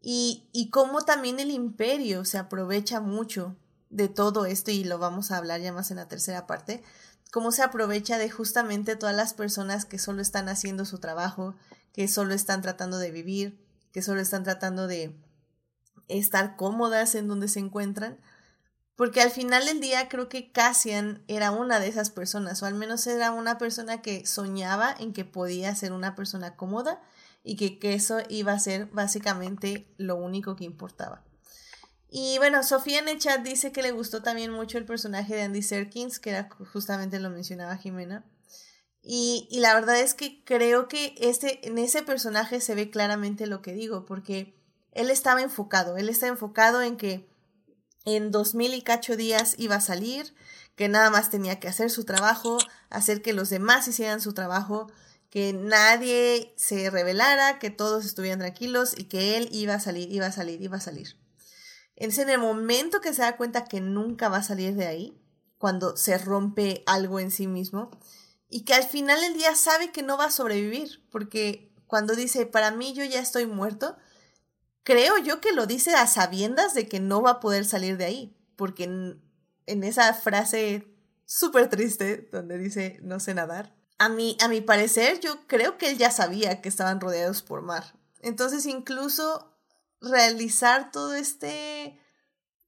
Y, 0.00 0.48
y 0.52 0.70
cómo 0.70 1.02
también 1.02 1.38
el 1.38 1.52
imperio 1.52 2.24
se 2.24 2.38
aprovecha 2.38 3.00
mucho 3.00 3.54
de 3.90 4.08
todo 4.08 4.46
esto, 4.46 4.70
y 4.70 4.84
lo 4.84 4.98
vamos 4.98 5.30
a 5.30 5.36
hablar 5.38 5.60
ya 5.60 5.72
más 5.72 5.90
en 5.90 5.96
la 5.96 6.08
tercera 6.08 6.46
parte, 6.46 6.82
cómo 7.30 7.52
se 7.52 7.62
aprovecha 7.62 8.18
de 8.18 8.30
justamente 8.30 8.96
todas 8.96 9.14
las 9.14 9.34
personas 9.34 9.84
que 9.84 9.98
solo 9.98 10.22
están 10.22 10.48
haciendo 10.48 10.84
su 10.84 10.98
trabajo, 10.98 11.54
que 11.92 12.08
solo 12.08 12.34
están 12.34 12.62
tratando 12.62 12.98
de 12.98 13.10
vivir, 13.10 13.64
que 13.92 14.02
solo 14.02 14.20
están 14.20 14.44
tratando 14.44 14.86
de 14.86 15.16
estar 16.08 16.56
cómodas 16.56 17.14
en 17.14 17.28
donde 17.28 17.48
se 17.48 17.60
encuentran, 17.60 18.18
porque 18.96 19.20
al 19.20 19.30
final 19.30 19.64
del 19.64 19.80
día 19.80 20.08
creo 20.08 20.28
que 20.28 20.50
Cassian 20.50 21.22
era 21.28 21.52
una 21.52 21.78
de 21.78 21.88
esas 21.88 22.10
personas, 22.10 22.62
o 22.62 22.66
al 22.66 22.74
menos 22.74 23.06
era 23.06 23.30
una 23.30 23.56
persona 23.56 24.02
que 24.02 24.26
soñaba 24.26 24.94
en 24.98 25.12
que 25.12 25.24
podía 25.24 25.74
ser 25.76 25.92
una 25.92 26.16
persona 26.16 26.56
cómoda 26.56 27.00
y 27.44 27.56
que, 27.56 27.78
que 27.78 27.94
eso 27.94 28.18
iba 28.28 28.52
a 28.52 28.58
ser 28.58 28.86
básicamente 28.86 29.86
lo 29.98 30.16
único 30.16 30.56
que 30.56 30.64
importaba. 30.64 31.22
Y 32.10 32.38
bueno, 32.38 32.62
Sofía 32.62 33.00
en 33.00 33.08
el 33.08 33.18
chat 33.18 33.42
dice 33.42 33.70
que 33.70 33.82
le 33.82 33.92
gustó 33.92 34.22
también 34.22 34.50
mucho 34.50 34.78
el 34.78 34.86
personaje 34.86 35.34
de 35.34 35.42
Andy 35.42 35.62
Serkins, 35.62 36.18
que 36.18 36.30
era 36.30 36.48
justamente 36.72 37.20
lo 37.20 37.28
mencionaba 37.28 37.76
Jimena. 37.76 38.24
Y, 39.02 39.48
la 39.52 39.74
verdad 39.74 40.00
es 40.00 40.14
que 40.14 40.42
creo 40.44 40.88
que 40.88 41.14
este, 41.18 41.66
en 41.66 41.78
ese 41.78 42.02
personaje 42.02 42.60
se 42.60 42.74
ve 42.74 42.90
claramente 42.90 43.46
lo 43.46 43.62
que 43.62 43.72
digo, 43.72 44.04
porque 44.06 44.54
él 44.92 45.10
estaba 45.10 45.42
enfocado, 45.42 45.96
él 45.96 46.08
está 46.08 46.26
enfocado 46.26 46.82
en 46.82 46.96
que 46.96 47.28
en 48.04 48.30
dos 48.30 48.54
mil 48.54 48.74
y 48.74 48.82
cacho 48.82 49.16
días 49.16 49.54
iba 49.58 49.76
a 49.76 49.80
salir, 49.80 50.34
que 50.76 50.88
nada 50.88 51.10
más 51.10 51.30
tenía 51.30 51.60
que 51.60 51.68
hacer 51.68 51.90
su 51.90 52.04
trabajo, 52.04 52.58
hacer 52.90 53.22
que 53.22 53.32
los 53.32 53.50
demás 53.50 53.86
hicieran 53.88 54.20
su 54.20 54.32
trabajo, 54.32 54.90
que 55.30 55.52
nadie 55.52 56.54
se 56.56 56.90
revelara, 56.90 57.58
que 57.58 57.70
todos 57.70 58.04
estuvieran 58.04 58.38
tranquilos 58.38 58.94
y 58.96 59.04
que 59.04 59.36
él 59.36 59.48
iba 59.52 59.74
a 59.74 59.80
salir, 59.80 60.10
iba 60.10 60.26
a 60.26 60.32
salir, 60.32 60.62
iba 60.62 60.78
a 60.78 60.80
salir. 60.80 61.17
Es 61.98 62.18
en 62.18 62.30
el 62.30 62.38
momento 62.38 63.00
que 63.00 63.12
se 63.12 63.22
da 63.22 63.36
cuenta 63.36 63.64
que 63.64 63.80
nunca 63.80 64.28
va 64.28 64.36
a 64.36 64.42
salir 64.44 64.76
de 64.76 64.86
ahí, 64.86 65.20
cuando 65.58 65.96
se 65.96 66.16
rompe 66.16 66.84
algo 66.86 67.18
en 67.18 67.32
sí 67.32 67.48
mismo, 67.48 67.90
y 68.48 68.64
que 68.64 68.74
al 68.74 68.84
final 68.84 69.20
del 69.20 69.34
día 69.34 69.56
sabe 69.56 69.90
que 69.90 70.04
no 70.04 70.16
va 70.16 70.26
a 70.26 70.30
sobrevivir, 70.30 71.04
porque 71.10 71.72
cuando 71.88 72.14
dice, 72.14 72.46
para 72.46 72.70
mí 72.70 72.92
yo 72.94 73.02
ya 73.02 73.18
estoy 73.18 73.46
muerto, 73.46 73.96
creo 74.84 75.18
yo 75.18 75.40
que 75.40 75.52
lo 75.52 75.66
dice 75.66 75.96
a 75.96 76.06
sabiendas 76.06 76.72
de 76.72 76.86
que 76.86 77.00
no 77.00 77.20
va 77.20 77.32
a 77.32 77.40
poder 77.40 77.64
salir 77.64 77.96
de 77.96 78.04
ahí, 78.04 78.36
porque 78.54 78.84
en, 78.84 79.20
esa 79.66 80.14
frase 80.14 80.94
súper 81.24 81.68
triste 81.68 82.28
donde 82.30 82.58
dice 82.58 83.00
no 83.02 83.18
sé 83.18 83.34
nadar, 83.34 83.74
a 83.98 84.08
mi, 84.08 84.36
a 84.40 84.46
mi 84.46 84.60
parecer 84.60 85.18
yo 85.18 85.48
creo 85.48 85.78
que 85.78 85.90
él 85.90 85.98
ya 85.98 86.12
sabía 86.12 86.60
que 86.62 86.68
estaban 86.68 87.00
rodeados 87.00 87.42
por 87.42 87.60
mar. 87.62 87.98
Entonces 88.20 88.66
incluso 88.66 89.57
realizar 90.00 90.90
todo 90.90 91.14
este, 91.14 91.98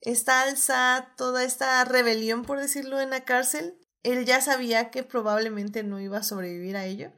esta 0.01 0.43
alza, 0.43 1.13
toda 1.17 1.45
esta 1.45 1.85
rebelión, 1.85 2.43
por 2.43 2.59
decirlo, 2.59 3.01
en 3.01 3.11
la 3.11 3.25
cárcel, 3.25 3.79
él 4.03 4.25
ya 4.25 4.41
sabía 4.41 4.91
que 4.91 5.03
probablemente 5.03 5.83
no 5.83 6.01
iba 6.01 6.19
a 6.19 6.23
sobrevivir 6.23 6.77
a 6.77 6.85
ello. 6.85 7.13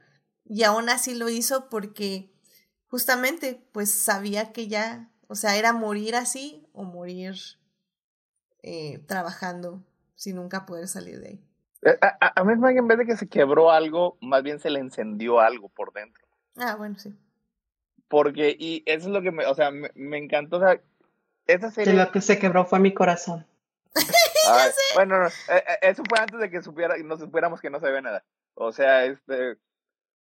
Y 0.45 0.63
aún 0.63 0.89
así 0.89 1.15
lo 1.15 1.29
hizo 1.29 1.69
porque 1.69 2.33
justamente 2.87 3.65
pues 3.71 3.91
sabía 3.91 4.51
que 4.51 4.67
ya, 4.67 5.09
o 5.27 5.35
sea, 5.35 5.55
era 5.55 5.73
morir 5.73 6.15
así 6.15 6.67
o 6.73 6.83
morir 6.83 7.35
eh, 8.61 8.99
trabajando 9.07 9.83
sin 10.15 10.35
nunca 10.35 10.65
poder 10.65 10.87
salir 10.87 11.19
de 11.19 11.27
ahí. 11.27 11.47
Eh, 11.85 11.97
a, 12.01 12.39
a, 12.39 12.43
mí 12.43 12.53
en 12.53 12.87
vez 12.87 12.97
de 12.97 13.05
que 13.05 13.17
se 13.17 13.27
quebró 13.27 13.71
algo, 13.71 14.17
más 14.21 14.43
bien 14.43 14.59
se 14.59 14.69
le 14.69 14.79
encendió 14.79 15.39
algo 15.39 15.69
por 15.69 15.91
dentro. 15.93 16.25
Ah, 16.55 16.75
bueno, 16.75 16.97
sí. 16.97 17.13
Porque, 18.07 18.55
y 18.57 18.83
eso 18.85 19.07
es 19.07 19.13
lo 19.13 19.21
que 19.21 19.31
me, 19.31 19.45
o 19.45 19.55
sea, 19.55 19.71
me, 19.71 19.89
me 19.95 20.17
encantó, 20.17 20.57
o 20.57 20.59
sea, 20.59 20.79
esa 21.47 21.71
serie... 21.71 21.93
lo 21.93 22.11
que 22.11 22.21
se 22.21 22.39
quebró 22.39 22.65
fue 22.65 22.79
mi 22.79 22.93
corazón. 22.93 23.45
bueno, 24.95 25.19
no, 25.19 25.27
eh, 25.27 25.63
eso 25.81 26.03
fue 26.07 26.19
antes 26.19 26.39
de 26.39 26.49
que 26.49 26.61
supiera, 26.61 26.95
no 26.97 27.17
supiéramos 27.17 27.61
que 27.61 27.69
no 27.69 27.79
se 27.79 27.91
ve 27.91 28.01
nada. 28.01 28.23
O 28.55 28.71
sea, 28.71 29.05
este, 29.05 29.57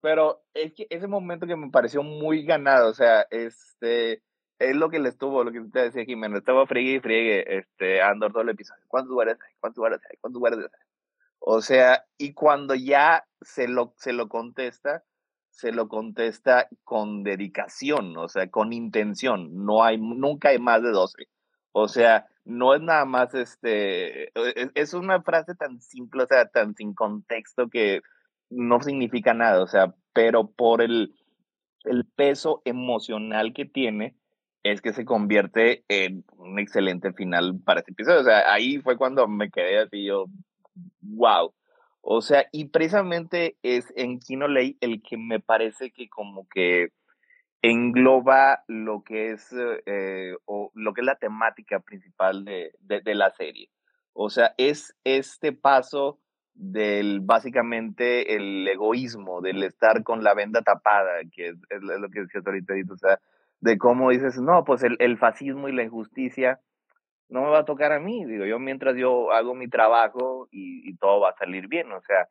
pero 0.01 0.43
es 0.53 0.73
que 0.73 0.87
ese 0.89 1.07
momento 1.07 1.47
que 1.47 1.55
me 1.55 1.69
pareció 1.69 2.03
muy 2.03 2.43
ganado, 2.45 2.89
o 2.89 2.93
sea, 2.93 3.25
este, 3.31 4.21
es 4.59 4.75
lo 4.75 4.89
que 4.89 4.99
le 4.99 5.09
estuvo, 5.09 5.43
lo 5.43 5.51
que 5.51 5.61
te 5.71 5.83
decía 5.83 6.05
Jimena, 6.05 6.37
estaba 6.37 6.67
friegue 6.67 6.95
y 6.95 6.99
friegue, 6.99 7.57
este, 7.57 8.01
Andor 8.01 8.31
todo 8.31 8.43
el 8.43 8.49
episodio. 8.49 8.83
¿Cuántos 8.87 9.11
lugares 9.11 9.37
hay? 9.41 9.53
¿Cuántos 9.59 9.77
lugares 9.77 10.01
hay? 10.09 10.17
¿Cuántos 10.17 10.39
lugares 10.39 10.59
hay? 10.59 10.87
O 11.39 11.61
sea, 11.61 12.05
y 12.17 12.33
cuando 12.33 12.75
ya 12.75 13.25
se 13.41 13.67
lo, 13.67 13.93
se 13.97 14.13
lo 14.13 14.27
contesta, 14.27 15.03
se 15.57 15.71
lo 15.71 15.87
contesta 15.87 16.67
con 16.83 17.23
dedicación, 17.23 18.15
o 18.15 18.27
sea, 18.27 18.47
con 18.47 18.73
intención. 18.73 19.65
No 19.65 19.83
hay, 19.83 19.97
nunca 19.97 20.49
hay 20.49 20.59
más 20.59 20.83
de 20.83 20.91
12. 20.91 21.27
O 21.71 21.87
sea, 21.87 22.27
no 22.45 22.75
es 22.75 22.81
nada 22.81 23.05
más 23.05 23.33
este, 23.33 24.27
es, 24.35 24.69
es 24.75 24.93
una 24.93 25.23
frase 25.23 25.55
tan 25.55 25.81
simple, 25.81 26.23
o 26.23 26.27
sea, 26.27 26.47
tan 26.47 26.75
sin 26.75 26.93
contexto 26.93 27.69
que 27.69 28.01
no 28.51 28.81
significa 28.81 29.33
nada, 29.33 29.63
o 29.63 29.67
sea, 29.67 29.95
pero 30.13 30.51
por 30.51 30.83
el, 30.83 31.15
el 31.85 32.05
peso 32.05 32.61
emocional 32.63 33.51
que 33.53 33.65
tiene, 33.65 34.15
es 34.61 34.81
que 34.81 34.93
se 34.93 35.05
convierte 35.05 35.83
en 35.87 36.23
un 36.33 36.59
excelente 36.59 37.13
final 37.13 37.59
para 37.65 37.79
este 37.79 37.93
episodio. 37.93 38.21
O 38.21 38.23
sea, 38.23 38.53
ahí 38.53 38.79
fue 38.79 38.95
cuando 38.95 39.27
me 39.27 39.49
quedé 39.49 39.79
así 39.79 40.05
yo, 40.05 40.25
wow. 41.01 41.51
O 42.09 42.21
sea, 42.21 42.45
y 42.53 42.69
precisamente 42.69 43.57
es 43.63 43.91
en 43.97 44.19
Kino 44.19 44.47
Ley 44.47 44.77
el 44.79 45.03
que 45.03 45.17
me 45.17 45.41
parece 45.41 45.91
que 45.91 46.07
como 46.07 46.47
que 46.47 46.93
engloba 47.61 48.63
lo 48.69 49.03
que 49.03 49.31
es 49.31 49.53
eh, 49.85 50.33
o 50.45 50.71
lo 50.73 50.93
que 50.93 51.01
es 51.01 51.05
la 51.05 51.17
temática 51.17 51.81
principal 51.81 52.45
de, 52.45 52.71
de, 52.79 53.13
la 53.13 53.31
serie. 53.31 53.69
O 54.13 54.29
sea, 54.29 54.53
es 54.57 54.95
este 55.03 55.51
paso 55.51 56.17
del 56.53 57.19
básicamente 57.19 58.37
el 58.37 58.65
egoísmo, 58.65 59.41
del 59.41 59.61
estar 59.63 60.03
con 60.03 60.23
la 60.23 60.33
venda 60.33 60.61
tapada, 60.61 61.19
que 61.29 61.49
es, 61.49 61.81
lo 61.81 62.09
que 62.09 62.21
decías 62.21 62.47
ahorita, 62.47 62.73
o 62.89 62.97
sea, 62.97 63.19
de 63.59 63.77
cómo 63.77 64.11
dices, 64.11 64.39
no, 64.39 64.63
pues 64.63 64.81
el, 64.83 64.95
el, 64.99 65.17
fascismo 65.17 65.67
y 65.67 65.73
la 65.73 65.83
injusticia 65.83 66.61
no 67.29 67.41
me 67.41 67.49
va 67.49 67.59
a 67.59 67.65
tocar 67.65 67.91
a 67.91 67.99
mí, 67.99 68.25
digo, 68.25 68.45
yo 68.45 68.59
mientras 68.59 68.95
yo 68.95 69.31
hago 69.31 69.53
mi 69.53 69.67
trabajo 69.67 70.47
y, 70.51 70.95
todo 70.97 71.21
va 71.21 71.29
a 71.29 71.37
salir 71.37 71.67
bien, 71.67 71.91
o 71.91 72.01
sea, 72.01 72.27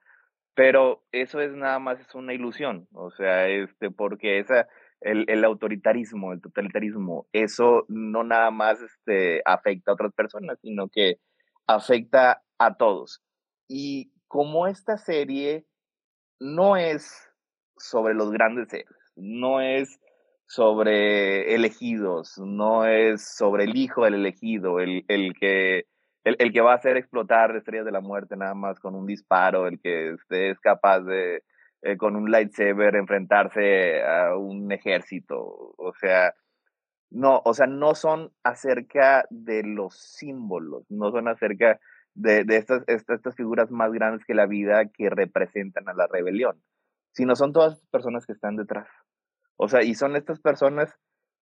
pero 0.55 1.05
eso 1.13 1.41
es 1.41 1.53
nada 1.53 1.79
más, 1.79 2.01
es 2.01 2.15
una 2.15 2.33
ilusión, 2.33 2.89
o 2.93 3.11
sea, 3.11 3.49
este, 3.49 3.91
porque 3.91 4.39
esa, 4.39 4.69
el, 5.01 5.25
el 5.29 5.45
autoritarismo, 5.45 6.33
el 6.33 6.41
totalitarismo, 6.41 7.27
eso 7.33 7.85
no 7.89 8.25
nada 8.25 8.51
más 8.51 8.81
este, 8.81 9.43
afecta 9.45 9.91
a 9.91 9.95
otras 9.95 10.13
personas, 10.15 10.59
sino 10.63 10.89
que 10.89 11.19
afecta 11.67 12.43
a 12.59 12.77
todos. 12.77 13.23
Y 13.69 14.13
como 14.29 14.67
esta 14.67 14.97
serie 14.97 15.67
no 16.41 16.77
es 16.77 17.31
sobre 17.77 18.15
los 18.15 18.31
grandes 18.31 18.73
héroes, 18.73 19.13
no 19.17 19.61
es 19.61 20.01
sobre 20.47 21.55
elegidos, 21.55 22.39
no 22.39 22.87
es 22.87 23.37
sobre 23.37 23.65
el 23.65 23.77
hijo 23.77 24.05
del 24.05 24.15
elegido, 24.15 24.81
el, 24.81 25.05
el 25.09 25.35
que 25.35 25.87
el, 26.25 26.37
el, 26.39 26.53
que 26.53 26.61
va 26.61 26.73
a 26.73 26.77
hacer 26.77 26.97
explotar 26.97 27.55
estrellas 27.57 27.85
de 27.85 27.93
la 27.93 28.01
muerte 28.01 28.37
nada 28.37 28.55
más 28.55 28.81
con 28.81 28.95
un 28.95 29.07
disparo, 29.07 29.67
el 29.67 29.81
que 29.81 30.11
este, 30.11 30.51
es 30.51 30.61
capaz 30.61 31.01
de 31.01 31.43
eh, 31.83 31.97
con 31.97 32.17
un 32.17 32.31
lightsaber 32.31 32.97
enfrentarse 32.97 34.03
a 34.03 34.37
un 34.37 34.73
ejército, 34.73 35.39
o 35.77 35.93
sea, 36.01 36.35
no, 37.11 37.43
o 37.45 37.55
sea, 37.55 37.67
no 37.67 37.95
son 37.95 38.33
acerca 38.43 39.25
de 39.31 39.63
los 39.63 39.97
símbolos, 39.97 40.85
no 40.91 41.11
son 41.13 41.29
acerca 41.29 41.79
de, 42.15 42.45
de 42.45 42.57
estas, 42.57 42.83
estas, 42.89 43.19
estas, 43.19 43.37
figuras 43.37 43.71
más 43.71 43.93
grandes 43.93 44.25
que 44.25 44.35
la 44.35 44.47
vida 44.47 44.87
que 44.87 45.11
representan 45.11 45.89
a 45.89 45.95
la 45.95 46.07
rebelión, 46.07 46.61
sino 47.13 47.37
son 47.37 47.53
todas 47.53 47.75
las 47.75 47.87
personas 47.89 48.27
que 48.27 48.33
están 48.33 48.57
detrás. 48.57 48.89
O 49.57 49.69
sea, 49.69 49.83
y 49.83 49.95
son 49.95 50.17
estas 50.17 50.41
personas 50.41 50.95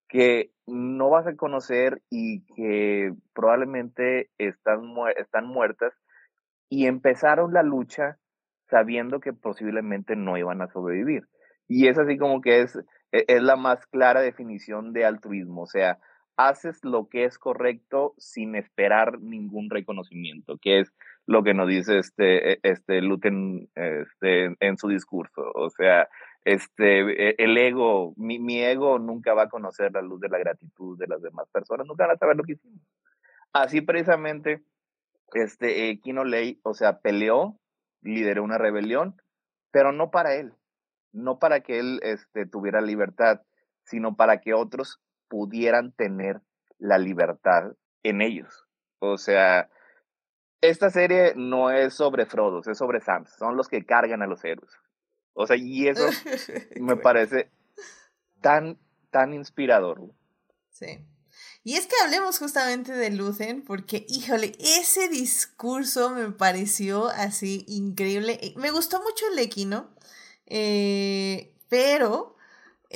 que 0.08 0.50
no 0.66 1.10
vas 1.10 1.26
a 1.26 1.36
conocer 1.36 2.02
y 2.10 2.44
que 2.54 3.12
probablemente 3.34 4.30
están, 4.38 4.86
mu 4.86 5.08
están 5.08 5.46
muertas 5.46 5.92
y 6.68 6.86
empezaron 6.86 7.52
la 7.52 7.62
lucha 7.62 8.18
sabiendo 8.68 9.20
que 9.20 9.32
posiblemente 9.32 10.16
no 10.16 10.36
iban 10.36 10.62
a 10.62 10.68
sobrevivir. 10.68 11.28
Y 11.68 11.88
es 11.88 11.98
así 11.98 12.18
como 12.18 12.40
que 12.40 12.60
es, 12.60 12.76
e, 13.12 13.24
es 13.28 13.42
la 13.42 13.56
más 13.56 13.86
clara 13.86 14.20
definición 14.20 14.92
de 14.92 15.04
altruismo, 15.04 15.62
o 15.62 15.66
sea, 15.66 15.98
haces 16.36 16.80
lo 16.82 17.08
que 17.08 17.24
es 17.24 17.38
correcto 17.38 18.14
sin 18.18 18.54
esperar 18.56 19.20
ningún 19.20 19.70
reconocimiento, 19.70 20.58
que 20.60 20.80
es 20.80 20.92
lo 21.26 21.42
que 21.44 21.54
nos 21.54 21.68
dice 21.68 21.98
este, 21.98 22.52
e, 22.52 22.58
este 22.62 23.00
Luten 23.00 23.68
este, 23.74 24.54
en 24.60 24.76
su 24.76 24.88
discurso. 24.88 25.42
O 25.54 25.70
sea, 25.70 26.08
este, 26.44 27.30
e, 27.30 27.34
el 27.38 27.56
ego, 27.56 28.14
mi, 28.16 28.38
mi, 28.38 28.62
ego 28.62 28.98
nunca 28.98 29.34
va 29.34 29.44
a 29.44 29.48
conocer 29.48 29.92
la 29.92 30.02
luz 30.02 30.20
de 30.20 30.28
la 30.28 30.38
gratitud 30.38 30.98
de 30.98 31.06
las 31.06 31.22
demás 31.22 31.48
personas, 31.50 31.86
nunca 31.86 32.06
van 32.06 32.16
a 32.16 32.18
saber 32.18 32.36
lo 32.36 32.44
que 32.44 32.52
hicimos. 32.52 32.80
Así 33.52 33.80
precisamente, 33.80 34.62
este, 35.32 35.88
eh, 35.88 36.00
Kino 36.00 36.24
Ley, 36.24 36.60
o 36.62 36.74
sea, 36.74 37.00
peleó, 37.00 37.58
lideró 38.02 38.42
una 38.42 38.58
rebelión, 38.58 39.16
pero 39.70 39.92
no 39.92 40.10
para 40.10 40.34
él, 40.34 40.52
no 41.12 41.38
para 41.38 41.60
que 41.60 41.78
él 41.78 42.00
este, 42.02 42.46
tuviera 42.46 42.80
libertad, 42.80 43.40
sino 43.84 44.16
para 44.16 44.40
que 44.40 44.54
otros 44.54 45.00
pudieran 45.28 45.92
tener 45.92 46.40
la 46.78 46.98
libertad 46.98 47.72
en 48.02 48.20
ellos. 48.20 48.66
O 48.98 49.16
sea, 49.16 49.70
esta 50.60 50.90
serie 50.90 51.34
no 51.36 51.70
es 51.70 51.94
sobre 51.94 52.26
Frodo, 52.26 52.60
es 52.60 52.78
sobre 52.78 53.00
Sam, 53.00 53.26
son 53.26 53.56
los 53.56 53.68
que 53.68 53.84
cargan 53.84 54.22
a 54.22 54.26
los 54.26 54.44
héroes. 54.44 54.78
O 55.34 55.46
sea, 55.46 55.56
y 55.56 55.88
eso 55.88 56.08
me 56.80 56.96
parece 56.96 57.50
tan, 58.40 58.78
tan 59.10 59.34
inspirador. 59.34 60.00
Sí. 60.70 61.04
Y 61.64 61.76
es 61.76 61.86
que 61.86 61.96
hablemos 62.04 62.38
justamente 62.38 62.92
de 62.92 63.10
Luthen, 63.10 63.62
porque, 63.62 64.04
híjole, 64.08 64.52
ese 64.58 65.08
discurso 65.08 66.10
me 66.10 66.30
pareció 66.30 67.08
así 67.08 67.64
increíble. 67.66 68.38
Me 68.56 68.70
gustó 68.70 69.02
mucho 69.02 69.24
el 69.32 69.38
Equino, 69.38 69.90
eh, 70.46 71.54
pero 71.68 72.33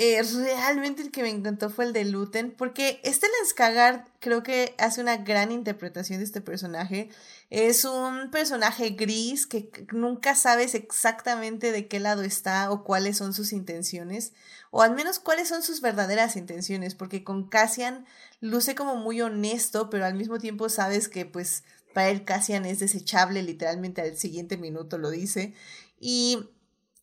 eh, 0.01 0.23
realmente 0.23 1.03
el 1.03 1.11
que 1.11 1.23
me 1.23 1.29
encantó 1.29 1.71
fue 1.71 1.85
el 1.85 1.93
de 1.93 2.05
Luten, 2.05 2.53
porque 2.53 3.01
Stellan 3.05 3.47
Skaggard 3.49 4.05
creo 4.21 4.45
que 4.45 4.77
hace 4.79 5.01
una 5.01 5.17
gran 5.17 5.51
interpretación 5.51 6.21
de 6.21 6.25
este 6.25 6.41
personaje. 6.41 7.09
Es 7.51 7.85
un 7.85 8.31
personaje 8.31 8.91
gris 8.91 9.49
que 9.49 9.69
nunca 9.91 10.37
sabes 10.37 10.77
exactamente 10.77 11.73
de 11.73 11.89
qué 11.89 11.99
lado 11.99 12.23
está 12.23 12.71
o 12.71 12.85
cuáles 12.85 13.17
son 13.17 13.35
sus 13.35 13.53
intenciones, 13.53 14.35
o 14.71 14.83
al 14.83 14.95
menos 14.95 15.19
cuáles 15.19 15.49
son 15.49 15.65
sus 15.65 15.81
verdaderas 15.81 16.37
intenciones, 16.37 16.95
porque 16.95 17.25
con 17.25 17.49
Cassian 17.49 18.07
luce 18.41 18.77
como 18.77 18.95
muy 18.95 19.21
honesto, 19.21 19.91
pero 19.91 20.05
al 20.05 20.15
mismo 20.15 20.39
tiempo 20.39 20.69
sabes 20.69 21.09
que 21.09 21.27
pues 21.27 21.65
para 21.93 22.11
él 22.11 22.25
Cassian 22.25 22.67
es 22.67 22.79
desechable, 22.79 23.43
literalmente 23.43 24.01
al 24.01 24.17
siguiente 24.17 24.59
minuto 24.59 24.97
lo 24.97 25.11
dice. 25.11 25.55
Y 25.99 26.51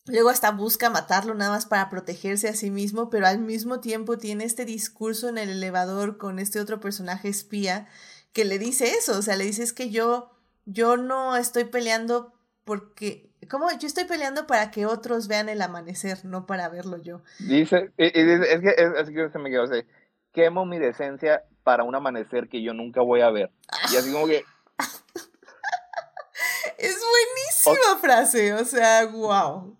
Luego 0.07 0.29
hasta 0.29 0.51
busca 0.51 0.91
matarlo 0.91 1.33
nada 1.33 1.51
más 1.51 1.65
para 1.65 1.89
protegerse 1.89 2.47
a 2.47 2.53
sí 2.53 2.69
mismo, 2.69 3.09
pero 3.09 3.25
al 3.25 3.39
mismo 3.39 3.79
tiempo 3.79 4.19
tiene 4.19 4.43
este 4.43 4.63
discurso 4.63 5.29
en 5.29 5.39
el 5.39 5.49
elevador 5.49 6.17
con 6.17 6.37
este 6.37 6.59
otro 6.59 6.79
personaje 6.79 7.27
espía 7.27 7.87
que 8.31 8.45
le 8.45 8.59
dice 8.59 8.89
eso, 8.89 9.17
o 9.17 9.21
sea, 9.21 9.35
le 9.35 9.45
dice 9.45 9.63
es 9.63 9.73
que 9.73 9.89
yo, 9.89 10.29
yo 10.65 10.97
no 10.97 11.35
estoy 11.37 11.63
peleando 11.63 12.33
porque, 12.65 13.31
¿cómo? 13.49 13.67
Yo 13.79 13.87
estoy 13.87 14.03
peleando 14.03 14.45
para 14.45 14.69
que 14.71 14.85
otros 14.85 15.27
vean 15.27 15.49
el 15.49 15.61
amanecer, 15.61 16.23
no 16.25 16.45
para 16.45 16.69
verlo 16.69 16.97
yo. 16.97 17.21
Dice, 17.39 17.91
es 17.97 18.11
que, 18.11 18.75
es, 18.77 19.09
que 19.09 19.29
se 19.31 19.39
me 19.39 19.49
quedó 19.49 19.63
así, 19.63 19.85
quemo 20.33 20.65
mi 20.65 20.77
decencia 20.77 21.45
para 21.63 21.83
un 21.83 21.95
amanecer 21.95 22.49
que 22.49 22.61
yo 22.61 22.73
nunca 22.73 23.01
voy 23.01 23.21
a 23.21 23.31
ver. 23.31 23.51
Y 23.91 23.95
así 23.95 24.11
como 24.11 24.27
que... 24.27 24.43
es 26.77 26.99
buenísima 26.99 27.97
frase, 28.01 28.53
o 28.53 28.65
sea, 28.65 29.05
wow. 29.07 29.75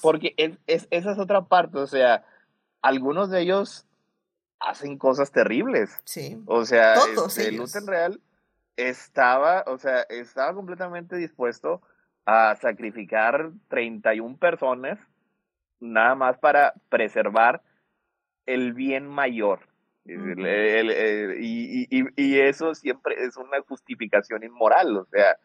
Porque 0.00 0.34
es, 0.36 0.88
esa 0.90 1.12
es 1.12 1.18
otra 1.18 1.42
parte, 1.42 1.78
o 1.78 1.86
sea, 1.86 2.24
algunos 2.82 3.30
de 3.30 3.40
ellos 3.40 3.86
hacen 4.60 4.98
cosas 4.98 5.30
terribles. 5.30 5.90
Sí. 6.04 6.40
O 6.46 6.64
sea, 6.64 6.94
este, 6.94 7.52
Luthen 7.52 7.86
Real 7.86 8.20
estaba, 8.76 9.64
o 9.66 9.78
sea, 9.78 10.02
estaba 10.02 10.54
completamente 10.54 11.16
dispuesto 11.16 11.82
a 12.24 12.56
sacrificar 12.56 13.50
31 13.68 14.36
personas 14.36 14.98
nada 15.80 16.14
más 16.14 16.38
para 16.38 16.74
preservar 16.88 17.62
el 18.46 18.72
bien 18.72 19.06
mayor. 19.06 19.60
y, 20.04 21.86
y, 21.90 22.40
eso 22.40 22.74
siempre 22.74 23.14
es 23.24 23.36
una 23.36 23.60
justificación 23.60 24.42
inmoral, 24.42 24.96
o 24.96 25.04
sea, 25.06 25.36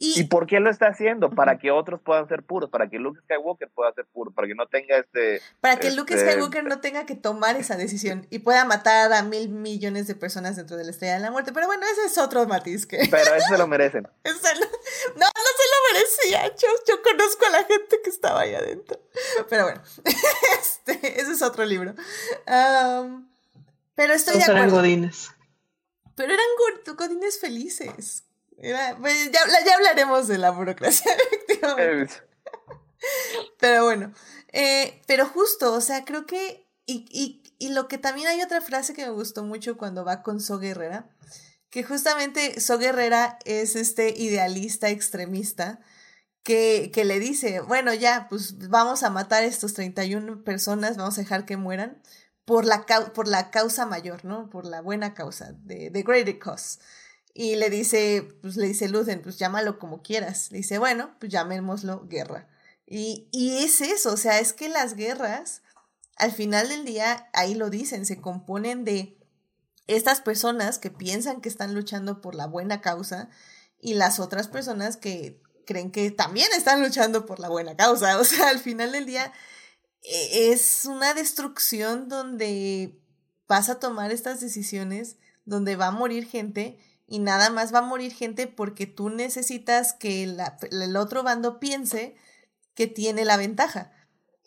y, 0.00 0.24
por 0.24 0.46
qué 0.46 0.60
lo 0.60 0.70
está 0.70 0.86
haciendo? 0.86 1.30
Para 1.30 1.58
que 1.58 1.72
otros 1.72 2.00
puedan 2.00 2.28
ser 2.28 2.44
puros, 2.44 2.70
para 2.70 2.88
que 2.88 2.98
Luke 2.98 3.20
Skywalker 3.24 3.68
pueda 3.70 3.92
ser 3.92 4.06
puro, 4.06 4.30
para 4.30 4.46
que 4.46 4.54
no 4.54 4.66
tenga 4.68 4.96
este... 4.96 5.42
Para 5.60 5.76
que 5.76 5.90
Luke 5.90 6.14
este 6.14 6.30
Skywalker 6.30 6.64
no 6.64 6.80
tenga 6.80 7.04
que 7.04 7.16
tomar 7.16 7.56
esa 7.56 7.76
decisión 7.76 8.24
y 8.30 8.38
pueda 8.38 8.64
matar 8.64 9.12
a 9.12 9.22
mil 9.22 9.48
millones 9.48 10.06
de 10.06 10.14
personas 10.14 10.54
dentro 10.54 10.76
de 10.76 10.84
la 10.84 10.90
Estrella 10.90 11.14
de 11.14 11.20
la 11.20 11.32
Muerte. 11.32 11.52
Pero 11.52 11.66
bueno, 11.66 11.84
ese 11.90 12.04
es 12.06 12.16
otro 12.18 12.46
matiz 12.46 12.86
que... 12.86 13.08
Pero 13.10 13.34
eso 13.34 13.48
se 13.48 13.58
lo 13.58 13.66
merecen. 13.66 14.02
no, 14.24 14.30
no 14.30 14.40
se 15.16 15.66
lo 15.66 15.78
merecía. 15.92 16.46
Yo, 16.56 16.68
yo 16.86 17.02
conozco 17.02 17.46
a 17.46 17.50
la 17.50 17.64
gente 17.64 18.00
que 18.02 18.10
estaba 18.10 18.42
ahí 18.42 18.54
adentro. 18.54 19.00
Pero 19.48 19.64
bueno, 19.64 19.82
este, 20.60 21.20
ese 21.20 21.32
es 21.32 21.42
otro 21.42 21.64
libro. 21.64 21.94
pero 22.46 24.12
estoy 24.12 24.36
de 24.36 24.42
acuerdo. 24.44 24.60
Eran 24.60 24.70
godines. 24.70 25.32
Pero 26.14 26.32
eran 26.32 26.96
godines 26.96 27.40
felices. 27.40 28.27
Pues, 28.60 29.30
ya, 29.30 29.74
hablaremos 29.74 30.26
de 30.26 30.38
la 30.38 30.50
burocracia, 30.50 31.12
efectivamente. 31.32 32.14
Pero 33.60 33.84
bueno, 33.84 34.12
eh, 34.52 35.00
pero 35.06 35.26
justo, 35.26 35.72
o 35.72 35.80
sea, 35.80 36.04
creo 36.04 36.26
que, 36.26 36.68
y, 36.84 37.06
y, 37.10 37.42
y, 37.58 37.72
lo 37.72 37.86
que 37.86 37.98
también 37.98 38.26
hay 38.26 38.42
otra 38.42 38.60
frase 38.60 38.94
que 38.94 39.04
me 39.04 39.12
gustó 39.12 39.44
mucho 39.44 39.76
cuando 39.76 40.04
va 40.04 40.22
con 40.22 40.40
So 40.40 40.58
Guerrera, 40.58 41.08
que 41.70 41.84
justamente 41.84 42.60
So 42.60 42.78
Guerrera 42.78 43.38
es 43.44 43.76
este 43.76 44.10
idealista 44.16 44.88
extremista 44.88 45.80
que, 46.42 46.90
que 46.92 47.04
le 47.04 47.20
dice, 47.20 47.60
bueno, 47.60 47.94
ya, 47.94 48.26
pues 48.28 48.68
vamos 48.68 49.02
a 49.04 49.10
matar 49.10 49.42
a 49.44 49.46
estos 49.46 49.74
31 49.74 50.42
personas, 50.42 50.96
vamos 50.96 51.18
a 51.18 51.20
dejar 51.20 51.44
que 51.44 51.56
mueran 51.56 52.02
por 52.44 52.64
la, 52.64 52.86
por 53.14 53.28
la 53.28 53.50
causa 53.50 53.86
mayor, 53.86 54.24
¿no? 54.24 54.48
Por 54.50 54.64
la 54.64 54.80
buena 54.80 55.14
causa, 55.14 55.52
de, 55.52 55.90
de 55.90 56.02
greater 56.02 56.38
cause. 56.38 56.78
Y 57.40 57.54
le 57.54 57.70
dice, 57.70 58.34
pues 58.42 58.56
le 58.56 58.66
dice 58.66 58.88
Luthen, 58.88 59.22
pues 59.22 59.38
llámalo 59.38 59.78
como 59.78 60.02
quieras. 60.02 60.50
Le 60.50 60.58
dice, 60.58 60.78
bueno, 60.78 61.14
pues 61.20 61.30
llamémoslo 61.30 62.08
guerra. 62.08 62.48
Y, 62.84 63.28
y 63.30 63.58
es 63.58 63.80
eso, 63.80 64.14
o 64.14 64.16
sea, 64.16 64.40
es 64.40 64.52
que 64.52 64.68
las 64.68 64.96
guerras, 64.96 65.62
al 66.16 66.32
final 66.32 66.68
del 66.68 66.84
día, 66.84 67.30
ahí 67.34 67.54
lo 67.54 67.70
dicen, 67.70 68.06
se 68.06 68.20
componen 68.20 68.84
de 68.84 69.16
estas 69.86 70.20
personas 70.20 70.80
que 70.80 70.90
piensan 70.90 71.40
que 71.40 71.48
están 71.48 71.76
luchando 71.76 72.20
por 72.20 72.34
la 72.34 72.48
buena 72.48 72.80
causa 72.80 73.30
y 73.78 73.94
las 73.94 74.18
otras 74.18 74.48
personas 74.48 74.96
que 74.96 75.40
creen 75.64 75.92
que 75.92 76.10
también 76.10 76.48
están 76.56 76.82
luchando 76.82 77.24
por 77.24 77.38
la 77.38 77.48
buena 77.48 77.76
causa. 77.76 78.18
O 78.18 78.24
sea, 78.24 78.48
al 78.48 78.58
final 78.58 78.90
del 78.90 79.06
día 79.06 79.32
e, 80.02 80.50
es 80.50 80.86
una 80.86 81.14
destrucción 81.14 82.08
donde 82.08 83.00
vas 83.46 83.68
a 83.68 83.78
tomar 83.78 84.10
estas 84.10 84.40
decisiones, 84.40 85.18
donde 85.44 85.76
va 85.76 85.86
a 85.86 85.92
morir 85.92 86.26
gente 86.26 86.80
y 87.08 87.18
nada 87.18 87.48
más 87.50 87.74
va 87.74 87.78
a 87.78 87.82
morir 87.82 88.12
gente 88.12 88.46
porque 88.46 88.86
tú 88.86 89.08
necesitas 89.08 89.94
que 89.94 90.24
el 90.24 90.96
otro 90.96 91.22
bando 91.22 91.58
piense 91.58 92.14
que 92.74 92.86
tiene 92.86 93.24
la 93.24 93.38
ventaja. 93.38 93.90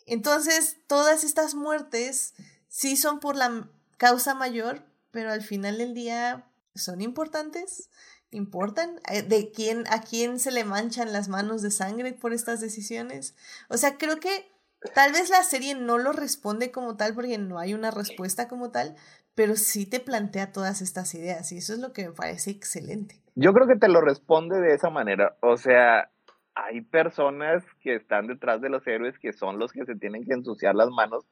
Entonces, 0.06 0.76
todas 0.86 1.24
estas 1.24 1.54
muertes 1.54 2.34
sí 2.68 2.96
son 2.96 3.18
por 3.18 3.36
la 3.36 3.68
causa 3.98 4.34
mayor, 4.34 4.84
pero 5.10 5.30
al 5.32 5.42
final 5.42 5.78
del 5.78 5.92
día 5.92 6.48
son 6.74 7.00
importantes, 7.02 7.90
importan, 8.30 9.00
eh, 9.10 9.22
de 9.22 9.50
quién 9.50 9.84
a 9.88 10.00
quién 10.00 10.38
se 10.38 10.52
le 10.52 10.64
manchan 10.64 11.12
las 11.12 11.28
manos 11.28 11.62
de 11.62 11.70
sangre 11.70 12.12
por 12.12 12.32
estas 12.32 12.60
decisiones. 12.60 13.34
O 13.68 13.76
sea, 13.76 13.98
creo 13.98 14.20
que 14.20 14.50
tal 14.94 15.12
vez 15.12 15.30
la 15.30 15.44
serie 15.44 15.74
no 15.74 15.98
lo 15.98 16.12
responde 16.12 16.70
como 16.70 16.96
tal 16.96 17.14
porque 17.14 17.38
no 17.38 17.58
hay 17.58 17.74
una 17.74 17.90
respuesta 17.90 18.48
como 18.48 18.70
tal, 18.70 18.96
pero 19.34 19.56
sí 19.56 19.88
te 19.88 20.00
plantea 20.00 20.52
todas 20.52 20.82
estas 20.82 21.14
ideas 21.14 21.50
y 21.52 21.58
eso 21.58 21.72
es 21.72 21.78
lo 21.78 21.92
que 21.92 22.08
me 22.08 22.12
parece 22.12 22.50
excelente. 22.50 23.16
Yo 23.34 23.52
creo 23.52 23.66
que 23.66 23.76
te 23.76 23.88
lo 23.88 24.00
responde 24.00 24.60
de 24.60 24.74
esa 24.74 24.90
manera, 24.90 25.36
o 25.40 25.56
sea, 25.56 26.10
hay 26.54 26.82
personas 26.82 27.64
que 27.80 27.94
están 27.94 28.26
detrás 28.26 28.60
de 28.60 28.68
los 28.68 28.86
héroes 28.86 29.18
que 29.18 29.32
son 29.32 29.58
los 29.58 29.72
que 29.72 29.84
se 29.86 29.94
tienen 29.96 30.24
que 30.24 30.34
ensuciar 30.34 30.74
las 30.74 30.90
manos 30.90 31.24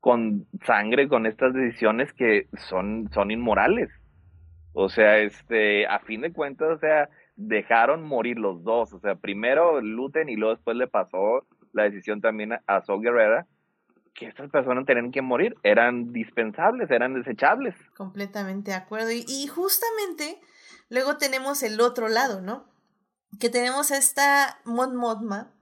con 0.00 0.46
sangre, 0.66 1.08
con 1.08 1.26
estas 1.26 1.54
decisiones 1.54 2.12
que 2.12 2.48
son, 2.68 3.08
son 3.12 3.30
inmorales. 3.30 3.88
O 4.72 4.88
sea, 4.88 5.18
este, 5.18 5.86
a 5.86 6.00
fin 6.00 6.22
de 6.22 6.32
cuentas, 6.32 6.70
o 6.70 6.78
sea, 6.78 7.08
dejaron 7.36 8.02
morir 8.02 8.38
los 8.38 8.64
dos. 8.64 8.92
O 8.92 8.98
sea, 8.98 9.14
primero 9.14 9.80
Luten 9.80 10.28
y 10.28 10.36
luego 10.36 10.56
después 10.56 10.76
le 10.76 10.88
pasó 10.88 11.46
la 11.72 11.84
decisión 11.84 12.20
también 12.20 12.52
a, 12.52 12.82
Guerrera 13.00 13.46
que 14.14 14.26
estas 14.26 14.50
personas 14.50 14.84
tenían 14.86 15.10
que 15.10 15.22
morir, 15.22 15.56
eran 15.62 16.12
dispensables, 16.12 16.90
eran 16.90 17.14
desechables. 17.14 17.74
Completamente 17.96 18.72
de 18.72 18.76
acuerdo. 18.76 19.10
Y, 19.10 19.46
justamente 19.46 20.40
luego 20.88 21.16
tenemos 21.16 21.62
el 21.62 21.80
otro 21.80 22.08
lado, 22.08 22.40
¿no? 22.40 22.66
Que 23.40 23.48
tenemos 23.48 23.90
esta 23.90 24.60
Mon 24.64 24.94
Mothma, 24.96 25.52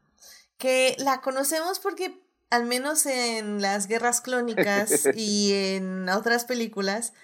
que 0.58 0.96
la 0.98 1.20
conocemos 1.20 1.78
porque 1.78 2.20
al 2.50 2.66
menos 2.66 3.06
en 3.06 3.62
las 3.62 3.86
guerras 3.86 4.20
clónicas 4.20 5.08
y 5.14 5.52
en 5.54 6.08
otras 6.08 6.44
películas, 6.44 7.14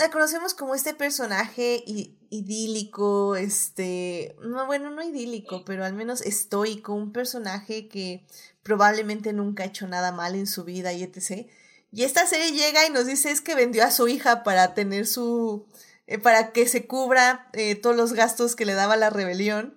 la 0.00 0.10
conocemos 0.10 0.54
como 0.54 0.74
este 0.74 0.94
personaje 0.94 1.84
idílico, 2.30 3.36
este, 3.36 4.34
no, 4.40 4.64
bueno, 4.64 4.88
no 4.90 5.02
idílico, 5.02 5.62
pero 5.66 5.84
al 5.84 5.92
menos 5.92 6.22
estoico, 6.22 6.94
un 6.94 7.12
personaje 7.12 7.86
que 7.86 8.24
probablemente 8.62 9.34
nunca 9.34 9.62
ha 9.62 9.66
hecho 9.66 9.86
nada 9.86 10.10
mal 10.10 10.36
en 10.36 10.46
su 10.46 10.64
vida 10.64 10.94
y 10.94 11.02
etc. 11.02 11.46
Y 11.92 12.04
esta 12.04 12.24
serie 12.26 12.52
llega 12.52 12.86
y 12.86 12.90
nos 12.90 13.06
dice 13.06 13.30
es 13.30 13.42
que 13.42 13.54
vendió 13.54 13.84
a 13.84 13.90
su 13.90 14.08
hija 14.08 14.42
para 14.42 14.72
tener 14.72 15.06
su, 15.06 15.66
eh, 16.06 16.18
para 16.18 16.52
que 16.52 16.66
se 16.66 16.86
cubra 16.86 17.50
eh, 17.52 17.74
todos 17.74 17.94
los 17.94 18.14
gastos 18.14 18.56
que 18.56 18.64
le 18.64 18.72
daba 18.72 18.96
la 18.96 19.10
rebelión, 19.10 19.76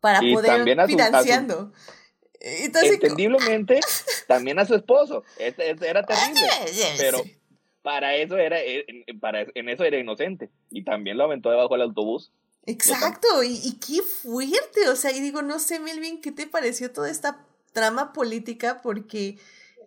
para 0.00 0.20
poder 0.20 0.68
ir 0.68 0.78
financiando. 0.86 1.72
Entendiblemente, 2.40 3.80
también 4.28 4.58
a 4.58 4.66
su 4.66 4.74
esposo. 4.74 5.24
Era 5.38 6.04
terrible. 6.04 6.48
pero 6.98 7.24
para 7.82 8.14
eso 8.16 8.36
era, 8.36 8.60
eh, 8.60 8.84
para, 9.20 9.46
en 9.54 9.68
eso 9.68 9.84
era 9.84 9.98
inocente. 9.98 10.50
Y 10.70 10.84
también 10.84 11.16
lo 11.16 11.24
aventó 11.24 11.50
debajo 11.50 11.74
del 11.74 11.82
autobús. 11.82 12.32
Exacto, 12.66 13.42
y, 13.42 13.60
y, 13.64 13.78
qué 13.78 14.02
fuerte. 14.02 14.88
O 14.90 14.96
sea, 14.96 15.10
y 15.12 15.20
digo, 15.20 15.40
no 15.42 15.58
sé, 15.58 15.80
Melvin, 15.80 16.20
¿qué 16.20 16.32
te 16.32 16.46
pareció 16.46 16.92
toda 16.92 17.10
esta 17.10 17.46
trama 17.72 18.12
política? 18.12 18.80
Porque 18.82 19.38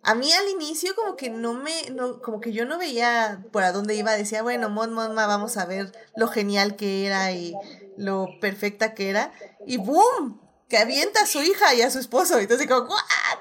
a 0.02 0.14
mí 0.16 0.32
al 0.32 0.48
inicio 0.48 0.94
como 0.96 1.16
que 1.16 1.30
no 1.30 1.54
me, 1.54 1.90
no, 1.90 2.20
como 2.20 2.40
que 2.40 2.52
yo 2.52 2.64
no 2.64 2.78
veía 2.78 3.44
por 3.52 3.62
a 3.62 3.70
dónde 3.70 3.94
iba, 3.94 4.12
decía, 4.12 4.42
bueno, 4.42 4.68
Mon 4.68 4.92
Monma, 4.92 5.26
vamos 5.26 5.56
a 5.56 5.64
ver 5.64 5.92
lo 6.16 6.26
genial 6.26 6.74
que 6.74 7.06
era 7.06 7.30
y 7.32 7.54
lo 7.96 8.26
perfecta 8.40 8.94
que 8.94 9.10
era. 9.10 9.32
Y 9.64 9.76
¡boom! 9.76 10.40
Que 10.68 10.78
avienta 10.78 11.22
a 11.22 11.26
su 11.26 11.40
hija 11.40 11.74
y 11.74 11.82
a 11.82 11.90
su 11.90 12.00
esposo. 12.00 12.38
Entonces 12.38 12.66
como, 12.66 12.88
¿what? 12.88 12.98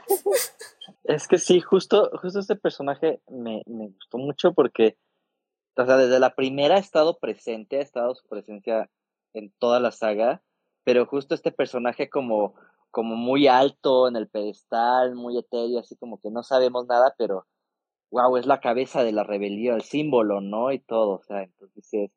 Es 1.03 1.27
que 1.27 1.39
sí, 1.39 1.61
justo, 1.61 2.11
justo 2.21 2.39
este 2.39 2.55
personaje 2.55 3.21
me, 3.27 3.63
me 3.65 3.87
gustó 3.87 4.17
mucho 4.17 4.53
porque, 4.53 4.97
o 5.75 5.85
sea, 5.85 5.97
desde 5.97 6.19
la 6.19 6.35
primera 6.35 6.75
ha 6.75 6.79
estado 6.79 7.17
presente, 7.17 7.77
ha 7.77 7.81
estado 7.81 8.13
su 8.13 8.27
presencia 8.27 8.89
en 9.33 9.51
toda 9.59 9.79
la 9.79 9.91
saga, 9.91 10.43
pero 10.83 11.05
justo 11.05 11.33
este 11.33 11.51
personaje 11.51 12.09
como, 12.09 12.53
como 12.91 13.15
muy 13.15 13.47
alto 13.47 14.07
en 14.07 14.15
el 14.15 14.27
pedestal, 14.27 15.15
muy 15.15 15.37
etéreo, 15.37 15.79
así 15.79 15.95
como 15.95 16.19
que 16.19 16.29
no 16.29 16.43
sabemos 16.43 16.85
nada, 16.87 17.15
pero 17.17 17.47
wow, 18.11 18.37
es 18.37 18.45
la 18.45 18.59
cabeza 18.59 19.03
de 19.03 19.13
la 19.13 19.23
rebelión, 19.23 19.75
el 19.77 19.83
símbolo, 19.83 20.41
¿no? 20.41 20.71
Y 20.71 20.79
todo, 20.79 21.15
o 21.15 21.23
sea, 21.23 21.43
entonces 21.43 21.75
dices, 21.75 22.11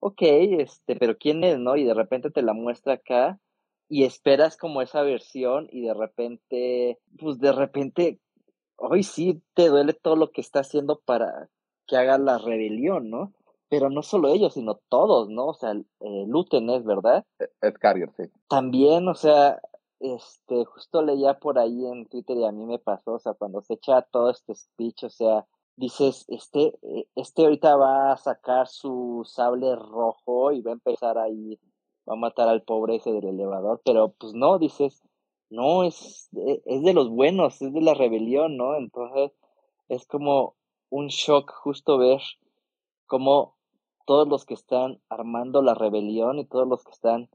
ok, 0.00 0.22
este, 0.22 0.94
pero 0.96 1.16
¿quién 1.18 1.42
es, 1.42 1.58
no? 1.58 1.76
Y 1.76 1.84
de 1.84 1.94
repente 1.94 2.30
te 2.30 2.42
la 2.42 2.52
muestra 2.52 2.94
acá 2.94 3.40
y 3.88 4.04
esperas 4.04 4.56
como 4.56 4.82
esa 4.82 5.02
versión 5.02 5.66
y 5.70 5.80
de 5.82 5.94
repente, 5.94 6.98
pues 7.18 7.38
de 7.38 7.52
repente 7.52 8.20
hoy 8.78 9.02
sí 9.02 9.42
te 9.54 9.68
duele 9.68 9.92
todo 9.92 10.16
lo 10.16 10.30
que 10.30 10.40
está 10.40 10.60
haciendo 10.60 11.00
para 11.04 11.48
que 11.86 11.96
haga 11.96 12.18
la 12.18 12.38
rebelión, 12.38 13.10
¿no? 13.10 13.32
Pero 13.68 13.90
no 13.90 14.02
solo 14.02 14.28
ellos, 14.28 14.54
sino 14.54 14.80
todos, 14.88 15.28
¿no? 15.28 15.48
O 15.48 15.54
sea, 15.54 15.72
eh, 15.72 16.24
Luten 16.26 16.70
es, 16.70 16.84
¿verdad? 16.84 17.24
Es 17.60 17.78
Carrier, 17.78 18.10
sí. 18.16 18.24
También, 18.48 19.08
o 19.08 19.14
sea, 19.14 19.60
este, 20.00 20.64
justo 20.64 21.02
leía 21.02 21.34
por 21.34 21.58
ahí 21.58 21.86
en 21.86 22.06
Twitter 22.06 22.36
y 22.36 22.44
a 22.44 22.52
mí 22.52 22.64
me 22.64 22.78
pasó, 22.78 23.14
o 23.14 23.18
sea, 23.18 23.34
cuando 23.34 23.60
se 23.62 23.74
echa 23.74 24.02
todo 24.02 24.30
este 24.30 24.54
speech, 24.54 25.04
o 25.04 25.10
sea, 25.10 25.46
dices, 25.76 26.24
este, 26.28 26.78
eh, 26.82 27.06
este 27.14 27.44
ahorita 27.44 27.76
va 27.76 28.12
a 28.12 28.16
sacar 28.16 28.68
su 28.68 29.22
sable 29.26 29.74
rojo 29.76 30.52
y 30.52 30.62
va 30.62 30.70
a 30.70 30.74
empezar 30.74 31.18
ahí, 31.18 31.58
va 32.08 32.14
a 32.14 32.16
matar 32.16 32.48
al 32.48 32.62
pobre 32.62 32.96
ese 32.96 33.12
del 33.12 33.26
elevador, 33.26 33.80
pero 33.84 34.14
pues 34.18 34.34
no, 34.34 34.58
dices, 34.58 35.02
no, 35.50 35.84
es, 35.84 36.28
e, 36.36 36.62
es 36.66 36.82
de 36.82 36.94
los 36.94 37.08
buenos, 37.08 37.60
es 37.62 37.72
de 37.72 37.80
la 37.80 37.94
rebelión, 37.94 38.56
¿no? 38.56 38.76
Entonces 38.76 39.32
es 39.88 40.06
como 40.06 40.56
un 40.90 41.08
shock 41.08 41.52
justo 41.52 41.98
ver 41.98 42.20
cómo 43.06 43.56
todos 44.06 44.28
los 44.28 44.46
que 44.46 44.54
están 44.54 45.00
armando 45.08 45.62
la 45.62 45.74
rebelión 45.74 46.38
y 46.38 46.46
todos 46.46 46.66
los 46.66 46.84
que 46.84 46.92
están 46.92 47.28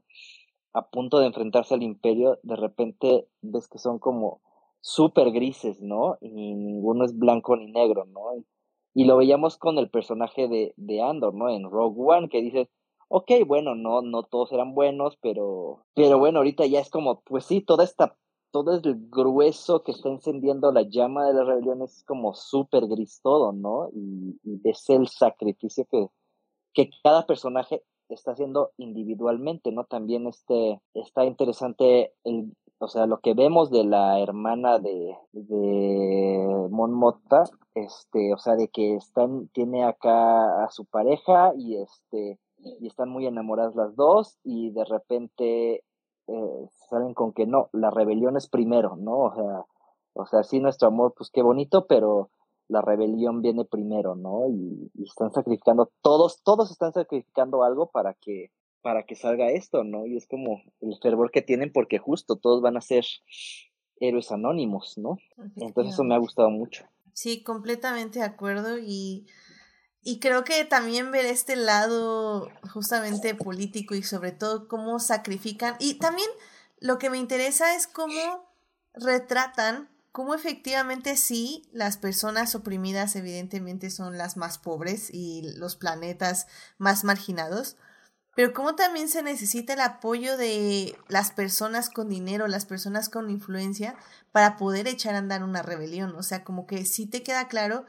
a 0.72 0.88
punto 0.88 1.20
de 1.20 1.26
enfrentarse 1.26 1.74
al 1.74 1.84
imperio, 1.84 2.40
de 2.42 2.56
repente 2.56 3.28
ves 3.42 3.68
que 3.68 3.78
son 3.78 4.00
como 4.00 4.40
súper 4.80 5.30
grises, 5.30 5.80
¿no? 5.80 6.18
Y 6.20 6.54
ninguno 6.54 7.04
es 7.04 7.16
blanco 7.16 7.56
ni 7.56 7.70
negro, 7.70 8.06
¿no? 8.06 8.44
Y, 8.94 9.04
lo 9.04 9.16
veíamos 9.16 9.56
con 9.56 9.78
el 9.78 9.88
personaje 9.88 10.46
de, 10.48 10.74
de 10.76 11.00
Andor, 11.00 11.34
¿no? 11.34 11.48
En 11.48 11.64
Rogue 11.70 11.96
One, 11.96 12.28
que 12.28 12.42
dices, 12.42 12.68
ok, 13.14 13.30
bueno, 13.46 13.76
no, 13.76 14.02
no 14.02 14.24
todos 14.24 14.50
eran 14.52 14.74
buenos, 14.74 15.16
pero, 15.22 15.84
pero 15.94 16.18
bueno, 16.18 16.38
ahorita 16.40 16.66
ya 16.66 16.80
es 16.80 16.90
como, 16.90 17.20
pues 17.20 17.44
sí, 17.44 17.60
toda 17.60 17.84
esta, 17.84 18.16
todo 18.50 18.74
el 18.74 19.08
grueso 19.08 19.84
que 19.84 19.92
está 19.92 20.08
encendiendo 20.08 20.72
la 20.72 20.82
llama 20.82 21.24
de 21.24 21.34
la 21.34 21.44
rebelión 21.44 21.80
es 21.82 22.02
como 22.08 22.34
súper 22.34 22.88
gris 22.88 23.20
todo, 23.22 23.52
¿no? 23.52 23.88
Y, 23.94 24.40
y 24.42 24.60
es 24.68 24.90
el 24.90 25.06
sacrificio 25.06 25.86
que, 25.88 26.08
que 26.72 26.90
cada 27.04 27.24
personaje 27.24 27.84
está 28.08 28.32
haciendo 28.32 28.72
individualmente, 28.78 29.70
¿no? 29.70 29.84
También 29.84 30.26
este, 30.26 30.80
está 30.94 31.24
interesante 31.24 32.12
el, 32.24 32.52
o 32.78 32.88
sea, 32.88 33.06
lo 33.06 33.20
que 33.20 33.34
vemos 33.34 33.70
de 33.70 33.84
la 33.84 34.18
hermana 34.18 34.80
de, 34.80 35.16
de 35.30 36.68
este, 37.76 38.34
o 38.34 38.38
sea, 38.38 38.56
de 38.56 38.66
que 38.68 38.96
están, 38.96 39.46
tiene 39.48 39.84
acá 39.84 40.64
a 40.64 40.70
su 40.70 40.84
pareja 40.84 41.52
y 41.56 41.76
este, 41.76 42.40
y 42.80 42.86
están 42.86 43.08
muy 43.08 43.26
enamoradas 43.26 43.74
las 43.74 43.94
dos 43.96 44.38
y 44.44 44.70
de 44.70 44.84
repente 44.84 45.84
eh, 46.26 46.68
salen 46.88 47.14
con 47.14 47.32
que 47.32 47.46
no, 47.46 47.68
la 47.72 47.90
rebelión 47.90 48.36
es 48.36 48.48
primero, 48.48 48.96
¿no? 48.96 49.18
O 49.18 49.34
sea, 49.34 49.64
o 50.14 50.26
sea, 50.26 50.42
sí 50.42 50.60
nuestro 50.60 50.88
amor, 50.88 51.14
pues 51.16 51.30
qué 51.30 51.42
bonito, 51.42 51.86
pero 51.86 52.30
la 52.68 52.80
rebelión 52.80 53.42
viene 53.42 53.64
primero, 53.64 54.14
¿no? 54.14 54.48
Y, 54.48 54.90
están 55.02 55.32
sacrificando, 55.32 55.92
todos, 56.02 56.42
todos 56.42 56.70
están 56.70 56.92
sacrificando 56.92 57.62
algo 57.62 57.90
para 57.90 58.14
que, 58.14 58.50
para 58.80 59.04
que 59.04 59.16
salga 59.16 59.50
esto, 59.50 59.84
¿no? 59.84 60.06
Y 60.06 60.16
es 60.16 60.26
como 60.26 60.62
el 60.80 60.96
fervor 61.02 61.30
que 61.30 61.42
tienen 61.42 61.72
porque 61.72 61.98
justo 61.98 62.36
todos 62.36 62.62
van 62.62 62.76
a 62.76 62.80
ser 62.80 63.04
héroes 64.00 64.32
anónimos, 64.32 64.96
¿no? 64.96 65.18
Entonces 65.56 65.94
eso 65.94 66.04
me 66.04 66.14
ha 66.14 66.18
gustado 66.18 66.50
mucho. 66.50 66.86
Sí, 67.12 67.42
completamente 67.42 68.20
de 68.20 68.24
acuerdo 68.24 68.78
y 68.78 69.26
y 70.04 70.20
creo 70.20 70.44
que 70.44 70.64
también 70.64 71.10
ver 71.10 71.24
este 71.24 71.56
lado 71.56 72.50
justamente 72.72 73.34
político 73.34 73.94
y 73.94 74.02
sobre 74.02 74.32
todo 74.32 74.68
cómo 74.68 75.00
sacrifican. 75.00 75.76
Y 75.78 75.94
también 75.94 76.28
lo 76.78 76.98
que 76.98 77.10
me 77.10 77.18
interesa 77.18 77.74
es 77.74 77.86
cómo 77.86 78.48
retratan 78.92 79.88
cómo 80.14 80.32
efectivamente 80.34 81.16
sí, 81.16 81.68
las 81.72 81.96
personas 81.96 82.54
oprimidas 82.54 83.16
evidentemente 83.16 83.90
son 83.90 84.16
las 84.16 84.36
más 84.36 84.58
pobres 84.58 85.08
y 85.12 85.42
los 85.56 85.74
planetas 85.74 86.46
más 86.78 87.02
marginados, 87.02 87.76
pero 88.36 88.52
cómo 88.52 88.76
también 88.76 89.08
se 89.08 89.24
necesita 89.24 89.72
el 89.72 89.80
apoyo 89.80 90.36
de 90.36 90.96
las 91.08 91.32
personas 91.32 91.90
con 91.90 92.10
dinero, 92.10 92.46
las 92.46 92.64
personas 92.64 93.08
con 93.08 93.28
influencia 93.28 93.96
para 94.30 94.56
poder 94.56 94.86
echar 94.86 95.16
a 95.16 95.18
andar 95.18 95.42
una 95.42 95.62
rebelión. 95.62 96.14
O 96.14 96.22
sea, 96.22 96.44
como 96.44 96.68
que 96.68 96.84
sí 96.84 97.06
te 97.06 97.24
queda 97.24 97.48
claro 97.48 97.84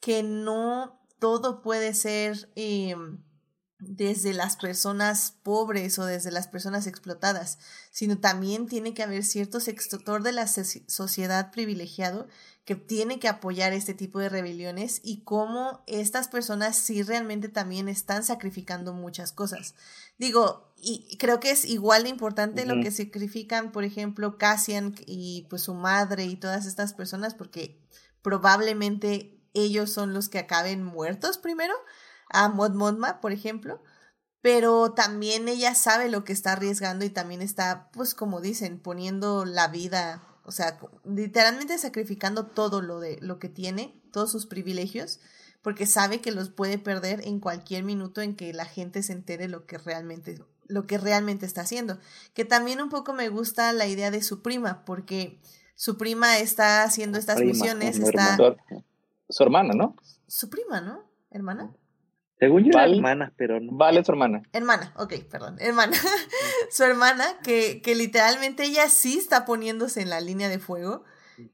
que 0.00 0.24
no 0.24 0.98
todo 1.18 1.62
puede 1.62 1.94
ser 1.94 2.50
em, 2.56 3.22
desde 3.80 4.32
las 4.34 4.56
personas 4.56 5.34
pobres 5.42 5.98
o 5.98 6.04
desde 6.04 6.32
las 6.32 6.48
personas 6.48 6.86
explotadas, 6.86 7.58
sino 7.92 8.18
también 8.18 8.66
tiene 8.66 8.92
que 8.92 9.04
haber 9.04 9.24
cierto 9.24 9.60
sector 9.60 10.22
de 10.22 10.32
la 10.32 10.46
sociedad 10.48 11.52
privilegiado 11.52 12.26
que 12.64 12.74
tiene 12.74 13.18
que 13.18 13.28
apoyar 13.28 13.72
este 13.72 13.94
tipo 13.94 14.18
de 14.18 14.28
rebeliones 14.28 15.00
y 15.02 15.22
cómo 15.22 15.82
estas 15.86 16.28
personas 16.28 16.76
sí 16.76 17.02
realmente 17.02 17.48
también 17.48 17.88
están 17.88 18.24
sacrificando 18.24 18.92
muchas 18.92 19.32
cosas. 19.32 19.74
Digo, 20.18 20.74
y 20.76 21.16
creo 21.18 21.40
que 21.40 21.50
es 21.50 21.64
igual 21.64 22.02
de 22.02 22.10
importante 22.10 22.66
lo 22.66 22.82
que 22.82 22.90
sacrifican, 22.90 23.72
por 23.72 23.84
ejemplo, 23.84 24.36
Cassian 24.36 24.94
y 25.06 25.46
pues 25.48 25.62
su 25.62 25.74
madre 25.74 26.26
y 26.26 26.36
todas 26.36 26.66
estas 26.66 26.92
personas, 26.92 27.34
porque 27.34 27.80
probablemente 28.22 29.37
ellos 29.54 29.90
son 29.90 30.14
los 30.14 30.28
que 30.28 30.38
acaben 30.38 30.82
muertos 30.84 31.38
primero, 31.38 31.74
a 32.30 32.48
Mod 32.48 32.74
Modma, 32.74 33.20
por 33.20 33.32
ejemplo, 33.32 33.82
pero 34.40 34.92
también 34.92 35.48
ella 35.48 35.74
sabe 35.74 36.08
lo 36.08 36.24
que 36.24 36.32
está 36.32 36.52
arriesgando 36.52 37.04
y 37.04 37.10
también 37.10 37.42
está, 37.42 37.90
pues 37.92 38.14
como 38.14 38.40
dicen, 38.40 38.78
poniendo 38.78 39.44
la 39.44 39.68
vida, 39.68 40.22
o 40.44 40.52
sea, 40.52 40.78
literalmente 41.04 41.76
sacrificando 41.78 42.46
todo 42.46 42.80
lo 42.80 43.00
de 43.00 43.18
lo 43.20 43.38
que 43.38 43.48
tiene, 43.48 44.02
todos 44.12 44.30
sus 44.30 44.46
privilegios, 44.46 45.20
porque 45.62 45.86
sabe 45.86 46.20
que 46.20 46.30
los 46.30 46.50
puede 46.50 46.78
perder 46.78 47.26
en 47.26 47.40
cualquier 47.40 47.82
minuto 47.82 48.20
en 48.20 48.36
que 48.36 48.52
la 48.52 48.64
gente 48.64 49.02
se 49.02 49.12
entere 49.12 49.48
lo 49.48 49.66
que 49.66 49.78
realmente 49.78 50.38
lo 50.68 50.86
que 50.86 50.98
realmente 50.98 51.46
está 51.46 51.62
haciendo. 51.62 51.98
Que 52.34 52.44
también 52.44 52.80
un 52.80 52.90
poco 52.90 53.14
me 53.14 53.30
gusta 53.30 53.72
la 53.72 53.86
idea 53.86 54.10
de 54.10 54.22
su 54.22 54.42
prima, 54.42 54.84
porque 54.84 55.40
su 55.74 55.96
prima 55.96 56.38
está 56.38 56.82
haciendo 56.82 57.18
estas 57.18 57.40
misiones, 57.40 57.98
está 57.98 58.36
su 59.28 59.42
hermana, 59.42 59.74
¿no? 59.74 59.96
Su 60.26 60.48
prima, 60.50 60.80
¿no? 60.80 61.04
¿Hermana? 61.30 61.74
Según 62.38 62.62
yo 62.64 62.68
era 62.70 62.82
Val- 62.82 62.94
hermana, 62.94 63.34
pero 63.36 63.60
no. 63.60 63.72
Vale, 63.72 64.04
su 64.04 64.12
hermana. 64.12 64.42
Hermana, 64.52 64.94
ok, 64.96 65.14
perdón, 65.30 65.56
hermana. 65.60 65.96
Su 66.70 66.84
hermana, 66.84 67.24
que, 67.42 67.80
que 67.82 67.94
literalmente 67.96 68.62
ella 68.64 68.88
sí 68.90 69.18
está 69.18 69.44
poniéndose 69.44 70.00
en 70.02 70.10
la 70.10 70.20
línea 70.20 70.48
de 70.48 70.58
fuego 70.58 71.02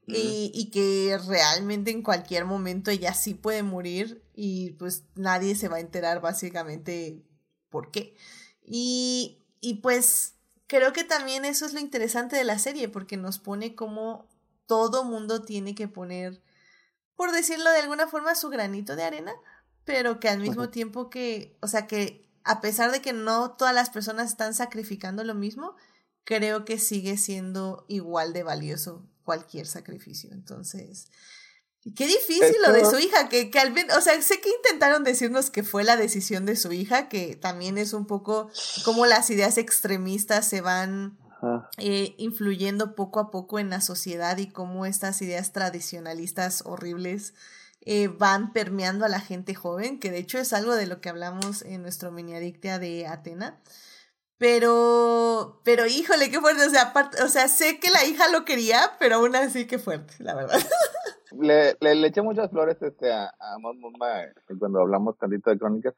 y, 0.07 0.51
y 0.53 0.69
que 0.71 1.17
realmente 1.27 1.89
en 1.91 2.03
cualquier 2.03 2.45
momento 2.45 2.91
ella 2.91 3.13
sí 3.13 3.33
puede 3.33 3.63
morir 3.63 4.23
y 4.35 4.71
pues 4.71 5.05
nadie 5.15 5.55
se 5.55 5.67
va 5.69 5.77
a 5.77 5.79
enterar 5.79 6.21
básicamente 6.21 7.23
por 7.69 7.89
qué. 7.91 8.15
Y, 8.63 9.43
y 9.61 9.75
pues 9.75 10.35
creo 10.67 10.93
que 10.93 11.03
también 11.03 11.45
eso 11.45 11.65
es 11.65 11.73
lo 11.73 11.79
interesante 11.79 12.35
de 12.35 12.43
la 12.43 12.59
serie 12.59 12.89
porque 12.89 13.17
nos 13.17 13.39
pone 13.39 13.73
como 13.75 14.27
todo 14.67 15.03
mundo 15.03 15.41
tiene 15.43 15.73
que 15.75 15.87
poner, 15.87 16.41
por 17.15 17.31
decirlo 17.31 17.69
de 17.71 17.79
alguna 17.79 18.07
forma, 18.07 18.35
su 18.35 18.49
granito 18.49 18.95
de 18.95 19.03
arena, 19.03 19.33
pero 19.83 20.19
que 20.19 20.29
al 20.29 20.39
mismo 20.39 20.69
tiempo 20.69 21.09
que, 21.09 21.57
o 21.61 21.67
sea, 21.67 21.87
que 21.87 22.27
a 22.43 22.61
pesar 22.61 22.91
de 22.91 23.01
que 23.01 23.13
no 23.13 23.51
todas 23.51 23.73
las 23.73 23.89
personas 23.89 24.29
están 24.29 24.53
sacrificando 24.53 25.23
lo 25.23 25.33
mismo, 25.35 25.75
creo 26.23 26.65
que 26.65 26.79
sigue 26.79 27.17
siendo 27.17 27.85
igual 27.87 28.33
de 28.33 28.43
valioso 28.43 29.07
cualquier 29.23 29.65
sacrificio. 29.67 30.29
Entonces, 30.31 31.07
qué 31.95 32.07
difícil 32.07 32.55
lo 32.65 32.73
de 32.73 32.83
su 32.85 32.97
hija, 32.99 33.29
que, 33.29 33.49
que 33.51 33.59
al 33.59 33.71
men- 33.73 33.91
o 33.91 34.01
sea, 34.01 34.19
sé 34.21 34.41
que 34.41 34.49
intentaron 34.49 35.03
decirnos 35.03 35.49
que 35.51 35.63
fue 35.63 35.83
la 35.83 35.97
decisión 35.97 36.45
de 36.45 36.55
su 36.55 36.71
hija, 36.71 37.09
que 37.09 37.35
también 37.35 37.77
es 37.77 37.93
un 37.93 38.05
poco 38.07 38.49
como 38.83 39.05
las 39.05 39.29
ideas 39.29 39.57
extremistas 39.57 40.47
se 40.47 40.61
van 40.61 41.17
Ajá. 41.45 41.69
eh, 41.77 42.15
influyendo 42.17 42.95
poco 42.95 43.19
a 43.19 43.29
poco 43.31 43.59
en 43.59 43.69
la 43.69 43.81
sociedad 43.81 44.37
y 44.37 44.47
cómo 44.51 44.85
estas 44.85 45.21
ideas 45.21 45.51
tradicionalistas 45.51 46.63
horribles 46.65 47.33
eh, 47.81 48.07
van 48.07 48.51
permeando 48.51 49.05
a 49.05 49.09
la 49.09 49.19
gente 49.19 49.53
joven, 49.53 49.99
que 49.99 50.09
de 50.11 50.17
hecho 50.17 50.39
es 50.39 50.53
algo 50.53 50.73
de 50.75 50.87
lo 50.87 51.01
que 51.01 51.09
hablamos 51.09 51.61
en 51.61 51.81
nuestro 51.83 52.11
mini 52.11 52.33
adictia 52.35 52.79
de 52.79 53.05
Atena. 53.05 53.59
Pero, 54.37 55.61
pero 55.63 55.85
híjole, 55.85 56.29
qué 56.29 56.41
fuerte. 56.41 56.65
O 56.65 56.69
sea, 56.69 56.91
aparte- 56.93 57.21
o 57.23 57.29
sea, 57.29 57.47
sé 57.47 57.79
que 57.79 57.89
la 57.89 58.03
hija 58.05 58.27
lo 58.29 58.43
quería, 58.43 58.91
pero 58.99 59.15
aún 59.15 59.35
así 59.35 59.65
qué 59.65 59.79
fuerte, 59.79 60.13
la 60.19 60.35
verdad. 60.35 60.59
Le, 61.39 61.75
le, 61.79 61.95
le 61.95 62.07
eché 62.07 62.21
muchas 62.21 62.49
flores 62.51 62.77
este, 62.81 63.11
a, 63.13 63.25
a 63.39 63.57
Mothma 63.59 64.23
eh, 64.23 64.33
cuando 64.59 64.79
hablamos 64.81 65.17
tantito 65.17 65.49
de 65.49 65.57
crónicas. 65.57 65.93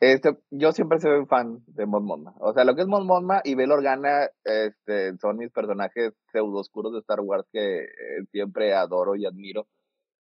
Este, 0.00 0.34
yo 0.50 0.72
siempre 0.72 0.98
soy 0.98 1.26
fan 1.26 1.62
de 1.66 1.84
Mon 1.84 2.04
Mothma. 2.04 2.34
O 2.40 2.54
sea, 2.54 2.64
lo 2.64 2.74
que 2.74 2.82
es 2.82 2.88
Mon 2.88 3.06
Mothma 3.06 3.42
y 3.44 3.54
Bail 3.54 3.70
Organa 3.70 4.30
este, 4.44 5.16
son 5.18 5.36
mis 5.36 5.50
personajes 5.52 6.14
pseudo-oscuros 6.32 6.92
de 6.94 7.00
Star 7.00 7.20
Wars 7.20 7.46
que 7.52 7.80
eh, 7.84 8.24
siempre 8.32 8.74
adoro 8.74 9.14
y 9.14 9.26
admiro. 9.26 9.68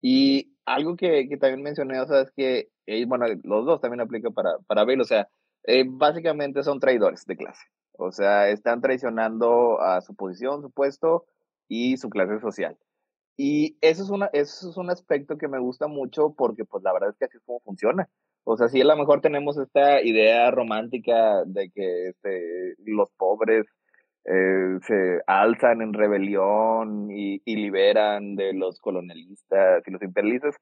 Y 0.01 0.55
algo 0.65 0.95
que, 0.95 1.27
que 1.27 1.37
también 1.37 1.63
mencioné, 1.63 1.99
o 1.99 2.07
sea, 2.07 2.21
es 2.21 2.31
que, 2.31 2.69
eh, 2.85 3.05
bueno, 3.05 3.25
los 3.43 3.65
dos 3.65 3.81
también 3.81 4.01
aplica 4.01 4.31
para, 4.31 4.57
para 4.67 4.85
Bail, 4.85 5.01
o 5.01 5.05
sea, 5.05 5.29
eh, 5.63 5.83
básicamente 5.87 6.63
son 6.63 6.79
traidores 6.79 7.25
de 7.25 7.35
clase. 7.37 7.65
O 7.93 8.11
sea, 8.11 8.49
están 8.49 8.81
traicionando 8.81 9.81
a 9.81 10.01
su 10.01 10.15
posición, 10.15 10.61
su 10.61 10.71
puesto 10.71 11.25
y 11.67 11.97
su 11.97 12.09
clase 12.09 12.39
social. 12.39 12.77
Y 13.37 13.77
eso 13.81 14.03
es, 14.03 14.09
una, 14.09 14.27
eso 14.33 14.69
es 14.69 14.77
un 14.77 14.89
aspecto 14.89 15.37
que 15.37 15.49
me 15.49 15.59
gusta 15.59 15.87
mucho 15.87 16.33
porque 16.37 16.63
pues 16.65 16.83
la 16.83 16.93
verdad 16.93 17.09
es 17.09 17.17
que 17.17 17.25
así 17.25 17.37
es 17.37 17.43
como 17.45 17.59
funciona. 17.61 18.09
O 18.45 18.57
sea, 18.57 18.67
sí 18.67 18.79
a 18.79 18.85
lo 18.85 18.95
mejor 18.95 19.21
tenemos 19.21 19.57
esta 19.57 20.01
idea 20.03 20.51
romántica 20.51 21.43
de 21.45 21.71
que 21.71 22.09
este, 22.09 22.75
los 22.85 23.09
pobres 23.17 23.65
eh, 24.23 24.77
se 24.87 25.21
alzan 25.25 25.81
en 25.81 25.93
rebelión 25.93 27.09
y, 27.11 27.41
liberan 27.45 28.35
de 28.35 28.53
los 28.53 28.79
colonialistas 28.79 29.83
y 29.87 29.91
los 29.91 30.01
imperialistas, 30.03 30.55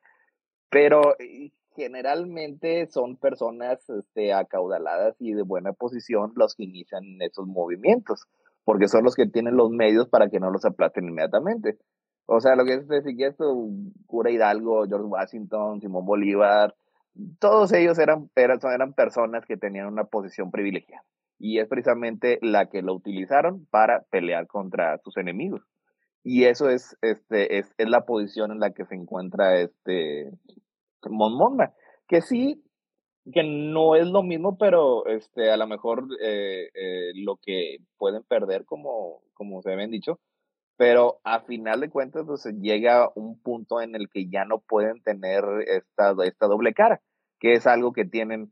pero 0.69 1.17
eh, 1.19 1.51
generalmente 1.75 2.87
son 2.87 3.17
personas 3.17 3.89
este, 3.89 4.31
acaudaladas 4.33 5.15
y 5.19 5.33
de 5.33 5.43
buena 5.43 5.73
posición 5.73 6.31
los 6.35 6.55
que 6.55 6.63
inician 6.63 7.03
esos 7.21 7.47
movimientos, 7.47 8.27
porque 8.63 8.87
son 8.87 9.03
los 9.03 9.15
que 9.15 9.27
tienen 9.27 9.57
los 9.57 9.71
medios 9.71 10.07
para 10.07 10.29
que 10.29 10.39
no 10.39 10.51
los 10.51 10.63
aplasten 10.63 11.09
inmediatamente. 11.09 11.77
O 12.27 12.39
sea, 12.39 12.55
lo 12.55 12.63
que 12.63 12.75
es 12.75 12.87
decir, 12.87 13.17
que 13.17 13.27
esto, 13.27 13.67
Cura 14.07 14.31
Hidalgo, 14.31 14.85
George 14.87 15.05
Washington, 15.05 15.81
Simón 15.81 16.05
Bolívar, 16.05 16.73
todos 17.39 17.73
ellos 17.73 17.99
eran, 17.99 18.29
eran, 18.35 18.59
eran 18.63 18.93
personas 18.93 19.45
que 19.45 19.57
tenían 19.57 19.87
una 19.87 20.05
posición 20.05 20.51
privilegiada. 20.51 21.03
Y 21.39 21.59
es 21.59 21.67
precisamente 21.67 22.39
la 22.41 22.69
que 22.69 22.81
lo 22.81 22.93
utilizaron 22.93 23.65
para 23.67 24.03
pelear 24.09 24.47
contra 24.47 24.97
sus 24.99 25.17
enemigos. 25.17 25.61
Y 26.23 26.45
eso 26.45 26.69
es, 26.69 26.97
este, 27.01 27.57
es, 27.57 27.73
es 27.77 27.89
la 27.89 28.05
posición 28.05 28.51
en 28.51 28.59
la 28.59 28.71
que 28.71 28.85
se 28.85 28.95
encuentra 28.95 29.59
este 29.59 30.31
Mon. 31.09 31.57
Que 32.07 32.21
sí, 32.21 32.63
que 33.31 33.43
no 33.43 33.95
es 33.95 34.07
lo 34.07 34.23
mismo, 34.23 34.57
pero 34.57 35.05
este, 35.07 35.51
a 35.51 35.57
lo 35.57 35.67
mejor 35.67 36.07
eh, 36.21 36.69
eh, 36.73 37.11
lo 37.15 37.37
que 37.37 37.77
pueden 37.97 38.23
perder, 38.23 38.65
como, 38.65 39.21
como 39.33 39.61
se 39.61 39.73
habían 39.73 39.91
dicho, 39.91 40.19
pero 40.77 41.19
a 41.23 41.41
final 41.41 41.81
de 41.81 41.89
cuentas 41.89 42.23
pues, 42.25 42.45
llega 42.59 43.09
un 43.15 43.39
punto 43.39 43.81
en 43.81 43.95
el 43.95 44.09
que 44.09 44.27
ya 44.29 44.45
no 44.45 44.59
pueden 44.59 45.01
tener 45.03 45.43
esta, 45.67 46.13
esta 46.25 46.47
doble 46.47 46.73
cara, 46.73 47.01
que 47.39 47.53
es 47.53 47.67
algo 47.67 47.93
que 47.93 48.05
tienen 48.05 48.51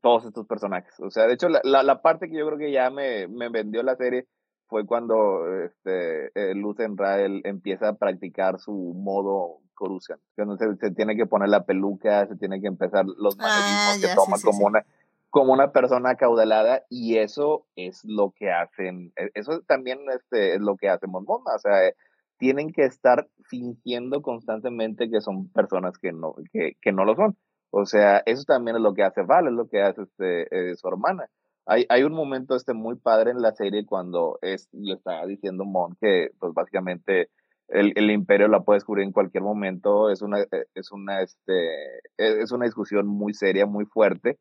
todos 0.00 0.24
estos 0.24 0.46
personajes. 0.46 0.94
O 1.00 1.10
sea, 1.10 1.26
de 1.26 1.34
hecho, 1.34 1.48
la, 1.48 1.60
la, 1.64 1.82
la 1.82 2.02
parte 2.02 2.28
que 2.28 2.38
yo 2.38 2.46
creo 2.46 2.58
que 2.58 2.72
ya 2.72 2.90
me, 2.90 3.28
me 3.28 3.48
vendió 3.48 3.82
la 3.82 3.96
serie 3.96 4.26
fue 4.66 4.86
cuando 4.86 5.46
este, 5.62 6.26
eh, 6.34 6.54
Lucen 6.54 6.96
Rael 6.96 7.42
empieza 7.44 7.88
a 7.88 7.94
practicar 7.96 8.58
su 8.58 8.72
modo 8.72 9.60
Coruscant, 9.74 10.20
cuando 10.36 10.56
se, 10.56 10.76
se, 10.76 10.92
tiene 10.92 11.16
que 11.16 11.26
poner 11.26 11.48
la 11.48 11.64
peluca, 11.64 12.26
se 12.26 12.36
tiene 12.36 12.60
que 12.60 12.68
empezar 12.68 13.04
los 13.06 13.36
manerismos 13.36 13.96
Ah, 13.96 13.96
que 14.00 14.14
toma 14.14 14.36
sí, 14.36 14.44
como 14.44 14.58
sí. 14.58 14.64
una 14.64 14.86
como 15.34 15.52
una 15.52 15.72
persona 15.72 16.10
acaudalada 16.10 16.84
y 16.88 17.16
eso 17.18 17.66
es 17.74 18.04
lo 18.04 18.30
que 18.38 18.52
hacen, 18.52 19.12
e- 19.16 19.32
eso 19.34 19.62
también 19.66 19.98
este, 20.14 20.54
es 20.54 20.60
lo 20.60 20.76
que 20.76 20.88
hace 20.88 21.08
Mon 21.08 21.24
Mothma, 21.24 21.56
o 21.56 21.58
sea, 21.58 21.88
eh, 21.88 21.96
tienen 22.38 22.72
que 22.72 22.84
estar 22.84 23.26
fingiendo 23.50 24.22
constantemente 24.22 25.10
que 25.10 25.20
son 25.20 25.48
personas 25.50 25.98
que 25.98 26.12
no, 26.12 26.36
que, 26.52 26.76
que 26.80 26.92
no 26.92 27.04
lo 27.04 27.16
son. 27.16 27.36
O 27.70 27.84
sea, 27.84 28.22
eso 28.26 28.44
también 28.44 28.76
es 28.76 28.82
lo 28.82 28.94
que 28.94 29.02
hace 29.02 29.22
Val, 29.22 29.48
es 29.48 29.54
lo 29.54 29.66
que 29.68 29.82
hace 29.82 30.02
este, 30.02 30.70
eh, 30.70 30.76
su 30.76 30.86
hermana. 30.86 31.28
Hay, 31.66 31.84
hay 31.88 32.04
un 32.04 32.12
momento 32.12 32.54
este 32.54 32.72
muy 32.72 32.94
padre 32.94 33.32
en 33.32 33.42
la 33.42 33.50
serie 33.56 33.84
cuando 33.86 34.38
es, 34.40 34.68
le 34.70 34.94
está 34.94 35.26
diciendo 35.26 35.64
Mon 35.64 35.96
que 36.00 36.28
pues 36.38 36.54
básicamente 36.54 37.28
el, 37.66 37.92
el 37.96 38.08
imperio 38.12 38.46
la 38.46 38.60
puede 38.60 38.76
descubrir 38.76 39.04
en 39.04 39.10
cualquier 39.12 39.42
momento, 39.42 40.10
es 40.10 40.22
una, 40.22 40.42
eh, 40.42 40.66
es 40.74 40.92
una, 40.92 41.22
este, 41.22 41.70
es 42.18 42.52
una 42.52 42.66
discusión 42.66 43.08
muy 43.08 43.34
seria, 43.34 43.66
muy 43.66 43.84
fuerte, 43.86 44.38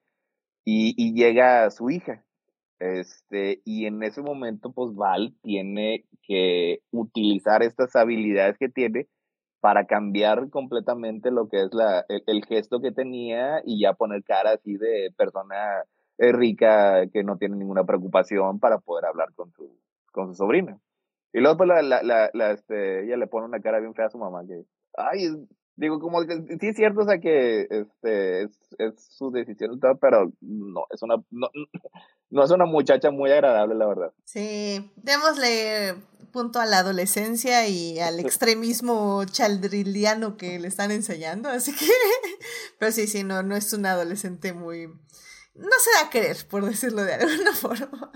y, 0.65 0.93
y 0.97 1.13
llega 1.13 1.69
su 1.71 1.89
hija, 1.89 2.23
este, 2.79 3.61
y 3.63 3.85
en 3.85 4.03
ese 4.03 4.21
momento, 4.21 4.71
pues 4.73 4.93
Val 4.95 5.33
tiene 5.41 6.05
que 6.23 6.79
utilizar 6.91 7.63
estas 7.63 7.95
habilidades 7.95 8.57
que 8.57 8.69
tiene 8.69 9.07
para 9.61 9.85
cambiar 9.85 10.49
completamente 10.49 11.31
lo 11.31 11.47
que 11.47 11.63
es 11.63 11.73
la, 11.73 12.05
el, 12.09 12.23
el 12.27 12.45
gesto 12.45 12.81
que 12.81 12.91
tenía 12.91 13.61
y 13.65 13.79
ya 13.81 13.93
poner 13.93 14.23
cara 14.23 14.51
así 14.51 14.75
de 14.75 15.13
persona 15.15 15.55
eh, 16.17 16.33
rica 16.33 17.07
que 17.07 17.23
no 17.23 17.37
tiene 17.37 17.55
ninguna 17.55 17.85
preocupación 17.85 18.59
para 18.59 18.79
poder 18.79 19.05
hablar 19.05 19.33
con 19.33 19.51
su, 19.53 19.79
con 20.11 20.27
su 20.27 20.35
sobrina. 20.35 20.77
Y 21.31 21.39
luego 21.39 21.57
pues 21.57 21.69
la, 21.69 21.81
la, 21.81 22.29
la, 22.33 22.51
este, 22.51 23.05
ella 23.05 23.15
le 23.15 23.27
pone 23.27 23.47
una 23.47 23.61
cara 23.61 23.79
bien 23.79 23.93
fea 23.95 24.07
a 24.07 24.09
su 24.09 24.17
mamá 24.17 24.45
que, 24.45 24.65
ay, 24.97 25.29
digo, 25.75 25.99
como 25.99 26.25
que 26.25 26.57
sí 26.59 26.67
es 26.67 26.75
cierto, 26.75 27.01
o 27.01 27.05
sea 27.05 27.19
que 27.19 27.67
este 27.69 28.43
es, 28.43 28.51
es 28.77 28.93
su 29.17 29.31
decisión 29.31 29.73
y 29.73 29.79
todo, 29.79 29.97
pero 29.97 30.31
no, 30.41 30.85
es 30.91 31.01
una, 31.01 31.15
no, 31.31 31.49
no 32.29 32.43
es 32.43 32.51
una 32.51 32.65
muchacha 32.65 33.11
muy 33.11 33.31
agradable, 33.31 33.75
la 33.75 33.87
verdad. 33.87 34.13
Sí, 34.25 34.91
démosle 34.95 35.95
punto 36.31 36.59
a 36.59 36.65
la 36.65 36.79
adolescencia 36.79 37.67
y 37.67 37.99
al 37.99 38.19
extremismo 38.21 39.23
chaldriliano 39.25 40.37
que 40.37 40.59
le 40.59 40.67
están 40.67 40.91
enseñando, 40.91 41.49
así 41.49 41.75
que, 41.75 41.85
pero 42.79 42.91
sí, 42.91 43.07
sí, 43.07 43.23
no, 43.23 43.43
no 43.43 43.55
es 43.55 43.71
una 43.73 43.91
adolescente 43.91 44.53
muy, 44.53 44.87
no 44.87 45.77
se 45.79 45.91
da 45.99 46.07
a 46.07 46.09
querer, 46.09 46.37
por 46.47 46.65
decirlo 46.65 47.03
de 47.03 47.13
alguna 47.13 47.53
forma. 47.53 48.11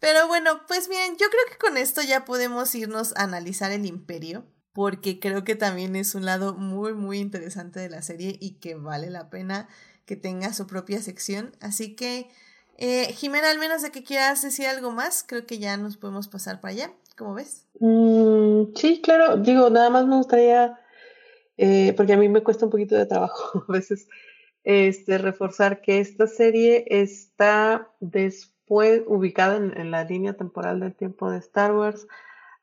Pero 0.00 0.26
bueno, 0.26 0.60
pues 0.68 0.88
bien, 0.88 1.16
yo 1.18 1.28
creo 1.30 1.42
que 1.50 1.56
con 1.56 1.78
esto 1.78 2.02
ya 2.02 2.26
podemos 2.26 2.74
irnos 2.74 3.16
a 3.16 3.22
analizar 3.22 3.72
el 3.72 3.86
imperio, 3.86 4.44
porque 4.74 5.20
creo 5.20 5.44
que 5.44 5.54
también 5.54 5.94
es 5.96 6.16
un 6.16 6.26
lado 6.26 6.54
muy, 6.54 6.92
muy 6.94 7.20
interesante 7.20 7.78
de 7.78 7.88
la 7.88 8.02
serie 8.02 8.36
y 8.40 8.56
que 8.56 8.74
vale 8.74 9.08
la 9.08 9.30
pena 9.30 9.68
que 10.04 10.16
tenga 10.16 10.52
su 10.52 10.66
propia 10.66 11.00
sección. 11.00 11.52
Así 11.60 11.94
que, 11.94 12.28
eh, 12.76 13.06
Jimena, 13.12 13.50
al 13.50 13.60
menos 13.60 13.82
de 13.82 13.92
que 13.92 14.02
quieras 14.02 14.42
decir 14.42 14.66
algo 14.66 14.90
más, 14.90 15.24
creo 15.26 15.46
que 15.46 15.60
ya 15.60 15.76
nos 15.76 15.96
podemos 15.96 16.26
pasar 16.26 16.60
para 16.60 16.72
allá. 16.72 16.92
¿Cómo 17.16 17.34
ves? 17.34 17.68
Mm, 17.78 18.74
sí, 18.74 19.00
claro. 19.00 19.36
Digo, 19.36 19.70
nada 19.70 19.90
más 19.90 20.06
me 20.06 20.16
gustaría, 20.16 20.76
eh, 21.56 21.94
porque 21.96 22.14
a 22.14 22.16
mí 22.16 22.28
me 22.28 22.42
cuesta 22.42 22.64
un 22.64 22.72
poquito 22.72 22.96
de 22.96 23.06
trabajo 23.06 23.64
a 23.68 23.72
veces, 23.72 24.08
este, 24.64 25.18
reforzar 25.18 25.82
que 25.82 26.00
esta 26.00 26.26
serie 26.26 26.84
está 26.88 27.92
después 28.00 29.02
ubicada 29.06 29.56
en, 29.56 29.78
en 29.78 29.92
la 29.92 30.02
línea 30.02 30.32
temporal 30.32 30.80
del 30.80 30.96
tiempo 30.96 31.30
de 31.30 31.38
Star 31.38 31.72
Wars 31.72 32.08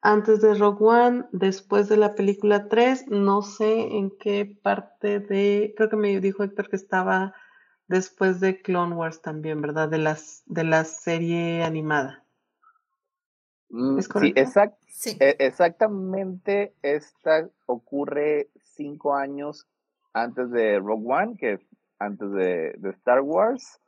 antes 0.02 0.41
de 0.41 0.56
Rogue 0.56 0.84
One, 0.86 1.26
después 1.32 1.90
de 1.90 1.98
la 1.98 2.15
película 2.15 2.68
3, 2.69 3.06
no 3.07 3.41
sé 3.41 3.98
en 3.98 4.11
qué 4.18 4.45
parte 4.64 5.19
de, 5.19 5.73
creo 5.78 5.90
que 5.90 5.95
me 5.95 6.19
dijo 6.19 6.44
Héctor 6.44 6.69
que 6.69 6.76
estaba 6.76 7.34
después 7.88 8.40
de 8.40 8.61
Clone 8.61 8.95
Wars 8.95 9.22
también, 9.22 9.61
¿verdad? 9.61 9.90
De 9.90 9.98
las 9.99 10.44
de 10.48 10.64
la 10.64 10.86
serie 10.86 11.64
animada. 11.64 12.23
Mm, 13.69 13.99
¿Es 13.99 14.06
sí, 14.06 14.11
correcto? 14.11 14.41
exact- 14.41 14.78
Sí. 14.88 15.18
e- 15.19 15.36
exactamente 15.40 16.73
esta 16.82 17.49
ocurre 17.65 18.49
cinco 18.64 19.15
años 19.15 19.68
antes 20.14 20.52
de 20.52 20.80
Rogue 20.80 21.06
One, 21.07 21.38
que 21.38 21.53
es 21.53 21.61
antes 21.99 22.32
de, 22.32 22.73
de 22.78 22.90
Star 22.91 23.22
Wars. 23.22 23.81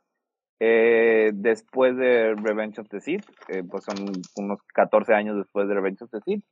Eh, 0.66 1.32
después 1.34 1.94
de 1.94 2.34
Revenge 2.36 2.80
of 2.80 2.88
the 2.88 2.98
Sith, 2.98 3.26
eh, 3.48 3.62
pues 3.70 3.84
son 3.84 3.96
unos 4.36 4.62
14 4.72 5.12
años 5.12 5.36
después 5.36 5.68
de 5.68 5.74
Revenge 5.74 6.02
of 6.04 6.10
the 6.10 6.22
Sith, 6.24 6.42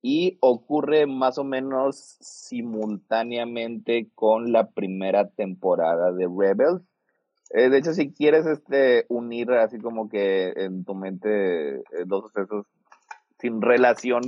y 0.00 0.38
ocurre 0.40 1.06
más 1.06 1.36
o 1.36 1.44
menos 1.44 2.16
simultáneamente 2.20 4.08
con 4.14 4.50
la 4.50 4.70
primera 4.70 5.28
temporada 5.28 6.10
de 6.10 6.26
Rebels. 6.26 6.80
Eh, 7.50 7.68
de 7.68 7.76
hecho, 7.76 7.92
si 7.92 8.14
quieres 8.14 8.46
este, 8.46 9.04
unir 9.10 9.50
así 9.50 9.78
como 9.78 10.08
que 10.08 10.54
en 10.56 10.86
tu 10.86 10.94
mente 10.94 11.82
dos 12.06 12.32
sucesos 12.32 12.64
sin 13.40 13.60
relación, 13.60 14.22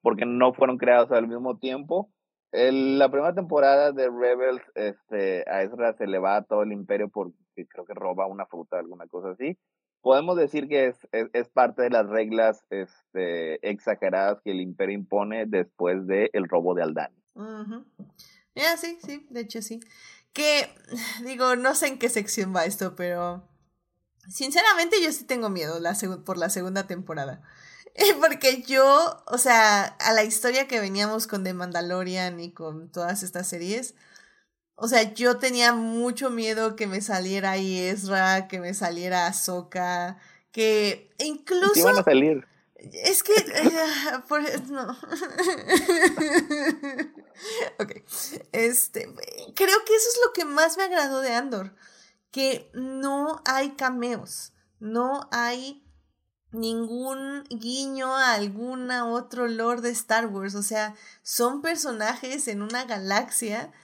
porque 0.00 0.24
no 0.24 0.54
fueron 0.54 0.78
creados 0.78 1.12
al 1.12 1.28
mismo 1.28 1.58
tiempo, 1.58 2.08
la 2.50 3.10
primera 3.10 3.34
temporada 3.34 3.92
de 3.92 4.08
Rebels, 4.08 4.62
este, 4.74 5.44
a 5.50 5.64
Ezra 5.64 5.92
se 5.92 6.06
le 6.06 6.18
va 6.18 6.36
a 6.36 6.44
todo 6.44 6.62
el 6.62 6.72
imperio 6.72 7.10
porque 7.64 7.84
creo 7.84 7.84
que 7.84 7.94
roba 7.94 8.26
una 8.26 8.46
fruta, 8.46 8.78
alguna 8.78 9.06
cosa 9.06 9.30
así. 9.30 9.56
Podemos 10.02 10.36
decir 10.36 10.68
que 10.68 10.88
es, 10.88 10.96
es, 11.12 11.28
es 11.32 11.48
parte 11.48 11.82
de 11.82 11.90
las 11.90 12.08
reglas 12.08 12.64
este, 12.70 13.68
exageradas 13.68 14.40
que 14.42 14.52
el 14.52 14.60
imperio 14.60 14.94
impone 14.94 15.44
después 15.46 16.06
del 16.06 16.48
robo 16.48 16.74
de 16.74 16.82
Aldani. 16.82 17.22
Ujú. 17.34 17.84
Ya, 18.54 18.76
sí, 18.76 18.98
sí, 19.04 19.26
de 19.30 19.40
hecho 19.40 19.62
sí. 19.62 19.80
Que, 20.32 20.68
digo, 21.24 21.56
no 21.56 21.74
sé 21.74 21.88
en 21.88 21.98
qué 21.98 22.08
sección 22.08 22.54
va 22.54 22.64
esto, 22.64 22.96
pero 22.96 23.48
sinceramente 24.28 24.96
yo 25.02 25.12
sí 25.12 25.24
tengo 25.24 25.50
miedo 25.50 25.80
la 25.80 25.94
por 26.24 26.38
la 26.38 26.50
segunda 26.50 26.86
temporada. 26.86 27.42
Porque 28.20 28.62
yo, 28.62 29.22
o 29.26 29.38
sea, 29.38 29.84
a 29.84 30.12
la 30.12 30.24
historia 30.24 30.68
que 30.68 30.80
veníamos 30.80 31.26
con 31.26 31.44
The 31.44 31.54
Mandalorian 31.54 32.40
y 32.40 32.52
con 32.52 32.90
todas 32.90 33.22
estas 33.22 33.48
series, 33.48 33.94
o 34.82 34.88
sea, 34.88 35.12
yo 35.12 35.36
tenía 35.36 35.74
mucho 35.74 36.30
miedo 36.30 36.74
que 36.74 36.86
me 36.86 37.02
saliera 37.02 37.50
ahí 37.50 37.78
Ezra, 37.78 38.48
que 38.48 38.60
me 38.60 38.72
saliera 38.72 39.26
Ahsoka, 39.26 40.16
que 40.52 41.10
incluso... 41.18 41.84
van 41.84 41.98
a 41.98 42.02
salir. 42.02 42.48
Es 42.76 43.22
que. 43.22 43.34
eh, 43.34 44.22
por, 44.26 44.40
no. 44.70 44.90
ok. 47.78 47.92
Este. 48.52 49.14
Creo 49.54 49.84
que 49.84 49.94
eso 49.94 50.08
es 50.08 50.20
lo 50.24 50.32
que 50.32 50.46
más 50.46 50.78
me 50.78 50.84
agradó 50.84 51.20
de 51.20 51.34
Andor. 51.34 51.74
Que 52.30 52.70
no 52.72 53.42
hay 53.44 53.72
cameos. 53.72 54.54
No 54.78 55.28
hay 55.30 55.84
ningún 56.52 57.44
guiño 57.50 58.16
a 58.16 58.32
alguna 58.32 59.06
otro 59.06 59.46
lore 59.46 59.82
de 59.82 59.90
Star 59.90 60.28
Wars. 60.28 60.54
O 60.54 60.62
sea, 60.62 60.94
son 61.22 61.60
personajes 61.60 62.48
en 62.48 62.62
una 62.62 62.86
galaxia 62.86 63.74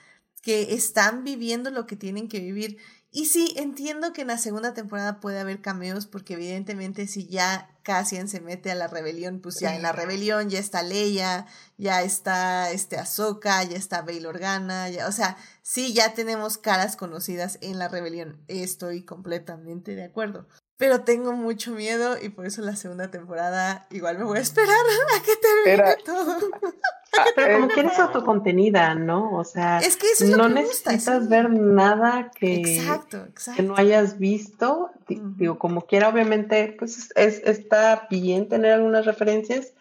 que 0.47 0.73
están 0.75 1.25
viviendo 1.25 1.71
lo 1.71 1.85
que 1.87 1.97
tienen 1.97 2.29
que 2.29 2.39
vivir. 2.39 2.77
Y 3.11 3.25
sí, 3.25 3.53
entiendo 3.57 4.13
que 4.13 4.21
en 4.21 4.29
la 4.29 4.37
segunda 4.37 4.73
temporada 4.73 5.19
puede 5.19 5.41
haber 5.41 5.59
cameos, 5.59 6.05
porque 6.07 6.35
evidentemente 6.35 7.05
si 7.07 7.27
ya 7.27 7.69
Cassian 7.83 8.29
se 8.29 8.39
mete 8.39 8.71
a 8.71 8.75
la 8.75 8.87
rebelión, 8.87 9.41
pues 9.41 9.59
ya 9.59 9.75
en 9.75 9.81
la 9.81 9.91
rebelión 9.91 10.49
ya 10.49 10.59
está 10.59 10.83
Leia, 10.83 11.47
ya 11.77 12.01
está 12.01 12.71
este 12.71 12.95
Ahsoka, 12.97 13.61
ya 13.65 13.75
está 13.75 14.03
Bail 14.03 14.25
Organa, 14.25 14.87
ya, 14.87 15.09
o 15.09 15.11
sea, 15.11 15.35
sí 15.63 15.93
ya 15.93 16.13
tenemos 16.13 16.57
caras 16.57 16.95
conocidas 16.95 17.57
en 17.59 17.77
la 17.77 17.89
rebelión. 17.89 18.41
Estoy 18.47 19.03
completamente 19.03 19.95
de 19.95 20.05
acuerdo. 20.05 20.47
Pero 20.77 21.01
tengo 21.01 21.33
mucho 21.33 21.71
miedo 21.71 22.17
y 22.21 22.29
por 22.29 22.45
eso 22.45 22.61
la 22.61 22.77
segunda 22.77 23.11
temporada 23.11 23.85
igual 23.89 24.17
me 24.17 24.23
voy 24.23 24.37
a 24.37 24.41
esperar 24.41 24.69
a 25.17 25.21
que 25.23 25.35
termine 25.35 25.73
Era- 25.73 25.97
todo. 26.05 26.37
Ah, 27.17 27.25
Pero 27.35 27.53
como 27.59 27.65
eh, 27.67 27.73
quieres 27.73 27.99
autocontenida, 27.99 28.95
¿no? 28.95 29.35
O 29.37 29.43
sea, 29.43 29.79
Es 29.79 29.97
que 29.97 30.07
eso 30.07 30.25
es 30.25 30.31
lo 30.31 30.37
no 30.49 30.55
que 30.55 30.61
gusta. 30.63 30.91
necesitas 30.91 31.23
sí. 31.23 31.29
ver 31.29 31.49
nada 31.51 32.31
que, 32.31 32.55
Exacto, 32.55 33.27
que 33.55 33.63
no 33.63 33.75
hayas 33.77 34.17
visto. 34.19 34.91
Digo, 35.07 35.57
como 35.57 35.81
quiera, 35.81 36.09
obviamente, 36.09 36.75
pues 36.77 37.11
es, 37.15 37.41
está 37.45 38.07
bien 38.09 38.47
tener 38.49 38.73
algunas 38.73 39.05
referencias, 39.05 39.73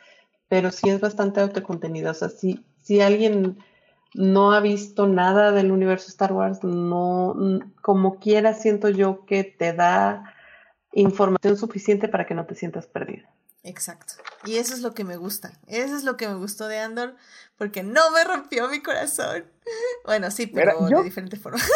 pero 0.48 0.70
sí 0.70 0.88
es 0.88 1.00
bastante 1.00 1.40
autocontenido. 1.40 2.10
O 2.10 2.14
sea, 2.14 2.28
si, 2.28 2.64
si 2.82 3.00
alguien 3.00 3.58
no 4.14 4.52
ha 4.52 4.60
visto 4.60 5.06
nada 5.06 5.52
del 5.52 5.72
universo 5.72 6.08
Star 6.08 6.32
Wars, 6.32 6.62
no, 6.62 7.36
como 7.82 8.18
quiera, 8.18 8.54
siento 8.54 8.88
yo 8.88 9.26
que 9.26 9.44
te 9.44 9.72
da 9.72 10.32
información 10.92 11.56
suficiente 11.56 12.08
para 12.08 12.24
que 12.24 12.34
no 12.34 12.46
te 12.46 12.54
sientas 12.54 12.86
perdido. 12.86 13.26
Exacto. 13.66 14.14
Y 14.44 14.56
eso 14.56 14.74
es 14.74 14.80
lo 14.80 14.94
que 14.94 15.02
me 15.04 15.16
gusta. 15.16 15.50
Eso 15.66 15.96
es 15.96 16.04
lo 16.04 16.16
que 16.16 16.28
me 16.28 16.36
gustó 16.36 16.68
de 16.68 16.78
Andor, 16.78 17.16
porque 17.58 17.82
no 17.82 18.10
me 18.12 18.22
rompió 18.24 18.68
mi 18.68 18.80
corazón. 18.82 19.44
Bueno, 20.04 20.30
sí, 20.30 20.46
pero 20.46 20.74
Mira, 20.82 20.90
yo- 20.90 20.98
de 20.98 21.04
diferente 21.04 21.36
forma. 21.36 21.58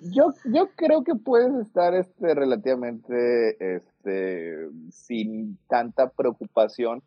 Yo, 0.00 0.34
yo 0.46 0.68
creo 0.74 1.04
que 1.04 1.14
puedes 1.14 1.54
estar 1.64 1.94
este, 1.94 2.34
relativamente 2.34 3.76
este, 3.76 4.68
sin 4.90 5.58
tanta 5.68 6.08
preocupación, 6.10 7.02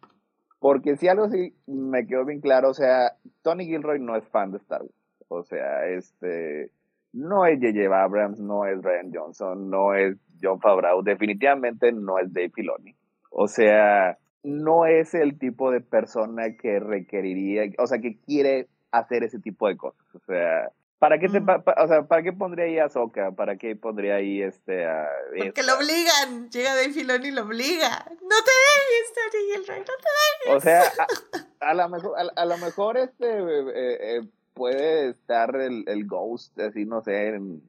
porque 0.60 0.96
si 0.96 1.10
algo 1.10 1.30
sí 1.30 1.54
me 1.68 2.08
quedó 2.08 2.24
bien 2.24 2.40
claro, 2.40 2.70
o 2.70 2.74
sea, 2.74 3.18
Tony 3.42 3.66
Gilroy 3.66 4.00
no 4.00 4.16
es 4.16 4.24
fan 4.30 4.52
de 4.52 4.60
Star 4.60 4.82
Wars, 4.82 4.94
o 5.28 5.44
sea, 5.44 5.88
este, 5.88 6.72
no 7.12 7.46
es 7.46 7.60
J.J. 7.60 8.02
Abrams, 8.02 8.40
no 8.40 8.66
es 8.66 8.82
Ryan 8.82 9.12
Johnson, 9.14 9.70
no 9.70 9.94
es 9.96 10.16
John 10.42 10.62
Favreau, 10.62 11.02
definitivamente 11.04 11.92
no 11.92 12.18
es 12.20 12.32
Dave 12.32 12.52
Filoni, 12.56 12.96
o 13.30 13.48
sea, 13.48 14.18
no 14.44 14.86
es 14.86 15.14
el 15.14 15.38
tipo 15.38 15.72
de 15.72 15.82
persona 15.82 16.56
que 16.58 16.80
requeriría, 16.80 17.64
o 17.78 17.88
sea, 17.88 18.00
que 18.00 18.18
quiere 18.20 18.68
hacer 18.92 19.24
ese 19.24 19.40
tipo 19.40 19.68
de 19.68 19.78
cosas, 19.78 20.06
o 20.16 20.20
sea, 20.26 20.70
¿Para 21.00 21.18
qué, 21.18 21.30
te, 21.30 21.40
Mm. 21.40 21.46
pa- 21.46 21.64
pa- 21.64 21.76
o 21.82 21.88
sea, 21.88 22.02
¿para 22.10 22.22
qué 22.24 22.34
pondría 22.34 22.66
ahí 22.66 22.78
a 22.78 22.84
Ahsoka? 22.84 23.32
¿Para 23.32 23.56
qué 23.56 23.74
pondría 23.74 24.16
ahí 24.16 24.42
este 24.42 24.86
a 24.86 25.08
Porque 25.34 25.64
lo 25.64 25.78
obligan. 25.78 26.50
Llega 26.50 26.76
Dave 26.76 26.90
Filoni 26.92 27.30
y 27.30 27.32
lo 27.32 27.44
obliga. 27.44 28.06
No 28.22 28.36
te 28.44 28.52
dejes, 28.52 29.14
Tony 29.32 29.44
Gilroy, 29.64 29.80
no 29.80 29.86
te 29.86 30.52
O 30.52 30.60
sea, 30.60 30.82
a, 31.62 31.70
a 31.70 31.74
lo 31.74 31.88
mejor, 31.88 32.20
a, 32.20 32.42
a 32.42 32.46
lo 32.46 32.58
mejor 32.58 32.98
este 32.98 33.30
eh, 33.30 34.18
eh, 34.18 34.22
puede 34.54 35.12
estar 35.12 35.56
el, 35.56 35.86
el 35.88 36.06
Ghost, 36.06 36.60
así 36.60 36.84
no 36.84 37.02
sé, 37.02 37.28
en- 37.30 37.62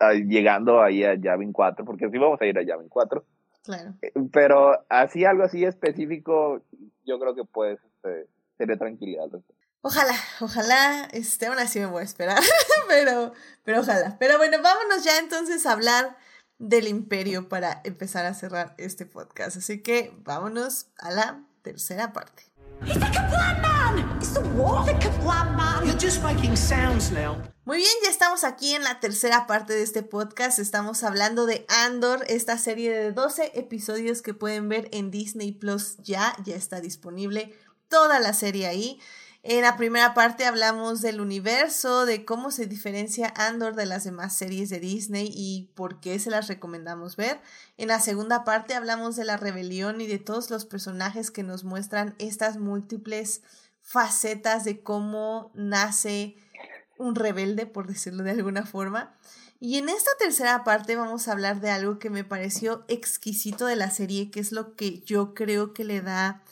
a- 0.00 0.14
llegando 0.14 0.82
ahí 0.82 1.04
a 1.04 1.14
Yavin 1.14 1.52
4, 1.52 1.84
porque 1.84 2.10
sí 2.10 2.18
vamos 2.18 2.40
a 2.40 2.46
ir 2.46 2.58
a 2.58 2.62
Yavin 2.64 2.88
4. 2.88 3.24
Claro. 3.66 3.94
Eh, 4.00 4.12
Pero 4.32 4.86
así 4.88 5.24
algo 5.24 5.42
así 5.42 5.64
específico, 5.64 6.62
yo 7.04 7.18
creo 7.18 7.34
que 7.34 7.44
pues 7.44 7.78
este, 7.84 8.28
sería 8.56 8.76
tranquilidad. 8.78 9.26
Ojalá, 9.82 10.14
ojalá, 10.40 11.08
este, 11.12 11.46
aún 11.46 11.58
así 11.58 11.80
me 11.80 11.86
voy 11.86 12.02
a 12.02 12.04
esperar, 12.04 12.38
pero, 12.88 13.32
pero 13.64 13.80
ojalá. 13.80 14.16
Pero 14.18 14.38
bueno, 14.38 14.58
vámonos 14.62 15.04
ya 15.04 15.18
entonces 15.18 15.66
a 15.66 15.72
hablar 15.72 16.16
del 16.58 16.86
imperio 16.86 17.48
para 17.48 17.82
empezar 17.84 18.24
a 18.24 18.34
cerrar 18.34 18.74
este 18.78 19.04
podcast. 19.04 19.56
Así 19.56 19.82
que 19.82 20.12
vámonos 20.24 20.86
a 20.98 21.10
la 21.10 21.44
tercera 21.62 22.12
parte. 22.12 22.44
He's 22.84 22.94
the 22.94 23.06
Kablam 23.06 23.62
man! 23.62 24.16
It's 24.18 24.32
the 24.32 24.40
what? 24.40 24.86
The 24.86 24.94
Kablam 24.94 25.56
man! 25.56 25.86
You're 25.86 25.98
just 25.98 26.22
making 26.22 26.56
sounds 26.56 27.10
now. 27.10 27.36
Muy 27.66 27.78
bien, 27.78 27.90
ya 28.04 28.10
estamos 28.10 28.44
aquí 28.44 28.76
en 28.76 28.84
la 28.84 29.00
tercera 29.00 29.48
parte 29.48 29.72
de 29.72 29.82
este 29.82 30.04
podcast. 30.04 30.60
Estamos 30.60 31.02
hablando 31.02 31.46
de 31.46 31.66
Andor, 31.68 32.24
esta 32.28 32.58
serie 32.58 32.92
de 32.92 33.10
12 33.10 33.58
episodios 33.58 34.22
que 34.22 34.34
pueden 34.34 34.68
ver 34.68 34.88
en 34.92 35.10
Disney 35.10 35.50
Plus 35.50 35.96
ya, 35.96 36.36
ya 36.44 36.54
está 36.54 36.80
disponible 36.80 37.52
toda 37.88 38.20
la 38.20 38.34
serie 38.34 38.68
ahí. 38.68 39.00
En 39.42 39.62
la 39.62 39.76
primera 39.76 40.14
parte 40.14 40.44
hablamos 40.44 41.00
del 41.00 41.20
universo, 41.20 42.06
de 42.06 42.24
cómo 42.24 42.52
se 42.52 42.66
diferencia 42.66 43.34
Andor 43.34 43.74
de 43.74 43.86
las 43.86 44.04
demás 44.04 44.36
series 44.36 44.70
de 44.70 44.78
Disney 44.78 45.28
y 45.34 45.72
por 45.74 45.98
qué 45.98 46.20
se 46.20 46.30
las 46.30 46.46
recomendamos 46.46 47.16
ver. 47.16 47.40
En 47.78 47.88
la 47.88 47.98
segunda 47.98 48.44
parte 48.44 48.74
hablamos 48.74 49.16
de 49.16 49.24
la 49.24 49.38
rebelión 49.38 50.00
y 50.00 50.06
de 50.06 50.20
todos 50.20 50.50
los 50.50 50.66
personajes 50.66 51.32
que 51.32 51.42
nos 51.42 51.64
muestran 51.64 52.14
estas 52.20 52.58
múltiples 52.58 53.42
facetas 53.82 54.62
de 54.62 54.84
cómo 54.84 55.50
nace 55.54 56.36
un 56.98 57.14
rebelde, 57.14 57.66
por 57.66 57.86
decirlo 57.86 58.22
de 58.22 58.32
alguna 58.32 58.66
forma. 58.66 59.16
Y 59.58 59.78
en 59.78 59.88
esta 59.88 60.10
tercera 60.18 60.64
parte 60.64 60.96
vamos 60.96 61.28
a 61.28 61.32
hablar 61.32 61.60
de 61.60 61.70
algo 61.70 61.98
que 61.98 62.10
me 62.10 62.24
pareció 62.24 62.84
exquisito 62.88 63.66
de 63.66 63.76
la 63.76 63.90
serie, 63.90 64.30
que 64.30 64.40
es 64.40 64.52
lo 64.52 64.76
que 64.76 65.00
yo 65.00 65.34
creo 65.34 65.72
que 65.72 65.84
le 65.84 66.02
da 66.02 66.44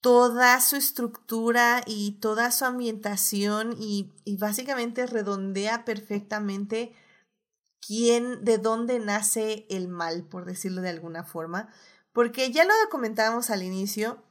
toda 0.00 0.60
su 0.60 0.76
estructura 0.76 1.82
y 1.86 2.12
toda 2.20 2.50
su 2.50 2.64
ambientación 2.64 3.76
y, 3.78 4.12
básicamente 4.38 5.06
redondea 5.06 5.84
perfectamente 5.84 6.94
quién, 7.86 8.44
de 8.44 8.58
dónde 8.58 8.98
nace 8.98 9.66
el 9.68 9.88
mal, 9.88 10.24
por 10.24 10.46
decirlo 10.46 10.80
de 10.80 10.88
alguna 10.88 11.24
forma. 11.24 11.72
Porque 12.12 12.50
ya 12.50 12.64
lo 12.64 12.72
comentábamos 12.90 13.50
al 13.50 13.62
inicio, 13.62 14.22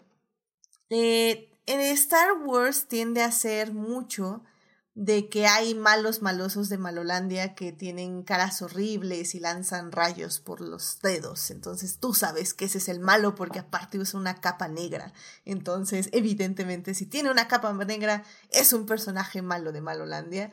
eh, 0.89 1.49
en 1.65 1.79
Star 1.81 2.33
Wars 2.43 2.87
tiende 2.87 3.21
a 3.21 3.31
ser 3.31 3.73
mucho 3.73 4.43
de 4.99 5.29
que 5.29 5.47
hay 5.47 5.75
malos 5.75 6.21
malosos 6.21 6.67
de 6.67 6.77
Malolandia 6.77 7.55
que 7.55 7.71
tienen 7.71 8.21
caras 8.21 8.61
horribles 8.61 9.33
y 9.33 9.39
lanzan 9.39 9.93
rayos 9.93 10.41
por 10.41 10.59
los 10.59 10.99
dedos. 11.01 11.51
Entonces 11.51 11.99
tú 11.99 12.13
sabes 12.13 12.53
que 12.53 12.65
ese 12.65 12.79
es 12.79 12.89
el 12.89 12.99
malo 12.99 13.33
porque 13.33 13.59
aparte 13.59 13.97
usa 13.97 14.19
una 14.19 14.41
capa 14.41 14.67
negra. 14.67 15.13
Entonces, 15.45 16.09
evidentemente, 16.11 16.93
si 16.95 17.05
tiene 17.05 17.31
una 17.31 17.47
capa 17.47 17.71
negra, 17.85 18.25
es 18.49 18.73
un 18.73 18.85
personaje 18.85 19.41
malo 19.41 19.71
de 19.71 19.79
Malolandia. 19.79 20.51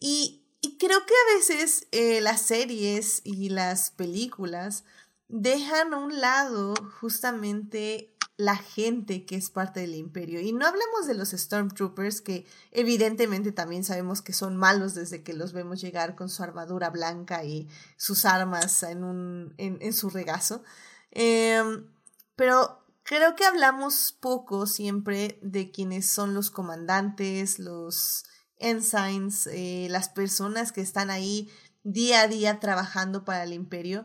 Y, 0.00 0.42
creo 0.78 1.04
que 1.04 1.14
a 1.14 1.36
veces 1.36 1.86
eh, 1.92 2.22
las 2.22 2.40
series 2.40 3.20
y 3.24 3.50
las 3.50 3.90
películas 3.90 4.84
dejan 5.28 5.92
a 5.92 5.98
un 5.98 6.18
lado 6.18 6.72
justamente 6.98 8.11
la 8.42 8.56
gente 8.56 9.24
que 9.24 9.36
es 9.36 9.50
parte 9.50 9.78
del 9.78 9.94
imperio. 9.94 10.40
Y 10.40 10.52
no 10.52 10.66
hablemos 10.66 11.06
de 11.06 11.14
los 11.14 11.30
Stormtroopers, 11.30 12.20
que 12.20 12.44
evidentemente 12.72 13.52
también 13.52 13.84
sabemos 13.84 14.20
que 14.20 14.32
son 14.32 14.56
malos 14.56 14.94
desde 14.94 15.22
que 15.22 15.32
los 15.32 15.52
vemos 15.52 15.80
llegar 15.80 16.16
con 16.16 16.28
su 16.28 16.42
armadura 16.42 16.90
blanca 16.90 17.44
y 17.44 17.68
sus 17.96 18.24
armas 18.24 18.82
en, 18.82 19.04
un, 19.04 19.54
en, 19.58 19.92
su 19.92 20.10
regazo. 20.10 20.64
Em, 21.12 21.86
pero 22.34 22.84
creo 23.04 23.36
que 23.36 23.44
hablamos 23.44 24.16
poco 24.18 24.66
siempre 24.66 25.38
de 25.40 25.70
quienes 25.70 26.06
son 26.06 26.34
los 26.34 26.50
comandantes, 26.50 27.60
los 27.60 28.24
ensigns, 28.56 29.46
eh, 29.46 29.86
las 29.88 30.08
personas 30.08 30.72
que 30.72 30.80
están 30.80 31.10
ahí 31.10 31.48
día 31.84 32.22
a 32.22 32.26
día 32.26 32.58
trabajando 32.58 33.24
para 33.24 33.44
el 33.44 33.52
imperio. 33.52 34.04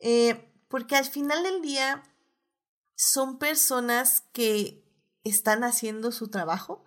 Eh, 0.00 0.52
porque 0.68 0.96
al 0.96 1.06
final 1.06 1.42
del 1.44 1.62
día 1.62 2.02
son 2.96 3.38
personas 3.38 4.24
que 4.32 4.82
están 5.24 5.64
haciendo 5.64 6.12
su 6.12 6.28
trabajo 6.28 6.84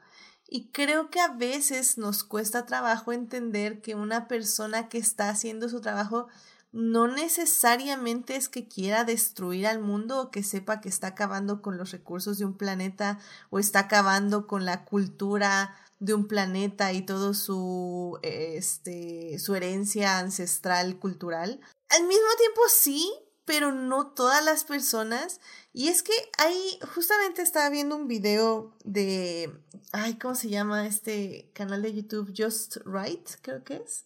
y 0.50 0.70
creo 0.72 1.10
que 1.10 1.20
a 1.20 1.28
veces 1.28 1.98
nos 1.98 2.24
cuesta 2.24 2.66
trabajo 2.66 3.12
entender 3.12 3.82
que 3.82 3.96
una 3.96 4.28
persona 4.28 4.88
que 4.88 4.98
está 4.98 5.30
haciendo 5.30 5.68
su 5.68 5.82
trabajo 5.82 6.28
no 6.72 7.08
necesariamente 7.08 8.36
es 8.36 8.50
que 8.50 8.68
quiera 8.68 9.04
destruir 9.04 9.68
al 9.68 9.80
mundo 9.80 10.22
o 10.22 10.32
que 10.32 10.44
sepa 10.44 10.80
que 10.80 10.90
está 10.90 11.08
acabando 11.08 11.62
con 11.62 11.78
los 11.78 11.92
recursos 11.92 12.38
de 12.38 12.46
un 12.46 12.56
planeta 12.56 13.20
o 13.50 13.60
está 13.60 13.80
acabando 13.80 14.48
con 14.48 14.66
la 14.66 14.86
cultura 14.86 15.76
de 16.00 16.14
un 16.14 16.28
planeta 16.28 16.94
y 16.94 17.02
todo 17.02 17.34
su 17.34 18.20
este 18.22 19.40
su 19.40 19.56
herencia 19.56 20.20
ancestral 20.20 21.00
cultural. 21.00 21.60
Al 21.90 22.04
mismo 22.04 22.28
tiempo 22.38 22.62
sí, 22.70 23.12
pero 23.48 23.72
no 23.72 24.08
todas 24.08 24.44
las 24.44 24.66
personas. 24.66 25.40
Y 25.72 25.88
es 25.88 26.04
que 26.04 26.12
hay, 26.38 26.80
justamente 26.94 27.42
estaba 27.42 27.70
viendo 27.70 27.96
un 27.96 28.10
video 28.10 28.76
de, 28.84 29.58
ay, 29.94 30.20
¿cómo 30.20 30.36
se 30.36 30.50
llama 30.50 30.86
este 30.86 31.50
canal 31.54 31.82
de 31.82 31.94
YouTube? 31.94 32.34
Just 32.38 32.76
Right, 32.86 33.26
creo 33.42 33.64
que 33.64 33.78
es. 33.78 34.06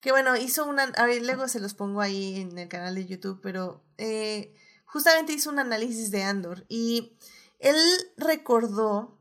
Que 0.00 0.10
bueno, 0.10 0.36
hizo 0.38 0.64
una, 0.64 0.84
a 0.84 1.04
ver, 1.04 1.22
luego 1.22 1.48
se 1.48 1.60
los 1.60 1.74
pongo 1.74 2.00
ahí 2.00 2.40
en 2.40 2.56
el 2.56 2.68
canal 2.68 2.94
de 2.94 3.04
YouTube, 3.04 3.40
pero 3.42 3.84
eh, 3.98 4.54
justamente 4.86 5.34
hizo 5.34 5.50
un 5.50 5.58
análisis 5.58 6.10
de 6.10 6.22
Andor 6.22 6.64
y 6.70 7.12
él 7.58 7.76
recordó 8.16 9.18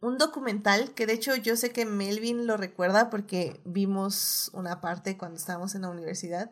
un 0.00 0.16
documental 0.16 0.94
que 0.94 1.06
de 1.06 1.12
hecho 1.12 1.34
yo 1.34 1.56
sé 1.56 1.72
que 1.72 1.84
Melvin 1.84 2.46
lo 2.46 2.56
recuerda 2.56 3.10
porque 3.10 3.60
vimos 3.64 4.50
una 4.54 4.80
parte 4.80 5.18
cuando 5.18 5.36
estábamos 5.36 5.74
en 5.74 5.82
la 5.82 5.90
universidad 5.90 6.50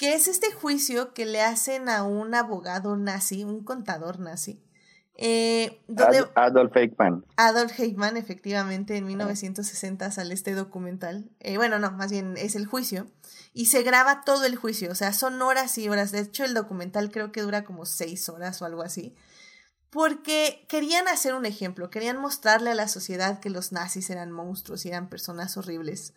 que 0.00 0.14
es 0.14 0.28
este 0.28 0.50
juicio 0.50 1.12
que 1.12 1.26
le 1.26 1.42
hacen 1.42 1.90
a 1.90 2.04
un 2.04 2.34
abogado 2.34 2.96
nazi, 2.96 3.44
un 3.44 3.62
contador 3.62 4.18
nazi. 4.18 4.64
Eh, 5.14 5.78
Adolf 6.34 6.74
Eichmann. 6.74 7.26
Adolf 7.36 7.78
Eichmann, 7.78 8.16
efectivamente, 8.16 8.96
en 8.96 9.04
1960 9.04 10.10
sale 10.10 10.32
este 10.32 10.54
documental. 10.54 11.30
Eh, 11.40 11.58
bueno, 11.58 11.78
no, 11.78 11.90
más 11.90 12.10
bien 12.10 12.38
es 12.38 12.56
el 12.56 12.64
juicio. 12.64 13.08
Y 13.52 13.66
se 13.66 13.82
graba 13.82 14.22
todo 14.24 14.46
el 14.46 14.56
juicio, 14.56 14.90
o 14.90 14.94
sea, 14.94 15.12
son 15.12 15.42
horas 15.42 15.76
y 15.76 15.90
horas. 15.90 16.12
De 16.12 16.20
hecho, 16.20 16.46
el 16.46 16.54
documental 16.54 17.10
creo 17.10 17.30
que 17.30 17.42
dura 17.42 17.64
como 17.64 17.84
seis 17.84 18.26
horas 18.30 18.62
o 18.62 18.64
algo 18.64 18.80
así. 18.80 19.14
Porque 19.90 20.64
querían 20.70 21.08
hacer 21.08 21.34
un 21.34 21.44
ejemplo, 21.44 21.90
querían 21.90 22.16
mostrarle 22.16 22.70
a 22.70 22.74
la 22.74 22.88
sociedad 22.88 23.38
que 23.40 23.50
los 23.50 23.70
nazis 23.70 24.08
eran 24.08 24.32
monstruos 24.32 24.86
y 24.86 24.88
eran 24.88 25.10
personas 25.10 25.58
horribles. 25.58 26.14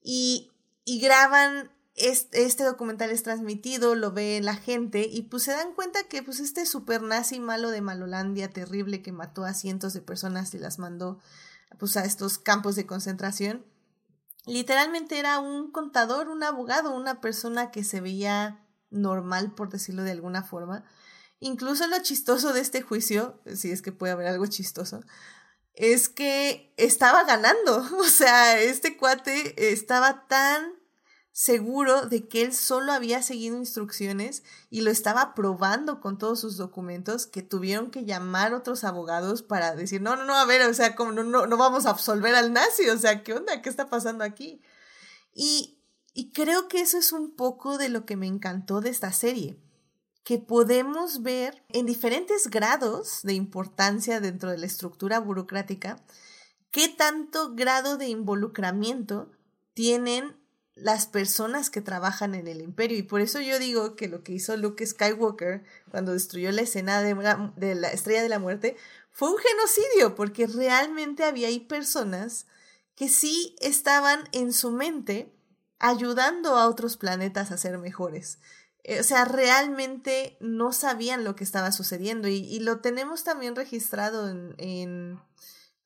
Y, 0.00 0.52
y 0.84 1.00
graban 1.00 1.72
este, 1.96 2.64
documental 2.64 3.10
es 3.10 3.22
transmitido, 3.22 3.94
lo 3.94 4.12
ve 4.12 4.40
la 4.42 4.54
gente 4.54 5.08
y 5.10 5.22
pues 5.22 5.44
se 5.44 5.52
dan 5.52 5.72
cuenta 5.74 6.04
que 6.04 6.22
pues 6.22 6.40
este 6.40 6.66
super 6.66 7.02
nazi 7.02 7.40
malo 7.40 7.70
de 7.70 7.80
Malolandia 7.80 8.50
terrible 8.50 9.02
que 9.02 9.12
mató 9.12 9.44
a 9.44 9.54
cientos 9.54 9.94
de 9.94 10.02
personas 10.02 10.52
y 10.54 10.58
las 10.58 10.78
mandó 10.78 11.18
pues 11.78 11.96
a 11.96 12.04
estos 12.04 12.38
campos 12.38 12.76
de 12.76 12.86
concentración, 12.86 13.64
literalmente 14.44 15.18
era 15.18 15.38
un 15.38 15.72
contador, 15.72 16.28
un 16.28 16.42
abogado, 16.42 16.94
una 16.94 17.20
persona 17.20 17.70
que 17.70 17.82
se 17.82 18.00
veía 18.00 18.64
normal 18.90 19.54
por 19.54 19.70
decirlo 19.70 20.02
de 20.02 20.12
alguna 20.12 20.42
forma. 20.42 20.84
Incluso 21.40 21.86
lo 21.86 21.98
chistoso 22.02 22.52
de 22.52 22.60
este 22.60 22.82
juicio, 22.82 23.40
si 23.54 23.70
es 23.70 23.82
que 23.82 23.92
puede 23.92 24.12
haber 24.12 24.26
algo 24.26 24.46
chistoso, 24.46 25.00
es 25.74 26.08
que 26.08 26.72
estaba 26.76 27.24
ganando. 27.24 27.86
O 27.98 28.04
sea, 28.04 28.58
este 28.60 28.96
cuate 28.96 29.70
estaba 29.72 30.26
tan 30.26 30.75
seguro 31.36 32.06
de 32.06 32.28
que 32.28 32.40
él 32.40 32.54
solo 32.54 32.94
había 32.94 33.20
seguido 33.20 33.58
instrucciones 33.58 34.42
y 34.70 34.80
lo 34.80 34.90
estaba 34.90 35.34
probando 35.34 36.00
con 36.00 36.16
todos 36.16 36.40
sus 36.40 36.56
documentos 36.56 37.26
que 37.26 37.42
tuvieron 37.42 37.90
que 37.90 38.06
llamar 38.06 38.54
otros 38.54 38.84
abogados 38.84 39.42
para 39.42 39.76
decir, 39.76 40.00
no, 40.00 40.16
no, 40.16 40.24
no, 40.24 40.34
a 40.34 40.46
ver, 40.46 40.62
o 40.62 40.72
sea, 40.72 40.94
como 40.94 41.12
no, 41.12 41.24
no, 41.24 41.46
no 41.46 41.58
vamos 41.58 41.84
a 41.84 41.90
absolver 41.90 42.34
al 42.34 42.54
nazi, 42.54 42.88
o 42.88 42.96
sea, 42.96 43.22
¿qué 43.22 43.34
onda? 43.34 43.60
¿Qué 43.60 43.68
está 43.68 43.90
pasando 43.90 44.24
aquí? 44.24 44.62
Y, 45.34 45.78
y 46.14 46.32
creo 46.32 46.68
que 46.68 46.80
eso 46.80 46.96
es 46.96 47.12
un 47.12 47.36
poco 47.36 47.76
de 47.76 47.90
lo 47.90 48.06
que 48.06 48.16
me 48.16 48.26
encantó 48.26 48.80
de 48.80 48.88
esta 48.88 49.12
serie, 49.12 49.60
que 50.24 50.38
podemos 50.38 51.20
ver 51.20 51.66
en 51.68 51.84
diferentes 51.84 52.48
grados 52.48 53.20
de 53.24 53.34
importancia 53.34 54.20
dentro 54.20 54.50
de 54.50 54.56
la 54.56 54.64
estructura 54.64 55.20
burocrática, 55.20 56.02
qué 56.70 56.88
tanto 56.88 57.54
grado 57.54 57.98
de 57.98 58.08
involucramiento 58.08 59.30
tienen 59.74 60.45
las 60.76 61.06
personas 61.06 61.70
que 61.70 61.80
trabajan 61.80 62.34
en 62.34 62.46
el 62.46 62.60
imperio. 62.60 62.98
Y 62.98 63.02
por 63.02 63.20
eso 63.20 63.40
yo 63.40 63.58
digo 63.58 63.96
que 63.96 64.08
lo 64.08 64.22
que 64.22 64.32
hizo 64.32 64.56
Luke 64.56 64.86
Skywalker 64.86 65.64
cuando 65.90 66.12
destruyó 66.12 66.52
la 66.52 66.60
escena 66.60 67.02
de, 67.02 67.74
la 67.74 67.88
Estrella 67.88 68.22
de 68.22 68.28
la 68.28 68.38
Muerte 68.38 68.76
fue 69.10 69.30
un 69.30 69.38
genocidio, 69.38 70.14
porque 70.14 70.46
realmente 70.46 71.24
había 71.24 71.48
ahí 71.48 71.60
personas 71.60 72.46
que 72.94 73.08
sí 73.08 73.56
estaban 73.60 74.28
en 74.32 74.52
su 74.52 74.70
mente 74.70 75.32
ayudando 75.78 76.56
a 76.56 76.68
otros 76.68 76.98
planetas 76.98 77.50
a 77.50 77.56
ser 77.56 77.78
mejores. 77.78 78.38
Eh, 78.84 79.00
o 79.00 79.02
sea, 79.02 79.24
realmente 79.24 80.36
no 80.40 80.72
sabían 80.72 81.24
lo 81.24 81.34
que 81.36 81.44
estaba 81.44 81.72
sucediendo 81.72 82.28
y, 82.28 82.60
lo 82.60 82.80
tenemos 82.80 83.24
también 83.24 83.56
registrado 83.56 84.28
en 84.28 85.18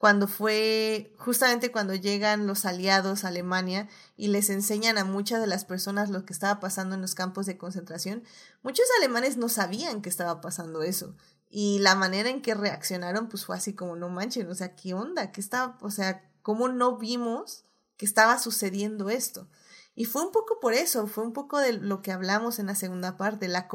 cuando 0.01 0.28
fue 0.28 1.14
justamente 1.18 1.70
cuando 1.70 1.94
llegan 1.94 2.47
los 2.47 2.64
aliados 2.64 3.22
a 3.22 3.28
Alemania 3.28 3.86
y 4.16 4.28
les 4.28 4.48
enseñan 4.48 4.97
a 4.97 5.05
muchas 5.05 5.43
de 5.43 5.47
las 5.47 5.66
personas 5.66 6.09
lo 6.09 6.24
que 6.24 6.32
estaba 6.32 6.59
pasando 6.59 6.94
en 6.94 7.02
los 7.02 7.14
campos 7.14 7.44
de 7.44 7.59
concentración, 7.59 8.24
muchos 8.62 8.86
alemanes 8.98 9.36
no 9.36 9.51
sabían 9.51 10.01
que 10.01 10.09
estaba 10.09 10.40
pasando 10.40 10.82
eso. 10.82 11.14
Y 11.51 11.81
la 11.81 11.97
manera 11.97 12.31
en 12.31 12.40
que 12.40 12.55
reaccionaron 12.55 13.28
pues 13.28 13.44
fue 13.44 13.55
así 13.55 13.74
como 13.74 13.94
no 13.94 14.09
manchen, 14.09 14.48
o 14.48 14.55
sea, 14.55 14.74
¿qué 14.74 14.94
onda? 14.94 15.32
¿Qué 15.32 15.43
estaba, 15.43 15.77
o 15.82 15.90
sea, 15.90 16.27
cómo 16.40 16.68
no 16.68 16.97
vimos 16.97 17.66
que 17.98 18.06
estaba 18.06 18.39
sucediendo 18.39 19.10
esto? 19.10 19.51
Y 19.94 20.06
fue 20.06 20.24
un 20.24 20.32
poco 20.32 20.60
por 20.60 20.72
eso, 20.72 21.09
fue 21.09 21.24
un 21.24 21.35
poco 21.35 21.59
de 21.59 21.74
lo 21.74 22.01
que 22.01 22.12
hablamos 22.12 22.59
en 22.59 22.68
la 22.68 22.74
segunda 22.74 23.18
parte, 23.18 23.48
la, 23.48 23.68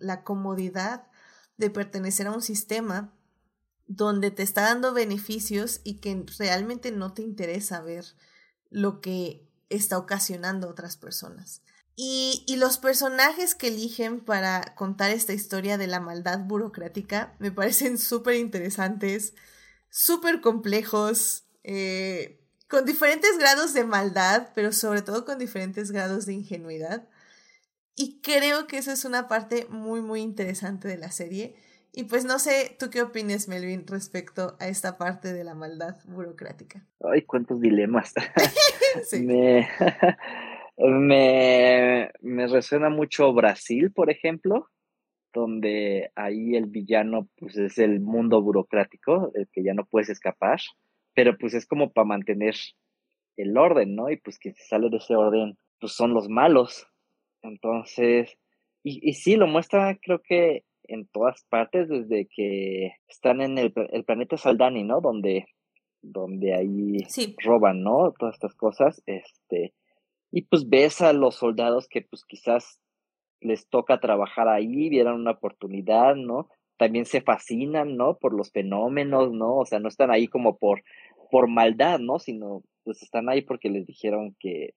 la 0.00 0.22
comodidad 0.22 1.06
de 1.56 1.70
pertenecer 1.70 2.26
a 2.26 2.32
un 2.32 2.42
sistema 2.42 3.14
donde 3.86 4.30
te 4.30 4.42
está 4.42 4.62
dando 4.62 4.92
beneficios 4.92 5.80
y 5.84 5.94
que 5.94 6.24
realmente 6.38 6.92
no 6.92 7.12
te 7.12 7.22
interesa 7.22 7.80
ver 7.80 8.04
lo 8.70 9.00
que 9.00 9.46
está 9.68 9.98
ocasionando 9.98 10.66
a 10.66 10.70
otras 10.70 10.96
personas. 10.96 11.62
Y, 11.94 12.44
los 12.56 12.78
personajes 12.78 13.54
que 13.54 13.68
eligen 13.68 14.20
para 14.20 14.74
contar 14.76 15.10
esta 15.10 15.32
historia 15.32 15.76
de 15.78 15.86
la 15.86 16.00
maldad 16.00 16.40
burocrática 16.40 17.34
me 17.38 17.52
parecen 17.52 17.98
súper 17.98 18.36
interesantes, 18.36 19.34
súper 19.90 20.40
complejos, 20.40 21.44
eh, 21.64 22.40
con 22.68 22.86
diferentes 22.86 23.36
grados 23.38 23.74
de 23.74 23.84
maldad, 23.84 24.50
pero 24.54 24.72
sobre 24.72 25.02
todo 25.02 25.24
con 25.26 25.38
diferentes 25.38 25.90
grados 25.90 26.24
de 26.24 26.34
ingenuidad. 26.34 27.08
Y 27.94 28.20
creo 28.22 28.66
que 28.66 28.78
esa 28.78 28.94
es 28.94 29.04
una 29.04 29.28
parte 29.28 29.66
muy, 29.68 30.00
muy 30.00 30.22
interesante 30.22 30.88
de 30.88 30.96
la 30.96 31.10
serie 31.10 31.56
y 31.94 32.04
pues 32.04 32.24
no 32.24 32.38
sé, 32.38 32.74
¿tú 32.78 32.88
qué 32.90 33.02
opinas, 33.02 33.48
Melvin, 33.48 33.86
respecto 33.86 34.56
a 34.60 34.68
esta 34.68 34.96
parte 34.96 35.34
de 35.34 35.44
la 35.44 35.54
maldad 35.54 35.96
burocrática? 36.06 36.86
Ay, 37.00 37.22
cuántos 37.22 37.60
dilemas. 37.60 38.14
me, 39.22 39.68
me, 40.78 42.10
me 42.20 42.46
resuena 42.46 42.88
mucho 42.88 43.32
Brasil, 43.34 43.92
por 43.92 44.10
ejemplo, 44.10 44.70
donde 45.34 46.10
ahí 46.14 46.56
el 46.56 46.66
villano 46.66 47.28
pues 47.36 47.58
es 47.58 47.76
el 47.76 48.00
mundo 48.00 48.40
burocrático, 48.40 49.30
el 49.34 49.48
que 49.52 49.62
ya 49.62 49.74
no 49.74 49.84
puedes 49.84 50.08
escapar, 50.08 50.60
pero 51.14 51.36
pues 51.36 51.52
es 51.52 51.66
como 51.66 51.92
para 51.92 52.06
mantener 52.06 52.54
el 53.36 53.56
orden, 53.58 53.94
¿no? 53.94 54.10
Y 54.10 54.16
pues 54.16 54.38
quien 54.38 54.54
se 54.54 54.64
sale 54.64 54.88
de 54.88 54.96
ese 54.96 55.14
orden, 55.14 55.58
pues 55.78 55.92
son 55.92 56.14
los 56.14 56.30
malos. 56.30 56.86
Entonces, 57.42 58.38
y, 58.82 59.06
y 59.06 59.12
sí, 59.12 59.36
lo 59.36 59.46
muestra 59.46 59.98
creo 60.00 60.22
que 60.22 60.64
en 60.92 61.06
todas 61.06 61.44
partes, 61.48 61.88
desde 61.88 62.26
que 62.26 62.92
están 63.08 63.40
en 63.40 63.58
el, 63.58 63.72
el 63.90 64.04
planeta 64.04 64.36
Saldani, 64.36 64.84
¿no? 64.84 65.00
Donde, 65.00 65.46
donde 66.02 66.54
ahí 66.54 66.98
Sí. 67.08 67.34
roban, 67.42 67.82
¿no? 67.82 68.12
Todas 68.18 68.34
estas 68.34 68.54
cosas, 68.54 69.02
este, 69.06 69.72
y 70.30 70.42
pues 70.42 70.68
ves 70.68 71.00
a 71.00 71.12
los 71.12 71.36
soldados 71.36 71.88
que 71.88 72.02
pues 72.02 72.24
quizás 72.24 72.80
les 73.40 73.68
toca 73.68 74.00
trabajar 74.00 74.48
ahí, 74.48 74.88
vieron 74.88 75.20
una 75.20 75.32
oportunidad, 75.32 76.14
¿no? 76.14 76.48
También 76.78 77.04
se 77.04 77.20
fascinan, 77.20 77.96
¿no? 77.96 78.16
Por 78.18 78.34
los 78.34 78.50
fenómenos, 78.50 79.32
¿no? 79.32 79.56
O 79.58 79.66
sea, 79.66 79.78
no 79.78 79.88
están 79.88 80.10
ahí 80.10 80.28
como 80.28 80.58
por, 80.58 80.82
por 81.30 81.48
maldad, 81.48 81.98
¿no? 81.98 82.18
Sino 82.18 82.62
pues 82.84 83.02
están 83.02 83.28
ahí 83.28 83.42
porque 83.42 83.68
les 83.70 83.86
dijeron 83.86 84.34
que, 84.40 84.74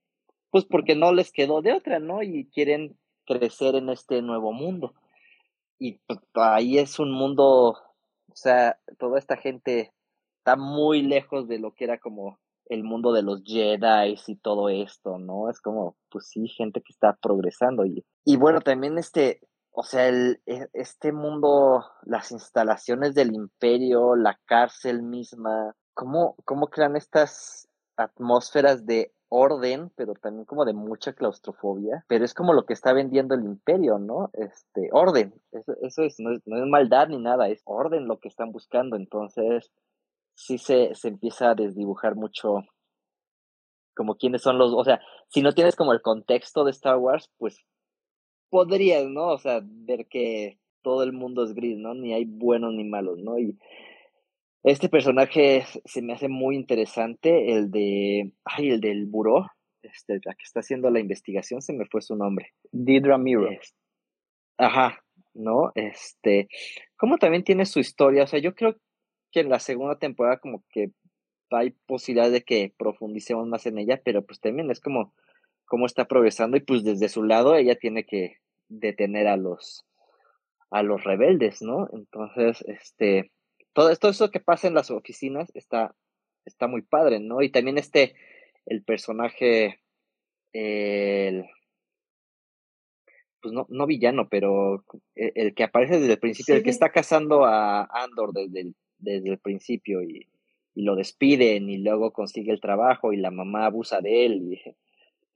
pues 0.52 0.66
porque 0.66 0.96
no 0.96 1.14
les 1.14 1.32
quedó 1.32 1.62
de 1.62 1.74
otra, 1.74 2.00
¿no? 2.00 2.22
Y 2.22 2.46
quieren 2.54 2.98
crecer 3.26 3.76
en 3.76 3.90
este 3.90 4.22
nuevo 4.22 4.52
mundo. 4.52 4.94
Y 5.80 6.00
pues, 6.08 6.20
ahí 6.36 6.78
es 6.78 7.00
un 7.00 7.12
mundo, 7.12 7.70
o 7.70 8.36
sea, 8.36 8.80
toda 8.98 9.20
esta 9.20 9.38
gente 9.38 9.94
está 10.40 10.56
muy 10.56 11.02
lejos 11.02 11.48
de 11.48 11.60
lo 11.60 11.74
que 11.74 11.86
era 11.86 12.00
como 12.00 12.40
el 12.68 12.84
mundo 12.84 13.12
de 13.14 13.24
los 13.24 13.44
Jedi 13.44 14.16
y 14.28 14.36
todo 14.38 14.70
esto, 14.70 15.20
¿no? 15.20 15.50
Es 15.50 15.62
como, 15.62 15.96
pues 16.10 16.28
sí, 16.30 16.48
gente 16.48 16.82
que 16.82 16.92
está 16.94 17.18
progresando. 17.22 17.86
Y, 17.86 18.04
y 18.24 18.38
bueno, 18.38 18.62
también 18.62 18.98
este, 18.98 19.42
o 19.72 19.84
sea, 19.84 20.08
el, 20.08 20.42
e- 20.46 20.70
este 20.74 21.12
mundo, 21.12 21.86
las 22.04 22.32
instalaciones 22.32 23.14
del 23.14 23.34
imperio, 23.34 24.16
la 24.16 24.40
cárcel 24.46 25.04
misma, 25.04 25.76
¿cómo, 25.94 26.36
cómo 26.46 26.68
crean 26.68 26.96
estas 26.96 27.68
atmósferas 27.98 28.86
de 28.86 29.14
orden, 29.30 29.92
pero 29.96 30.14
también 30.14 30.46
como 30.46 30.66
de 30.66 30.74
mucha 30.74 31.14
claustrofobia? 31.14 32.06
Pero 32.08 32.26
es 32.26 32.34
como 32.34 32.54
lo 32.54 32.66
que 32.66 32.74
está 32.74 32.94
vendiendo 32.94 33.36
el 33.36 33.44
imperio, 33.44 34.00
¿no? 34.00 34.30
Este, 34.34 34.90
orden, 34.92 35.34
eso, 35.52 35.76
eso 35.82 36.04
es, 36.04 36.20
no 36.20 36.32
es, 36.34 36.42
no 36.46 36.58
es 36.58 36.66
maldad 36.70 37.08
ni 37.08 37.18
nada, 37.18 37.50
es 37.50 37.62
orden 37.66 38.08
lo 38.08 38.20
que 38.20 38.28
están 38.28 38.52
buscando. 38.52 38.96
Entonces, 38.96 39.72
sí 40.36 40.58
se, 40.58 40.94
se 40.96 41.08
empieza 41.08 41.52
a 41.52 41.56
desdibujar 41.56 42.16
mucho 42.16 42.64
como 43.96 44.16
quiénes 44.16 44.42
son 44.42 44.58
los, 44.58 44.74
o 44.74 44.84
sea, 44.84 45.00
si 45.30 45.42
no 45.42 45.54
tienes 45.54 45.76
como 45.76 45.94
el 45.94 46.02
contexto 46.02 46.66
de 46.66 46.72
Star 46.72 46.98
Wars, 46.98 47.32
pues 47.38 47.66
podrías, 48.50 49.06
¿no? 49.06 49.30
O 49.30 49.38
sea, 49.38 49.62
ver 49.64 50.08
que 50.08 50.60
todo 50.82 51.04
el 51.04 51.14
mundo 51.14 51.44
es 51.44 51.54
gris, 51.54 51.78
¿no? 51.78 51.94
Ni 51.96 52.14
hay 52.14 52.26
buenos 52.26 52.74
ni 52.74 52.84
malos, 52.84 53.18
¿no? 53.20 53.40
Y 53.40 53.58
este 54.66 54.90
personaje 54.90 55.64
se 55.86 56.02
me 56.02 56.14
hace 56.14 56.28
muy 56.28 56.56
interesante, 56.56 57.54
el 57.54 57.70
de, 57.72 58.32
ay, 58.46 58.72
el 58.72 58.82
del 58.82 59.06
buró, 59.06 59.46
este, 59.84 60.20
la 60.26 60.34
que 60.34 60.44
está 60.44 60.62
haciendo 60.62 60.90
la 60.90 61.00
investigación, 61.00 61.62
se 61.62 61.74
me 61.74 61.86
fue 61.86 62.02
su 62.02 62.16
nombre. 62.16 62.54
Deidre 62.72 63.18
Miro. 63.18 63.50
Es- 63.50 63.76
Ajá, 64.58 65.04
¿no? 65.34 65.72
Este, 65.76 66.48
como 66.98 67.18
también 67.18 67.44
tiene 67.44 67.66
su 67.66 67.80
historia, 67.80 68.24
o 68.24 68.28
sea, 68.28 68.40
yo 68.40 68.56
creo 68.56 68.76
que 69.32 69.42
en 69.42 69.50
la 69.50 69.60
segunda 69.60 69.98
temporada 70.00 70.38
como 70.40 70.64
que 70.72 70.92
hay 71.52 71.72
posibilidad 71.86 72.32
de 72.32 72.44
que 72.44 72.74
profundicemos 72.78 73.48
más 73.48 73.66
en 73.68 73.78
ella, 73.78 74.02
pero 74.04 74.26
pues 74.26 74.40
también 74.40 74.72
es 74.72 74.80
como 74.80 75.14
cómo 75.66 75.86
está 75.86 76.06
progresando 76.06 76.58
y 76.58 76.62
pues 76.62 76.84
desde 76.84 77.10
su 77.10 77.24
lado 77.24 77.56
ella 77.56 77.76
tiene 77.76 78.06
que 78.06 78.38
detener 78.70 79.28
a 79.28 79.38
los 79.38 79.86
a 80.72 80.84
los 80.84 81.04
rebeldes, 81.04 81.62
¿no? 81.62 81.88
Entonces, 81.94 82.64
este, 82.68 83.32
todo 83.76 83.92
esto 83.92 84.10
eso 84.10 84.32
que 84.32 84.40
pasa 84.40 84.68
en 84.68 84.74
las 84.74 84.90
oficinas 84.90 85.52
está 85.54 85.94
está 86.46 86.68
muy 86.68 86.82
padre, 86.82 87.20
¿no? 87.20 87.42
Y 87.42 87.50
también 87.50 87.78
este 87.78 88.16
el 88.66 88.84
personaje 88.84 89.80
el 90.54 91.46
pues 93.42 93.54
no, 93.54 93.68
no 93.70 93.86
villano, 93.86 94.28
pero 94.30 94.84
el, 95.14 95.32
el 95.36 95.54
que 95.54 95.64
aparece 95.64 96.00
desde 96.00 96.14
el 96.14 96.20
principio, 96.20 96.56
el 96.56 96.64
que 96.64 96.72
está 96.72 96.92
cazando 96.92 97.46
a 97.46 97.84
Andor 97.84 98.34
desde 98.34 98.62
el, 98.62 98.76
desde 98.98 99.30
el 99.30 99.38
principio 99.38 100.02
y, 100.02 100.28
y 100.74 100.84
lo 100.84 100.96
despiden 100.96 101.70
y 101.70 101.78
luego 101.78 102.12
consigue 102.12 102.52
el 102.52 102.62
trabajo 102.62 103.14
y 103.14 103.18
la 103.18 103.30
mamá 103.30 103.68
abusa 103.68 104.02
de 104.02 104.26
él 104.26 104.54
y 104.54 104.76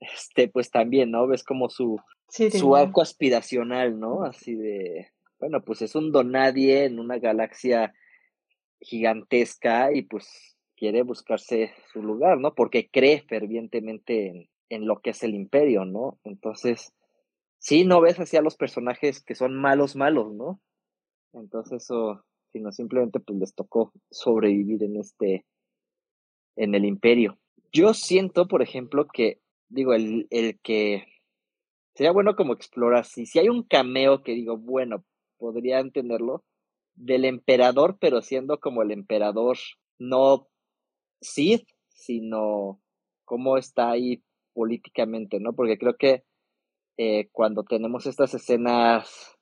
este 0.00 0.48
pues 0.48 0.70
también, 0.70 1.10
¿no? 1.10 1.26
Ves 1.26 1.44
como 1.44 1.68
su, 1.68 2.00
Sí, 2.30 2.50
su 2.52 2.76
arco 2.76 3.02
aspiracional, 3.02 3.98
¿no? 3.98 4.22
Así 4.22 4.54
de, 4.54 5.08
bueno, 5.40 5.62
pues 5.62 5.82
es 5.82 5.96
un 5.96 6.12
donadie 6.12 6.84
en 6.84 7.00
una 7.00 7.18
galaxia 7.18 7.92
gigantesca 8.80 9.92
y 9.92 10.02
pues 10.02 10.56
quiere 10.76 11.02
buscarse 11.02 11.72
su 11.92 12.02
lugar, 12.02 12.38
¿no? 12.38 12.54
Porque 12.54 12.88
cree 12.90 13.20
fervientemente 13.20 14.48
en, 14.70 14.86
lo 14.86 15.00
que 15.00 15.10
es 15.10 15.22
el 15.22 15.34
imperio, 15.34 15.84
¿no? 15.84 16.18
Entonces, 16.24 16.94
sí, 17.58 17.84
no 17.84 18.00
ves 18.00 18.18
así 18.18 18.36
a 18.36 18.42
los 18.42 18.56
personajes 18.56 19.22
que 19.22 19.34
son 19.34 19.54
malos, 19.54 19.94
malos, 19.94 20.32
¿no? 20.32 20.60
Entonces 21.34 21.84
eso, 21.84 22.24
sino 22.52 22.72
simplemente 22.72 23.20
pues 23.20 23.38
les 23.38 23.54
tocó 23.54 23.92
sobrevivir 24.10 24.82
en 24.82 24.96
este, 24.96 25.44
en 26.56 26.74
el 26.74 26.84
imperio. 26.86 27.38
Yo 27.72 27.92
siento, 27.92 28.48
por 28.48 28.62
ejemplo, 28.62 29.06
que, 29.06 29.40
digo, 29.68 29.92
el, 29.92 30.26
el 30.30 30.58
que 30.60 31.04
sería 31.94 32.12
bueno 32.12 32.36
como 32.36 32.54
explorar, 32.54 33.04
si, 33.04 33.26
si 33.26 33.38
hay 33.38 33.50
un 33.50 33.62
cameo 33.62 34.22
que 34.22 34.32
digo, 34.32 34.56
bueno, 34.56 35.04
podría 35.36 35.80
entenderlo, 35.80 36.42
del 36.94 37.24
emperador, 37.24 37.98
pero 38.00 38.22
siendo 38.22 38.60
como 38.60 38.82
el 38.82 38.90
emperador 38.90 39.56
no 39.98 40.48
Sith, 41.20 41.68
sino 41.88 42.80
cómo 43.24 43.58
está 43.58 43.90
ahí 43.90 44.22
políticamente, 44.52 45.38
¿no? 45.40 45.52
Porque 45.52 45.78
creo 45.78 45.96
que 45.96 46.24
eh, 46.96 47.28
cuando 47.32 47.62
tenemos 47.64 48.06
estas 48.06 48.34
escenas 48.34 49.38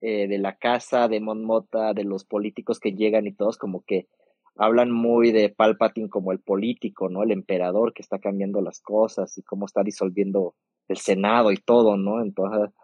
eh, 0.00 0.28
de 0.28 0.38
la 0.38 0.56
casa, 0.56 1.08
de 1.08 1.20
Mon 1.20 1.44
Mota, 1.44 1.94
de 1.94 2.04
los 2.04 2.24
políticos 2.24 2.78
que 2.78 2.92
llegan 2.92 3.26
y 3.26 3.32
todos 3.32 3.56
como 3.56 3.82
que 3.84 4.08
hablan 4.56 4.90
muy 4.90 5.32
de 5.32 5.48
Palpatine 5.48 6.08
como 6.08 6.32
el 6.32 6.40
político, 6.40 7.08
¿no? 7.08 7.22
El 7.22 7.30
emperador 7.30 7.92
que 7.92 8.02
está 8.02 8.18
cambiando 8.18 8.60
las 8.60 8.80
cosas 8.80 9.36
y 9.38 9.42
cómo 9.42 9.66
está 9.66 9.82
disolviendo 9.82 10.54
el 10.88 10.96
Senado 10.98 11.52
y 11.52 11.56
todo, 11.56 11.96
¿no? 11.96 12.22
Entonces, 12.22 12.74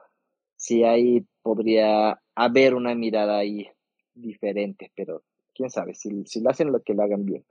sí 0.57 0.85
ahí 0.85 1.27
podría 1.43 2.21
haber 2.35 2.75
una 2.75 2.95
mirada 2.95 3.39
ahí 3.39 3.69
diferente, 4.15 4.93
pero 4.95 5.23
quién 5.55 5.71
sabe, 5.71 5.95
si, 5.95 6.25
si 6.27 6.41
lo 6.41 6.51
hacen 6.51 6.73
lo 6.73 6.83
que 6.83 6.95
lo 6.95 7.03
hagan 7.03 7.25
bien. 7.25 7.45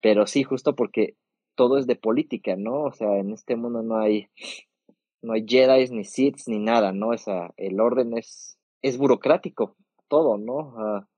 Pero 0.00 0.26
sí, 0.26 0.42
justo 0.42 0.74
porque 0.74 1.16
todo 1.54 1.78
es 1.78 1.86
de 1.86 1.96
política, 1.96 2.56
¿no? 2.56 2.84
O 2.84 2.92
sea, 2.92 3.18
en 3.18 3.32
este 3.32 3.56
mundo 3.56 3.82
no 3.82 3.98
hay, 3.98 4.28
no 5.22 5.32
hay 5.32 5.44
Jedi, 5.46 5.88
ni 5.90 6.04
Sith, 6.04 6.46
ni 6.46 6.58
nada, 6.58 6.92
¿no? 6.92 7.08
O 7.08 7.18
sea, 7.18 7.52
el 7.56 7.80
orden 7.80 8.16
es, 8.16 8.58
es 8.82 8.98
burocrático, 8.98 9.76
todo, 10.08 10.38
¿no? 10.38 10.74
Ah, 10.78 11.08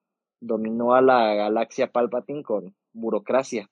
dominó 0.41 0.95
a 0.95 1.03
la 1.03 1.35
galaxia 1.35 1.91
Palpatine 1.91 2.43
con 2.43 2.75
burocracia. 2.93 3.69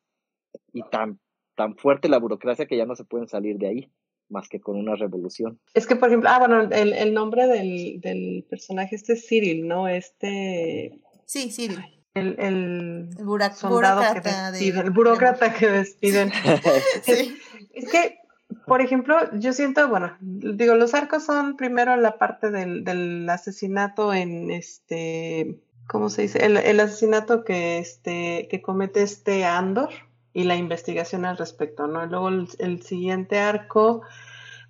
Y 0.72 0.82
tan, 0.82 1.20
tan 1.54 1.76
fuerte 1.76 2.08
la 2.08 2.18
burocracia 2.18 2.66
que 2.66 2.76
ya 2.76 2.86
no 2.86 2.96
se 2.96 3.04
pueden 3.04 3.28
salir 3.28 3.56
de 3.58 3.68
ahí, 3.68 3.92
más 4.28 4.48
que 4.48 4.60
con 4.60 4.76
una 4.76 4.94
revolución. 4.96 5.58
Es 5.74 5.86
que, 5.86 5.96
por 5.96 6.08
ejemplo, 6.08 6.28
ah, 6.30 6.38
bueno, 6.38 6.62
el, 6.62 6.92
el 6.92 7.14
nombre 7.14 7.46
del, 7.46 8.00
del 8.00 8.44
personaje 8.48 8.96
este 8.96 9.12
es 9.14 9.26
Cyril, 9.28 9.66
¿no? 9.68 9.88
Este, 9.88 10.98
Sí, 11.24 11.50
sí. 11.50 11.68
el, 12.14 12.36
el 12.38 13.08
soldado 13.54 14.00
que 14.00 14.08
burócrata 14.08 14.46
de- 14.52 14.58
despiden, 14.58 14.84
el 14.86 14.90
burócrata 14.90 15.54
que 15.54 15.68
despiden. 15.68 16.30
Sí. 17.02 17.36
Es 17.74 17.88
que, 17.90 18.18
por 18.66 18.80
ejemplo, 18.80 19.16
yo 19.38 19.52
siento, 19.52 19.88
bueno, 19.88 20.16
digo, 20.20 20.74
los 20.76 20.94
arcos 20.94 21.24
son 21.24 21.56
primero 21.56 21.94
la 21.96 22.16
parte 22.18 22.50
del, 22.50 22.84
del 22.84 23.28
asesinato 23.28 24.14
en 24.14 24.50
este, 24.50 25.58
¿cómo 25.88 26.08
se 26.08 26.22
dice? 26.22 26.44
El, 26.44 26.56
el 26.56 26.80
asesinato 26.80 27.44
que 27.44 27.78
este, 27.78 28.48
que 28.50 28.62
comete 28.62 29.02
este 29.02 29.44
Andor 29.44 29.90
y 30.36 30.44
la 30.44 30.54
investigación 30.54 31.24
al 31.24 31.38
respecto, 31.38 31.86
¿no? 31.86 32.04
Luego 32.04 32.28
el, 32.28 32.82
siguiente 32.82 33.38
arco 33.38 34.02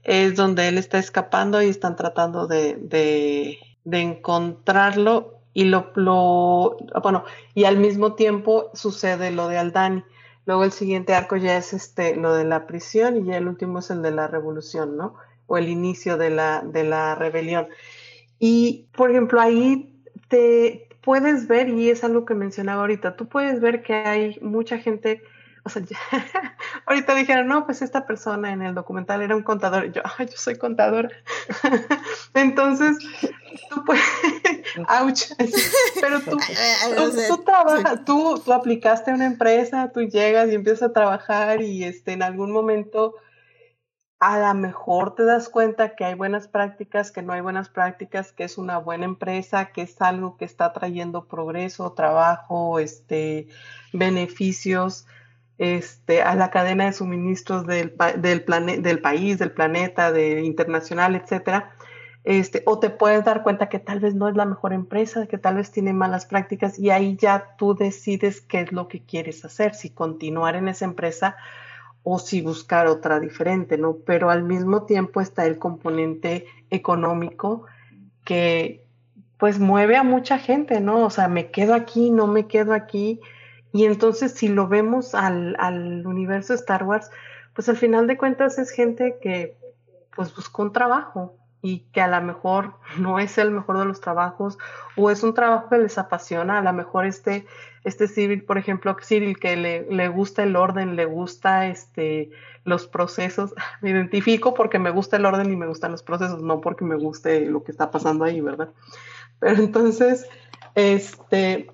es 0.05 0.37
donde 0.37 0.69
él 0.69 0.79
está 0.79 0.99
escapando 0.99 1.61
y 1.61 1.69
están 1.69 1.97
tratando 1.97 2.47
de, 2.47 2.77
de, 2.77 3.59
de 3.83 4.01
encontrarlo 4.01 5.41
y 5.55 5.65
lo, 5.65 5.91
lo, 5.97 6.77
bueno, 7.03 7.25
y 7.53 7.65
al 7.65 7.79
mismo 7.79 8.15
tiempo 8.15 8.71
sucede 8.75 9.33
lo 9.33 9.49
de 9.49 9.59
Aldani. 9.59 10.05
Luego 10.45 10.63
el 10.63 10.71
siguiente 10.71 11.15
arco 11.15 11.35
ya 11.35 11.57
es 11.57 11.73
este, 11.73 12.15
lo 12.15 12.33
de 12.33 12.45
la 12.45 12.69
prisión 12.69 13.17
y 13.17 13.25
ya 13.25 13.37
el 13.37 13.49
último 13.49 13.81
es 13.81 13.91
el 13.91 14.03
de 14.03 14.13
la 14.13 14.29
revolución, 14.29 14.97
¿no? 14.97 15.17
O 15.49 15.59
el 15.59 15.69
inicio 15.69 16.17
de 16.17 16.31
la, 16.31 16.63
de 16.65 16.85
la 16.85 17.17
rebelión. 17.17 17.67
Y, 18.39 18.87
por 18.97 19.11
ejemplo, 19.11 19.41
ahí 19.41 20.01
te 20.29 20.87
puedes 21.01 21.49
ver, 21.49 21.71
y 21.71 21.91
es 21.91 22.05
algo 22.05 22.25
que 22.25 22.35
mencionaba 22.35 22.83
ahorita, 22.83 23.17
tú 23.17 23.27
puedes 23.27 23.61
ver 23.61 23.83
que 23.83 23.95
hay 23.95 24.39
mucha 24.41 24.79
gente, 24.79 25.23
o 25.67 25.69
sea, 25.69 25.83
ya, 25.83 25.99
ahorita 26.87 27.17
dijeron, 27.17 27.49
no, 27.49 27.67
pues 27.67 27.83
esta 27.83 28.07
persona 28.07 28.53
en 28.53 28.63
el 28.63 28.73
documental 28.73 29.21
era 29.21 29.35
un 29.35 29.43
contador. 29.43 29.87
Y 29.87 29.91
yo, 29.91 30.03
ay, 30.17 30.27
yo 30.27 30.37
soy 30.37 30.57
contadora. 30.57 31.11
Entonces, 32.35 32.99
tú 33.69 33.85
puedes, 33.85 34.05
ouch. 35.03 35.23
Pero 36.01 36.21
tú, 36.21 36.39
tú, 37.29 37.43
trabajas, 37.45 38.05
tú, 38.05 38.41
tú 38.45 38.53
aplicaste 38.53 39.11
a 39.11 39.15
una 39.15 39.27
empresa, 39.27 39.91
tú 39.93 40.03
llegas 40.03 40.49
y 40.51 40.55
empiezas 40.55 40.91
a 40.91 40.93
trabajar 40.93 41.61
y 41.63 41.83
este, 41.83 42.13
en 42.13 42.23
algún 42.23 42.53
momento 42.53 43.17
a 44.21 44.39
lo 44.39 44.55
mejor 44.55 45.17
te 45.17 45.25
das 45.25 45.49
cuenta 45.49 45.97
que 45.97 46.05
hay 46.05 46.15
buenas 46.15 46.47
prácticas, 46.47 47.11
que 47.11 47.23
no 47.23 47.33
hay 47.33 47.41
buenas 47.41 47.69
prácticas, 47.69 48.33
que 48.33 48.45
es 48.45 48.57
una 48.57 48.79
buena 48.79 49.05
empresa, 49.05 49.73
que 49.73 49.83
es 49.83 50.01
algo 50.01 50.37
que 50.37 50.45
está 50.45 50.73
trayendo 50.73 51.27
progreso, 51.27 51.93
trabajo, 51.93 52.79
este, 52.79 53.49
beneficios 53.93 55.07
este, 55.59 56.23
a 56.23 56.35
la 56.35 56.51
cadena 56.51 56.87
de 56.87 56.93
suministros 56.93 57.67
del, 57.67 57.97
del, 58.19 58.45
del 58.83 58.99
país, 59.01 59.39
del 59.39 59.53
planeta, 59.53 60.13
de 60.13 60.43
internacional, 60.43 61.15
etcétera. 61.17 61.73
Este, 62.25 62.63
o 62.67 62.81
te 62.81 62.91
puedes 62.91 63.25
dar 63.25 63.45
cuenta 63.45 63.69
que 63.69 63.79
tal 63.79 64.01
vez 64.01 64.17
no 64.17 64.29
es 64.29 64.35
la 64.35 64.47
mejor 64.47 64.73
empresa, 64.73 65.29
que 65.29 65.39
tal 65.39 65.55
vez 65.57 65.71
tiene 65.71 65.93
malas 65.93 66.27
prácticas 66.27 66.77
y 66.77 66.91
ahí 66.91 67.17
ya 67.17 67.55
tú 67.57 67.77
decides 67.77 68.41
qué 68.41 68.63
es 68.63 68.73
lo 68.73 68.89
que 68.89 69.01
quieres 69.05 69.45
hacer, 69.45 69.77
si 69.77 69.91
continuar 69.91 70.57
en 70.57 70.67
esa 70.67 70.87
empresa 70.87 71.37
o 72.03 72.19
si 72.19 72.41
buscar 72.41 72.89
otra 72.89 73.21
diferente, 73.21 73.79
¿no? 73.79 73.99
Pero 74.05 74.31
al 74.31 74.43
mismo 74.43 74.87
tiempo 74.87 75.21
está 75.21 75.47
el 75.47 75.59
componente 75.59 76.47
económico 76.71 77.67
que 78.25 78.85
pues 79.39 79.61
mueve 79.61 79.97
a 79.97 80.03
mucha 80.03 80.39
gente, 80.39 80.81
¿no? 80.81 81.05
O 81.05 81.11
sea, 81.11 81.29
me 81.29 81.51
quedo 81.51 81.75
aquí, 81.75 82.11
no 82.11 82.27
me 82.27 82.47
quedo 82.47 82.75
aquí. 82.75 83.21
Y 83.73 83.85
entonces 83.85 84.33
si 84.33 84.49
lo 84.49 84.69
vemos 84.69 85.15
al, 85.15 85.57
al 85.59 86.07
universo 86.07 86.55
Star 86.55 86.85
Wars, 86.85 87.11
pues 87.55 87.69
al 87.69 87.77
final 87.77 88.07
de 88.07 88.17
cuentas 88.17 88.59
es 88.59 88.71
gente 88.71 89.19
que 89.21 89.57
pues 90.15 90.35
buscó 90.35 90.63
un 90.63 90.73
trabajo, 90.73 91.37
y 91.67 91.81
que 91.93 92.01
a 92.01 92.07
lo 92.07 92.25
mejor 92.25 92.75
no 92.99 93.19
es 93.19 93.39
el 93.39 93.51
mejor 93.51 93.79
de 93.79 93.85
los 93.85 94.01
trabajos 94.01 94.59
o 94.97 95.11
es 95.11 95.23
un 95.23 95.35
trabajo 95.35 95.69
que 95.69 95.79
les 95.79 95.99
apasiona, 95.99 96.59
a 96.59 96.63
lo 96.63 96.73
mejor 96.73 97.07
este, 97.07 97.47
este 97.85 98.09
Cyril, 98.09 98.45
por 98.45 98.59
ejemplo, 98.59 98.97
Cyril 99.03 99.39
que 99.39 99.57
le, 99.57 99.83
le 99.91 100.09
gusta 100.09 100.43
el 100.43 100.57
orden, 100.57 100.97
le 100.97 101.07
gusta 101.07 101.67
este, 101.67 102.31
los 102.65 102.87
procesos, 102.87 103.55
me 103.83 103.91
identifico 103.91 104.55
porque 104.55 104.79
me 104.79 104.91
gusta 104.91 105.17
el 105.17 105.27
orden 105.27 105.53
y 105.53 105.57
me 105.57 105.67
gustan 105.67 105.93
los 105.93 106.03
procesos, 106.03 106.41
no 106.43 106.61
porque 106.61 106.85
me 106.85 106.97
guste 106.97 107.47
lo 107.47 107.65
que 107.65 107.73
está 107.73 107.91
pasando 107.91 108.25
ahí, 108.25 108.41
¿verdad? 108.41 108.71
Pero 109.39 109.57
entonces, 109.57 110.27
este, 110.75 111.71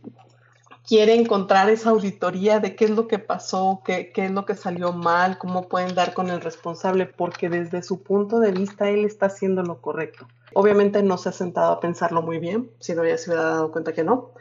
quiere 0.86 1.14
encontrar 1.14 1.70
esa 1.70 1.90
auditoría 1.90 2.60
de 2.60 2.74
qué 2.74 2.86
es 2.86 2.90
lo 2.90 3.06
que 3.08 3.18
pasó, 3.18 3.82
qué, 3.84 4.12
qué, 4.12 4.26
es 4.26 4.30
lo 4.30 4.44
que 4.44 4.54
salió 4.54 4.92
mal, 4.92 5.38
cómo 5.38 5.68
pueden 5.68 5.94
dar 5.94 6.14
con 6.14 6.30
el 6.30 6.40
responsable, 6.40 7.06
porque 7.06 7.48
desde 7.48 7.82
su 7.82 8.02
punto 8.02 8.40
de 8.40 8.52
vista 8.52 8.88
él 8.88 9.04
está 9.04 9.26
haciendo 9.26 9.62
lo 9.62 9.80
correcto. 9.80 10.26
Obviamente 10.54 11.02
no 11.02 11.18
se 11.18 11.28
ha 11.30 11.32
sentado 11.32 11.72
a 11.72 11.80
pensarlo 11.80 12.22
muy 12.22 12.38
bien, 12.38 12.70
si 12.78 12.94
no 12.94 13.04
ya 13.04 13.16
se 13.16 13.30
hubiera 13.30 13.44
dado 13.44 13.72
cuenta 13.72 13.92
que 13.92 14.04
no. 14.04 14.32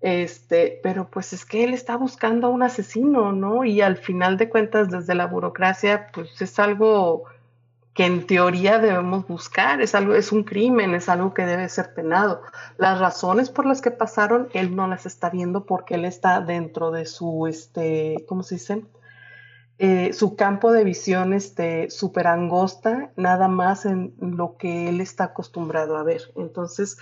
Este, 0.00 0.80
pero 0.82 1.08
pues 1.08 1.32
es 1.32 1.44
que 1.44 1.62
él 1.62 1.72
está 1.74 1.96
buscando 1.96 2.48
a 2.48 2.50
un 2.50 2.64
asesino, 2.64 3.32
¿no? 3.32 3.64
Y 3.64 3.80
al 3.80 3.96
final 3.96 4.36
de 4.36 4.48
cuentas, 4.48 4.90
desde 4.90 5.14
la 5.14 5.26
burocracia, 5.26 6.08
pues 6.12 6.42
es 6.42 6.58
algo 6.58 7.24
que 7.94 8.06
en 8.06 8.26
teoría 8.26 8.78
debemos 8.78 9.26
buscar, 9.28 9.82
es 9.82 9.94
algo, 9.94 10.14
es 10.14 10.32
un 10.32 10.44
crimen, 10.44 10.94
es 10.94 11.08
algo 11.08 11.34
que 11.34 11.44
debe 11.44 11.68
ser 11.68 11.92
penado. 11.92 12.42
Las 12.78 12.98
razones 12.98 13.50
por 13.50 13.66
las 13.66 13.82
que 13.82 13.90
pasaron, 13.90 14.48
él 14.54 14.74
no 14.74 14.86
las 14.88 15.04
está 15.04 15.28
viendo 15.28 15.66
porque 15.66 15.96
él 15.96 16.06
está 16.06 16.40
dentro 16.40 16.90
de 16.90 17.04
su, 17.04 17.46
este, 17.46 18.24
¿cómo 18.26 18.42
se? 18.42 18.82
Eh, 19.78 20.12
su 20.12 20.36
campo 20.36 20.72
de 20.72 20.84
visión 20.84 21.32
este 21.32 21.90
súper 21.90 22.28
angosta, 22.28 23.10
nada 23.16 23.48
más 23.48 23.84
en 23.84 24.14
lo 24.20 24.56
que 24.56 24.88
él 24.88 25.00
está 25.00 25.24
acostumbrado 25.24 25.96
a 25.96 26.02
ver. 26.02 26.22
Entonces, 26.36 26.98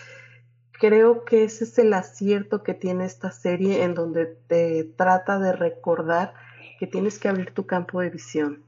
creo 0.72 1.24
que 1.24 1.44
ese 1.44 1.64
es 1.64 1.78
el 1.78 1.92
acierto 1.92 2.62
que 2.62 2.74
tiene 2.74 3.04
esta 3.04 3.30
serie 3.30 3.84
en 3.84 3.94
donde 3.94 4.26
te 4.26 4.84
trata 4.96 5.38
de 5.38 5.52
recordar 5.52 6.34
que 6.80 6.86
tienes 6.86 7.18
que 7.18 7.28
abrir 7.28 7.52
tu 7.52 7.66
campo 7.66 8.00
de 8.00 8.10
visión 8.10 8.64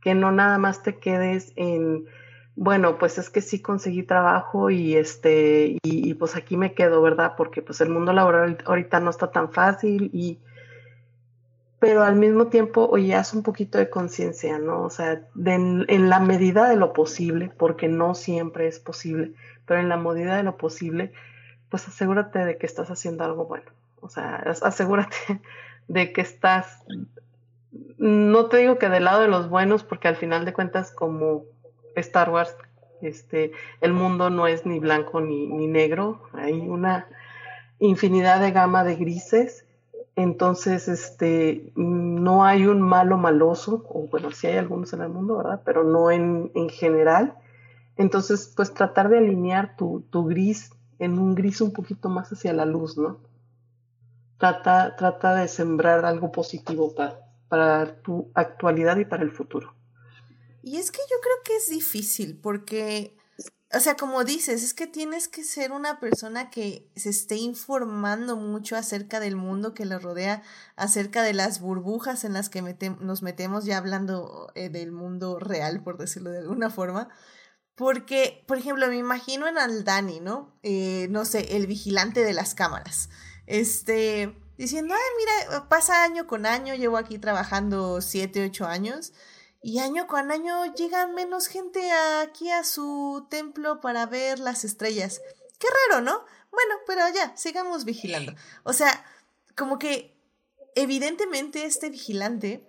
que 0.00 0.14
no 0.14 0.32
nada 0.32 0.58
más 0.58 0.82
te 0.82 0.96
quedes 0.96 1.52
en, 1.56 2.06
bueno, 2.56 2.98
pues 2.98 3.18
es 3.18 3.30
que 3.30 3.40
sí 3.40 3.60
conseguí 3.60 4.02
trabajo 4.02 4.70
y 4.70 4.96
este, 4.96 5.78
y, 5.82 6.14
pues 6.14 6.36
aquí 6.36 6.56
me 6.56 6.74
quedo, 6.74 7.00
¿verdad? 7.02 7.34
Porque 7.36 7.62
pues 7.62 7.80
el 7.80 7.90
mundo 7.90 8.12
laboral 8.12 8.58
ahorita 8.64 9.00
no 9.00 9.10
está 9.10 9.30
tan 9.30 9.52
fácil 9.52 10.10
y, 10.12 10.38
pero 11.78 12.02
al 12.02 12.16
mismo 12.16 12.48
tiempo, 12.48 12.88
oye, 12.90 13.14
haz 13.14 13.34
un 13.34 13.42
poquito 13.42 13.78
de 13.78 13.90
conciencia, 13.90 14.58
¿no? 14.58 14.82
O 14.82 14.90
sea, 14.90 15.22
en 15.46 16.08
la 16.08 16.18
medida 16.18 16.68
de 16.68 16.76
lo 16.76 16.92
posible, 16.92 17.52
porque 17.56 17.88
no 17.88 18.14
siempre 18.14 18.66
es 18.66 18.80
posible, 18.80 19.34
pero 19.64 19.80
en 19.80 19.88
la 19.88 19.96
medida 19.96 20.36
de 20.36 20.42
lo 20.42 20.56
posible, 20.56 21.12
pues 21.68 21.86
asegúrate 21.86 22.44
de 22.44 22.58
que 22.58 22.66
estás 22.66 22.90
haciendo 22.90 23.24
algo 23.24 23.44
bueno. 23.44 23.70
O 24.00 24.08
sea, 24.08 24.36
asegúrate 24.62 25.16
de 25.88 26.12
que 26.12 26.20
estás 26.20 26.84
no 27.98 28.46
te 28.46 28.58
digo 28.58 28.78
que 28.78 28.88
del 28.88 29.04
lado 29.04 29.22
de 29.22 29.28
los 29.28 29.48
buenos, 29.48 29.84
porque 29.84 30.08
al 30.08 30.16
final 30.16 30.44
de 30.44 30.52
cuentas, 30.52 30.92
como 30.92 31.44
Star 31.96 32.30
Wars, 32.30 32.56
este, 33.02 33.52
el 33.80 33.92
mundo 33.92 34.30
no 34.30 34.46
es 34.46 34.66
ni 34.66 34.78
blanco 34.78 35.20
ni, 35.20 35.46
ni 35.46 35.66
negro, 35.66 36.22
hay 36.32 36.54
una 36.60 37.06
infinidad 37.78 38.40
de 38.40 38.50
gama 38.50 38.84
de 38.84 38.96
grises, 38.96 39.64
entonces 40.16 40.88
este, 40.88 41.72
no 41.76 42.44
hay 42.44 42.66
un 42.66 42.80
malo 42.80 43.18
maloso, 43.18 43.84
o 43.88 44.08
bueno, 44.08 44.32
sí 44.32 44.48
hay 44.48 44.56
algunos 44.56 44.92
en 44.92 45.02
el 45.02 45.10
mundo, 45.10 45.36
¿verdad? 45.36 45.62
Pero 45.64 45.84
no 45.84 46.10
en, 46.10 46.50
en 46.54 46.68
general. 46.68 47.34
Entonces, 47.96 48.52
pues 48.56 48.74
tratar 48.74 49.10
de 49.10 49.18
alinear 49.18 49.76
tu, 49.76 50.04
tu 50.10 50.24
gris 50.24 50.72
en 50.98 51.18
un 51.20 51.36
gris 51.36 51.60
un 51.60 51.72
poquito 51.72 52.08
más 52.08 52.32
hacia 52.32 52.52
la 52.52 52.64
luz, 52.64 52.98
¿no? 52.98 53.18
Trata, 54.38 54.96
trata 54.96 55.34
de 55.34 55.46
sembrar 55.46 56.04
algo 56.04 56.32
positivo 56.32 56.94
para, 56.96 57.27
para 57.48 58.00
tu 58.02 58.30
actualidad 58.34 58.96
y 58.98 59.04
para 59.04 59.22
el 59.22 59.30
futuro. 59.30 59.74
Y 60.62 60.76
es 60.76 60.90
que 60.90 61.00
yo 61.10 61.16
creo 61.22 61.36
que 61.44 61.56
es 61.56 61.70
difícil 61.70 62.38
porque, 62.38 63.16
o 63.72 63.80
sea, 63.80 63.96
como 63.96 64.24
dices, 64.24 64.62
es 64.62 64.74
que 64.74 64.86
tienes 64.86 65.28
que 65.28 65.44
ser 65.44 65.72
una 65.72 66.00
persona 66.00 66.50
que 66.50 66.90
se 66.96 67.10
esté 67.10 67.36
informando 67.36 68.36
mucho 68.36 68.76
acerca 68.76 69.20
del 69.20 69.36
mundo 69.36 69.72
que 69.72 69.86
le 69.86 69.98
rodea, 69.98 70.42
acerca 70.76 71.22
de 71.22 71.32
las 71.32 71.60
burbujas 71.60 72.24
en 72.24 72.34
las 72.34 72.48
que 72.48 72.60
nos 73.00 73.22
metemos 73.22 73.64
ya 73.64 73.78
hablando 73.78 74.52
eh, 74.54 74.68
del 74.68 74.92
mundo 74.92 75.38
real, 75.38 75.82
por 75.82 75.96
decirlo 75.96 76.30
de 76.30 76.38
alguna 76.38 76.70
forma. 76.70 77.08
Porque, 77.74 78.44
por 78.48 78.58
ejemplo, 78.58 78.88
me 78.88 78.98
imagino 78.98 79.46
en 79.46 79.56
Aldani, 79.56 80.18
¿no? 80.18 80.58
Eh, 80.64 81.06
no 81.10 81.24
sé, 81.24 81.56
el 81.56 81.68
vigilante 81.68 82.24
de 82.24 82.32
las 82.32 82.56
cámaras. 82.56 83.08
Este, 83.46 84.36
diciendo, 84.58 84.94
ay, 84.94 85.48
mira, 85.48 85.68
pasa 85.68 86.02
año 86.02 86.26
con 86.26 86.44
año, 86.44 86.74
llevo 86.74 86.98
aquí 86.98 87.18
trabajando 87.18 88.02
siete, 88.02 88.44
ocho 88.44 88.66
años, 88.66 89.12
y 89.62 89.78
año 89.78 90.06
con 90.06 90.30
año 90.30 90.74
llegan 90.74 91.14
menos 91.14 91.46
gente 91.46 91.90
aquí 91.90 92.50
a 92.50 92.64
su 92.64 93.26
templo 93.30 93.80
para 93.80 94.04
ver 94.06 94.38
las 94.38 94.64
estrellas. 94.64 95.22
Qué 95.58 95.66
raro, 95.88 96.02
¿no? 96.02 96.24
Bueno, 96.50 96.74
pero 96.86 97.02
ya, 97.14 97.36
sigamos 97.36 97.84
vigilando. 97.84 98.34
O 98.64 98.72
sea, 98.72 99.04
como 99.56 99.78
que 99.78 100.16
evidentemente 100.74 101.64
este 101.64 101.90
vigilante 101.90 102.67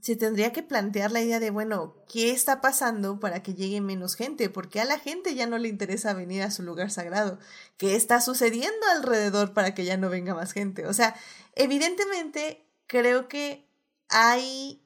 se 0.00 0.16
tendría 0.16 0.52
que 0.52 0.62
plantear 0.62 1.10
la 1.12 1.20
idea 1.20 1.40
de, 1.40 1.50
bueno, 1.50 1.96
¿qué 2.08 2.30
está 2.30 2.60
pasando 2.60 3.20
para 3.20 3.42
que 3.42 3.54
llegue 3.54 3.80
menos 3.80 4.14
gente? 4.14 4.50
Porque 4.50 4.80
a 4.80 4.84
la 4.84 4.98
gente 4.98 5.34
ya 5.34 5.46
no 5.46 5.58
le 5.58 5.68
interesa 5.68 6.14
venir 6.14 6.42
a 6.42 6.50
su 6.50 6.62
lugar 6.62 6.90
sagrado. 6.90 7.38
¿Qué 7.76 7.96
está 7.96 8.20
sucediendo 8.20 8.86
alrededor 8.94 9.52
para 9.52 9.74
que 9.74 9.84
ya 9.84 9.96
no 9.96 10.10
venga 10.10 10.34
más 10.34 10.52
gente? 10.52 10.86
O 10.86 10.94
sea, 10.94 11.14
evidentemente 11.54 12.66
creo 12.86 13.28
que 13.28 13.68
hay 14.08 14.82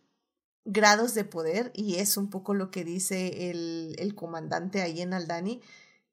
grados 0.64 1.14
de 1.14 1.24
poder 1.24 1.72
y 1.74 1.96
es 1.96 2.16
un 2.16 2.30
poco 2.30 2.54
lo 2.54 2.70
que 2.70 2.84
dice 2.84 3.50
el, 3.50 3.96
el 3.98 4.14
comandante 4.14 4.82
ahí 4.82 5.00
en 5.00 5.14
Aldani. 5.14 5.60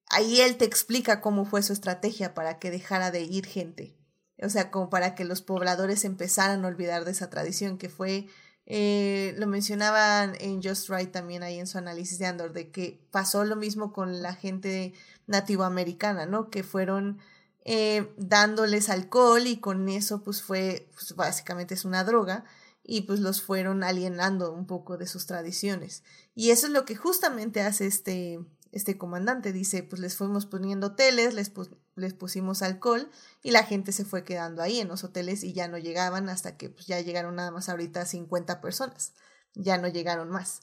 Ahí 0.10 0.42
él 0.42 0.58
te 0.58 0.66
explica 0.66 1.22
cómo 1.22 1.46
fue 1.46 1.62
su 1.64 1.74
estrategia 1.74 2.34
para 2.34 2.60
que 2.60 2.72
dejara 2.72 3.12
de 3.12 3.22
ir 3.22 3.46
gente. 3.46 3.98
O 4.42 4.50
sea, 4.50 4.70
como 4.70 4.90
para 4.90 5.16
que 5.16 5.26
los 5.26 5.42
pobladores 5.42 6.06
empezaran 6.06 6.64
a 6.64 6.68
olvidar 6.68 7.06
de 7.06 7.12
esa 7.12 7.30
tradición 7.30 7.78
que 7.78 7.90
fue 7.90 8.28
eh, 8.70 9.34
lo 9.38 9.48
mencionaban 9.48 10.36
en 10.42 10.62
Just 10.62 10.90
Right 10.90 11.10
también 11.10 11.42
ahí 11.42 11.58
en 11.58 11.68
su 11.68 11.78
análisis 11.78 12.20
de 12.20 12.26
Andor, 12.26 12.52
de 12.52 12.70
que 12.70 13.02
pasó 13.12 13.46
lo 13.46 13.56
mismo 13.56 13.94
con 13.94 14.22
la 14.22 14.36
gente 14.36 14.94
nativoamericana, 15.26 16.26
¿no? 16.26 16.50
Que 16.50 16.64
fueron 16.64 17.18
eh, 17.64 18.14
dándoles 18.18 18.90
alcohol 18.90 19.48
y 19.48 19.62
con 19.62 19.88
eso 19.88 20.22
pues 20.22 20.44
fue, 20.44 20.90
pues 20.94 21.16
básicamente 21.16 21.76
es 21.76 21.86
una 21.86 22.04
droga 22.04 22.44
y 22.84 23.02
pues 23.02 23.22
los 23.22 23.42
fueron 23.42 23.86
alienando 23.86 24.52
un 24.52 24.68
poco 24.68 24.98
de 24.98 25.08
sus 25.08 25.26
tradiciones. 25.28 26.04
Y 26.36 26.52
eso 26.52 26.68
es 26.68 26.74
lo 26.74 26.84
que 26.84 26.98
justamente 26.98 27.62
hace 27.62 27.88
este, 27.88 28.42
este 28.72 28.98
comandante, 28.98 29.54
dice, 29.54 29.84
pues 29.84 30.02
les 30.02 30.16
fuimos 30.16 30.46
poniendo 30.46 30.88
hoteles, 30.88 31.34
les, 31.34 31.52
les 31.96 32.14
pusimos 32.14 32.62
alcohol 32.62 33.10
y 33.44 33.52
la 33.52 33.64
gente 33.64 33.92
se 33.92 34.06
fue 34.06 34.24
quedando 34.24 34.62
ahí 34.62 34.80
en 34.80 34.88
los 34.88 35.04
hoteles 35.04 35.44
y 35.44 35.54
ya 35.54 35.68
no 35.68 35.78
llegaban 35.78 36.30
hasta 36.30 36.58
que 36.58 36.70
pues, 36.70 36.86
ya 36.88 37.00
llegaron 37.02 37.36
nada 37.36 37.52
más 37.52 37.70
ahorita 37.70 38.06
50 38.06 38.62
personas, 38.62 39.14
ya 39.54 39.78
no 39.78 39.88
llegaron 39.88 40.30
más. 40.30 40.62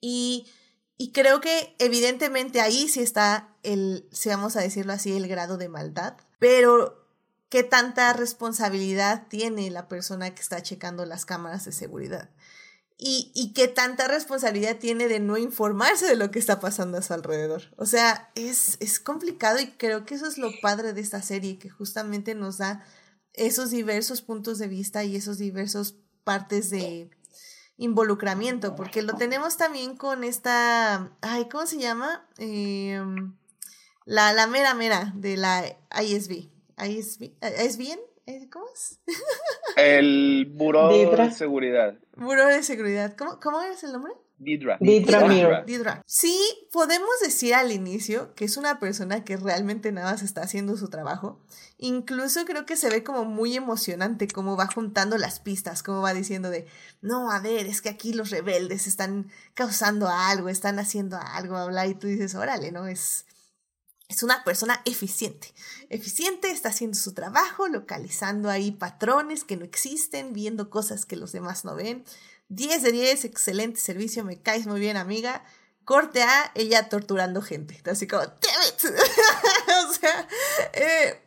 Y, 0.00 0.46
y 0.96 1.12
creo 1.12 1.40
que 1.40 1.74
evidentemente 1.78 2.60
ahí 2.60 2.88
sí 2.88 3.00
está 3.00 3.56
el, 3.62 4.08
si 4.12 4.28
vamos 4.28 4.56
a 4.56 4.60
decirlo 4.60 4.92
así, 4.92 5.16
el 5.16 5.28
grado 5.28 5.58
de 5.58 5.68
maldad, 5.68 6.16
pero 6.38 7.06
qué 7.48 7.62
tanta 7.62 8.12
responsabilidad 8.14 9.26
tiene 9.28 9.70
la 9.70 9.86
persona 9.86 10.34
que 10.34 10.40
está 10.40 10.62
checando 10.62 11.04
las 11.04 11.26
cámaras 11.26 11.64
de 11.64 11.72
seguridad. 11.72 12.30
Y, 13.04 13.32
y, 13.34 13.52
qué 13.52 13.66
tanta 13.66 14.06
responsabilidad 14.06 14.76
tiene 14.76 15.08
de 15.08 15.18
no 15.18 15.36
informarse 15.36 16.06
de 16.06 16.14
lo 16.14 16.30
que 16.30 16.38
está 16.38 16.60
pasando 16.60 16.98
a 16.98 17.02
su 17.02 17.12
alrededor. 17.12 17.62
O 17.76 17.84
sea, 17.84 18.30
es, 18.36 18.76
es 18.78 19.00
complicado 19.00 19.58
y 19.58 19.72
creo 19.72 20.06
que 20.06 20.14
eso 20.14 20.28
es 20.28 20.38
lo 20.38 20.52
padre 20.60 20.92
de 20.92 21.00
esta 21.00 21.20
serie, 21.20 21.58
que 21.58 21.68
justamente 21.68 22.36
nos 22.36 22.58
da 22.58 22.86
esos 23.32 23.70
diversos 23.70 24.22
puntos 24.22 24.58
de 24.58 24.68
vista 24.68 25.02
y 25.02 25.16
esos 25.16 25.38
diversos 25.38 25.96
partes 26.22 26.70
de 26.70 27.10
involucramiento, 27.76 28.76
porque 28.76 29.02
lo 29.02 29.14
tenemos 29.14 29.56
también 29.56 29.96
con 29.96 30.22
esta, 30.22 31.10
ay, 31.22 31.48
¿cómo 31.48 31.66
se 31.66 31.78
llama? 31.78 32.24
Em, 32.38 33.34
la, 34.04 34.32
la 34.32 34.46
mera 34.46 34.74
mera 34.74 35.12
de 35.16 35.36
la 35.36 35.64
ISB. 36.00 36.50
ISB, 36.78 37.32
¿ISBN? 37.66 37.98
¿Cómo 38.50 38.66
es? 38.72 39.00
El 39.76 40.52
Buró 40.54 40.88
de 40.88 41.30
Seguridad. 41.32 41.98
Buró 42.16 42.46
de 42.46 42.62
Seguridad. 42.62 43.16
¿Cómo, 43.16 43.40
¿Cómo 43.40 43.62
es 43.62 43.82
el 43.82 43.92
nombre? 43.92 44.12
Didra. 44.38 44.76
Didra, 44.80 46.02
Sí, 46.04 46.36
podemos 46.72 47.10
decir 47.22 47.54
al 47.54 47.70
inicio 47.70 48.34
que 48.34 48.44
es 48.44 48.56
una 48.56 48.80
persona 48.80 49.24
que 49.24 49.36
realmente 49.36 49.92
nada 49.92 50.12
más 50.12 50.22
está 50.22 50.42
haciendo 50.42 50.76
su 50.76 50.88
trabajo. 50.88 51.40
Incluso 51.78 52.44
creo 52.44 52.66
que 52.66 52.76
se 52.76 52.90
ve 52.90 53.04
como 53.04 53.24
muy 53.24 53.56
emocionante 53.56 54.26
cómo 54.26 54.56
va 54.56 54.66
juntando 54.66 55.16
las 55.16 55.38
pistas, 55.38 55.84
cómo 55.84 56.00
va 56.00 56.12
diciendo 56.12 56.50
de, 56.50 56.66
no, 57.02 57.30
a 57.30 57.40
ver, 57.40 57.66
es 57.66 57.82
que 57.82 57.88
aquí 57.88 58.12
los 58.12 58.30
rebeldes 58.30 58.88
están 58.88 59.30
causando 59.54 60.08
algo, 60.08 60.48
están 60.48 60.80
haciendo 60.80 61.18
algo, 61.18 61.56
habla, 61.56 61.86
y 61.86 61.94
tú 61.94 62.08
dices, 62.08 62.34
órale, 62.34 62.72
¿no? 62.72 62.88
Es, 62.88 63.26
es 64.12 64.22
una 64.22 64.44
persona 64.44 64.80
eficiente. 64.84 65.52
Eficiente, 65.88 66.50
está 66.50 66.68
haciendo 66.68 66.96
su 66.96 67.12
trabajo, 67.12 67.68
localizando 67.68 68.50
ahí 68.50 68.70
patrones 68.70 69.44
que 69.44 69.56
no 69.56 69.64
existen, 69.64 70.32
viendo 70.32 70.70
cosas 70.70 71.06
que 71.06 71.16
los 71.16 71.32
demás 71.32 71.64
no 71.64 71.74
ven 71.74 72.04
10 72.48 72.82
de 72.82 72.92
10, 72.92 73.24
excelente 73.24 73.80
servicio, 73.80 74.24
me 74.24 74.40
caes 74.40 74.66
muy 74.66 74.78
bien, 74.78 74.96
amiga. 74.96 75.44
Corte 75.84 76.22
a 76.22 76.52
ella 76.54 76.88
torturando 76.88 77.40
gente. 77.40 77.80
Así 77.90 78.06
como, 78.06 78.22
damn 78.22 78.62
it. 78.68 78.84
o 79.88 79.92
sea, 79.94 80.28
eh, 80.74 81.20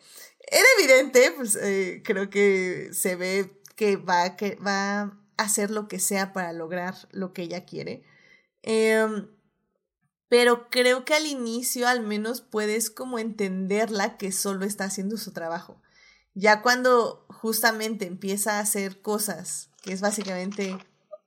era 0.47 0.65
evidente, 0.79 1.33
pues 1.35 1.55
eh, 1.55 2.01
creo 2.05 2.29
que 2.29 2.89
se 2.93 3.15
ve 3.15 3.59
que 3.75 3.97
va, 3.97 4.35
que 4.35 4.55
va 4.55 5.01
a 5.01 5.19
hacer 5.37 5.71
lo 5.71 5.87
que 5.87 5.99
sea 5.99 6.31
para 6.31 6.53
lograr 6.53 6.95
lo 7.11 7.33
que 7.33 7.41
ella 7.41 7.65
quiere. 7.65 8.03
Em, 8.61 9.27
pero 10.29 10.69
creo 10.69 11.05
que 11.05 11.13
al 11.13 11.25
inicio 11.25 11.87
al 11.87 12.01
menos 12.01 12.41
puedes 12.41 12.89
como 12.89 13.19
entenderla 13.19 14.17
que 14.17 14.31
solo 14.31 14.65
está 14.65 14.85
haciendo 14.85 15.17
su 15.17 15.31
trabajo. 15.33 15.81
Ya 16.33 16.61
cuando 16.61 17.25
justamente 17.29 18.05
empieza 18.05 18.57
a 18.57 18.59
hacer 18.59 19.01
cosas, 19.01 19.69
que 19.81 19.93
es 19.93 20.01
básicamente 20.01 20.77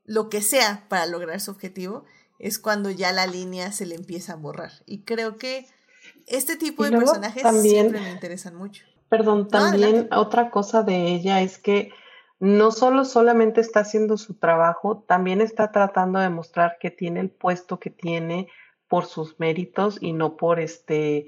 lo 0.04 0.28
que 0.28 0.42
sea 0.42 0.86
para 0.88 1.06
lograr 1.06 1.40
su 1.40 1.50
objetivo, 1.50 2.04
es 2.38 2.58
cuando 2.58 2.90
ya 2.90 3.12
la 3.12 3.26
línea 3.26 3.72
se 3.72 3.86
le 3.86 3.94
empieza 3.94 4.34
a 4.34 4.36
borrar. 4.36 4.72
Y 4.86 5.02
creo 5.02 5.36
que 5.36 5.66
este 6.26 6.56
tipo 6.56 6.84
de 6.84 6.92
personajes 6.92 7.42
siempre 7.62 8.00
me 8.00 8.10
interesan 8.10 8.56
mucho. 8.56 8.84
Perdón, 9.08 9.48
también 9.48 10.08
otra 10.12 10.50
cosa 10.50 10.82
de 10.82 11.14
ella 11.14 11.40
es 11.40 11.58
que 11.58 11.90
no 12.40 12.70
solo 12.70 13.04
solamente 13.04 13.60
está 13.60 13.80
haciendo 13.80 14.16
su 14.16 14.34
trabajo, 14.34 15.04
también 15.08 15.40
está 15.40 15.72
tratando 15.72 16.20
de 16.20 16.28
mostrar 16.28 16.76
que 16.78 16.90
tiene 16.90 17.20
el 17.20 17.30
puesto 17.30 17.80
que 17.80 17.90
tiene 17.90 18.48
por 18.88 19.06
sus 19.06 19.38
méritos 19.38 19.98
y 20.00 20.12
no 20.12 20.36
por 20.36 20.60
este 20.60 21.26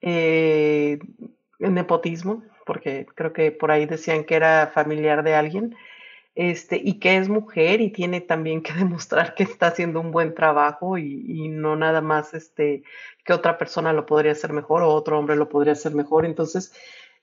eh, 0.00 0.98
nepotismo, 1.58 2.42
porque 2.64 3.06
creo 3.14 3.32
que 3.32 3.52
por 3.52 3.70
ahí 3.70 3.86
decían 3.86 4.24
que 4.24 4.36
era 4.36 4.70
familiar 4.72 5.22
de 5.22 5.34
alguien 5.34 5.76
este, 6.34 6.80
y 6.82 6.98
que 6.98 7.18
es 7.18 7.28
mujer 7.28 7.80
y 7.80 7.90
tiene 7.90 8.20
también 8.20 8.62
que 8.62 8.72
demostrar 8.74 9.34
que 9.34 9.42
está 9.42 9.68
haciendo 9.68 10.00
un 10.00 10.10
buen 10.12 10.34
trabajo 10.34 10.98
y, 10.98 11.48
no 11.48 11.76
nada 11.76 12.00
más 12.00 12.34
este, 12.34 12.82
que 13.24 13.32
otra 13.32 13.58
persona 13.58 13.92
lo 13.92 14.06
podría 14.06 14.32
hacer 14.32 14.52
mejor 14.52 14.82
o 14.82 14.90
otro 14.90 15.18
hombre 15.18 15.36
lo 15.36 15.48
podría 15.48 15.74
hacer 15.74 15.94
mejor. 15.94 16.24
Entonces, 16.24 16.72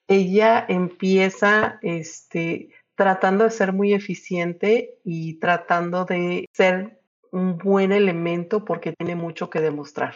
ella 0.08 0.66
empieza 0.68 1.80
este, 1.82 2.70
tratando 2.96 3.46
de 3.46 3.52
ser 3.52 3.74
muy 3.74 3.94
eficiente 3.94 4.98
y 5.04 5.40
tratando 5.40 6.06
de 6.06 6.46
ser 6.54 6.99
un 7.32 7.58
buen 7.58 7.92
elemento 7.92 8.66
porque 8.66 8.94
tiene 8.94 9.16
mucho 9.16 9.50
que 9.50 9.62
demostrar. 9.62 10.16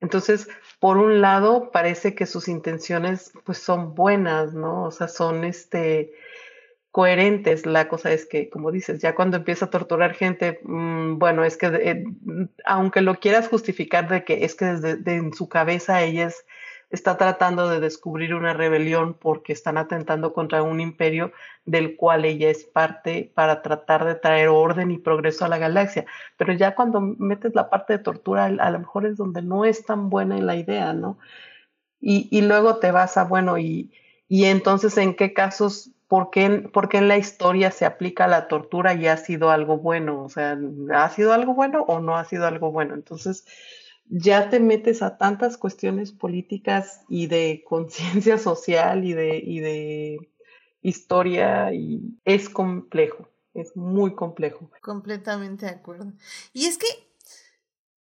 Entonces, 0.00 0.48
por 0.80 0.98
un 0.98 1.20
lado, 1.20 1.70
parece 1.70 2.14
que 2.14 2.26
sus 2.26 2.48
intenciones 2.48 3.32
pues 3.44 3.58
son 3.58 3.94
buenas, 3.94 4.52
¿no? 4.52 4.84
O 4.84 4.90
sea, 4.90 5.08
son 5.08 5.44
este, 5.44 6.12
coherentes. 6.90 7.66
La 7.66 7.88
cosa 7.88 8.12
es 8.12 8.26
que, 8.26 8.48
como 8.50 8.70
dices, 8.70 9.00
ya 9.00 9.14
cuando 9.14 9.38
empieza 9.38 9.64
a 9.64 9.70
torturar 9.70 10.14
gente, 10.14 10.60
mm, 10.62 11.18
bueno, 11.18 11.44
es 11.44 11.56
que 11.56 11.66
eh, 11.66 12.04
aunque 12.64 13.00
lo 13.00 13.18
quieras 13.18 13.48
justificar 13.48 14.08
de 14.08 14.24
que 14.24 14.44
es 14.44 14.54
que 14.54 14.66
desde 14.66 15.14
en 15.14 15.32
su 15.32 15.48
cabeza 15.48 16.02
ella 16.02 16.30
está 16.90 17.16
tratando 17.16 17.68
de 17.68 17.80
descubrir 17.80 18.34
una 18.34 18.52
rebelión 18.52 19.14
porque 19.14 19.52
están 19.52 19.78
atentando 19.78 20.32
contra 20.32 20.62
un 20.62 20.80
imperio 20.80 21.32
del 21.64 21.96
cual 21.96 22.24
ella 22.24 22.50
es 22.50 22.64
parte 22.64 23.32
para 23.34 23.62
tratar 23.62 24.04
de 24.04 24.14
traer 24.14 24.48
orden 24.48 24.90
y 24.90 24.98
progreso 24.98 25.44
a 25.44 25.48
la 25.48 25.58
galaxia. 25.58 26.06
Pero 26.36 26.52
ya 26.52 26.74
cuando 26.74 27.00
metes 27.00 27.54
la 27.54 27.70
parte 27.70 27.94
de 27.94 27.98
tortura, 28.00 28.44
a 28.44 28.70
lo 28.70 28.78
mejor 28.78 29.06
es 29.06 29.16
donde 29.16 29.42
no 29.42 29.64
es 29.64 29.84
tan 29.84 30.10
buena 30.10 30.38
la 30.38 30.56
idea, 30.56 30.92
¿no? 30.92 31.18
Y, 32.00 32.42
luego 32.42 32.76
te 32.76 32.90
vas 32.90 33.16
a, 33.16 33.24
bueno, 33.24 33.56
y, 33.56 33.90
y 34.28 34.44
entonces 34.44 34.98
en 34.98 35.16
qué 35.16 35.32
casos 35.32 35.94
¿por 36.08 36.30
qué, 36.30 36.98
en 36.98 37.08
la 37.08 37.18
historia 37.18 37.70
se 37.70 37.84
aplica 37.84 38.28
la 38.28 38.48
tortura 38.48 38.94
y 38.94 39.06
ha 39.06 39.16
sido 39.16 39.50
algo 39.50 39.78
bueno? 39.78 40.22
O 40.22 40.28
sea, 40.28 40.56
¿ha 40.94 41.08
sido 41.10 41.32
algo 41.32 41.54
bueno 41.54 41.82
o 41.82 42.00
no 42.00 42.16
ha 42.16 42.24
sido 42.24 42.46
algo 42.46 42.70
bueno? 42.70 42.94
Entonces, 42.94 43.46
ya 44.06 44.50
te 44.50 44.60
metes 44.60 45.02
a 45.02 45.16
tantas 45.16 45.56
cuestiones 45.56 46.12
políticas 46.12 47.00
y 47.08 47.26
de 47.26 47.64
conciencia 47.66 48.38
social 48.38 49.04
y 49.04 49.12
de, 49.12 49.38
y 49.38 49.60
de 49.60 50.30
historia 50.82 51.72
y 51.72 52.18
es 52.24 52.48
complejo, 52.48 53.28
es 53.54 53.76
muy 53.76 54.14
complejo. 54.14 54.70
Completamente 54.82 55.66
de 55.66 55.72
acuerdo. 55.72 56.12
Y 56.52 56.66
es 56.66 56.78
que 56.78 56.86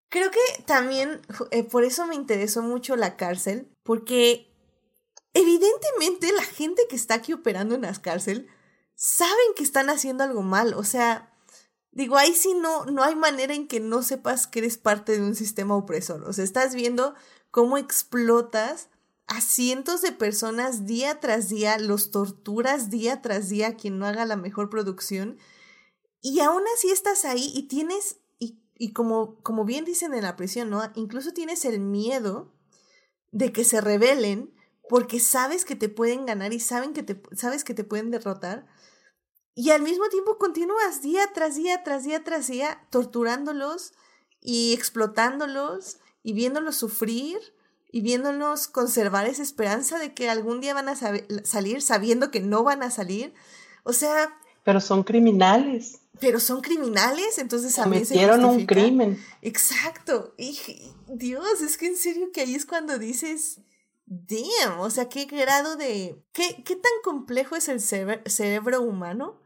creo 0.10 0.30
que 0.30 0.64
también 0.66 1.22
eh, 1.52 1.64
por 1.64 1.84
eso 1.84 2.06
me 2.06 2.16
interesó 2.16 2.62
mucho 2.62 2.96
la 2.96 3.16
cárcel, 3.16 3.72
porque 3.84 4.54
evidentemente 5.34 6.32
la 6.34 6.44
gente 6.44 6.84
que 6.90 6.96
está 6.96 7.16
aquí 7.16 7.34
operando 7.34 7.76
en 7.76 7.82
las 7.82 8.00
cárcel 8.00 8.48
saben 8.96 9.54
que 9.56 9.64
están 9.64 9.90
haciendo 9.90 10.24
algo 10.24 10.44
mal. 10.44 10.74
O 10.76 10.84
sea, 10.84 11.33
digo, 11.94 12.18
ahí 12.18 12.34
sí 12.34 12.54
no, 12.54 12.86
no 12.86 13.04
hay 13.04 13.16
manera 13.16 13.54
en 13.54 13.68
que 13.68 13.80
no 13.80 14.04
sepas 14.04 14.48
que 14.48 14.60
eres 14.60 14.78
parte 14.78 15.14
de 15.14 15.22
un 15.22 15.36
sistema 15.36 15.76
opresor. 15.76 16.24
O 16.24 16.34
sea, 16.34 16.44
estás 16.44 16.76
viendo 16.76 17.16
cómo 17.52 17.78
explotas 17.78 18.90
a 19.28 19.40
cientos 19.42 20.02
de 20.02 20.12
personas 20.12 20.86
día 20.86 21.20
tras 21.20 21.50
día, 21.50 21.78
los 21.78 22.12
torturas 22.12 22.90
día 22.90 23.22
tras 23.22 23.50
día 23.50 23.76
quien 23.76 24.00
no 24.00 24.06
haga 24.06 24.26
la 24.26 24.36
mejor 24.36 24.70
producción. 24.70 25.38
Y 26.22 26.40
aún 26.40 26.64
así 26.76 26.90
estás 26.90 27.26
ahí 27.26 27.52
y 27.54 27.68
tienes, 27.68 28.18
y, 28.40 28.60
y 28.76 28.94
como, 28.94 29.42
como 29.42 29.66
bien 29.66 29.86
dicen 29.86 30.14
en 30.14 30.24
la 30.24 30.36
prisión, 30.36 30.70
¿no? 30.70 30.82
Incluso 30.96 31.32
tienes 31.32 31.64
el 31.66 31.80
miedo 31.80 32.54
de 33.32 33.52
que 33.52 33.64
se 33.64 33.82
rebelen 33.82 34.54
porque 34.90 35.20
sabes 35.20 35.66
que 35.66 35.76
te 35.76 35.90
pueden 35.90 36.26
ganar 36.26 36.54
y 36.54 36.60
saben 36.60 36.94
que 36.94 37.04
te, 37.04 37.22
sabes 37.36 37.64
que 37.64 37.74
te 37.74 37.84
pueden 37.84 38.12
derrotar. 38.12 38.68
Y 39.56 39.70
al 39.70 39.84
mismo 39.84 40.10
tiempo 40.10 40.38
continúas 40.38 41.02
día 41.02 41.32
tras 41.34 41.56
día, 41.56 41.84
tras 41.84 42.04
día, 42.04 42.24
tras 42.24 42.48
día, 42.48 42.88
torturándolos 42.90 43.94
y 44.42 44.74
explotándolos 44.74 45.98
y 46.24 46.34
viéndolos 46.34 46.76
sufrir 46.76 47.40
y 47.92 48.02
viéndolos 48.02 48.68
conservar 48.68 49.28
esa 49.28 49.44
esperanza 49.44 50.00
de 50.00 50.16
que 50.16 50.30
algún 50.30 50.60
día 50.62 50.74
van 50.74 50.90
a 50.90 50.96
salir 50.96 51.82
sabiendo 51.84 52.32
que 52.32 52.40
no 52.40 52.64
van 52.64 52.82
a 52.82 52.90
salir. 52.90 53.36
O 53.84 53.94
sea... 53.94 54.36
Pero 54.64 54.82
son 54.82 55.04
criminales. 55.04 56.00
Pero 56.20 56.40
son 56.40 56.62
criminales, 56.62 57.38
entonces 57.38 57.78
a 57.78 57.84
Cometieron 57.84 58.46
un 58.46 58.66
crimen. 58.66 59.24
Exacto. 59.44 60.34
Y 60.38 60.58
Dios, 61.08 61.62
es 61.62 61.78
que 61.78 61.86
en 61.86 61.98
serio 61.98 62.32
que 62.34 62.42
ahí 62.42 62.56
es 62.56 62.66
cuando 62.66 62.98
dices, 62.98 63.60
damn, 64.08 64.80
o 64.80 64.90
sea, 64.90 65.10
qué 65.10 65.26
grado 65.26 65.76
de... 65.76 66.24
¿Qué, 66.32 66.64
qué 66.66 66.76
tan 66.76 66.92
complejo 67.04 67.56
es 67.56 67.68
el 67.68 67.80
cerebro 67.80 68.82
humano 68.82 69.43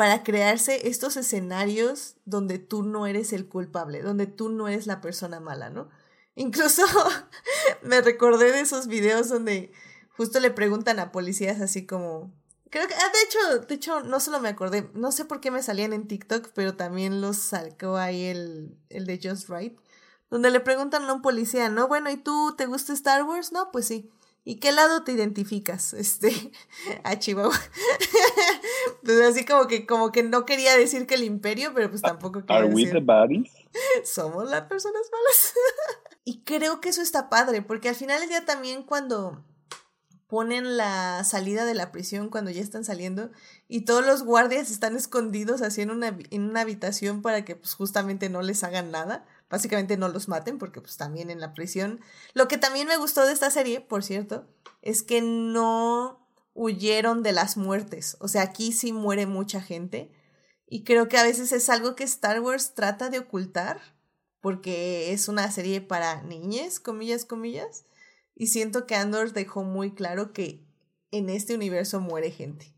para 0.00 0.22
crearse 0.22 0.88
estos 0.88 1.18
escenarios 1.18 2.14
donde 2.24 2.58
tú 2.58 2.82
no 2.82 3.06
eres 3.06 3.34
el 3.34 3.46
culpable, 3.46 4.00
donde 4.00 4.26
tú 4.26 4.48
no 4.48 4.66
eres 4.66 4.86
la 4.86 5.02
persona 5.02 5.40
mala, 5.40 5.68
¿no? 5.68 5.90
Incluso 6.34 6.84
me 7.82 8.00
recordé 8.00 8.50
de 8.50 8.60
esos 8.60 8.86
videos 8.86 9.28
donde 9.28 9.70
justo 10.16 10.40
le 10.40 10.50
preguntan 10.50 11.00
a 11.00 11.12
policías 11.12 11.60
así 11.60 11.84
como... 11.84 12.32
Creo 12.70 12.88
que, 12.88 12.94
ah, 12.94 13.12
de 13.12 13.22
hecho, 13.26 13.66
de 13.66 13.74
hecho, 13.74 14.00
no 14.00 14.20
solo 14.20 14.40
me 14.40 14.48
acordé, 14.48 14.88
no 14.94 15.12
sé 15.12 15.26
por 15.26 15.42
qué 15.42 15.50
me 15.50 15.62
salían 15.62 15.92
en 15.92 16.08
TikTok, 16.08 16.48
pero 16.54 16.76
también 16.76 17.20
los 17.20 17.36
sacó 17.36 17.98
ahí 17.98 18.24
el, 18.24 18.74
el 18.88 19.04
de 19.04 19.20
Just 19.22 19.50
Right 19.50 19.78
donde 20.30 20.50
le 20.50 20.60
preguntan 20.60 21.04
a 21.04 21.12
un 21.12 21.20
policía, 21.20 21.68
¿no? 21.68 21.88
Bueno, 21.88 22.08
¿y 22.08 22.16
tú 22.16 22.54
te 22.56 22.64
gusta 22.64 22.94
Star 22.94 23.24
Wars? 23.24 23.52
No, 23.52 23.70
pues 23.70 23.86
sí. 23.86 24.10
¿Y 24.44 24.56
qué 24.56 24.72
lado 24.72 25.04
te 25.04 25.12
identificas? 25.12 25.94
Este, 26.00 26.52
a 27.04 27.18
Chihuahua. 27.18 27.58
pues 29.04 29.20
así 29.20 29.44
como 29.44 29.66
que, 29.66 29.86
como 29.86 30.12
que 30.12 30.22
no 30.22 30.44
quería 30.46 30.76
decir 30.76 31.06
que 31.06 31.14
el 31.14 31.24
imperio, 31.24 31.72
pero 31.74 31.90
pues 31.90 32.02
tampoco 32.02 32.40
quería 32.40 32.56
Are 32.56 32.66
we 32.66 32.82
decir, 32.82 32.92
the 32.92 33.00
baddies? 33.00 33.50
somos 34.04 34.48
las 34.48 34.62
personas 34.62 35.02
malas. 35.12 35.54
y 36.24 36.42
creo 36.42 36.80
que 36.80 36.88
eso 36.88 37.02
está 37.02 37.28
padre, 37.28 37.62
porque 37.62 37.88
al 37.88 37.94
final 37.94 38.20
del 38.20 38.28
día 38.28 38.44
también 38.44 38.82
cuando 38.82 39.44
ponen 40.30 40.76
la 40.76 41.24
salida 41.24 41.64
de 41.64 41.74
la 41.74 41.90
prisión 41.90 42.28
cuando 42.28 42.52
ya 42.52 42.60
están 42.60 42.84
saliendo 42.84 43.32
y 43.66 43.80
todos 43.80 44.06
los 44.06 44.22
guardias 44.22 44.70
están 44.70 44.94
escondidos 44.94 45.60
así 45.60 45.82
en 45.82 45.90
una, 45.90 46.16
en 46.30 46.42
una 46.42 46.60
habitación 46.60 47.20
para 47.20 47.44
que 47.44 47.56
pues 47.56 47.74
justamente 47.74 48.30
no 48.30 48.40
les 48.40 48.62
hagan 48.62 48.92
nada, 48.92 49.26
básicamente 49.50 49.96
no 49.96 50.08
los 50.08 50.28
maten 50.28 50.58
porque 50.58 50.80
pues 50.80 50.96
también 50.96 51.28
en 51.30 51.40
la 51.40 51.52
prisión. 51.52 52.00
Lo 52.32 52.48
que 52.48 52.56
también 52.56 52.88
me 52.88 52.96
gustó 52.96 53.26
de 53.26 53.32
esta 53.32 53.50
serie, 53.50 53.80
por 53.80 54.02
cierto, 54.02 54.46
es 54.80 55.02
que 55.02 55.20
no 55.20 56.26
huyeron 56.54 57.22
de 57.22 57.32
las 57.32 57.56
muertes, 57.56 58.16
o 58.20 58.28
sea, 58.28 58.42
aquí 58.42 58.72
sí 58.72 58.92
muere 58.92 59.26
mucha 59.26 59.60
gente 59.60 60.10
y 60.66 60.84
creo 60.84 61.08
que 61.08 61.18
a 61.18 61.22
veces 61.22 61.52
es 61.52 61.68
algo 61.68 61.94
que 61.94 62.04
Star 62.04 62.40
Wars 62.40 62.74
trata 62.74 63.10
de 63.10 63.18
ocultar 63.18 63.80
porque 64.40 65.12
es 65.12 65.28
una 65.28 65.50
serie 65.50 65.80
para 65.80 66.22
niñas, 66.22 66.80
comillas, 66.80 67.24
comillas 67.24 67.84
y 68.34 68.46
siento 68.48 68.86
que 68.86 68.94
Andor 68.94 69.32
dejó 69.32 69.64
muy 69.64 69.94
claro 69.94 70.32
que 70.32 70.64
en 71.10 71.28
este 71.28 71.54
universo 71.54 72.00
muere 72.00 72.30
gente. 72.30 72.72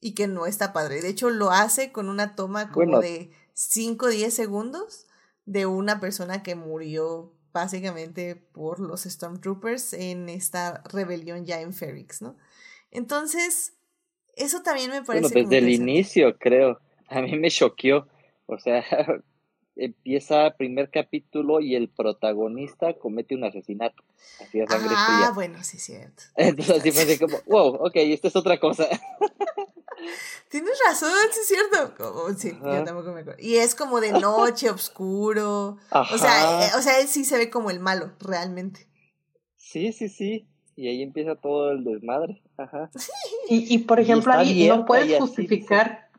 Y 0.00 0.14
que 0.14 0.26
no 0.26 0.46
está 0.46 0.72
padre. 0.72 1.00
De 1.00 1.08
hecho, 1.08 1.30
lo 1.30 1.52
hace 1.52 1.92
con 1.92 2.08
una 2.08 2.34
toma 2.34 2.72
como 2.72 2.86
Bueno. 2.86 3.00
de 3.00 3.30
5 3.54 4.06
o 4.06 4.08
10 4.08 4.34
segundos 4.34 5.06
de 5.44 5.66
una 5.66 6.00
persona 6.00 6.42
que 6.42 6.54
murió 6.54 7.32
básicamente 7.52 8.36
por 8.36 8.80
los 8.80 9.02
Stormtroopers 9.02 9.92
en 9.92 10.28
esta 10.28 10.82
rebelión 10.90 11.44
ya 11.44 11.60
en 11.60 11.72
Ferrix, 11.74 12.22
¿no? 12.22 12.36
Entonces, 12.90 13.74
eso 14.36 14.62
también 14.62 14.90
me 14.90 15.02
parece. 15.02 15.28
Bueno, 15.34 15.48
desde 15.48 15.58
el 15.58 15.68
inicio, 15.70 16.38
creo. 16.38 16.80
A 17.08 17.20
mí 17.20 17.36
me 17.36 17.50
choqueó. 17.50 18.06
O 18.46 18.58
sea, 18.58 18.84
empieza 19.76 20.54
primer 20.56 20.90
capítulo 20.90 21.60
y 21.60 21.74
el 21.74 21.88
protagonista 21.88 22.94
comete 22.94 23.34
un 23.34 23.44
asesinato. 23.44 24.02
Así 24.40 24.60
a 24.60 24.66
sangre 24.66 24.94
Ah, 24.96 25.06
fría. 25.06 25.30
bueno, 25.32 25.62
sí, 25.62 25.78
cierto. 25.78 26.22
Entonces 26.36 26.78
así 26.78 26.92
fue 26.92 27.02
así 27.02 27.18
como, 27.18 27.38
wow, 27.46 27.86
ok, 27.86 27.96
esta 27.96 28.28
es 28.28 28.36
otra 28.36 28.58
cosa. 28.58 28.86
Tienes 30.48 30.78
razón, 30.86 31.10
sí 31.32 31.40
es 31.40 31.48
cierto. 31.48 31.94
Como- 31.96 32.34
sí, 32.34 32.52
yo 32.62 32.84
tampoco 32.84 33.12
me 33.12 33.20
acuerdo. 33.20 33.40
Y 33.42 33.56
es 33.56 33.74
como 33.74 34.00
de 34.00 34.12
noche, 34.12 34.70
oscuro. 34.70 35.78
O 35.90 36.18
sea, 36.18 36.66
eh, 36.66 36.70
o 36.76 36.82
sea, 36.82 37.00
él 37.00 37.08
sí 37.08 37.24
se 37.24 37.38
ve 37.38 37.50
como 37.50 37.70
el 37.70 37.80
malo, 37.80 38.12
realmente. 38.20 38.86
Sí, 39.56 39.92
sí, 39.92 40.08
sí. 40.08 40.48
Y 40.76 40.88
ahí 40.88 41.02
empieza 41.02 41.34
todo 41.36 41.70
el 41.72 41.84
desmadre. 41.84 42.42
Ajá. 42.56 42.90
Y, 43.48 43.74
y 43.74 43.78
por 43.78 43.98
Y 43.98 44.02
ejemplo, 44.02 44.32
está 44.32 44.42
ahí 44.42 44.68
no 44.68 44.84
puedes 44.86 45.06
y 45.06 45.14
así, 45.14 45.20
justificar, 45.20 46.10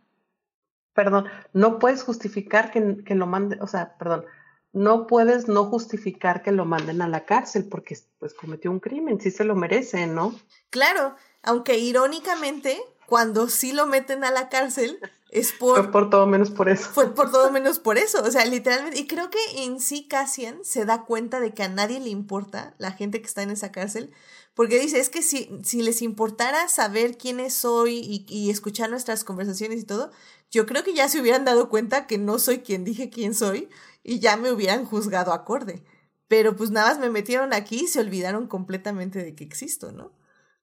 perdón, 0.93 1.26
no 1.53 1.80
puedes 1.80 2.03
justificar 2.03 2.72
que, 2.72 3.03
que 3.03 3.15
lo 3.15 3.26
mande, 3.27 3.57
o 3.61 3.68
sea, 3.68 3.97
perdón, 3.97 4.26
no 4.72 5.05
puedes 5.07 5.47
no 5.47 5.65
justificar 5.65 6.41
que 6.41 6.51
lo 6.51 6.65
manden 6.65 7.01
a 7.01 7.07
la 7.07 7.26
cárcel 7.26 7.68
porque 7.69 7.97
pues 8.19 8.34
cometió 8.34 8.72
un 8.72 8.80
crimen, 8.80 9.19
sí 9.22 9.31
se 9.31 9.43
lo 9.43 9.55
merece, 9.55 10.07
¿no? 10.07 10.34
Claro, 10.69 11.15
aunque 11.43 11.77
irónicamente, 11.77 12.77
cuando 13.14 13.48
sí 13.48 13.73
lo 13.73 13.85
meten 13.85 14.23
a 14.23 14.31
la 14.31 14.49
cárcel, 14.49 14.98
es 15.30 15.53
Fue 15.72 15.84
por, 15.84 15.91
por 15.91 16.10
todo 16.10 16.26
menos 16.26 16.49
por 16.49 16.68
eso. 16.68 16.90
fue 16.90 17.14
por 17.14 17.30
todo 17.30 17.52
menos 17.52 17.77
por 17.77 17.99
eso. 17.99 18.23
O 18.23 18.31
sea, 18.31 18.44
literalmente. 18.44 18.99
Y 18.99 19.06
creo 19.06 19.30
que 19.30 19.38
en 19.64 19.80
sí 19.80 20.07
Cassian 20.07 20.57
se 20.64 20.84
da 20.84 21.06
cuenta 21.06 21.40
de 21.40 21.53
que 21.53 21.61
a 21.61 21.69
nadie 21.69 21.99
le 21.99 22.10
importa 22.10 22.73
la 22.80 22.91
gente 22.91 23.22
que 23.22 23.27
está 23.27 23.44
en 23.44 23.52
esa 23.52 23.72
cárcel. 23.72 24.10
Porque 24.56 24.80
dice, 24.80 24.99
es 24.99 25.11
que 25.11 25.22
si, 25.22 25.48
si 25.64 25.84
les 25.84 26.02
importara 26.02 26.68
saber 26.69 27.15
quiénes 27.19 27.53
soy 27.53 27.99
y, 27.99 28.26
y 28.27 28.49
escuchar 28.49 28.90
nuestras 28.90 29.23
conversaciones 29.23 29.81
y 29.81 29.85
todo, 29.85 30.10
yo 30.49 30.65
creo 30.65 30.84
que 30.84 30.95
ya 30.95 31.07
se 31.07 31.22
hubieran 31.22 31.45
dado 31.45 31.69
cuenta 31.69 32.07
que 32.07 32.18
no 32.18 32.40
soy 32.40 32.61
quien 32.61 32.84
dije 32.84 33.11
quién 33.11 33.35
soy 33.35 33.69
y 34.02 34.22
ya 34.22 34.38
me 34.38 34.52
hubieran 34.52 34.85
juzgado 34.85 35.34
acorde. 35.34 35.84
Pero 36.27 36.56
pues 36.56 36.72
nada 36.72 36.90
más 36.90 36.98
me 36.98 37.11
metieron 37.11 37.53
aquí 37.53 37.81
y 37.81 37.88
se 37.88 37.99
olvidaron 37.99 38.48
completamente 38.48 39.23
de 39.23 39.35
que 39.35 39.44
existo, 39.44 39.91
¿no? 39.91 40.14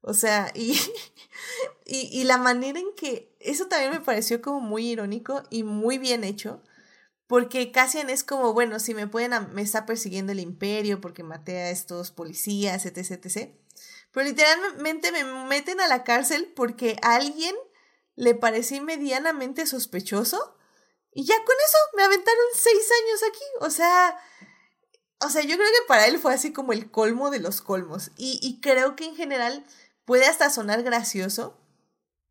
O 0.02 0.14
sea, 0.14 0.50
y, 0.54 0.78
y, 1.86 2.08
y 2.12 2.24
la 2.24 2.38
manera 2.38 2.78
en 2.78 2.94
que 2.94 3.34
eso 3.40 3.66
también 3.66 3.92
me 3.92 4.00
pareció 4.00 4.40
como 4.42 4.60
muy 4.60 4.86
irónico 4.86 5.42
y 5.50 5.62
muy 5.62 5.98
bien 5.98 6.24
hecho, 6.24 6.62
porque 7.26 7.70
Cassian 7.70 8.10
es 8.10 8.24
como, 8.24 8.52
bueno, 8.52 8.80
si 8.80 8.92
me 8.92 9.06
pueden, 9.06 9.32
me 9.54 9.62
está 9.62 9.86
persiguiendo 9.86 10.32
el 10.32 10.40
imperio 10.40 11.00
porque 11.00 11.22
maté 11.22 11.58
a 11.58 11.70
estos 11.70 12.10
policías, 12.10 12.86
etc, 12.86 13.12
etc. 13.12 13.54
Pero 14.10 14.26
literalmente 14.26 15.12
me 15.12 15.22
meten 15.46 15.80
a 15.80 15.86
la 15.86 16.02
cárcel 16.02 16.52
porque 16.56 16.96
a 17.02 17.14
alguien 17.14 17.54
le 18.16 18.34
parecí 18.34 18.80
medianamente 18.80 19.64
sospechoso 19.66 20.56
y 21.12 21.24
ya 21.24 21.36
con 21.36 21.56
eso 21.64 21.78
me 21.96 22.02
aventaron 22.02 22.44
seis 22.54 22.88
años 23.02 23.20
aquí. 23.28 23.44
O 23.60 23.70
sea, 23.70 24.18
o 25.20 25.28
sea, 25.28 25.42
yo 25.42 25.56
creo 25.56 25.68
que 25.68 25.86
para 25.88 26.06
él 26.06 26.18
fue 26.18 26.34
así 26.34 26.52
como 26.52 26.72
el 26.72 26.90
colmo 26.90 27.30
de 27.30 27.40
los 27.40 27.60
colmos. 27.60 28.10
Y, 28.16 28.38
y 28.42 28.60
creo 28.60 28.96
que 28.96 29.04
en 29.04 29.16
general 29.16 29.64
puede 30.10 30.26
hasta 30.26 30.50
sonar 30.50 30.82
gracioso, 30.82 31.56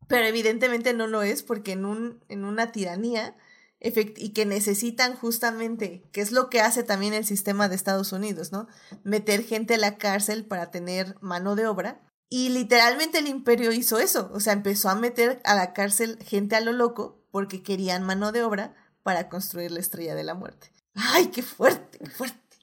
pero 0.06 0.26
evidentemente 0.26 0.92
no 0.92 1.06
lo 1.06 1.22
es 1.22 1.42
porque 1.42 1.72
en, 1.72 1.86
un, 1.86 2.22
en 2.28 2.44
una 2.44 2.72
tiranía 2.72 3.34
y 3.80 4.34
que 4.34 4.44
necesitan 4.44 5.16
justamente, 5.16 6.04
que 6.12 6.20
es 6.20 6.30
lo 6.30 6.50
que 6.50 6.60
hace 6.60 6.82
también 6.82 7.14
el 7.14 7.24
sistema 7.24 7.70
de 7.70 7.76
Estados 7.76 8.12
Unidos, 8.12 8.52
¿no? 8.52 8.68
Meter 9.02 9.42
gente 9.44 9.76
a 9.76 9.78
la 9.78 9.96
cárcel 9.96 10.44
para 10.44 10.70
tener 10.70 11.16
mano 11.22 11.56
de 11.56 11.68
obra. 11.68 12.02
Y 12.28 12.50
literalmente 12.50 13.20
el 13.20 13.28
imperio 13.28 13.72
hizo 13.72 13.98
eso, 13.98 14.30
o 14.34 14.40
sea, 14.40 14.52
empezó 14.52 14.90
a 14.90 14.94
meter 14.94 15.40
a 15.44 15.54
la 15.54 15.72
cárcel 15.72 16.18
gente 16.22 16.56
a 16.56 16.60
lo 16.60 16.72
loco 16.72 17.24
porque 17.30 17.62
querían 17.62 18.04
mano 18.04 18.30
de 18.30 18.42
obra 18.42 18.74
para 19.02 19.30
construir 19.30 19.70
la 19.70 19.80
estrella 19.80 20.14
de 20.14 20.24
la 20.24 20.34
muerte. 20.34 20.70
¡Ay, 20.94 21.28
qué 21.28 21.42
fuerte, 21.42 21.96
qué 21.96 22.10
fuerte! 22.10 22.58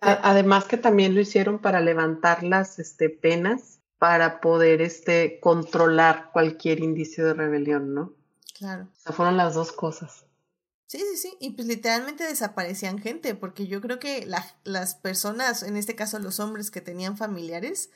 Además 0.00 0.66
que 0.66 0.76
también 0.76 1.14
lo 1.14 1.22
hicieron 1.22 1.58
para 1.58 1.80
levantar 1.80 2.42
las 2.42 2.78
este, 2.78 3.08
penas 3.08 3.75
para 3.98 4.40
poder 4.40 4.82
este, 4.82 5.40
controlar 5.40 6.30
cualquier 6.32 6.80
indicio 6.80 7.24
de 7.26 7.34
rebelión, 7.34 7.94
¿no? 7.94 8.12
Claro. 8.54 8.84
O 8.84 9.00
sea, 9.00 9.12
fueron 9.12 9.36
las 9.36 9.54
dos 9.54 9.72
cosas. 9.72 10.24
Sí, 10.86 10.98
sí, 10.98 11.16
sí. 11.16 11.36
Y 11.40 11.50
pues 11.50 11.66
literalmente 11.66 12.24
desaparecían 12.24 12.98
gente, 12.98 13.34
porque 13.34 13.66
yo 13.66 13.80
creo 13.80 13.98
que 13.98 14.24
la- 14.26 14.54
las 14.64 14.94
personas, 14.94 15.62
en 15.62 15.76
este 15.76 15.96
caso 15.96 16.18
los 16.18 16.38
hombres 16.40 16.70
que 16.70 16.80
tenían 16.80 17.16
familiares, 17.16 17.90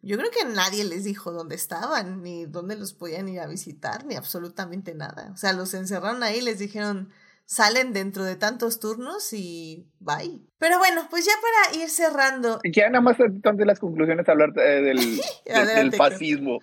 yo 0.00 0.18
creo 0.18 0.30
que 0.32 0.44
nadie 0.44 0.82
les 0.84 1.04
dijo 1.04 1.30
dónde 1.30 1.54
estaban, 1.54 2.22
ni 2.22 2.44
dónde 2.46 2.74
los 2.76 2.92
podían 2.94 3.28
ir 3.28 3.38
a 3.40 3.46
visitar, 3.46 4.04
ni 4.04 4.16
absolutamente 4.16 4.94
nada. 4.94 5.30
O 5.32 5.36
sea, 5.36 5.52
los 5.52 5.72
encerraron 5.74 6.22
ahí, 6.24 6.40
les 6.40 6.58
dijeron, 6.58 7.10
salen 7.46 7.92
dentro 7.92 8.24
de 8.24 8.36
tantos 8.36 8.80
turnos 8.80 9.32
y 9.32 9.86
bye. 9.98 10.40
Pero 10.58 10.78
bueno, 10.78 11.06
pues 11.10 11.24
ya 11.26 11.32
para 11.40 11.82
ir 11.82 11.88
cerrando, 11.90 12.60
Ya 12.64 12.88
nada 12.88 13.00
más 13.02 13.18
antes 13.20 13.56
de 13.56 13.66
las 13.66 13.78
conclusiones 13.78 14.28
hablar 14.28 14.52
eh, 14.58 14.82
del, 14.82 14.96
del- 15.46 15.92
fascismo. 15.92 16.60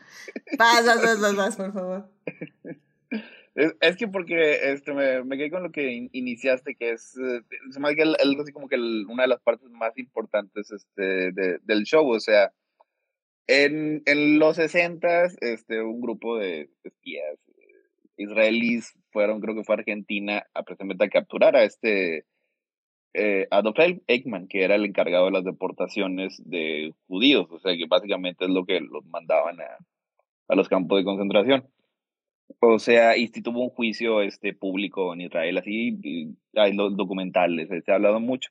vas, 0.57 0.85
vas, 0.85 1.01
vas, 1.01 1.19
vas, 1.19 1.35
vas, 1.35 1.55
por 1.55 1.73
favor. 1.73 2.09
Es, 3.55 3.75
es 3.81 3.97
que 3.97 4.07
porque 4.07 4.71
este, 4.71 4.93
me, 4.93 5.23
me 5.25 5.35
quedé 5.35 5.49
con 5.51 5.63
lo 5.63 5.71
que 5.71 5.91
in- 5.91 6.09
iniciaste, 6.13 6.75
que 6.75 6.91
es, 6.91 7.11
se 7.11 7.79
me 7.79 7.89
hace 7.89 8.03
algo 8.03 8.43
así 8.43 8.53
como 8.53 8.69
que 8.69 8.75
el- 8.75 9.05
una 9.09 9.23
de 9.23 9.29
las 9.29 9.41
partes 9.41 9.69
más 9.71 9.97
importantes 9.97 10.71
este, 10.71 11.31
de- 11.33 11.59
del 11.63 11.83
show, 11.83 12.07
o 12.09 12.19
sea, 12.21 12.53
en, 13.47 14.01
en 14.05 14.39
los 14.39 14.55
60 14.57 15.25
este, 15.41 15.81
un 15.81 15.99
grupo 15.99 16.37
de 16.37 16.69
espías 16.83 17.35
eh, 17.47 17.63
israelíes 18.17 18.93
fueron, 19.11 19.41
creo 19.41 19.55
que 19.55 19.63
fue 19.63 19.75
Argentina, 19.75 20.43
a 20.53 20.63
precisamente 20.63 21.05
a 21.05 21.09
capturar 21.09 21.55
a 21.55 21.63
este 21.63 22.25
eh, 23.13 23.47
Adolf 23.51 23.77
Eichmann, 24.07 24.47
que 24.47 24.63
era 24.63 24.75
el 24.75 24.85
encargado 24.85 25.25
de 25.25 25.31
las 25.31 25.43
deportaciones 25.43 26.41
de 26.45 26.93
judíos, 27.07 27.47
o 27.51 27.59
sea, 27.59 27.75
que 27.75 27.85
básicamente 27.87 28.45
es 28.45 28.51
lo 28.51 28.65
que 28.65 28.79
los 28.81 29.05
mandaban 29.05 29.59
a, 29.61 29.77
a 30.47 30.55
los 30.55 30.69
campos 30.69 30.99
de 30.99 31.05
concentración. 31.05 31.67
O 32.61 32.79
sea, 32.79 33.15
y 33.15 33.27
sí 33.27 33.41
tuvo 33.41 33.63
un 33.63 33.69
juicio 33.69 34.21
este, 34.21 34.53
público 34.53 35.13
en 35.13 35.21
Israel, 35.21 35.57
así, 35.59 36.35
hay 36.55 36.73
los 36.73 36.97
documentales, 36.97 37.69
eh, 37.71 37.81
se 37.85 37.91
ha 37.91 37.95
hablado 37.95 38.19
mucho. 38.19 38.49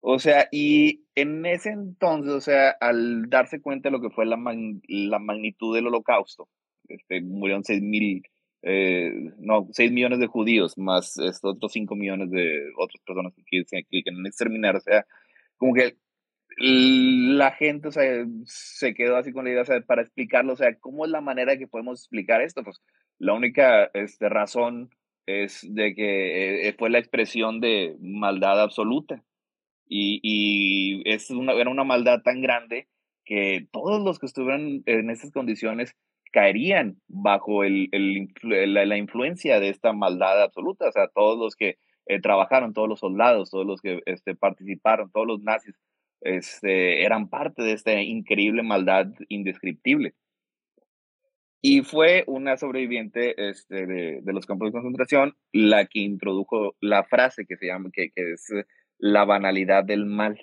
O 0.00 0.20
sea, 0.20 0.48
y 0.52 1.04
en 1.16 1.44
ese 1.44 1.70
entonces, 1.70 2.32
o 2.32 2.40
sea, 2.40 2.70
al 2.80 3.28
darse 3.28 3.60
cuenta 3.60 3.88
de 3.88 3.92
lo 3.92 4.00
que 4.00 4.10
fue 4.10 4.24
la, 4.26 4.36
mag- 4.36 4.80
la 4.88 5.18
magnitud 5.18 5.74
del 5.74 5.88
holocausto, 5.88 6.48
este, 6.86 7.20
murieron 7.20 7.64
6 7.64 7.82
mil, 7.82 8.22
eh, 8.62 9.12
no, 9.38 9.68
6 9.72 9.92
millones 9.92 10.18
de 10.18 10.26
judíos, 10.26 10.76
más 10.78 11.16
estos 11.18 11.56
otros 11.56 11.72
5 11.72 11.94
millones 11.94 12.30
de 12.30 12.70
otras 12.76 13.02
personas 13.04 13.32
que 13.34 13.44
quieren, 13.44 13.84
quieren 13.88 14.26
exterminar, 14.26 14.76
o 14.76 14.80
sea, 14.80 15.06
como 15.56 15.74
que 15.74 15.96
la 16.60 17.52
gente, 17.52 17.88
o 17.88 17.92
se 17.92 18.94
quedó 18.94 19.16
así 19.16 19.32
con 19.32 19.44
la 19.44 19.52
idea, 19.52 19.64
para 19.86 20.02
explicarlo, 20.02 20.54
o 20.54 20.56
sea, 20.56 20.74
¿cómo 20.80 21.04
es 21.04 21.10
la 21.10 21.20
manera 21.20 21.56
que 21.56 21.68
podemos 21.68 22.00
explicar 22.00 22.40
esto? 22.40 22.64
Pues 22.64 22.80
la 23.18 23.34
única 23.34 23.90
este, 23.94 24.28
razón 24.28 24.90
es 25.26 25.60
de 25.62 25.94
que 25.94 26.68
eh, 26.68 26.74
fue 26.76 26.90
la 26.90 26.98
expresión 26.98 27.60
de 27.60 27.96
maldad 28.00 28.60
absoluta. 28.60 29.22
Y, 29.86 30.20
y 30.22 31.02
es 31.10 31.30
una, 31.30 31.52
era 31.52 31.70
una 31.70 31.84
maldad 31.84 32.22
tan 32.22 32.42
grande 32.42 32.88
que 33.24 33.66
todos 33.70 34.02
los 34.02 34.18
que 34.18 34.26
estuvieran 34.26 34.82
en 34.86 35.10
esas 35.10 35.30
condiciones 35.30 35.94
caerían 36.32 37.00
bajo 37.08 37.64
el, 37.64 37.88
el, 37.92 38.28
la, 38.42 38.86
la, 38.86 38.96
influencia 38.96 39.60
de 39.60 39.68
esta 39.68 39.92
maldad 39.92 40.42
absoluta. 40.42 40.88
O 40.88 40.92
sea, 40.92 41.08
todos 41.08 41.38
los 41.38 41.56
que 41.56 41.76
eh, 42.06 42.20
trabajaron, 42.20 42.74
todos 42.74 42.88
los 42.88 43.00
soldados, 43.00 43.50
todos 43.50 43.66
los 43.66 43.80
que 43.80 44.00
este, 44.06 44.34
participaron, 44.34 45.10
todos 45.12 45.26
los 45.26 45.42
nazis, 45.42 45.74
este, 46.20 47.04
eran 47.04 47.28
parte 47.28 47.62
de 47.62 47.72
esta 47.72 48.00
increíble 48.00 48.62
maldad 48.62 49.08
indescriptible. 49.28 50.14
Y 51.60 51.82
fue 51.82 52.24
una 52.26 52.56
sobreviviente 52.56 53.50
este, 53.50 53.86
de, 53.86 54.20
de, 54.22 54.32
los 54.32 54.46
campos 54.46 54.68
de 54.68 54.72
concentración 54.72 55.36
la 55.52 55.86
que 55.86 55.98
introdujo 56.00 56.76
la 56.80 57.04
frase 57.04 57.46
que 57.46 57.56
se 57.56 57.66
llama, 57.66 57.90
que, 57.92 58.10
que 58.10 58.32
es 58.32 58.48
la 58.98 59.24
banalidad 59.24 59.84
del 59.84 60.06
mal. 60.06 60.40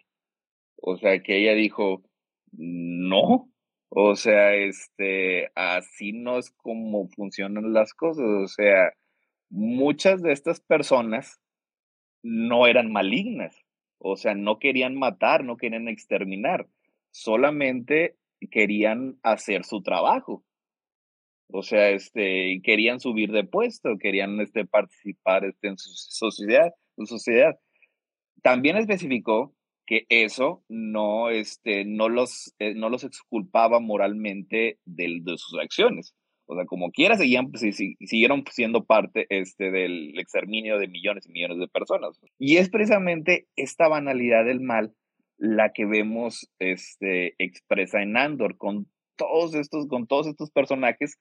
O 0.75 0.97
sea, 0.97 1.23
que 1.23 1.37
ella 1.37 1.53
dijo, 1.53 2.03
no, 2.51 3.49
o 3.89 4.15
sea, 4.15 4.53
este, 4.55 5.51
así 5.55 6.11
no 6.13 6.37
es 6.37 6.51
como 6.51 7.07
funcionan 7.09 7.73
las 7.73 7.93
cosas. 7.93 8.25
O 8.25 8.47
sea, 8.47 8.91
muchas 9.49 10.21
de 10.21 10.33
estas 10.33 10.59
personas 10.59 11.39
no 12.23 12.67
eran 12.67 12.91
malignas. 12.91 13.55
O 13.99 14.17
sea, 14.17 14.35
no 14.35 14.59
querían 14.59 14.95
matar, 14.95 15.43
no 15.43 15.57
querían 15.57 15.87
exterminar. 15.87 16.67
Solamente 17.11 18.17
querían 18.51 19.17
hacer 19.23 19.63
su 19.63 19.81
trabajo. 19.81 20.43
O 21.47 21.61
sea, 21.61 21.89
este, 21.91 22.59
querían 22.63 22.99
subir 22.99 23.31
de 23.31 23.43
puesto, 23.43 23.97
querían 23.97 24.39
este, 24.41 24.65
participar 24.65 25.45
este, 25.45 25.69
en 25.69 25.77
su 25.77 25.91
sociedad, 25.93 26.73
su 26.97 27.05
sociedad. 27.05 27.57
También 28.41 28.77
especificó 28.77 29.54
que 29.85 30.05
eso 30.09 30.63
no, 30.67 31.29
este, 31.29 31.85
no, 31.85 32.09
los, 32.09 32.53
eh, 32.59 32.73
no 32.75 32.89
los 32.89 33.03
exculpaba 33.03 33.79
moralmente 33.79 34.79
de, 34.85 35.19
de, 35.21 35.37
sus 35.37 35.59
acciones. 35.59 36.13
O 36.47 36.55
sea, 36.55 36.65
como 36.65 36.91
quiera, 36.91 37.17
seguían, 37.17 37.51
siguieron 37.53 38.43
siendo 38.51 38.85
parte 38.85 39.25
este, 39.29 39.71
del 39.71 40.17
exterminio 40.19 40.77
de 40.77 40.87
millones 40.87 41.25
y 41.27 41.31
millones 41.31 41.57
de 41.57 41.67
personas. 41.67 42.19
Y 42.37 42.57
es 42.57 42.69
precisamente 42.69 43.47
esta 43.55 43.87
banalidad 43.87 44.45
del 44.45 44.61
mal 44.61 44.93
la 45.37 45.71
que 45.73 45.85
vemos 45.85 46.49
este, 46.59 47.35
expresa 47.39 48.01
en 48.01 48.15
Andor, 48.15 48.57
con 48.57 48.87
todos 49.15 49.55
estos, 49.55 49.87
con 49.87 50.07
todos 50.07 50.27
estos 50.27 50.51
personajes 50.51 51.17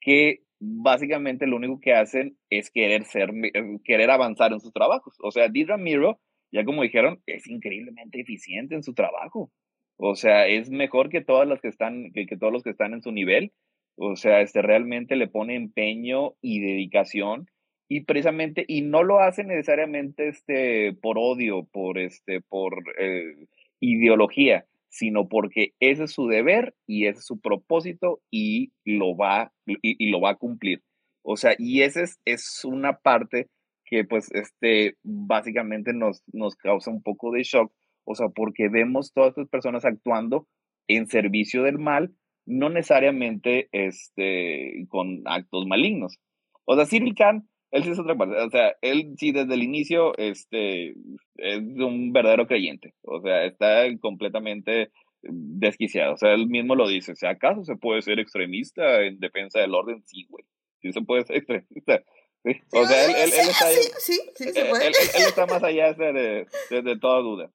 que 0.00 0.40
básicamente 0.60 1.46
lo 1.46 1.56
único 1.56 1.80
que 1.80 1.94
hacen 1.94 2.36
es 2.50 2.70
querer 2.70 3.04
ser, 3.04 3.30
eh, 3.30 3.78
querer 3.84 4.10
avanzar 4.10 4.52
en 4.52 4.60
sus 4.60 4.72
trabajos. 4.72 5.14
O 5.22 5.30
sea, 5.30 5.48
Did 5.48 5.68
Ramiro, 5.68 6.20
ya 6.54 6.64
como 6.64 6.84
dijeron, 6.84 7.20
es 7.26 7.48
increíblemente 7.48 8.20
eficiente 8.20 8.76
en 8.76 8.84
su 8.84 8.94
trabajo. 8.94 9.50
O 9.96 10.14
sea, 10.14 10.46
es 10.46 10.70
mejor 10.70 11.08
que 11.08 11.20
todas 11.20 11.48
las 11.48 11.60
que 11.60 11.66
están, 11.66 12.12
que, 12.12 12.26
todos 12.36 12.52
los 12.52 12.62
que 12.62 12.70
están 12.70 12.94
en 12.94 13.02
su 13.02 13.10
nivel. 13.10 13.52
O 13.96 14.14
sea, 14.14 14.40
este 14.40 14.62
realmente 14.62 15.16
le 15.16 15.26
pone 15.26 15.56
empeño 15.56 16.34
y 16.40 16.60
dedicación 16.60 17.48
y 17.88 18.02
precisamente 18.02 18.64
y 18.68 18.82
no 18.82 19.02
lo 19.02 19.18
hace 19.18 19.42
necesariamente 19.42 20.28
este 20.28 20.94
por 21.02 21.18
odio, 21.18 21.64
por 21.72 21.98
este 21.98 22.40
por 22.40 22.82
eh, 22.98 23.46
ideología, 23.80 24.64
sino 24.88 25.28
porque 25.28 25.72
ese 25.80 26.04
es 26.04 26.12
su 26.12 26.28
deber 26.28 26.74
y 26.86 27.06
ese 27.06 27.18
es 27.18 27.26
su 27.26 27.40
propósito 27.40 28.20
y 28.30 28.72
lo 28.84 29.16
va, 29.16 29.52
y, 29.66 29.78
y 29.82 30.10
lo 30.10 30.20
va 30.20 30.30
a 30.30 30.36
cumplir. 30.36 30.82
O 31.22 31.36
sea, 31.36 31.56
y 31.58 31.82
esa 31.82 32.02
es, 32.02 32.20
es 32.24 32.64
una 32.64 32.98
parte 32.98 33.48
que 33.84 34.04
pues 34.04 34.30
este 34.32 34.96
básicamente 35.02 35.92
nos, 35.92 36.22
nos 36.32 36.56
causa 36.56 36.90
un 36.90 37.02
poco 37.02 37.32
de 37.32 37.42
shock, 37.42 37.72
o 38.04 38.14
sea, 38.14 38.28
porque 38.28 38.68
vemos 38.68 39.12
todas 39.12 39.30
estas 39.30 39.48
personas 39.48 39.84
actuando 39.84 40.46
en 40.88 41.06
servicio 41.06 41.62
del 41.62 41.78
mal, 41.78 42.14
no 42.46 42.68
necesariamente 42.68 43.68
este, 43.72 44.86
con 44.88 45.22
actos 45.24 45.66
malignos. 45.66 46.18
O 46.66 46.76
sea, 46.76 46.86
Cyril 46.86 47.14
Khan, 47.14 47.48
él 47.70 47.84
sí 47.84 47.90
es 47.90 47.98
otra 47.98 48.16
parte, 48.16 48.36
o 48.36 48.50
sea, 48.50 48.74
él 48.82 49.14
sí 49.16 49.32
desde 49.32 49.54
el 49.54 49.62
inicio 49.62 50.16
este, 50.16 50.94
es 51.36 51.58
un 51.58 52.12
verdadero 52.12 52.46
creyente, 52.46 52.94
o 53.02 53.20
sea, 53.20 53.44
está 53.44 53.84
completamente 54.00 54.90
desquiciado, 55.22 56.14
o 56.14 56.16
sea, 56.16 56.34
él 56.34 56.46
mismo 56.46 56.74
lo 56.74 56.86
dice, 56.86 57.12
o 57.12 57.16
sea, 57.16 57.30
¿acaso 57.30 57.64
se 57.64 57.76
puede 57.76 58.02
ser 58.02 58.20
extremista 58.20 59.02
en 59.02 59.18
defensa 59.18 59.60
del 59.60 59.74
orden? 59.74 60.02
Sí, 60.04 60.26
güey, 60.28 60.44
sí 60.80 60.92
se 60.92 61.02
puede 61.02 61.24
ser 61.24 61.36
extremista. 61.36 62.02
¿Sí? 62.44 62.60
O 62.72 62.86
sea, 62.86 63.06
él, 63.06 63.10
él, 63.16 63.32
él 63.32 63.48
está 63.48 63.66
ahí, 63.66 63.76
sí, 63.98 64.20
sí, 64.34 64.52
se 64.52 64.64
puede. 64.66 64.86
Él, 64.88 64.92
él, 65.16 65.22
está 65.26 65.46
más 65.46 65.62
allá 65.62 65.92
de, 65.94 66.46
de, 66.70 66.98
toda 66.98 67.20
duda. 67.20 67.50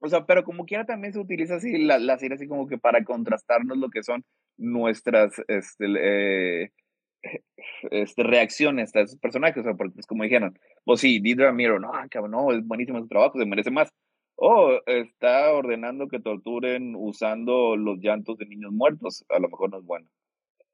O 0.00 0.08
sea, 0.08 0.26
pero 0.26 0.44
como 0.44 0.66
quiera 0.66 0.84
también 0.84 1.12
se 1.12 1.18
utiliza 1.18 1.56
así 1.56 1.76
la, 1.78 1.98
la 1.98 2.18
serie 2.18 2.36
así 2.36 2.46
como 2.46 2.68
que 2.68 2.78
para 2.78 3.04
contrastarnos 3.04 3.78
lo 3.78 3.90
que 3.90 4.02
son 4.02 4.24
nuestras 4.56 5.32
este, 5.48 5.86
eh, 5.98 6.72
este, 7.90 8.22
reacciones 8.22 8.94
a 8.94 9.00
esos 9.00 9.18
personajes. 9.18 9.60
O 9.60 9.64
sea, 9.64 9.74
porque 9.74 9.94
pues 9.94 10.06
como 10.06 10.24
dijeron, 10.24 10.58
pues 10.84 11.00
sí, 11.00 11.20
Did 11.20 11.40
Ramiro, 11.40 11.78
no, 11.78 11.90
cabrón, 12.10 12.32
no, 12.32 12.52
es 12.52 12.66
buenísimo 12.66 13.00
su 13.00 13.08
trabajo, 13.08 13.38
se 13.38 13.46
merece 13.46 13.70
más. 13.70 13.92
O 14.36 14.80
está 14.86 15.52
ordenando 15.52 16.06
que 16.06 16.20
torturen 16.20 16.94
usando 16.96 17.76
los 17.76 17.98
llantos 17.98 18.38
de 18.38 18.46
niños 18.46 18.70
muertos, 18.72 19.24
a 19.30 19.40
lo 19.40 19.48
mejor 19.48 19.70
no 19.70 19.78
es 19.78 19.84
bueno. 19.84 20.08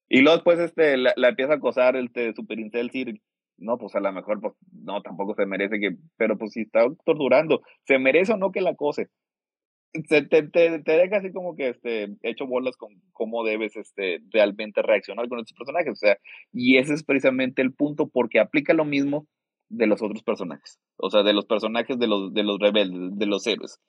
Y 0.09 0.21
luego 0.21 0.37
después 0.37 0.59
este, 0.59 0.99
la, 0.99 1.15
la 1.17 1.31
empieza 1.31 1.55
a 1.55 1.57
acosar 1.57 1.97
el 1.97 2.07
este, 2.07 2.35
Super 2.35 2.59
Incel 2.59 2.91
Cyril. 2.91 3.23
No, 3.57 3.79
pues 3.79 3.95
a 3.95 4.01
lo 4.01 4.13
mejor, 4.13 4.41
pues 4.41 4.55
no, 4.73 5.01
tampoco 5.03 5.35
se 5.35 5.47
merece 5.47 5.79
que, 5.79 5.97
pero 6.17 6.37
pues 6.37 6.53
si 6.53 6.63
está 6.63 6.87
torturando, 7.05 7.63
¿se 7.87 7.99
merece 7.99 8.33
o 8.33 8.37
no 8.37 8.51
que 8.51 8.61
la 8.61 8.71
acose? 8.71 9.09
Se, 10.09 10.23
te, 10.23 10.43
te, 10.43 10.81
te, 10.81 10.93
deja 10.93 11.19
así 11.19 11.33
como 11.33 11.55
que 11.55 11.69
este, 11.69 12.09
hecho 12.23 12.47
bolas 12.47 12.77
con 12.77 13.01
cómo 13.13 13.45
debes 13.45 13.77
este, 13.77 14.21
realmente 14.33 14.83
reaccionar 14.83 15.29
con 15.29 15.39
estos 15.39 15.57
personajes. 15.57 15.93
O 15.93 15.95
sea, 15.95 16.19
y 16.53 16.79
ese 16.79 16.95
es 16.95 17.05
precisamente 17.05 17.63
el 17.63 17.73
punto, 17.73 18.09
porque 18.09 18.41
aplica 18.41 18.75
lo 18.75 18.85
mismo 18.85 19.29
de 19.69 19.87
los 19.87 20.03
otros 20.03 20.23
personajes. 20.23 20.81
O 20.97 21.11
sea, 21.11 21.23
de 21.23 21.33
los 21.33 21.47
personajes 21.47 21.99
de 21.99 22.09
los, 22.09 22.33
de 22.35 22.43
los 22.43 22.59
rebeldes, 22.59 23.17
de 23.19 23.27
los 23.27 23.47
héroes. 23.47 23.81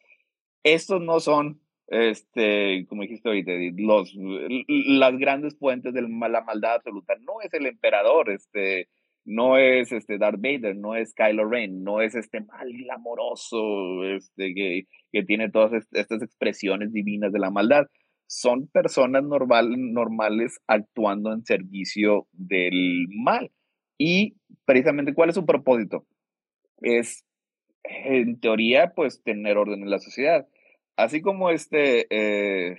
Estos 0.63 1.01
no 1.01 1.19
son, 1.19 1.61
este, 1.87 2.85
como 2.87 3.03
dijiste 3.03 3.29
ahorita, 3.29 3.51
los, 3.77 4.13
las 4.15 5.17
grandes 5.17 5.57
fuentes 5.57 5.93
de 5.93 6.01
la 6.01 6.07
maldad 6.41 6.75
absoluta. 6.75 7.15
No 7.19 7.41
es 7.43 7.53
el 7.53 7.65
emperador, 7.65 8.29
este, 8.29 8.89
no 9.26 9.57
es 9.57 9.91
este 9.91 10.18
Darth 10.18 10.39
Vader, 10.39 10.76
no 10.76 10.95
es 10.95 11.14
Kylo 11.14 11.49
Ren, 11.49 11.84
no 11.84 12.02
es 12.02 12.15
este 12.15 12.41
mal 12.41 12.69
amoroso, 12.93 14.03
este 14.03 14.53
que, 14.53 14.88
que 15.11 15.23
tiene 15.23 15.49
todas 15.49 15.85
estas 15.91 16.22
expresiones 16.22 16.93
divinas 16.93 17.34
de 17.34 17.39
la 17.39 17.49
maldad. 17.49 17.88
Son 18.27 18.68
personas 18.68 19.23
normal, 19.23 19.73
normales 19.93 20.60
actuando 20.68 21.34
en 21.34 21.43
servicio 21.43 22.27
del 22.31 23.07
mal. 23.10 23.52
Y 23.97 24.35
precisamente, 24.65 25.14
¿cuál 25.14 25.30
es 25.30 25.35
su 25.35 25.45
propósito? 25.45 26.06
Es, 26.81 27.23
en 27.84 28.39
teoría, 28.39 28.93
pues 28.95 29.23
tener 29.23 29.57
orden 29.57 29.84
en 29.84 29.89
la 29.89 29.99
sociedad. 29.99 30.47
Así 30.97 31.22
como 31.22 31.49
este, 31.49 32.07
eh, 32.10 32.77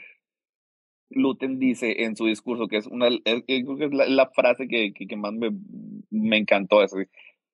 Luten 1.10 1.58
dice 1.58 2.04
en 2.04 2.16
su 2.16 2.26
discurso, 2.26 2.68
que 2.68 2.78
es 2.78 2.86
una, 2.86 3.08
creo 3.08 3.44
que 3.44 3.84
es 3.84 3.92
la, 3.92 4.30
frase 4.30 4.66
que, 4.68 4.92
que, 4.92 5.16
más 5.16 5.32
me, 5.32 5.50
me 6.10 6.36
encantó 6.36 6.82
eso. 6.82 6.96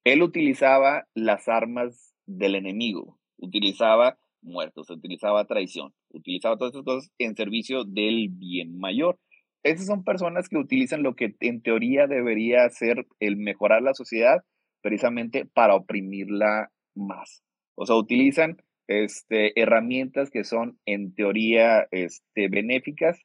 Él 0.05 0.23
utilizaba 0.23 1.07
las 1.15 1.49
armas 1.49 2.15
del 2.27 2.55
enemigo, 2.55 3.19
utilizaba 3.37 4.19
muertos, 4.41 4.91
utilizaba 4.91 5.47
traición, 5.47 5.93
utilizaba 6.11 6.57
todas 6.57 6.75
esas 6.75 6.85
cosas 6.85 7.11
en 7.19 7.37
servicio 7.37 7.85
del 7.85 8.29
bien 8.31 8.79
mayor. 8.79 9.19
Esas 9.63 9.87
son 9.87 10.03
personas 10.03 10.49
que 10.49 10.57
utilizan 10.57 11.03
lo 11.03 11.15
que 11.15 11.37
en 11.41 11.63
teoría 11.63 12.07
debería 12.07 12.69
ser 12.71 13.07
el 13.21 13.37
mejorar 13.37 13.83
la 13.83 13.95
sociedad 13.95 14.43
precisamente 14.81 15.45
para 15.45 15.77
oprimirla 15.77 16.73
más. 16.95 17.45
O 17.77 17.87
sea, 17.87 17.97
utilizan 17.97 18.57
este, 18.89 19.59
herramientas 19.61 20.31
que 20.31 20.43
son 20.43 20.79
en 20.85 21.15
teoría 21.15 21.87
este, 21.93 22.49
benéficas 22.49 23.21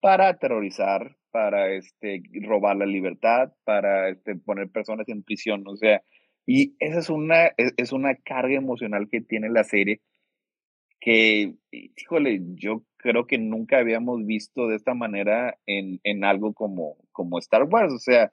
para 0.00 0.28
aterrorizar, 0.28 1.16
para 1.30 1.72
este, 1.72 2.22
robar 2.42 2.76
la 2.76 2.86
libertad, 2.86 3.52
para 3.64 4.08
este, 4.08 4.36
poner 4.36 4.68
personas 4.70 5.08
en 5.08 5.22
prisión, 5.22 5.64
o 5.66 5.76
sea, 5.76 6.02
y 6.46 6.74
esa 6.80 6.98
es 6.98 7.10
una, 7.10 7.52
es, 7.56 7.92
una 7.92 8.16
carga 8.16 8.54
emocional 8.54 9.08
que 9.10 9.20
tiene 9.20 9.50
la 9.50 9.62
serie 9.62 10.00
que, 11.00 11.54
híjole, 11.70 12.40
yo 12.54 12.82
creo 12.96 13.26
que 13.26 13.38
nunca 13.38 13.78
habíamos 13.78 14.26
visto 14.26 14.66
de 14.66 14.76
esta 14.76 14.92
manera 14.92 15.56
en, 15.64 16.00
en 16.02 16.24
algo 16.24 16.52
como, 16.52 16.96
como 17.12 17.38
Star 17.38 17.62
Wars, 17.64 17.92
o 17.92 17.98
sea, 17.98 18.32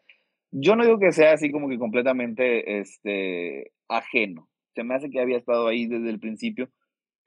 yo 0.52 0.76
no 0.76 0.84
digo 0.84 0.99
que 0.99 1.11
sea 1.11 1.34
así 1.34 1.52
como 1.52 1.69
que 1.69 1.77
completamente 1.77 2.80
este, 2.80 3.72
ajeno, 3.88 4.49
se 4.76 4.84
me 4.84 4.95
hace 4.95 5.10
que 5.10 5.19
había 5.19 5.38
estado 5.38 5.68
ahí 5.68 5.88
desde 5.88 6.10
el 6.10 6.19
principio, 6.19 6.69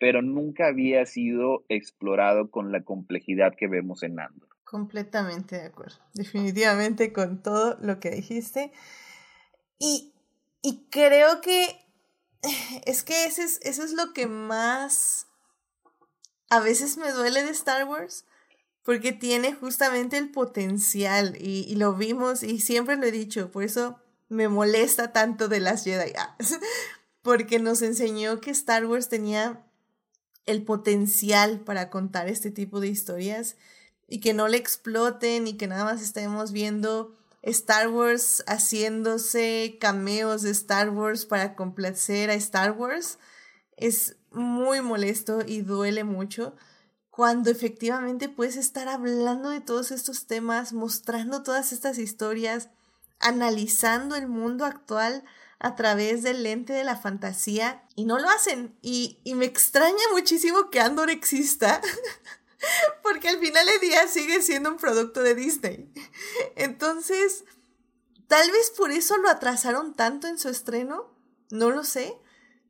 pero 0.01 0.23
nunca 0.23 0.67
había 0.67 1.07
sido 1.07 1.65
explorado 1.69 2.51
con 2.51 2.73
la 2.73 2.83
complejidad 2.83 3.55
que 3.57 3.69
vemos 3.69 4.03
en 4.03 4.19
Andor. 4.19 4.49
Completamente 4.65 5.57
de 5.57 5.67
acuerdo, 5.67 5.99
definitivamente 6.15 7.13
con 7.13 7.41
todo 7.43 7.79
lo 7.81 8.01
que 8.01 8.11
dijiste. 8.11 8.73
Y, 9.79 10.13
y 10.63 10.87
creo 10.91 11.41
que 11.41 11.77
Es 12.85 13.03
que 13.03 13.25
ese 13.25 13.45
es, 13.45 13.61
eso 13.63 13.83
es 13.83 13.93
lo 13.93 14.13
que 14.13 14.27
más 14.27 15.27
a 16.49 16.61
veces 16.61 16.97
me 16.97 17.13
duele 17.13 17.45
de 17.45 17.51
Star 17.51 17.85
Wars, 17.85 18.25
porque 18.83 19.13
tiene 19.13 19.55
justamente 19.55 20.19
el 20.19 20.31
potencial 20.33 21.37
y, 21.39 21.65
y 21.69 21.77
lo 21.77 21.95
vimos 21.95 22.43
y 22.43 22.59
siempre 22.59 22.97
lo 22.97 23.07
he 23.07 23.13
dicho, 23.13 23.53
por 23.53 23.63
eso 23.63 24.01
me 24.29 24.49
molesta 24.49 25.13
tanto 25.13 25.47
de 25.47 25.61
las 25.61 25.85
Jedi, 25.85 26.13
porque 27.23 27.61
nos 27.61 27.83
enseñó 27.83 28.41
que 28.41 28.51
Star 28.51 28.85
Wars 28.87 29.09
tenía 29.09 29.65
el 30.47 30.65
potencial 30.65 31.61
para 31.61 31.91
contar 31.91 32.29
este 32.29 32.51
tipo 32.51 32.81
de 32.81 32.89
historias 32.89 33.57
y 34.09 34.21
que 34.21 34.35
no 34.35 34.49
le 34.49 34.57
exploten 34.57 35.47
y 35.47 35.57
que 35.57 35.67
nada 35.67 35.85
más 35.85 36.03
estemos 36.03 36.53
viendo 36.53 37.17
Star 37.43 37.89
Wars 37.89 38.43
haciéndose 38.47 39.79
cameos 39.81 40.43
de 40.43 40.51
Star 40.51 40.91
Wars 40.91 41.27
para 41.27 41.55
complacer 41.55 42.31
a 42.31 42.35
Star 42.35 42.73
Wars 42.73 43.19
es 43.77 44.17
muy 44.31 44.81
molesto 44.83 45.41
y 45.45 45.63
duele 45.63 46.05
mucho 46.05 46.55
cuando 47.11 47.51
efectivamente 47.51 48.29
puedes 48.29 48.57
estar 48.57 48.89
hablando 48.89 49.51
de 49.51 49.61
todos 49.61 49.91
estos 49.91 50.27
temas, 50.27 50.73
mostrando 50.73 51.43
todas 51.43 51.73
estas 51.73 51.99
historias, 51.99 52.69
analizando 53.19 54.15
el 54.17 54.29
mundo 54.29 54.65
actual 54.65 55.25
a 55.61 55.77
través 55.77 56.23
del 56.23 56.43
lente 56.43 56.73
de 56.73 56.85
la 56.85 56.97
fantasía 56.97 57.85
y 57.95 58.07
no 58.07 58.19
lo 58.19 58.29
hacen. 58.31 58.75
Y, 58.81 59.21
y 59.25 59.35
me 59.35 59.45
extraña 59.45 60.03
muchísimo 60.13 60.71
que 60.71 60.81
Andor 60.81 61.11
exista. 61.11 61.81
Porque 63.03 63.29
al 63.29 63.39
final 63.39 63.67
del 63.67 63.81
día 63.81 64.09
sigue 64.09 64.41
siendo 64.43 64.71
un 64.71 64.79
producto 64.79 65.23
de 65.23 65.35
Disney. 65.35 65.93
Entonces, 66.57 67.45
tal 68.27 68.51
vez 68.51 68.71
por 68.71 68.91
eso 68.91 69.19
lo 69.19 69.29
atrasaron 69.29 69.95
tanto 69.95 70.27
en 70.29 70.39
su 70.39 70.49
estreno. 70.49 71.15
No 71.51 71.71
lo 71.71 71.85
sé. 71.85 72.17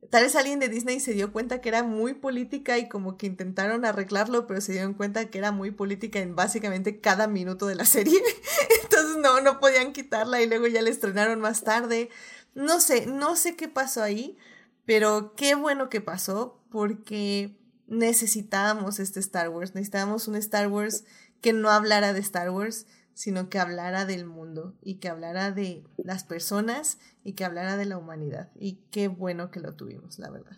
Tal 0.08 0.24
vez 0.24 0.34
alguien 0.34 0.58
de 0.58 0.68
Disney 0.68 0.98
se 0.98 1.12
dio 1.12 1.30
cuenta 1.30 1.60
que 1.60 1.68
era 1.68 1.82
muy 1.82 2.14
política 2.14 2.78
y 2.78 2.88
como 2.88 3.18
que 3.18 3.26
intentaron 3.26 3.84
arreglarlo, 3.84 4.46
pero 4.46 4.60
se 4.60 4.72
dieron 4.72 4.94
cuenta 4.94 5.26
que 5.26 5.38
era 5.38 5.52
muy 5.52 5.70
política 5.70 6.18
en 6.18 6.34
básicamente 6.34 7.00
cada 7.00 7.28
minuto 7.28 7.66
de 7.66 7.74
la 7.74 7.84
serie. 7.84 8.20
Entonces 8.82 9.18
no, 9.18 9.40
no 9.42 9.60
podían 9.60 9.92
quitarla 9.92 10.40
y 10.40 10.48
luego 10.48 10.66
ya 10.66 10.82
la 10.82 10.90
estrenaron 10.90 11.40
más 11.40 11.62
tarde. 11.62 12.08
No 12.54 12.80
sé, 12.80 13.06
no 13.06 13.36
sé 13.36 13.56
qué 13.56 13.68
pasó 13.68 14.02
ahí, 14.02 14.36
pero 14.84 15.34
qué 15.36 15.54
bueno 15.54 15.88
que 15.88 16.00
pasó 16.00 16.60
porque 16.70 17.56
necesitábamos 17.86 18.98
este 19.00 19.20
Star 19.20 19.48
Wars, 19.48 19.74
necesitábamos 19.74 20.28
un 20.28 20.36
Star 20.36 20.68
Wars 20.68 21.04
que 21.40 21.52
no 21.52 21.70
hablara 21.70 22.12
de 22.12 22.20
Star 22.20 22.50
Wars, 22.50 22.86
sino 23.14 23.48
que 23.50 23.58
hablara 23.58 24.06
del 24.06 24.24
mundo 24.24 24.74
y 24.82 24.96
que 24.96 25.08
hablara 25.08 25.50
de 25.52 25.82
las 25.96 26.24
personas 26.24 26.98
y 27.24 27.34
que 27.34 27.44
hablara 27.44 27.76
de 27.76 27.84
la 27.84 27.98
humanidad. 27.98 28.50
Y 28.58 28.78
qué 28.90 29.08
bueno 29.08 29.50
que 29.50 29.60
lo 29.60 29.74
tuvimos, 29.74 30.18
la 30.18 30.30
verdad. 30.30 30.56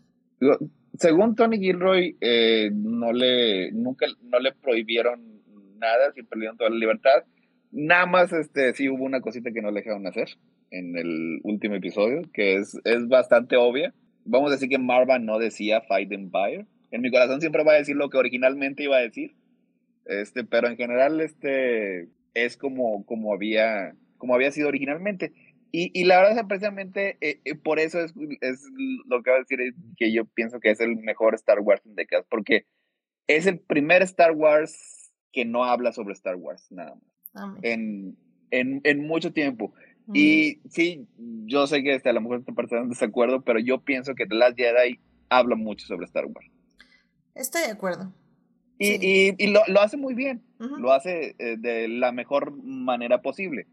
Según 0.98 1.35
Tony 1.35 1.59
Gilroy, 1.59 2.16
eh, 2.20 2.70
no 2.73 3.12
le 3.12 3.73
nunca 3.73 4.06
no 4.23 4.39
le 4.39 4.52
prohibieron 4.52 5.43
nada, 5.78 6.12
siempre 6.12 6.39
le 6.39 6.44
dieron 6.44 6.56
toda 6.56 6.70
la 6.70 6.77
libertad. 6.77 7.24
Nada 7.70 8.06
más 8.06 8.32
este 8.32 8.74
sí 8.74 8.89
hubo 8.89 9.05
una 9.05 9.20
cosita 9.20 9.51
que 9.52 9.62
no 9.62 9.70
le 9.70 9.81
dejaron 9.81 10.06
hacer 10.06 10.28
en 10.73 10.97
el 10.97 11.40
último 11.44 11.77
episodio, 11.77 12.23
que 12.32 12.57
es, 12.57 12.81
es 12.85 13.07
bastante 13.09 13.57
obvia. 13.57 13.94
Vamos 14.24 14.51
a 14.51 14.55
decir 14.55 14.69
que 14.69 14.78
Marva 14.78 15.19
no 15.19 15.39
decía 15.39 15.82
Fight 15.82 16.11
Empire. 16.11 16.66
En 16.90 17.03
mi 17.03 17.11
corazón 17.11 17.40
siempre 17.40 17.62
va 17.62 17.73
a 17.73 17.77
decir 17.78 17.94
lo 17.94 18.11
que 18.11 18.19
originalmente 18.19 18.82
iba 18.82 18.97
a 18.97 19.01
decir. 19.01 19.35
Este, 20.07 20.44
pero 20.44 20.69
en 20.69 20.77
general, 20.77 21.20
este 21.20 22.09
es 22.35 22.57
como, 22.57 23.05
como 23.05 23.35
había, 23.35 23.94
como 24.19 24.35
había 24.35 24.51
sido 24.51 24.69
originalmente. 24.69 25.32
Y, 25.70 25.90
y 25.99 26.05
la 26.05 26.19
verdad 26.19 26.39
es 26.39 26.44
precisamente 26.44 27.16
eh, 27.20 27.40
eh, 27.44 27.55
por 27.55 27.78
eso 27.78 28.01
es, 28.01 28.12
es, 28.40 28.62
lo 29.07 29.23
que 29.23 29.31
voy 29.31 29.39
a 29.39 29.43
decir 29.43 29.74
que 29.97 30.12
yo 30.12 30.27
pienso 30.27 30.61
que 30.61 30.70
es 30.70 30.81
el 30.81 30.97
mejor 30.97 31.35
Star 31.35 31.61
Wars 31.61 31.82
en 31.86 31.94
décadas, 31.94 32.27
porque 32.28 32.66
es 33.27 33.47
el 33.47 33.59
primer 33.59 34.03
Star 34.03 34.32
Wars 34.32 35.12
que 35.32 35.44
no 35.44 35.65
habla 35.65 35.93
sobre 35.93 36.12
Star 36.12 36.36
Wars, 36.36 36.66
nada 36.70 36.94
más. 37.35 37.59
En, 37.62 38.19
en, 38.51 38.82
en 38.85 39.07
mucho 39.07 39.32
tiempo. 39.32 39.73
Y 40.12 40.59
sí, 40.69 41.07
yo 41.47 41.66
sé 41.66 41.83
que 41.83 41.95
este, 41.95 42.11
a 42.11 42.12
lo 42.12 42.20
mejor 42.20 42.41
esta 42.41 42.53
persona 42.53 42.83
en 42.83 42.89
desacuerdo, 42.89 43.43
pero 43.43 43.59
yo 43.59 43.81
pienso 43.81 44.15
que 44.15 44.27
The 44.27 44.35
Last 44.35 44.57
Jedi 44.57 44.99
habla 45.29 45.57
mucho 45.57 45.87
sobre 45.87 46.07
Star 46.07 46.27
Wars. 46.27 46.51
Estoy 47.35 47.62
de 47.62 47.73
acuerdo. 47.73 48.12
Y, 48.79 48.95
y, 48.95 49.35
y 49.39 49.47
lo, 49.49 49.61
lo, 49.69 49.81
hace 49.81 49.97
muy 49.97 50.15
bien, 50.15 50.43
lo 50.59 50.93
hace 50.93 51.37
eh, 51.39 51.57
de 51.59 51.89
la 51.89 52.11
mejor 52.11 52.53
manera 52.62 53.23
posible. 53.23 53.66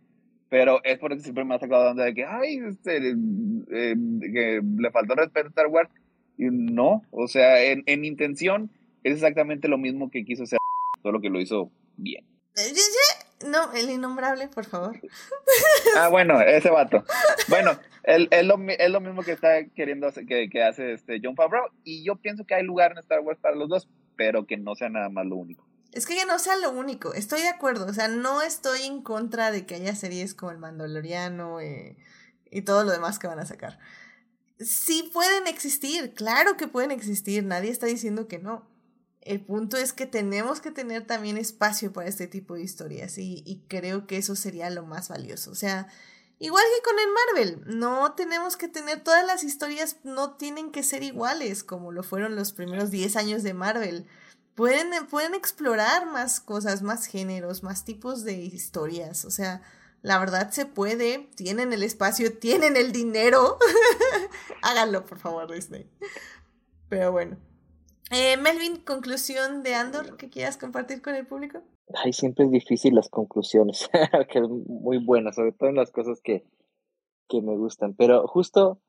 Pero 0.50 0.84
es 0.84 0.98
por 1.00 1.12
eso 1.12 1.20
que 1.20 1.24
siempre 1.24 1.46
me 1.46 1.56
ha 1.56 1.60
sacado 1.60 1.94
de 1.94 2.14
que, 2.14 2.26
ay, 2.26 2.60
este, 2.70 2.98
eh, 2.98 3.96
que 4.22 4.62
le 4.78 4.92
faltó 4.92 5.16
respeto 5.16 5.48
a 5.48 5.50
Star 5.50 5.68
Wars. 5.68 5.90
Y 6.38 6.46
no, 6.52 7.04
o 7.12 7.28
sea, 7.28 7.64
en, 7.64 7.84
en 7.86 8.06
intención 8.06 8.72
es 9.04 9.14
exactamente 9.14 9.68
lo 9.68 9.78
mismo 9.78 10.10
que 10.10 10.26
quiso 10.26 10.44
hacer, 10.44 10.60
solo 11.02 11.22
que 11.22 11.30
lo 11.30 11.40
hizo 11.40 11.72
bien. 11.98 12.26
No, 13.46 13.72
el 13.74 13.90
innombrable, 13.90 14.48
por 14.50 14.66
favor. 14.66 15.00
Ah, 15.96 16.10
bueno, 16.10 16.42
ese 16.42 16.70
vato. 16.70 17.04
Bueno, 17.48 17.80
él, 18.04 18.28
es, 18.32 18.46
lo, 18.46 18.60
es 18.68 18.92
lo 18.92 19.00
mismo 19.00 19.24
que 19.24 19.32
está 19.32 19.66
queriendo 19.76 20.08
hacer, 20.08 20.26
que, 20.26 20.50
que 20.50 20.64
hace 20.64 20.94
este 20.94 21.20
John 21.24 21.36
Favreau. 21.36 21.66
Y 21.84 22.04
yo 22.04 22.16
pienso 22.18 22.46
que 22.46 22.56
hay 22.56 22.64
lugar 22.64 22.92
en 22.92 22.98
Star 23.00 23.22
Wars 23.22 23.40
para 23.40 23.56
los 23.56 23.70
dos, 23.70 23.88
pero 24.16 24.46
que 24.46 24.58
no 24.58 24.76
sea 24.76 24.90
nada 24.90 25.10
más 25.10 25.26
lo 25.26 25.38
único. 25.38 25.66
Es 25.92 26.06
que 26.06 26.16
ya 26.16 26.26
no 26.26 26.38
sea 26.38 26.56
lo 26.58 26.72
único, 26.72 27.14
estoy 27.14 27.42
de 27.42 27.48
acuerdo. 27.48 27.86
O 27.88 27.94
sea, 27.94 28.08
no 28.08 28.42
estoy 28.42 28.84
en 28.84 29.02
contra 29.02 29.52
de 29.52 29.66
que 29.66 29.76
haya 29.76 29.96
series 29.96 30.36
como 30.36 30.52
El 30.52 30.60
Mandaloriano 30.60 31.60
eh, 31.62 31.98
y 32.52 32.62
todo 32.62 32.84
lo 32.84 32.92
demás 32.92 33.20
que 33.20 33.28
van 33.28 33.40
a 33.40 33.46
sacar. 33.46 33.80
Sí 34.60 35.10
pueden 35.14 35.48
existir, 35.48 36.14
claro 36.14 36.58
que 36.58 36.68
pueden 36.68 36.92
existir, 36.92 37.46
nadie 37.46 37.72
está 37.72 37.88
diciendo 37.88 38.28
que 38.28 38.40
no 38.40 38.68
el 39.22 39.42
punto 39.42 39.78
es 39.78 39.94
que 39.94 40.06
tenemos 40.06 40.62
que 40.62 40.72
tener 40.72 41.06
también 41.06 41.38
espacio 41.38 41.92
para 41.92 42.08
este 42.08 42.28
tipo 42.28 42.56
de 42.56 42.64
historias 42.64 43.18
y, 43.18 43.44
y, 43.46 43.64
creo 43.68 44.08
que 44.08 44.18
eso 44.18 44.36
sería 44.36 44.70
lo 44.70 44.86
más 44.86 45.10
valioso. 45.10 45.52
O 45.52 45.56
sea, 45.56 45.88
igual 46.40 46.64
que 46.76 46.84
con 46.84 47.00
el 47.00 47.08
Marvel, 47.14 47.80
no 47.80 48.14
tenemos 48.14 48.56
que 48.56 48.70
tener 48.70 49.04
todas 49.04 49.26
las 49.26 49.44
historias, 49.44 49.98
no 50.04 50.36
tienen 50.38 50.72
que 50.72 50.84
ser 50.84 51.04
iguales 51.04 51.64
como 51.64 51.92
lo 51.92 52.04
fueron 52.04 52.36
los 52.36 52.54
primeros 52.54 52.92
10 52.92 53.16
años 53.18 53.44
de 53.44 53.54
Marvel. 53.54 54.08
Pueden, 54.56 54.90
pueden 55.08 55.36
explorar 55.36 56.06
más 56.06 56.40
cosas, 56.40 56.82
más 56.82 57.06
géneros, 57.06 57.64
más 57.64 57.86
tipos 57.86 58.24
de 58.24 58.34
historias. 58.34 59.26
O 59.26 59.32
sea, 59.32 59.62
la 60.02 60.18
verdad 60.18 60.52
se 60.52 60.66
puede, 60.66 61.30
tienen 61.36 61.74
el 61.74 61.84
espacio, 61.84 62.38
tienen 62.38 62.78
el 62.78 62.92
dinero. 62.92 63.58
Háganlo, 64.62 65.06
por 65.06 65.20
favor, 65.20 65.52
Disney. 65.52 65.90
Pero 66.90 67.12
bueno. 67.12 67.49
Eh, 68.12 68.38
Melvin, 68.38 68.78
conclusión 68.84 69.62
de 69.62 69.76
Andor 69.76 70.18
que 70.18 70.30
quieras 70.30 70.58
compartir 70.58 71.02
con 71.02 71.14
el 71.14 71.28
público. 71.28 71.62
Ay, 71.94 72.14
siempre 72.14 72.46
es 72.46 72.52
difícil 72.52 72.96
las 72.96 73.10
conclusiones, 73.10 73.90
que 74.32 74.40
es 74.40 74.48
muy 74.48 74.98
buena, 74.98 75.32
sobre 75.32 75.52
todo 75.52 75.70
en 75.70 75.76
las 75.76 75.92
cosas 75.92 76.20
que, 76.22 76.44
que 77.28 77.42
me 77.42 77.56
gustan. 77.56 77.94
Pero 77.96 78.28
justo 78.28 78.82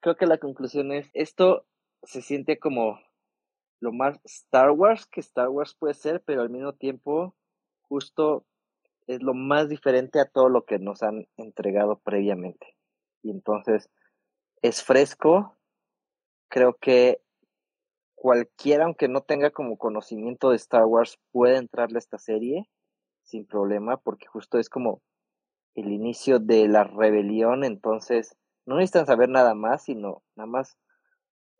creo 0.00 0.16
que 0.16 0.26
la 0.26 0.38
conclusión 0.38 0.92
es, 0.92 1.10
esto 1.14 1.64
se 2.02 2.20
siente 2.20 2.58
como 2.58 3.00
lo 3.80 3.92
más 3.92 4.20
Star 4.24 4.70
Wars 4.70 5.06
que 5.06 5.20
Star 5.20 5.48
Wars 5.48 5.74
puede 5.74 5.94
ser, 5.94 6.22
pero 6.24 6.42
al 6.42 6.50
mismo 6.50 6.74
tiempo 6.74 7.34
justo 7.80 8.44
es 9.06 9.22
lo 9.22 9.34
más 9.34 9.68
diferente 9.68 10.20
a 10.20 10.26
todo 10.26 10.48
lo 10.48 10.64
que 10.64 10.78
nos 10.78 11.02
han 11.02 11.28
entregado 11.36 11.98
previamente. 12.00 12.76
Y 13.22 13.30
entonces 13.30 13.90
es 14.62 14.82
fresco, 14.82 15.56
creo 16.48 16.74
que 16.74 17.20
cualquiera, 18.16 18.84
aunque 18.84 19.06
no 19.06 19.20
tenga 19.20 19.50
como 19.50 19.78
conocimiento 19.78 20.50
de 20.50 20.56
Star 20.56 20.84
Wars, 20.86 21.18
puede 21.30 21.58
entrarle 21.58 21.98
a 21.98 22.00
esta 22.00 22.18
serie 22.18 22.68
sin 23.22 23.46
problema, 23.46 23.98
porque 23.98 24.26
justo 24.26 24.58
es 24.58 24.68
como 24.68 25.02
el 25.74 25.92
inicio 25.92 26.40
de 26.40 26.66
la 26.66 26.84
rebelión, 26.84 27.62
entonces 27.62 28.36
no 28.64 28.76
necesitan 28.76 29.06
saber 29.06 29.28
nada 29.28 29.54
más, 29.54 29.84
sino 29.84 30.22
nada 30.34 30.48
más 30.48 30.76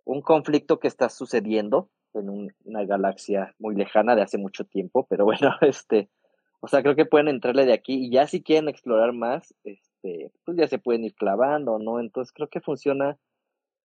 un 0.04 0.22
conflicto 0.22 0.80
que 0.80 0.88
está 0.88 1.08
sucediendo 1.08 1.90
en 2.14 2.50
una 2.64 2.84
galaxia 2.84 3.54
muy 3.58 3.76
lejana 3.76 4.16
de 4.16 4.22
hace 4.22 4.38
mucho 4.38 4.64
tiempo, 4.64 5.06
pero 5.08 5.24
bueno, 5.24 5.50
este, 5.60 6.08
o 6.60 6.68
sea, 6.68 6.82
creo 6.82 6.96
que 6.96 7.04
pueden 7.04 7.28
entrarle 7.28 7.66
de 7.66 7.74
aquí. 7.74 8.06
Y 8.06 8.10
ya 8.10 8.26
si 8.26 8.42
quieren 8.42 8.68
explorar 8.68 9.12
más, 9.12 9.54
este, 9.64 10.32
pues 10.44 10.56
ya 10.56 10.66
se 10.68 10.78
pueden 10.78 11.04
ir 11.04 11.14
clavando, 11.14 11.78
¿no? 11.78 12.00
Entonces 12.00 12.32
creo 12.32 12.48
que 12.48 12.60
funciona 12.60 13.18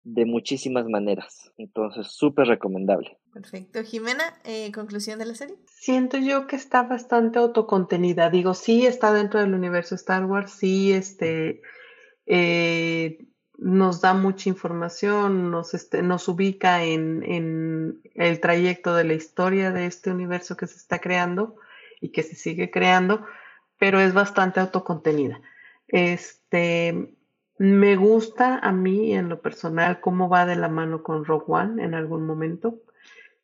de 0.03 0.25
muchísimas 0.25 0.85
maneras. 0.87 1.51
Entonces, 1.57 2.07
súper 2.07 2.47
recomendable. 2.47 3.17
Perfecto. 3.33 3.83
Jimena, 3.83 4.23
eh, 4.43 4.71
conclusión 4.71 5.19
de 5.19 5.25
la 5.25 5.35
serie. 5.35 5.55
Siento 5.67 6.17
yo 6.17 6.47
que 6.47 6.55
está 6.55 6.83
bastante 6.83 7.39
autocontenida. 7.39 8.29
Digo, 8.29 8.53
sí 8.53 8.85
está 8.85 9.13
dentro 9.13 9.39
del 9.39 9.53
universo 9.53 9.95
Star 9.95 10.25
Wars, 10.25 10.51
sí 10.51 10.93
este, 10.93 11.61
eh, 12.25 13.19
nos 13.57 14.01
da 14.01 14.13
mucha 14.13 14.49
información, 14.49 15.51
nos, 15.51 15.73
este, 15.73 16.01
nos 16.01 16.27
ubica 16.27 16.83
en, 16.83 17.23
en 17.23 18.01
el 18.15 18.39
trayecto 18.39 18.95
de 18.95 19.03
la 19.03 19.13
historia 19.13 19.71
de 19.71 19.85
este 19.85 20.11
universo 20.11 20.55
que 20.55 20.67
se 20.67 20.77
está 20.77 20.99
creando 20.99 21.55
y 22.01 22.11
que 22.11 22.23
se 22.23 22.35
sigue 22.35 22.71
creando, 22.71 23.25
pero 23.77 23.99
es 23.99 24.13
bastante 24.13 24.59
autocontenida. 24.59 25.41
Este, 25.87 27.15
Me 27.59 27.97
gusta 27.97 28.57
a 28.57 28.71
mí 28.71 29.13
en 29.13 29.27
lo 29.27 29.41
personal 29.41 29.99
cómo 29.99 30.29
va 30.29 30.45
de 30.45 30.55
la 30.55 30.69
mano 30.69 31.03
con 31.03 31.25
Rogue 31.25 31.43
One 31.49 31.83
en 31.83 31.93
algún 31.93 32.25
momento, 32.25 32.79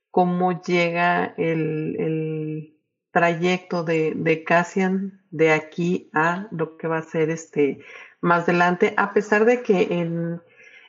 cómo 0.09 0.61
llega 0.61 1.33
el, 1.35 1.97
el 1.99 2.77
trayecto 3.11 3.83
de, 3.83 4.13
de 4.15 4.45
Cassian 4.45 5.21
de 5.31 5.51
aquí 5.51 6.09
a 6.13 6.47
lo 6.51 6.77
que 6.77 6.87
va 6.87 6.99
a 6.99 7.03
ser 7.03 7.29
este 7.29 7.81
más 8.21 8.43
adelante, 8.43 8.93
a 8.95 9.11
pesar 9.11 9.43
de 9.43 9.61
que 9.61 9.99
en, 9.99 10.41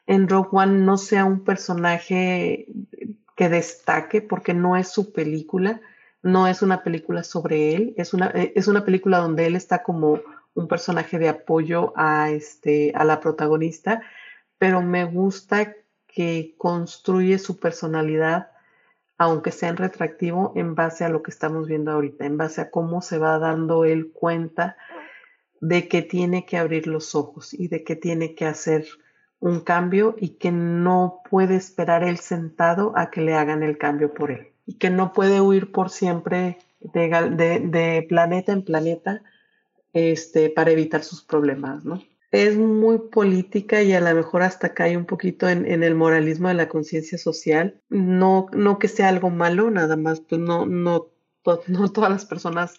en 0.06 0.28
Rogue 0.28 0.50
One 0.52 0.84
no 0.84 0.96
sea 0.96 1.24
un 1.24 1.42
personaje 1.42 2.68
que 3.34 3.48
destaque 3.48 4.22
porque 4.22 4.54
no 4.54 4.76
es 4.76 4.88
su 4.88 5.12
película, 5.12 5.80
no 6.22 6.46
es 6.46 6.62
una 6.62 6.84
película 6.84 7.24
sobre 7.24 7.74
él, 7.74 7.92
es 7.96 8.14
una, 8.14 8.26
es 8.28 8.68
una 8.68 8.84
película 8.84 9.18
donde 9.18 9.46
él 9.46 9.56
está 9.56 9.82
como 9.82 10.20
un 10.56 10.68
personaje 10.68 11.18
de 11.18 11.28
apoyo 11.28 11.92
a, 11.96 12.30
este, 12.30 12.92
a 12.96 13.04
la 13.04 13.20
protagonista, 13.20 14.02
pero 14.58 14.82
me 14.82 15.04
gusta 15.04 15.74
que 16.08 16.54
construye 16.56 17.38
su 17.38 17.60
personalidad, 17.60 18.48
aunque 19.18 19.52
sea 19.52 19.68
en 19.68 19.76
retractivo, 19.76 20.52
en 20.56 20.74
base 20.74 21.04
a 21.04 21.10
lo 21.10 21.22
que 21.22 21.30
estamos 21.30 21.68
viendo 21.68 21.92
ahorita, 21.92 22.24
en 22.24 22.38
base 22.38 22.62
a 22.62 22.70
cómo 22.70 23.02
se 23.02 23.18
va 23.18 23.38
dando 23.38 23.84
él 23.84 24.10
cuenta 24.12 24.76
de 25.60 25.88
que 25.88 26.02
tiene 26.02 26.46
que 26.46 26.56
abrir 26.56 26.86
los 26.86 27.14
ojos 27.14 27.52
y 27.52 27.68
de 27.68 27.84
que 27.84 27.94
tiene 27.94 28.34
que 28.34 28.46
hacer 28.46 28.86
un 29.40 29.60
cambio 29.60 30.16
y 30.18 30.30
que 30.30 30.52
no 30.52 31.20
puede 31.28 31.56
esperar 31.56 32.02
él 32.02 32.16
sentado 32.16 32.92
a 32.96 33.10
que 33.10 33.20
le 33.20 33.34
hagan 33.34 33.62
el 33.62 33.76
cambio 33.76 34.14
por 34.14 34.30
él. 34.30 34.48
Y 34.64 34.74
que 34.74 34.88
no 34.88 35.12
puede 35.12 35.42
huir 35.42 35.70
por 35.70 35.90
siempre 35.90 36.58
de, 36.80 37.08
de, 37.08 37.60
de 37.60 38.06
planeta 38.08 38.52
en 38.52 38.62
planeta 38.62 39.22
este, 39.96 40.50
para 40.50 40.72
evitar 40.72 41.02
sus 41.02 41.22
problemas, 41.22 41.86
¿no? 41.86 42.02
Es 42.30 42.58
muy 42.58 42.98
política 42.98 43.82
y 43.82 43.94
a 43.94 44.00
lo 44.02 44.14
mejor 44.14 44.42
hasta 44.42 44.74
cae 44.74 44.94
un 44.94 45.06
poquito 45.06 45.48
en, 45.48 45.64
en 45.64 45.82
el 45.82 45.94
moralismo 45.94 46.48
de 46.48 46.54
la 46.54 46.68
conciencia 46.68 47.16
social. 47.16 47.80
No, 47.88 48.48
no 48.52 48.78
que 48.78 48.88
sea 48.88 49.08
algo 49.08 49.30
malo, 49.30 49.70
nada 49.70 49.96
más, 49.96 50.20
pues 50.20 50.38
no, 50.38 50.66
no, 50.66 51.12
no 51.68 51.92
todas 51.92 52.10
las 52.10 52.26
personas 52.26 52.74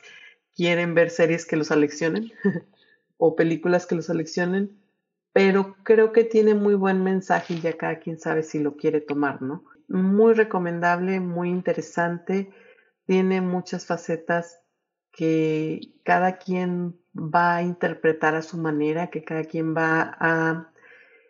quieren 0.56 0.94
ver 0.94 1.10
series 1.10 1.48
que 1.48 1.56
los 1.56 1.72
aleccionen 1.72 2.31
o 3.18 3.35
películas 3.35 3.88
que 3.88 3.95
los 3.95 4.11
aleccionen, 4.11 4.80
pero 5.34 5.76
creo 5.81 6.11
que 6.11 6.23
tiene 6.23 6.53
muy 6.53 6.76
buen 6.76 7.03
mensaje 7.03 7.56
y 7.56 7.61
ya 7.61 7.76
cada 7.77 7.98
quien 7.98 8.19
sabe 8.19 8.44
si 8.44 8.60
lo 8.60 8.76
quiere 8.76 9.02
tomar, 9.02 9.41
¿no? 9.41 9.64
Muy 9.88 10.35
recomendable, 10.35 11.19
muy 11.19 11.49
interesante, 11.49 12.52
tiene 13.07 13.41
muchas 13.41 13.88
facetas 13.88 14.60
que 15.18 15.95
cada 16.03 16.38
quien 16.38 16.95
va 17.18 17.57
a 17.57 17.61
interpretar 17.64 18.35
a 18.35 18.41
su 18.41 18.57
manera, 18.57 19.10
que 19.10 19.23
cada 19.23 19.44
quien 19.44 19.76
va 19.76 20.15
a 20.19 20.72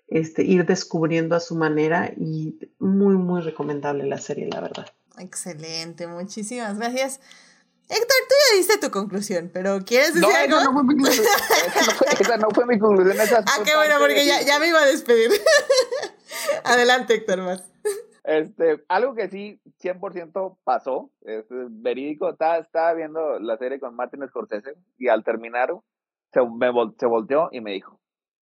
este, 0.07 0.43
ir 0.43 0.65
descubriendo 0.65 1.35
a 1.35 1.39
su 1.39 1.55
manera 1.55 2.11
y 2.18 2.57
muy, 2.80 3.15
muy 3.15 3.41
recomendable 3.41 4.05
la 4.05 4.18
serie, 4.18 4.47
la 4.51 4.61
verdad. 4.61 4.88
Excelente, 5.18 6.07
muchísimas 6.07 6.77
gracias. 6.77 7.19
Héctor, 7.89 8.18
tú 8.27 8.35
ya 8.51 8.57
diste 8.57 8.77
tu 8.80 8.91
conclusión, 8.91 9.49
pero 9.53 9.80
¿quieres 9.85 10.14
decir 10.14 10.27
No, 10.30 10.35
algo? 10.35 10.57
esa 10.57 10.65
no 10.65 10.73
fue 10.73 10.84
mi 10.84 10.93
conclusión. 10.95 11.26
Esa 11.68 11.85
no 11.85 11.91
fue, 11.93 12.07
esa 12.19 12.38
no 12.38 12.49
fue 12.51 12.65
mi 12.65 12.80
conclusión. 12.80 13.22
Esa 13.22 13.43
Ah, 13.47 13.59
qué 13.64 13.76
bueno, 13.76 13.95
porque 13.99 14.26
ya, 14.26 14.41
ya 14.41 14.59
me 14.59 14.68
iba 14.68 14.81
a 14.81 14.85
despedir. 14.85 15.31
Adelante, 16.65 17.14
Héctor, 17.15 17.41
más. 17.43 17.64
Este, 18.28 18.84
algo 18.90 19.16
que 19.16 19.30
sí 19.30 19.62
100% 19.80 20.60
pasó, 20.66 21.10
es 21.22 21.45
verídico, 21.49 22.30
estaba, 22.30 22.58
estaba 22.58 22.94
viendo 22.94 23.40
la 23.40 23.58
serie 23.58 23.80
con 23.80 23.95
Martin 23.95 24.28
Scorsese 24.28 24.74
y 24.98 25.08
al 25.08 25.24
terminar 25.24 25.70
se, 26.34 26.41
me 26.41 26.70
vol- 26.70 26.94
se 26.99 27.06
volteó 27.06 27.48
y 27.54 27.62
me 27.62 27.72
dijo, 27.72 28.02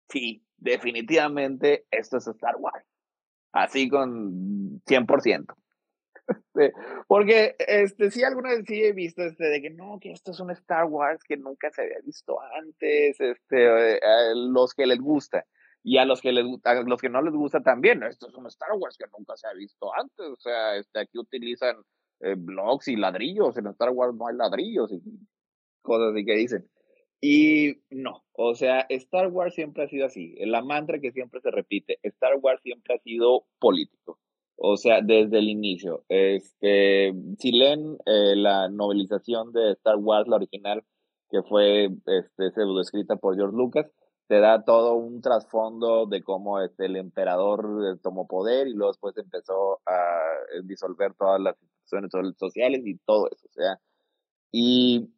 sí, 0.10 0.44
definitivamente 0.58 1.86
esto 1.92 2.18
es 2.18 2.28
Star 2.28 2.56
Wars. 2.58 2.84
Así 3.52 3.88
con 3.88 4.82
100%. 4.88 5.54
Este, 6.28 6.74
porque 7.08 7.56
este, 7.60 8.10
sí, 8.10 8.24
alguna 8.24 8.50
vez 8.50 8.64
sí 8.66 8.84
he 8.84 8.92
visto 8.92 9.22
este, 9.22 9.46
de 9.46 9.62
que 9.62 9.70
no, 9.70 10.00
que 10.02 10.12
esto 10.12 10.32
es 10.32 10.40
un 10.40 10.50
Star 10.50 10.86
Wars 10.86 11.24
que 11.24 11.38
nunca 11.38 11.70
se 11.70 11.84
había 11.84 12.00
visto 12.04 12.40
antes, 12.42 13.22
este, 13.22 13.98
eh, 13.98 14.00
los 14.34 14.74
que 14.74 14.88
les 14.88 15.00
gusta. 15.00 15.46
Y 15.88 16.00
a 16.00 16.06
los 16.06 16.20
que 16.20 16.32
les, 16.32 16.44
a 16.64 16.82
los 16.82 17.00
que 17.00 17.10
no 17.10 17.22
les 17.22 17.36
gusta 17.36 17.62
también, 17.62 18.02
esto 18.02 18.28
es 18.28 18.34
un 18.34 18.48
Star 18.48 18.72
Wars 18.76 18.98
que 18.98 19.06
nunca 19.16 19.38
se 19.38 19.48
ha 19.48 19.54
visto 19.54 19.94
antes. 19.94 20.26
O 20.26 20.36
sea, 20.38 20.78
este, 20.78 21.00
aquí 21.00 21.20
utilizan 21.20 21.76
eh, 22.22 22.34
blocks 22.36 22.88
y 22.88 22.96
ladrillos. 22.96 23.56
En 23.56 23.68
Star 23.68 23.92
Wars 23.92 24.16
no 24.16 24.26
hay 24.26 24.36
ladrillos 24.36 24.92
y 24.92 25.00
cosas 25.84 26.14
así 26.14 26.26
que 26.26 26.34
dicen. 26.34 26.68
Y 27.22 27.84
no, 27.92 28.26
o 28.34 28.56
sea, 28.56 28.88
Star 28.90 29.28
Wars 29.28 29.54
siempre 29.54 29.84
ha 29.84 29.88
sido 29.88 30.08
así. 30.08 30.34
La 30.40 30.64
mantra 30.64 31.00
que 31.00 31.12
siempre 31.12 31.40
se 31.42 31.52
repite, 31.52 32.00
Star 32.02 32.34
Wars 32.42 32.62
siempre 32.64 32.96
ha 32.96 33.00
sido 33.00 33.46
político. 33.60 34.18
O 34.56 34.78
sea, 34.78 35.02
desde 35.04 35.38
el 35.38 35.50
inicio. 35.50 36.04
Este, 36.10 37.14
si 37.38 37.52
leen 37.52 37.98
eh, 38.08 38.36
la 38.36 38.70
novelización 38.70 39.52
de 39.54 39.74
Star 39.74 39.98
Wars, 39.98 40.28
la 40.28 40.38
original, 40.38 40.84
que 41.30 41.44
fue 41.44 41.92
este, 42.08 42.52
pseudo 42.56 42.82
escrita 42.82 43.18
por 43.18 43.36
George 43.36 43.56
Lucas, 43.56 43.86
te 44.28 44.40
da 44.40 44.64
todo 44.64 44.96
un 44.96 45.22
trasfondo 45.22 46.08
de 46.08 46.24
cómo 46.24 46.60
este, 46.60 46.86
el 46.86 46.96
emperador 46.96 47.66
eh, 47.86 48.00
tomó 48.02 48.28
poder 48.28 48.68
y 48.68 48.74
luego 48.74 48.92
después 48.92 49.16
empezó 49.18 49.82
a 49.86 50.20
eh, 50.54 50.62
disolver 50.64 51.14
todas 51.14 51.40
las 51.40 51.56
instituciones 51.62 52.12
so- 52.12 52.48
sociales 52.48 52.82
y 52.86 52.98
todo 53.00 53.30
eso. 53.30 53.48
O 53.48 53.54
sea, 53.54 53.80
y 54.52 55.14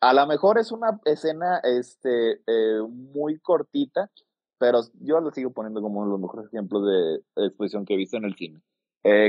a 0.00 0.12
lo 0.12 0.26
mejor 0.26 0.58
es 0.58 0.72
una 0.72 1.00
escena 1.04 1.60
este, 1.62 2.40
eh, 2.46 2.80
muy 2.88 3.38
cortita, 3.38 4.10
pero 4.58 4.80
yo 5.00 5.20
lo 5.20 5.30
sigo 5.30 5.52
poniendo 5.52 5.80
como 5.80 6.00
uno 6.00 6.06
de 6.06 6.12
los 6.12 6.20
mejores 6.20 6.46
ejemplos 6.46 6.84
de 6.84 7.46
exposición 7.46 7.84
que 7.84 7.94
he 7.94 7.98
visto 7.98 8.16
en 8.16 8.24
el 8.24 8.34
cine. 8.34 8.60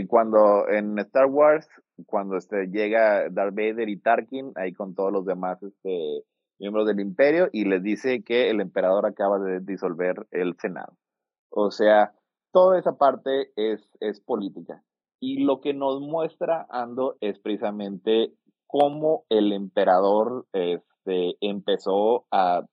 Cuando 0.10 0.68
en 0.68 1.00
Star 1.00 1.28
Wars, 1.28 1.70
cuando 2.06 2.36
este, 2.36 2.66
llega 2.68 3.30
Darth 3.30 3.56
Vader 3.56 3.88
y 3.88 3.98
Tarkin, 3.98 4.52
ahí 4.56 4.74
con 4.74 4.94
todos 4.94 5.14
los 5.14 5.26
demás 5.26 5.62
este, 5.64 6.26
miembros 6.60 6.86
del 6.88 7.00
imperio, 7.00 7.50
y 7.52 7.66
les 7.66 7.82
dice 7.82 8.24
que 8.24 8.50
el 8.50 8.62
emperador 8.62 9.06
acaba 9.06 9.40
de 9.40 9.60
disolver 9.62 10.28
el 10.32 10.56
Senado. 10.58 10.94
O 11.50 11.72
sea, 11.72 12.14
toda 12.52 12.78
esa 12.78 12.98
parte 12.98 13.52
es, 13.56 13.82
es 14.00 14.20
política. 14.22 14.84
Y 15.20 15.44
lo 15.44 15.62
que 15.62 15.74
nos 15.74 16.00
muestra 16.02 16.68
Ando 16.70 17.18
es 17.20 17.40
precisamente 17.40 18.34
cómo 18.68 19.26
el 19.30 19.52
emperador 19.52 20.46
este, 20.54 21.36
empezó 21.42 22.26
a, 22.32 22.64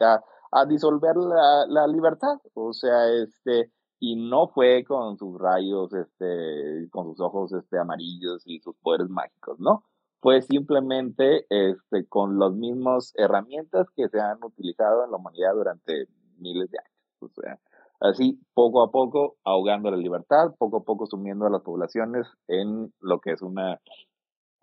a, 0.00 0.66
disolver 0.66 1.16
la, 1.16 1.66
la 1.68 1.86
libertad. 1.86 2.38
O 2.54 2.72
sea, 2.72 3.08
este, 3.22 3.70
y 3.98 4.16
no 4.16 4.48
fue 4.48 4.84
con 4.84 5.16
sus 5.16 5.38
rayos, 5.40 5.92
este, 5.94 6.88
con 6.90 7.06
sus 7.06 7.20
ojos 7.20 7.52
este, 7.52 7.78
amarillos 7.78 8.42
y 8.44 8.60
sus 8.60 8.76
poderes 8.76 9.08
mágicos, 9.08 9.58
¿no? 9.58 9.84
Fue 10.20 10.42
simplemente 10.42 11.46
este, 11.50 12.06
con 12.08 12.38
las 12.38 12.52
mismas 12.52 13.12
herramientas 13.16 13.86
que 13.94 14.08
se 14.08 14.20
han 14.20 14.42
utilizado 14.42 15.04
en 15.04 15.10
la 15.10 15.16
humanidad 15.18 15.54
durante 15.54 16.06
miles 16.38 16.70
de 16.70 16.78
años. 16.78 16.92
O 17.20 17.28
sea, 17.40 17.58
así 18.00 18.40
poco 18.54 18.82
a 18.82 18.90
poco 18.90 19.36
ahogando 19.44 19.90
la 19.90 19.96
libertad, 19.96 20.54
poco 20.58 20.78
a 20.78 20.84
poco 20.84 21.06
sumiendo 21.06 21.46
a 21.46 21.50
las 21.50 21.62
poblaciones 21.62 22.26
en 22.48 22.92
lo 23.00 23.20
que 23.20 23.32
es 23.32 23.42
una 23.42 23.80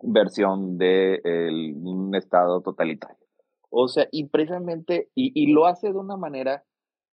versión 0.00 0.76
de 0.76 1.20
el, 1.24 1.74
un 1.76 2.14
estado 2.14 2.60
totalitario. 2.60 3.16
O 3.70 3.88
sea, 3.88 4.06
y 4.12 4.28
precisamente, 4.28 5.10
y, 5.14 5.32
y 5.34 5.52
lo 5.52 5.66
hace 5.66 5.92
de 5.92 5.98
una 5.98 6.16
manera 6.16 6.64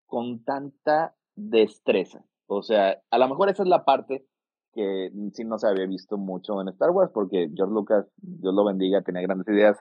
con 0.05 0.43
tanta 0.43 1.15
destreza. 1.35 2.23
O 2.47 2.61
sea, 2.61 3.01
a 3.09 3.17
lo 3.17 3.29
mejor 3.29 3.49
esa 3.49 3.63
es 3.63 3.69
la 3.69 3.85
parte 3.85 4.25
que 4.73 5.11
sí 5.33 5.43
no 5.43 5.57
se 5.57 5.67
había 5.67 5.85
visto 5.85 6.17
mucho 6.17 6.61
en 6.61 6.69
Star 6.69 6.91
Wars, 6.91 7.11
porque 7.13 7.49
George 7.55 7.73
Lucas, 7.73 8.05
Dios 8.17 8.53
lo 8.53 8.65
bendiga, 8.65 9.01
tenía 9.01 9.21
grandes 9.21 9.47
ideas 9.47 9.77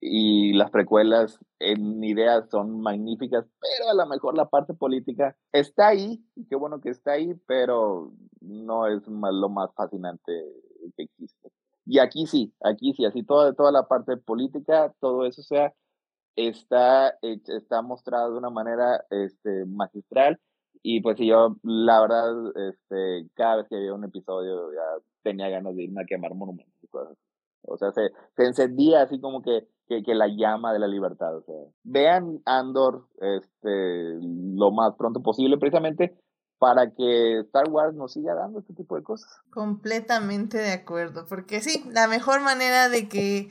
y 0.00 0.52
las 0.52 0.70
precuelas 0.70 1.38
en 1.58 2.02
ideas 2.04 2.48
son 2.50 2.80
magníficas, 2.80 3.46
pero 3.60 3.90
a 3.90 3.94
lo 3.94 4.06
mejor 4.06 4.36
la 4.36 4.48
parte 4.48 4.74
política 4.74 5.36
está 5.52 5.88
ahí, 5.88 6.22
y 6.34 6.46
qué 6.46 6.56
bueno 6.56 6.80
que 6.80 6.90
está 6.90 7.12
ahí, 7.12 7.34
pero 7.46 8.12
no 8.40 8.86
es 8.86 9.06
lo 9.06 9.48
más 9.48 9.70
fascinante 9.74 10.32
que 10.96 11.02
existe. 11.02 11.50
Y 11.86 11.98
aquí 11.98 12.26
sí, 12.26 12.52
aquí 12.62 12.92
sí, 12.94 13.04
así 13.04 13.22
toda, 13.22 13.54
toda 13.54 13.72
la 13.72 13.86
parte 13.86 14.16
política, 14.16 14.92
todo 15.00 15.24
eso, 15.24 15.42
sea, 15.42 15.72
está, 16.34 17.16
está 17.22 17.80
mostrado 17.80 18.32
de 18.32 18.38
una 18.38 18.50
manera 18.50 19.04
este, 19.10 19.64
magistral. 19.66 20.38
Y 20.82 21.00
pues 21.00 21.16
yo, 21.18 21.56
la 21.62 22.00
verdad, 22.00 22.32
este, 22.68 23.28
cada 23.34 23.56
vez 23.56 23.66
que 23.68 23.76
veía 23.76 23.94
un 23.94 24.04
episodio 24.04 24.72
ya 24.72 25.02
tenía 25.22 25.48
ganas 25.48 25.74
de 25.74 25.84
irme 25.84 26.02
a 26.02 26.06
quemar 26.06 26.34
monumentos 26.34 26.74
y 26.82 26.86
cosas. 26.88 27.16
O 27.62 27.76
sea, 27.76 27.90
se, 27.92 28.10
se 28.36 28.44
encendía 28.44 29.02
así 29.02 29.20
como 29.20 29.42
que, 29.42 29.66
que, 29.88 30.02
que, 30.02 30.14
la 30.14 30.28
llama 30.28 30.72
de 30.72 30.78
la 30.78 30.86
libertad. 30.86 31.36
O 31.36 31.42
sea, 31.42 31.54
vean 31.82 32.40
Andor 32.44 33.06
este, 33.20 34.18
lo 34.22 34.70
más 34.70 34.94
pronto 34.96 35.22
posible, 35.22 35.58
precisamente 35.58 36.16
para 36.58 36.90
que 36.90 37.40
Star 37.40 37.68
Wars 37.68 37.94
nos 37.94 38.12
siga 38.12 38.34
dando 38.34 38.60
este 38.60 38.74
tipo 38.74 38.96
de 38.96 39.02
cosas. 39.02 39.30
Completamente 39.50 40.58
de 40.58 40.72
acuerdo, 40.72 41.26
porque 41.28 41.60
sí, 41.60 41.84
la 41.92 42.08
mejor 42.08 42.40
manera 42.40 42.88
de 42.88 43.08
que 43.08 43.50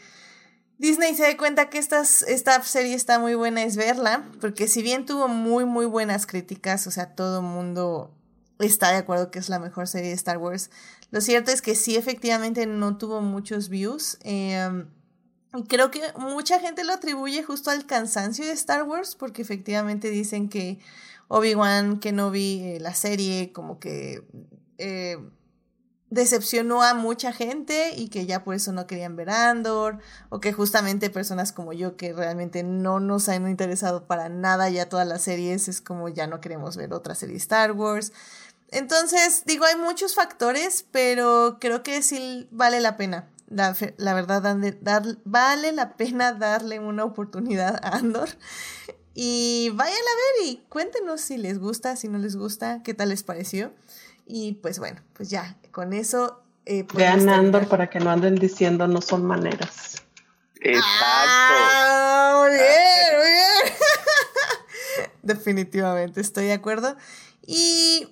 Disney 0.77 1.15
se 1.15 1.23
da 1.23 1.37
cuenta 1.37 1.69
que 1.69 1.77
esta 1.77 2.03
serie 2.03 2.95
está 2.95 3.19
muy 3.19 3.35
buena 3.35 3.63
es 3.63 3.75
verla, 3.77 4.29
porque 4.41 4.67
si 4.67 4.81
bien 4.81 5.05
tuvo 5.05 5.27
muy, 5.27 5.65
muy 5.65 5.85
buenas 5.85 6.25
críticas, 6.25 6.85
o 6.87 6.91
sea, 6.91 7.15
todo 7.15 7.39
el 7.39 7.45
mundo 7.45 8.11
está 8.59 8.91
de 8.91 8.97
acuerdo 8.97 9.31
que 9.31 9.39
es 9.39 9.49
la 9.49 9.59
mejor 9.59 9.87
serie 9.87 10.09
de 10.09 10.15
Star 10.15 10.37
Wars, 10.37 10.69
lo 11.11 11.21
cierto 11.21 11.51
es 11.51 11.61
que 11.61 11.75
sí, 11.75 11.95
efectivamente, 11.95 12.65
no 12.65 12.97
tuvo 12.97 13.21
muchos 13.21 13.69
views. 13.69 14.17
Eh, 14.23 14.85
creo 15.69 15.91
que 15.91 16.01
mucha 16.17 16.59
gente 16.59 16.83
lo 16.83 16.93
atribuye 16.93 17.43
justo 17.43 17.69
al 17.69 17.85
cansancio 17.85 18.45
de 18.45 18.51
Star 18.51 18.83
Wars, 18.83 19.15
porque 19.15 19.41
efectivamente 19.41 20.09
dicen 20.09 20.49
que 20.49 20.79
Obi-Wan, 21.27 21.99
que 21.99 22.11
no 22.11 22.31
vi 22.31 22.79
la 22.79 22.93
serie, 22.93 23.51
como 23.53 23.79
que 23.79 24.23
eh, 24.77 25.17
decepcionó 26.09 26.83
a 26.83 26.93
mucha 26.93 27.33
gente 27.33 27.93
y 27.95 28.09
que 28.09 28.25
ya 28.25 28.43
por 28.43 28.55
eso 28.55 28.71
no 28.71 28.87
querían 28.87 29.15
ver 29.15 29.29
Andor, 29.29 29.99
o 30.29 30.39
que 30.39 30.53
justamente 30.53 31.09
personas 31.09 31.51
como 31.51 31.73
yo 31.73 31.97
que 31.97 32.13
realmente 32.13 32.63
no 32.63 32.99
nos 32.99 33.27
han 33.29 33.47
interesado 33.49 34.05
para 34.05 34.29
nada 34.29 34.69
ya 34.69 34.87
todas 34.87 35.07
las 35.07 35.23
series, 35.23 35.67
es 35.67 35.81
como 35.81 36.09
ya 36.09 36.27
no 36.27 36.41
queremos 36.41 36.77
ver 36.77 36.93
otra 36.93 37.15
serie 37.15 37.37
Star 37.37 37.71
Wars. 37.71 38.13
Entonces, 38.69 39.43
digo, 39.45 39.65
hay 39.65 39.75
muchos 39.75 40.15
factores, 40.15 40.85
pero 40.91 41.57
creo 41.59 41.83
que 41.83 42.01
sí 42.01 42.47
vale 42.51 42.79
la 42.79 42.97
pena. 42.97 43.29
La, 43.47 43.75
la 43.97 44.13
verdad, 44.15 44.57
dar, 44.81 45.03
vale 45.23 45.71
la 45.71 45.95
pena 45.95 46.33
darle 46.33 46.79
una 46.79 47.03
oportunidad 47.03 47.79
a 47.83 47.97
Andor. 47.97 48.29
Y 49.13 49.69
vayan 49.75 49.95
a 49.95 50.41
ver 50.41 50.47
y 50.49 50.57
cuéntenos 50.67 51.21
si 51.21 51.37
les 51.37 51.57
gusta, 51.57 51.95
si 51.95 52.09
no 52.09 52.17
les 52.17 52.35
gusta, 52.35 52.83
qué 52.83 52.93
tal 52.93 53.09
les 53.09 53.23
pareció. 53.23 53.71
Y 54.25 54.53
pues 54.53 54.79
bueno, 54.79 55.01
pues 55.13 55.29
ya, 55.29 55.57
con 55.71 55.93
eso. 55.93 56.41
Eh, 56.65 56.85
Vean 56.93 57.29
Andor 57.29 57.67
para 57.67 57.89
que 57.89 57.99
no 57.99 58.09
anden 58.09 58.35
diciendo 58.35 58.87
no 58.87 59.01
son 59.01 59.25
maneras. 59.25 60.03
Exacto. 60.61 60.87
Ah, 60.95 62.41
muy 62.41 62.53
bien, 62.55 63.19
muy 63.19 63.27
bien. 63.29 65.11
Definitivamente, 65.21 66.21
estoy 66.21 66.45
de 66.45 66.53
acuerdo. 66.53 66.95
Y, 67.45 68.07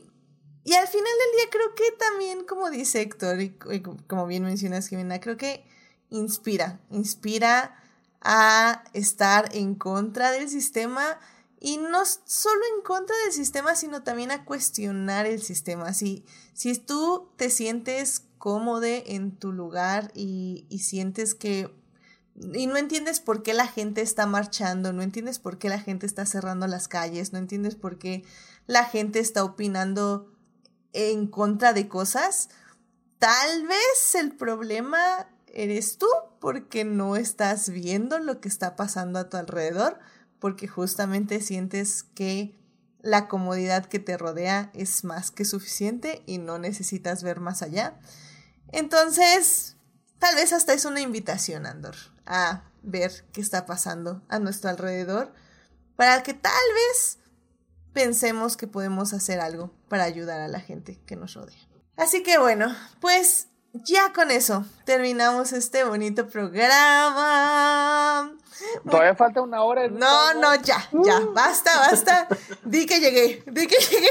y 0.63 0.73
al 0.73 0.87
final 0.87 1.03
del 1.03 1.37
día 1.37 1.49
creo 1.51 1.73
que 1.75 1.91
también, 1.97 2.45
como 2.45 2.69
dice 2.69 3.01
Héctor, 3.01 3.41
y, 3.41 3.57
y 3.71 3.79
como 3.81 4.27
bien 4.27 4.43
mencionas, 4.43 4.87
Jimena, 4.87 5.19
creo 5.19 5.37
que 5.37 5.65
inspira, 6.11 6.79
inspira 6.91 7.75
a 8.21 8.83
estar 8.93 9.49
en 9.53 9.73
contra 9.73 10.31
del 10.31 10.47
sistema 10.47 11.19
y 11.65 11.77
no 11.77 12.03
solo 12.05 12.59
en 12.75 12.83
contra 12.83 13.15
del 13.23 13.31
sistema, 13.31 13.73
sino 13.75 14.03
también 14.03 14.31
a 14.31 14.43
cuestionar 14.43 15.25
el 15.25 15.41
sistema. 15.41 15.93
Si, 15.93 16.25
si 16.51 16.77
tú 16.77 17.31
te 17.37 17.49
sientes 17.49 18.25
cómodo 18.37 18.83
en 18.83 19.31
tu 19.31 19.53
lugar 19.53 20.11
y, 20.13 20.65
y 20.67 20.79
sientes 20.79 21.33
que 21.33 21.73
y 22.35 22.67
no 22.67 22.75
entiendes 22.75 23.21
por 23.21 23.43
qué 23.43 23.53
la 23.53 23.67
gente 23.67 24.01
está 24.01 24.25
marchando, 24.25 24.91
no 24.91 25.03
entiendes 25.03 25.39
por 25.39 25.57
qué 25.57 25.69
la 25.69 25.79
gente 25.79 26.05
está 26.05 26.25
cerrando 26.25 26.67
las 26.67 26.89
calles, 26.89 27.31
no 27.31 27.39
entiendes 27.39 27.75
por 27.75 27.97
qué 27.97 28.25
la 28.67 28.83
gente 28.83 29.19
está 29.19 29.45
opinando 29.45 30.33
en 30.91 31.27
contra 31.27 31.71
de 31.71 31.87
cosas, 31.87 32.49
tal 33.19 33.67
vez 33.67 34.15
el 34.15 34.35
problema 34.35 35.29
eres 35.47 35.97
tú 35.97 36.07
porque 36.41 36.83
no 36.83 37.15
estás 37.15 37.69
viendo 37.69 38.19
lo 38.19 38.41
que 38.41 38.49
está 38.49 38.75
pasando 38.75 39.19
a 39.19 39.29
tu 39.29 39.37
alrededor 39.37 39.97
porque 40.43 40.67
justamente 40.67 41.39
sientes 41.39 42.03
que 42.03 42.59
la 43.01 43.29
comodidad 43.29 43.85
que 43.85 43.99
te 43.99 44.17
rodea 44.17 44.71
es 44.73 45.05
más 45.05 45.31
que 45.31 45.45
suficiente 45.45 46.21
y 46.25 46.37
no 46.37 46.57
necesitas 46.57 47.23
ver 47.23 47.39
más 47.39 47.61
allá. 47.61 47.97
Entonces, 48.73 49.77
tal 50.19 50.35
vez 50.35 50.51
hasta 50.51 50.73
es 50.73 50.83
una 50.83 50.99
invitación, 50.99 51.65
Andor, 51.65 51.95
a 52.25 52.63
ver 52.81 53.23
qué 53.31 53.39
está 53.39 53.65
pasando 53.65 54.21
a 54.27 54.39
nuestro 54.39 54.69
alrededor 54.69 55.33
para 55.95 56.23
que 56.23 56.33
tal 56.33 56.51
vez 56.75 57.19
pensemos 57.93 58.57
que 58.57 58.67
podemos 58.67 59.13
hacer 59.13 59.39
algo 59.39 59.73
para 59.87 60.03
ayudar 60.03 60.41
a 60.41 60.49
la 60.49 60.59
gente 60.59 60.99
que 61.05 61.15
nos 61.15 61.35
rodea. 61.35 61.69
Así 61.95 62.21
que 62.21 62.37
bueno, 62.37 62.75
pues 62.99 63.47
ya 63.73 64.13
con 64.13 64.31
eso 64.31 64.65
terminamos 64.85 65.51
este 65.51 65.83
bonito 65.83 66.27
programa. 66.27 68.31
Todavía 68.89 69.15
falta 69.15 69.41
una 69.41 69.63
hora. 69.63 69.87
No, 69.89 70.33
no, 70.35 70.55
ya, 70.55 70.87
ya, 71.03 71.19
basta, 71.33 71.71
basta. 71.79 72.27
Di 72.63 72.85
que 72.85 72.99
llegué, 72.99 73.43
di 73.47 73.67
que 73.67 73.77
llegué. 73.77 74.09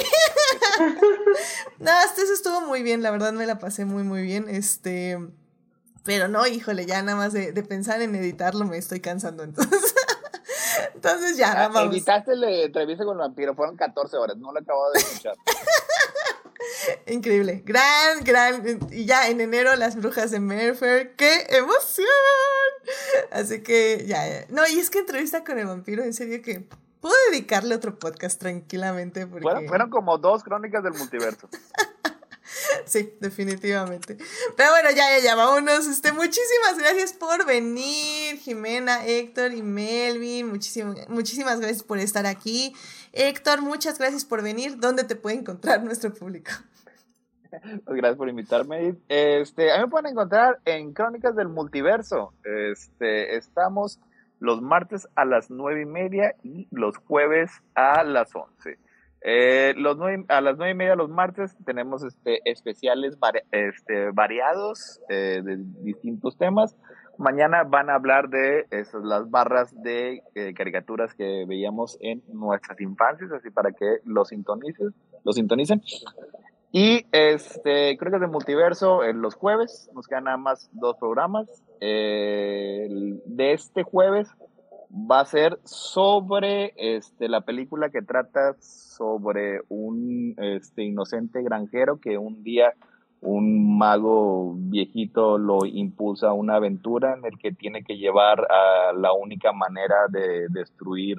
no, 1.79 1.91
eso 2.01 2.33
estuvo 2.33 2.61
muy 2.63 2.83
bien, 2.83 3.03
la 3.03 3.11
verdad 3.11 3.33
me 3.33 3.47
la 3.47 3.59
pasé 3.59 3.85
muy, 3.85 4.03
muy 4.03 4.23
bien. 4.23 4.49
Este, 4.49 5.19
pero 6.05 6.29
no, 6.29 6.47
híjole, 6.47 6.85
ya 6.85 7.01
nada 7.03 7.17
más 7.17 7.33
de, 7.33 7.53
de 7.53 7.63
pensar 7.63 8.03
en 8.03 8.15
editarlo 8.15 8.65
me 8.65 8.79
estoy 8.79 9.01
cansando, 9.01 9.45
entonces. 9.45 9.95
entonces 10.95 11.37
ya, 11.37 11.53
Ah, 11.53 11.69
vamos. 11.69 11.95
Editaste 11.95 12.37
la 12.37 12.51
entrevista 12.51 13.05
con 13.05 13.17
el 13.17 13.21
vampiro, 13.21 13.55
fueron 13.55 13.77
14 13.77 14.17
horas, 14.17 14.37
no 14.37 14.53
lo 14.53 14.59
acabo 14.59 14.91
de 14.91 14.99
escuchar. 14.99 15.37
Increíble, 17.07 17.63
gran, 17.65 18.23
gran. 18.25 18.79
Y 18.91 19.05
ya 19.05 19.29
en 19.29 19.41
enero 19.41 19.75
las 19.77 19.97
brujas 19.97 20.31
de 20.31 20.41
Mayfair, 20.41 21.15
¡qué 21.17 21.47
emoción! 21.51 22.07
Así 23.31 23.63
que 23.63 24.05
ya, 24.07 24.27
ya. 24.29 24.47
No, 24.49 24.67
y 24.67 24.79
es 24.79 24.91
que 24.91 24.99
entrevista 24.99 25.45
con 25.45 25.59
el 25.59 25.67
vampiro, 25.67 26.03
en 26.03 26.15
serio 26.15 26.43
que 26.43 26.67
puedo 27.01 27.15
dedicarle 27.31 27.75
otro 27.75 27.99
podcast 27.99 28.41
tranquilamente. 28.41 29.27
Porque... 29.27 29.43
Fueron, 29.43 29.69
fueron 29.69 29.91
como 29.91 30.19
dos 30.19 30.43
crónicas 30.43 30.83
del 30.83 30.95
multiverso. 30.95 31.49
Sí, 32.85 33.15
definitivamente. 33.21 34.19
Pero 34.57 34.71
bueno, 34.71 34.91
ya, 34.91 35.17
ya, 35.17 35.25
ya, 35.25 35.35
vámonos. 35.35 35.87
Este, 35.87 36.13
muchísimas 36.13 36.79
gracias 36.79 37.13
por 37.13 37.47
venir, 37.47 38.39
Jimena, 38.39 39.07
Héctor 39.07 39.53
y 39.53 39.63
Melvin. 39.63 40.49
Muchísimas 40.49 41.61
gracias 41.61 41.83
por 41.83 41.99
estar 41.99 42.27
aquí. 42.27 42.75
Héctor, 43.13 43.61
muchas 43.61 43.99
gracias 43.99 44.25
por 44.25 44.43
venir. 44.43 44.79
¿Dónde 44.79 45.05
te 45.05 45.17
puede 45.17 45.37
encontrar 45.37 45.83
nuestro 45.85 46.13
público? 46.13 46.51
Pues 47.51 47.97
gracias 47.97 48.17
por 48.17 48.29
invitarme. 48.31 48.97
Este, 49.09 49.73
a 49.73 49.77
mí 49.77 49.85
me 49.85 49.91
pueden 49.91 50.13
encontrar 50.13 50.61
en 50.65 50.95
Crónicas 50.95 51.37
del 51.37 51.49
Multiverso. 51.49 52.33
Este, 52.45 53.37
estamos 53.37 54.01
los 54.41 54.63
martes 54.63 55.07
a 55.15 55.27
las 55.27 55.51
nueve 55.51 55.83
y 55.83 55.87
media 55.87 56.35
y 56.43 56.67
los 56.71 56.97
jueves 56.97 57.51
a 57.75 58.03
las 58.05 58.35
once. 58.35 58.79
Eh, 59.21 59.75
los 59.77 59.99
nueve, 59.99 60.25
a 60.29 60.41
las 60.41 60.57
nueve 60.57 60.73
y 60.73 60.75
media 60.75 60.97
los 60.97 61.09
martes 61.09 61.57
tenemos 61.65 62.03
este, 62.03 62.41
especiales 62.51 63.17
este, 63.53 64.11
variados 64.11 65.01
eh, 65.11 65.43
de 65.45 65.59
distintos 65.83 66.37
temas. 66.39 66.75
Mañana 67.19 67.65
van 67.65 67.91
a 67.91 67.95
hablar 67.95 68.29
de 68.29 68.67
esas, 68.71 69.03
las 69.05 69.31
barras 69.31 69.75
de 69.83 70.23
eh, 70.35 70.55
caricaturas 70.55 71.15
que 71.15 71.45
veíamos 71.47 71.99
en 72.01 72.23
nuestras 72.33 72.81
infancias, 72.81 73.31
así 73.33 73.51
para 73.51 73.73
que 73.73 73.99
los 74.05 74.29
sintonicen. 74.29 74.95
Los 75.25 75.37
sintonicen. 75.37 75.83
Y 76.73 77.07
este, 77.13 77.99
creo 77.99 78.11
que 78.11 78.17
es 78.17 78.21
de 78.23 78.29
multiverso 78.29 79.05
en 79.05 79.21
los 79.21 79.35
jueves, 79.35 79.91
nos 79.95 80.07
quedan 80.07 80.25
nada 80.25 80.39
más 80.39 80.71
dos 80.73 80.97
programas. 80.97 81.63
Eh, 81.81 82.89
de 83.27 83.53
este 83.53 83.83
jueves 83.83 84.29
va 84.93 85.21
a 85.21 85.27
ser 85.27 85.59
sobre 85.65 86.73
este, 86.77 87.29
la 87.29 87.43
película 87.43 87.91
que 87.91 88.03
trata 88.03 88.57
sobre 88.61 89.61
un 89.69 90.35
este, 90.39 90.85
inocente 90.85 91.43
granjero 91.43 92.01
que 92.01 92.17
un 92.19 92.43
día 92.43 92.73
un 93.23 93.79
mago 93.79 94.55
viejito 94.57 95.39
lo 95.39 95.65
impulsa 95.65 96.29
a 96.29 96.33
una 96.33 96.57
aventura 96.57 97.15
en 97.15 97.25
el 97.25 97.39
que 97.39 97.53
tiene 97.53 97.85
que 97.85 97.97
llevar 97.97 98.41
a 98.51 98.93
la 98.93 99.13
única 99.13 99.53
manera 99.53 100.09
de 100.09 100.49
destruir 100.51 101.19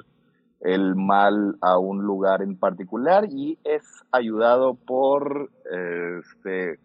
el 0.59 0.95
mal 0.95 1.57
a 1.61 1.77
un 1.77 2.03
lugar 2.03 2.41
en 2.41 2.57
particular 2.57 3.25
y 3.29 3.57
es 3.63 3.83
ayudado 4.11 4.75
por 4.75 5.49
este, 5.65 6.79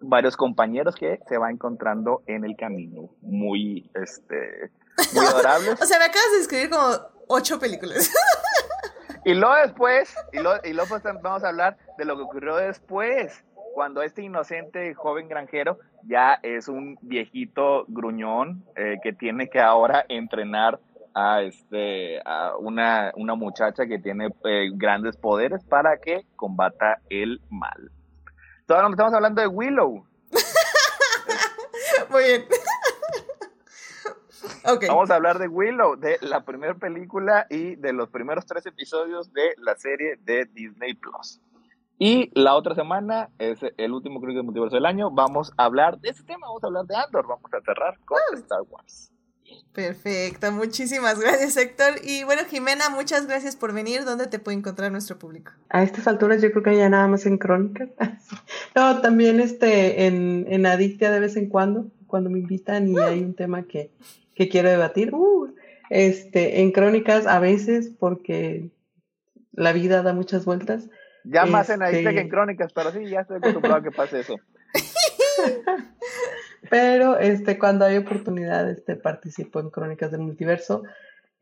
varios 0.00 0.36
compañeros 0.36 0.94
que 0.94 1.20
se 1.26 1.38
va 1.38 1.50
encontrando 1.50 2.22
en 2.26 2.44
el 2.44 2.56
camino. 2.56 3.10
Muy, 3.22 3.90
este, 3.94 4.70
muy 5.14 5.24
adorables. 5.24 5.80
o 5.82 5.86
sea, 5.86 5.98
me 5.98 6.04
acabas 6.04 6.32
de 6.32 6.40
escribir 6.40 6.70
como 6.70 6.88
ocho 7.28 7.58
películas. 7.58 8.10
y 9.24 9.34
luego 9.34 9.54
después, 9.62 10.14
y 10.32 10.40
luego, 10.40 10.60
y 10.64 10.72
luego 10.72 10.88
pues 10.88 11.02
vamos 11.22 11.44
a 11.44 11.48
hablar 11.48 11.78
de 11.96 12.04
lo 12.04 12.16
que 12.16 12.22
ocurrió 12.22 12.56
después, 12.56 13.44
cuando 13.74 14.02
este 14.02 14.22
inocente 14.22 14.94
joven 14.94 15.28
granjero 15.28 15.78
ya 16.04 16.38
es 16.42 16.68
un 16.68 16.96
viejito 17.02 17.84
gruñón 17.88 18.64
eh, 18.76 18.98
que 19.02 19.12
tiene 19.12 19.48
que 19.48 19.60
ahora 19.60 20.06
entrenar 20.08 20.78
a, 21.12 21.42
este, 21.42 22.20
a 22.24 22.56
una, 22.56 23.12
una 23.16 23.34
muchacha 23.34 23.86
que 23.86 23.98
tiene 23.98 24.28
eh, 24.44 24.70
grandes 24.72 25.16
poderes 25.16 25.64
para 25.64 25.98
que 25.98 26.24
combata 26.36 27.00
el 27.10 27.40
mal. 27.50 27.90
Todavía 28.66 28.88
no 28.88 28.94
estamos 28.94 29.14
hablando 29.14 29.42
de 29.42 29.48
Willow. 29.48 30.06
Muy 32.10 32.22
bien. 32.22 32.44
okay. 34.72 34.88
Vamos 34.88 35.10
a 35.10 35.16
hablar 35.16 35.38
de 35.38 35.48
Willow, 35.48 35.96
de 35.96 36.18
la 36.20 36.44
primera 36.44 36.74
película 36.74 37.46
y 37.50 37.74
de 37.76 37.92
los 37.92 38.08
primeros 38.08 38.46
tres 38.46 38.66
episodios 38.66 39.32
de 39.32 39.54
la 39.58 39.74
serie 39.76 40.16
de 40.22 40.46
Disney 40.46 40.94
Plus. 40.94 41.40
Y 41.98 42.30
la 42.34 42.54
otra 42.54 42.74
semana 42.74 43.30
es 43.38 43.60
el 43.76 43.92
último 43.92 44.20
creo 44.20 44.34
que 44.34 44.42
multiverso 44.42 44.76
del 44.76 44.86
año. 44.86 45.10
Vamos 45.10 45.52
a 45.56 45.64
hablar 45.64 45.98
de 46.00 46.10
ese 46.10 46.24
tema, 46.24 46.46
vamos 46.46 46.64
a 46.64 46.66
hablar 46.66 46.86
de 46.86 46.96
Andor, 46.96 47.26
vamos 47.26 47.52
a 47.52 47.60
cerrar 47.60 47.98
con 48.04 48.18
oh. 48.32 48.36
Star 48.36 48.62
Wars. 48.68 49.10
Perfecto, 49.72 50.52
muchísimas 50.52 51.20
gracias 51.20 51.56
Héctor. 51.56 51.94
Y 52.02 52.24
bueno, 52.24 52.42
Jimena, 52.48 52.90
muchas 52.90 53.26
gracias 53.26 53.56
por 53.56 53.72
venir. 53.72 54.04
¿Dónde 54.04 54.26
te 54.26 54.38
puede 54.38 54.56
encontrar 54.56 54.90
nuestro 54.90 55.18
público? 55.18 55.52
A 55.68 55.82
estas 55.82 56.06
alturas 56.06 56.40
yo 56.40 56.50
creo 56.50 56.62
que 56.62 56.76
ya 56.76 56.88
nada 56.88 57.08
más 57.08 57.26
en 57.26 57.38
Crónicas. 57.38 57.88
no, 58.74 59.00
también 59.00 59.40
este, 59.40 60.06
en, 60.06 60.46
en 60.48 60.66
Adictia 60.66 61.10
de 61.10 61.20
vez 61.20 61.36
en 61.36 61.48
cuando, 61.48 61.86
cuando 62.06 62.30
me 62.30 62.38
invitan 62.38 62.88
y 62.88 62.98
hay 62.98 63.20
un 63.20 63.34
tema 63.34 63.64
que, 63.64 63.90
que 64.34 64.48
quiero 64.48 64.70
debatir. 64.70 65.12
Uh, 65.12 65.54
este, 65.90 66.60
en 66.60 66.72
Crónicas 66.72 67.26
a 67.26 67.38
veces 67.40 67.90
porque 67.98 68.70
la 69.52 69.72
vida 69.72 70.02
da 70.02 70.12
muchas 70.12 70.44
vueltas. 70.44 70.88
Ya 71.24 71.46
más 71.46 71.70
en 71.70 71.82
Este- 71.82 72.12
que 72.14 72.20
en 72.20 72.28
Crónicas, 72.28 72.72
pero 72.72 72.92
sí, 72.92 73.06
ya 73.08 73.20
estoy 73.20 73.38
acostumbrado 73.38 73.76
a 73.76 73.82
que 73.82 73.90
pase 73.90 74.20
eso. 74.20 74.36
Pero 76.70 77.18
este, 77.18 77.58
cuando 77.58 77.84
hay 77.84 77.96
oportunidad, 77.98 78.70
este, 78.70 78.96
participo 78.96 79.60
en 79.60 79.70
Crónicas 79.70 80.10
del 80.10 80.20
Multiverso. 80.22 80.82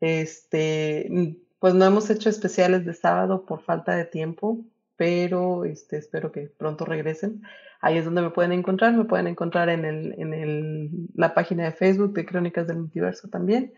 Este, 0.01 1.37
pues 1.59 1.73
no 1.73 1.85
hemos 1.85 2.09
hecho 2.09 2.29
especiales 2.29 2.85
de 2.85 2.93
sábado 2.93 3.45
por 3.45 3.61
falta 3.61 3.95
de 3.95 4.05
tiempo, 4.05 4.59
pero 4.97 5.63
este, 5.63 5.97
espero 5.97 6.31
que 6.31 6.47
pronto 6.47 6.85
regresen. 6.85 7.41
Ahí 7.79 7.97
es 7.97 8.05
donde 8.05 8.21
me 8.21 8.31
pueden 8.31 8.51
encontrar. 8.51 8.93
Me 8.93 9.05
pueden 9.05 9.27
encontrar 9.27 9.69
en 9.69 9.85
el, 9.85 10.13
en 10.17 10.33
el, 10.33 10.89
la 11.15 11.33
página 11.33 11.63
de 11.65 11.71
Facebook 11.71 12.13
de 12.13 12.25
Crónicas 12.25 12.67
del 12.67 12.77
Multiverso 12.79 13.29
también. 13.29 13.73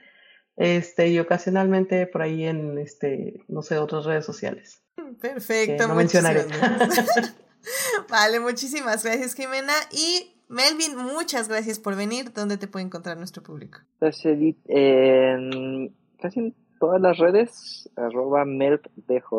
Este, 0.58 1.10
y 1.10 1.20
ocasionalmente 1.20 2.08
por 2.08 2.22
ahí 2.22 2.46
en, 2.46 2.78
este, 2.78 3.44
no 3.48 3.62
sé, 3.62 3.78
otras 3.78 4.06
redes 4.06 4.26
sociales. 4.26 4.85
Perfecto, 5.20 5.88
no 5.88 5.96
muchísimas 5.96 6.34
mencionaré. 6.34 6.46
gracias. 6.48 7.36
Vale, 8.10 8.40
muchísimas 8.40 9.04
gracias 9.04 9.34
Jimena. 9.34 9.74
Y 9.92 10.36
Melvin, 10.48 10.96
muchas 10.98 11.48
gracias 11.48 11.80
por 11.80 11.96
venir. 11.96 12.32
¿Dónde 12.34 12.58
te 12.58 12.68
puede 12.68 12.86
encontrar 12.86 13.18
nuestro 13.18 13.44
público? 13.44 13.80
Entonces, 13.94 14.26
Edith, 14.26 14.58
en 14.66 15.96
casi 16.22 16.40
en 16.40 16.56
todas 16.80 17.02
las 17.02 17.18
redes, 17.18 17.90
arroba 17.96 18.46
melpdj. 18.46 19.30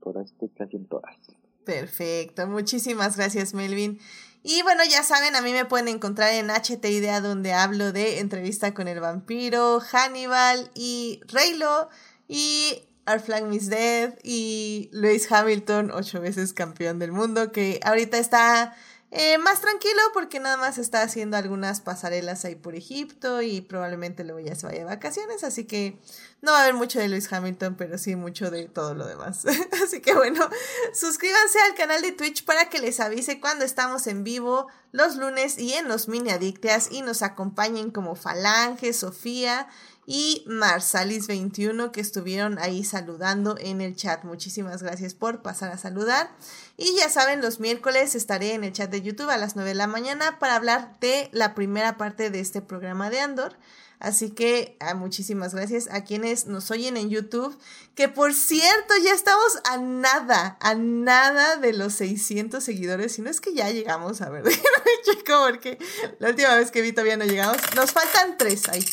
Por 0.00 0.18
ahí 0.18 0.24
estoy 0.24 0.48
casi 0.50 0.76
en 0.76 0.86
todas. 0.86 1.16
Perfecto, 1.64 2.46
muchísimas 2.48 3.16
gracias 3.16 3.54
Melvin. 3.54 4.00
Y 4.42 4.62
bueno, 4.62 4.82
ya 4.90 5.04
saben, 5.04 5.36
a 5.36 5.42
mí 5.42 5.52
me 5.52 5.64
pueden 5.64 5.86
encontrar 5.86 6.32
en 6.34 6.50
HT 6.50 6.84
Idea 6.86 7.20
donde 7.20 7.52
hablo 7.52 7.92
de 7.92 8.18
entrevista 8.18 8.74
con 8.74 8.88
el 8.88 8.98
vampiro, 8.98 9.78
Hannibal 9.78 10.72
y 10.74 11.20
Reylo 11.28 11.88
y 12.26 12.88
Our 13.06 13.20
Flag 13.20 13.44
Miss 13.44 13.68
Dead 13.68 14.18
y 14.22 14.88
Lewis 14.92 15.30
Hamilton, 15.30 15.90
ocho 15.92 16.20
veces 16.20 16.52
campeón 16.52 16.98
del 16.98 17.12
mundo, 17.12 17.52
que 17.52 17.80
ahorita 17.82 18.18
está 18.18 18.74
eh, 19.14 19.36
más 19.36 19.60
tranquilo 19.60 20.00
porque 20.14 20.40
nada 20.40 20.56
más 20.56 20.78
está 20.78 21.02
haciendo 21.02 21.36
algunas 21.36 21.82
pasarelas 21.82 22.46
ahí 22.46 22.54
por 22.54 22.74
Egipto 22.74 23.42
y 23.42 23.60
probablemente 23.60 24.24
luego 24.24 24.40
ya 24.40 24.54
se 24.54 24.66
vaya 24.66 24.78
de 24.78 24.84
vacaciones, 24.84 25.44
así 25.44 25.64
que 25.66 25.98
no 26.40 26.52
va 26.52 26.60
a 26.60 26.62
haber 26.62 26.72
mucho 26.72 26.98
de 26.98 27.08
Lewis 27.08 27.30
Hamilton, 27.30 27.74
pero 27.76 27.98
sí 27.98 28.16
mucho 28.16 28.50
de 28.50 28.68
todo 28.68 28.94
lo 28.94 29.06
demás. 29.06 29.44
así 29.84 30.00
que 30.00 30.14
bueno, 30.14 30.48
suscríbanse 30.94 31.60
al 31.60 31.74
canal 31.74 32.00
de 32.00 32.12
Twitch 32.12 32.46
para 32.46 32.70
que 32.70 32.78
les 32.78 33.00
avise 33.00 33.38
cuando 33.38 33.66
estamos 33.66 34.06
en 34.06 34.24
vivo 34.24 34.68
los 34.92 35.16
lunes 35.16 35.58
y 35.58 35.74
en 35.74 35.88
los 35.88 36.08
mini 36.08 36.30
adicteas 36.30 36.90
y 36.90 37.02
nos 37.02 37.20
acompañen 37.20 37.90
como 37.90 38.14
Falange, 38.14 38.94
Sofía 38.94 39.68
y 40.06 40.44
Marsalis21 40.46 41.90
que 41.92 42.00
estuvieron 42.00 42.58
ahí 42.58 42.84
saludando 42.84 43.56
en 43.58 43.80
el 43.80 43.94
chat. 43.94 44.24
Muchísimas 44.24 44.82
gracias 44.82 45.14
por 45.14 45.42
pasar 45.42 45.70
a 45.70 45.78
saludar. 45.78 46.30
Y 46.76 46.96
ya 46.96 47.08
saben, 47.08 47.40
los 47.40 47.60
miércoles 47.60 48.14
estaré 48.14 48.54
en 48.54 48.64
el 48.64 48.72
chat 48.72 48.90
de 48.90 49.02
YouTube 49.02 49.30
a 49.30 49.36
las 49.36 49.54
9 49.54 49.70
de 49.70 49.74
la 49.74 49.86
mañana 49.86 50.38
para 50.38 50.56
hablar 50.56 50.98
de 51.00 51.28
la 51.32 51.54
primera 51.54 51.96
parte 51.96 52.30
de 52.30 52.40
este 52.40 52.62
programa 52.62 53.10
de 53.10 53.20
Andor. 53.20 53.56
Así 54.02 54.30
que 54.30 54.76
ah, 54.80 54.94
muchísimas 54.94 55.54
gracias 55.54 55.88
a 55.92 56.02
quienes 56.02 56.48
nos 56.48 56.72
oyen 56.72 56.96
en 56.96 57.08
YouTube, 57.08 57.56
que 57.94 58.08
por 58.08 58.34
cierto 58.34 58.94
ya 59.00 59.12
estamos 59.12 59.60
a 59.62 59.76
nada, 59.76 60.56
a 60.60 60.74
nada 60.74 61.54
de 61.54 61.72
los 61.72 61.92
600 61.92 62.64
seguidores, 62.64 63.12
si 63.12 63.22
no 63.22 63.30
es 63.30 63.40
que 63.40 63.54
ya 63.54 63.70
llegamos 63.70 64.20
a 64.20 64.28
ver, 64.28 64.42
chico, 65.04 65.46
porque 65.48 65.78
la 66.18 66.30
última 66.30 66.52
vez 66.56 66.72
que 66.72 66.82
vi 66.82 66.90
todavía 66.90 67.16
no 67.16 67.26
llegamos, 67.26 67.58
nos 67.76 67.92
faltan 67.92 68.36
tres 68.36 68.68
ahí. 68.70 68.84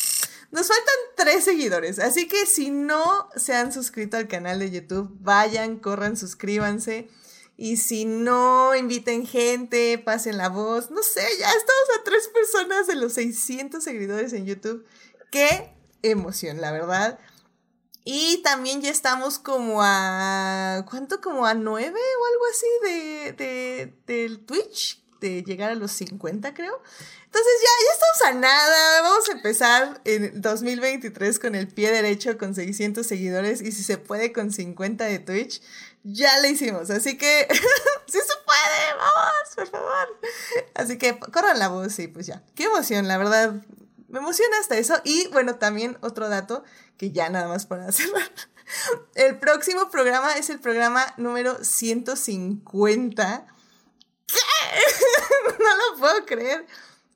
Nos 0.50 0.66
faltan 0.66 0.94
tres 1.16 1.44
seguidores, 1.44 1.98
así 2.00 2.26
que 2.26 2.44
si 2.44 2.70
no 2.70 3.28
se 3.36 3.54
han 3.54 3.72
suscrito 3.72 4.16
al 4.16 4.26
canal 4.26 4.58
de 4.58 4.70
YouTube, 4.70 5.16
vayan, 5.20 5.78
corran, 5.78 6.16
suscríbanse. 6.16 7.08
Y 7.56 7.76
si 7.76 8.06
no, 8.06 8.74
inviten 8.74 9.26
gente, 9.26 9.98
pasen 9.98 10.38
la 10.38 10.48
voz. 10.48 10.90
No 10.90 11.02
sé, 11.02 11.20
ya 11.38 11.48
estamos 11.50 11.98
a 11.98 12.04
tres 12.04 12.28
personas 12.28 12.86
de 12.86 12.96
los 12.96 13.12
600 13.12 13.84
seguidores 13.84 14.32
en 14.32 14.46
YouTube. 14.46 14.86
Qué 15.30 15.70
emoción, 16.02 16.60
la 16.60 16.72
verdad. 16.72 17.18
Y 18.04 18.40
también 18.42 18.80
ya 18.80 18.90
estamos 18.90 19.38
como 19.38 19.82
a... 19.82 20.84
¿Cuánto? 20.88 21.20
Como 21.20 21.44
a 21.44 21.54
nueve 21.54 22.00
o 22.00 22.26
algo 22.32 22.44
así 22.50 22.66
de, 22.82 23.32
de, 23.34 23.94
del 24.06 24.44
Twitch. 24.44 25.04
De 25.20 25.42
llegar 25.42 25.70
a 25.70 25.74
los 25.74 25.92
50, 25.92 26.54
creo. 26.54 26.82
Entonces 27.24 27.52
ya, 27.62 27.68
ya 27.86 27.92
estamos 27.92 28.22
a 28.26 28.40
nada. 28.40 29.02
Vamos 29.02 29.28
a 29.28 29.32
empezar 29.32 30.00
en 30.04 30.40
2023 30.40 31.38
con 31.38 31.54
el 31.54 31.68
pie 31.68 31.92
derecho, 31.92 32.38
con 32.38 32.54
600 32.54 33.06
seguidores. 33.06 33.60
Y 33.60 33.72
si 33.72 33.82
se 33.82 33.98
puede, 33.98 34.32
con 34.32 34.50
50 34.50 35.04
de 35.04 35.18
Twitch. 35.18 35.62
Ya 36.02 36.40
lo 36.40 36.48
hicimos. 36.48 36.90
Así 36.90 37.18
que... 37.18 37.46
¡Sí 38.06 38.18
se 38.18 38.34
puede! 38.44 38.98
¡Vamos! 38.98 39.54
Por 39.54 39.68
favor. 39.68 40.18
Así 40.74 40.98
que 40.98 41.18
corran 41.18 41.58
la 41.58 41.68
voz 41.68 41.98
y 41.98 42.08
pues 42.08 42.26
ya. 42.26 42.42
Qué 42.54 42.64
emoción, 42.64 43.06
la 43.06 43.18
verdad. 43.18 43.54
Me 44.08 44.18
emociona 44.18 44.58
hasta 44.58 44.76
eso. 44.78 45.00
Y 45.04 45.28
bueno, 45.28 45.56
también 45.56 45.98
otro 46.00 46.28
dato 46.28 46.64
que 46.96 47.12
ya 47.12 47.28
nada 47.28 47.48
más 47.48 47.66
para 47.66 47.92
cerrar. 47.92 48.30
El 49.14 49.38
próximo 49.38 49.90
programa 49.90 50.34
es 50.34 50.50
el 50.50 50.60
programa 50.60 51.14
número 51.16 51.62
150. 51.62 53.46
No 55.58 55.76
lo 55.76 55.98
puedo 55.98 56.26
creer. 56.26 56.66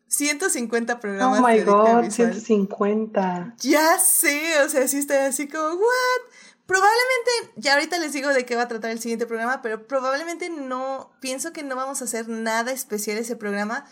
150 0.08 1.00
programas. 1.00 1.40
Oh 1.40 1.46
my 1.46 1.58
de 1.58 1.64
god, 1.64 2.04
Visual. 2.04 2.32
150. 2.34 3.54
Ya 3.58 3.98
sé, 3.98 4.60
o 4.64 4.68
sea, 4.68 4.86
sí 4.86 4.98
estoy 4.98 5.16
así 5.16 5.48
como, 5.48 5.64
¿what? 5.64 6.34
Probablemente, 6.66 7.52
ya 7.56 7.74
ahorita 7.74 7.98
les 7.98 8.12
digo 8.12 8.30
de 8.30 8.46
qué 8.46 8.56
va 8.56 8.62
a 8.62 8.68
tratar 8.68 8.90
el 8.90 9.00
siguiente 9.00 9.26
programa, 9.26 9.60
pero 9.60 9.86
probablemente 9.86 10.48
no, 10.48 11.12
pienso 11.20 11.52
que 11.52 11.62
no 11.62 11.76
vamos 11.76 12.00
a 12.00 12.04
hacer 12.04 12.28
nada 12.28 12.72
especial 12.72 13.18
ese 13.18 13.36
programa 13.36 13.84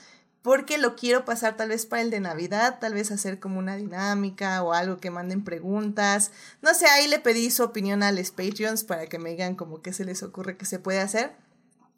porque 0.43 0.77
lo 0.77 0.97
quiero 0.97 1.25
pasar 1.25 1.57
tal 1.57 1.69
vez 1.69 1.87
para 1.87 2.03
el 2.03 2.11
de 2.11 2.21
Navidad, 2.21 2.79
tal 2.81 2.95
vez 2.95 3.13
hacer 3.13 3.39
como 3.39 3.59
una 3.59 3.77
dinámica 3.77 4.63
o 4.63 4.73
algo 4.73 4.97
que 4.99 5.11
manden 5.11 5.45
preguntas. 5.45 6.33
No 6.63 6.75
sé, 6.75 6.87
ahí 6.87 7.07
le 7.09 7.21
pedí 7.21 7.51
su 7.51 7.63
opinión 7.63 8.03
a 8.03 8.11
los 8.11 8.31
Patreons 8.31 8.85
para 8.85 9.07
que 9.07 9.19
me 9.19 9.31
digan 9.31 9.55
como 9.55 9.83
qué 9.83 9.93
se 9.93 10.05
les 10.05 10.23
ocurre 10.23 10.57
que 10.57 10.67
se 10.67 10.81
puede 10.81 11.01
hacer. 11.01 11.37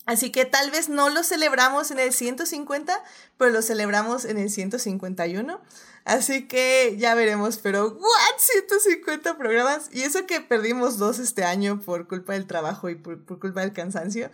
Así 0.07 0.31
que 0.31 0.45
tal 0.45 0.71
vez 0.71 0.89
no 0.89 1.09
lo 1.09 1.23
celebramos 1.23 1.91
en 1.91 1.99
el 1.99 2.13
150, 2.13 3.03
pero 3.39 3.51
lo 3.51 3.63
celebramos 3.63 4.25
en 4.27 4.39
el 4.39 4.51
151. 4.51 5.61
Así 6.05 6.47
que 6.47 6.97
ya 6.99 7.15
veremos, 7.15 7.57
pero 7.57 7.89
¿what? 7.89 8.39
150 8.39 9.39
programas. 9.39 9.89
Y 9.93 10.03
eso 10.03 10.27
que 10.27 10.43
perdimos 10.43 10.99
dos 10.99 11.19
este 11.19 11.45
año 11.45 11.81
por 11.81 12.07
culpa 12.07 12.35
del 12.35 12.47
trabajo 12.47 12.91
y 12.91 12.95
por, 12.97 13.25
por 13.25 13.39
culpa 13.39 13.63
del 13.63 13.73
cansancio. 13.73 14.31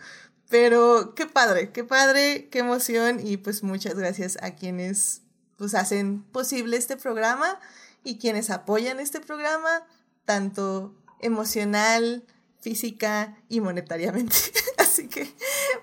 Pero 0.49 1.15
qué 1.15 1.25
padre, 1.27 1.71
qué 1.71 1.85
padre, 1.85 2.49
qué 2.51 2.59
emoción. 2.59 3.25
Y 3.25 3.37
pues 3.37 3.63
muchas 3.63 3.95
gracias 3.95 4.37
a 4.41 4.55
quienes 4.55 5.21
pues 5.55 5.73
hacen 5.73 6.23
posible 6.23 6.75
este 6.75 6.97
programa 6.97 7.59
y 8.03 8.17
quienes 8.17 8.49
apoyan 8.49 8.99
este 8.99 9.21
programa, 9.21 9.85
tanto 10.25 10.93
emocional, 11.19 12.25
física 12.61 13.37
y 13.49 13.59
monetariamente. 13.61 14.35
Así 14.77 15.07
que 15.07 15.33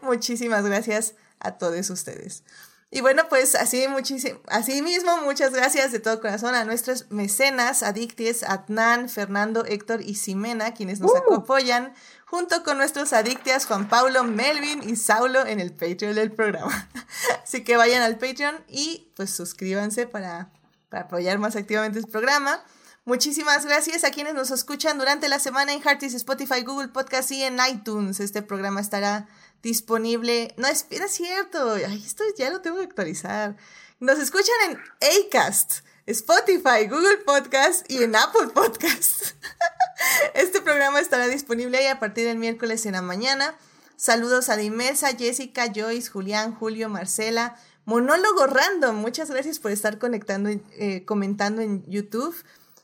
muchísimas 0.03 0.65
gracias 0.65 1.15
a 1.41 1.59
todos 1.59 1.91
ustedes. 1.91 2.43
Y 2.91 3.03
bueno, 3.03 3.29
pues 3.29 3.55
así, 3.55 3.87
muchísimo, 3.87 4.41
así 4.47 4.81
mismo, 4.81 5.19
muchas 5.19 5.53
gracias 5.53 5.93
de 5.93 6.01
todo 6.01 6.23
corazón 6.23 6.55
a 6.55 6.65
nuestros 6.65 7.11
mecenas, 7.11 7.83
adicties, 7.83 8.43
Adnan, 8.43 9.11
Fernando, 9.11 9.67
Héctor 9.67 10.01
y 10.01 10.15
Ximena, 10.15 10.73
quienes 10.73 10.99
nos 10.99 11.13
apoyan, 11.31 11.93
junto 12.25 12.63
con 12.63 12.79
nuestros 12.79 13.13
adictias 13.13 13.67
Juan 13.67 13.91
Paulo, 13.91 14.25
Melvin 14.25 14.89
y 14.89 14.97
Saulo 14.97 15.45
en 15.45 15.61
el 15.61 15.73
Patreon 15.73 16.15
del 16.15 16.33
programa. 16.33 16.89
Así 17.43 17.63
que 17.63 17.77
vayan 17.77 18.01
al 18.01 18.17
Patreon 18.17 18.57
y 18.69 19.13
pues 19.17 19.31
suscríbanse 19.33 20.07
para, 20.07 20.51
para 20.89 21.05
apoyar 21.05 21.39
más 21.39 21.57
activamente 21.57 21.99
el 21.99 22.07
programa. 22.07 22.65
Muchísimas 23.09 23.65
gracias 23.65 24.05
a 24.05 24.11
quienes 24.11 24.35
nos 24.35 24.51
escuchan 24.51 24.99
durante 24.99 25.31
la 25.31 25.39
semana 25.39 25.73
en 25.73 25.81
Heartis, 25.81 26.13
Spotify, 26.13 26.63
Google 26.63 26.89
Podcast 26.89 27.31
y 27.31 27.43
en 27.43 27.57
iTunes. 27.67 28.21
Este 28.21 28.43
programa 28.43 28.83
estará 28.83 29.27
disponible. 29.63 30.55
No, 30.59 30.69
es, 30.69 30.85
cierto. 31.09 31.73
Ay, 31.73 32.03
esto 32.05 32.23
ya 32.37 32.51
lo 32.51 32.61
tengo 32.61 32.77
que 32.77 32.83
actualizar. 32.83 33.57
Nos 33.99 34.19
escuchan 34.19 34.55
en 34.67 34.79
Acast, 35.27 35.79
Spotify, 36.05 36.87
Google 36.87 37.17
Podcast 37.25 37.91
y 37.91 38.03
en 38.03 38.15
Apple 38.15 38.49
Podcast. 38.53 39.33
Este 40.35 40.61
programa 40.61 41.01
estará 41.01 41.29
disponible 41.29 41.79
ahí 41.79 41.87
a 41.87 41.99
partir 41.99 42.27
del 42.27 42.37
miércoles 42.37 42.85
en 42.85 42.93
la 42.93 43.01
mañana. 43.01 43.55
Saludos 43.97 44.51
a 44.51 44.59
Dimesa, 44.59 45.17
Jessica, 45.17 45.73
Joyce, 45.75 46.11
Julián, 46.11 46.55
Julio, 46.55 46.91
Marcela. 46.91 47.57
Monólogo 47.87 48.47
Random, 48.47 48.95
muchas 48.97 49.31
gracias 49.31 49.59
por 49.59 49.71
estar 49.71 49.97
conectando, 49.97 50.51
eh, 50.51 51.07
comentando 51.07 51.63
en 51.63 51.87
YouTube. 51.91 52.37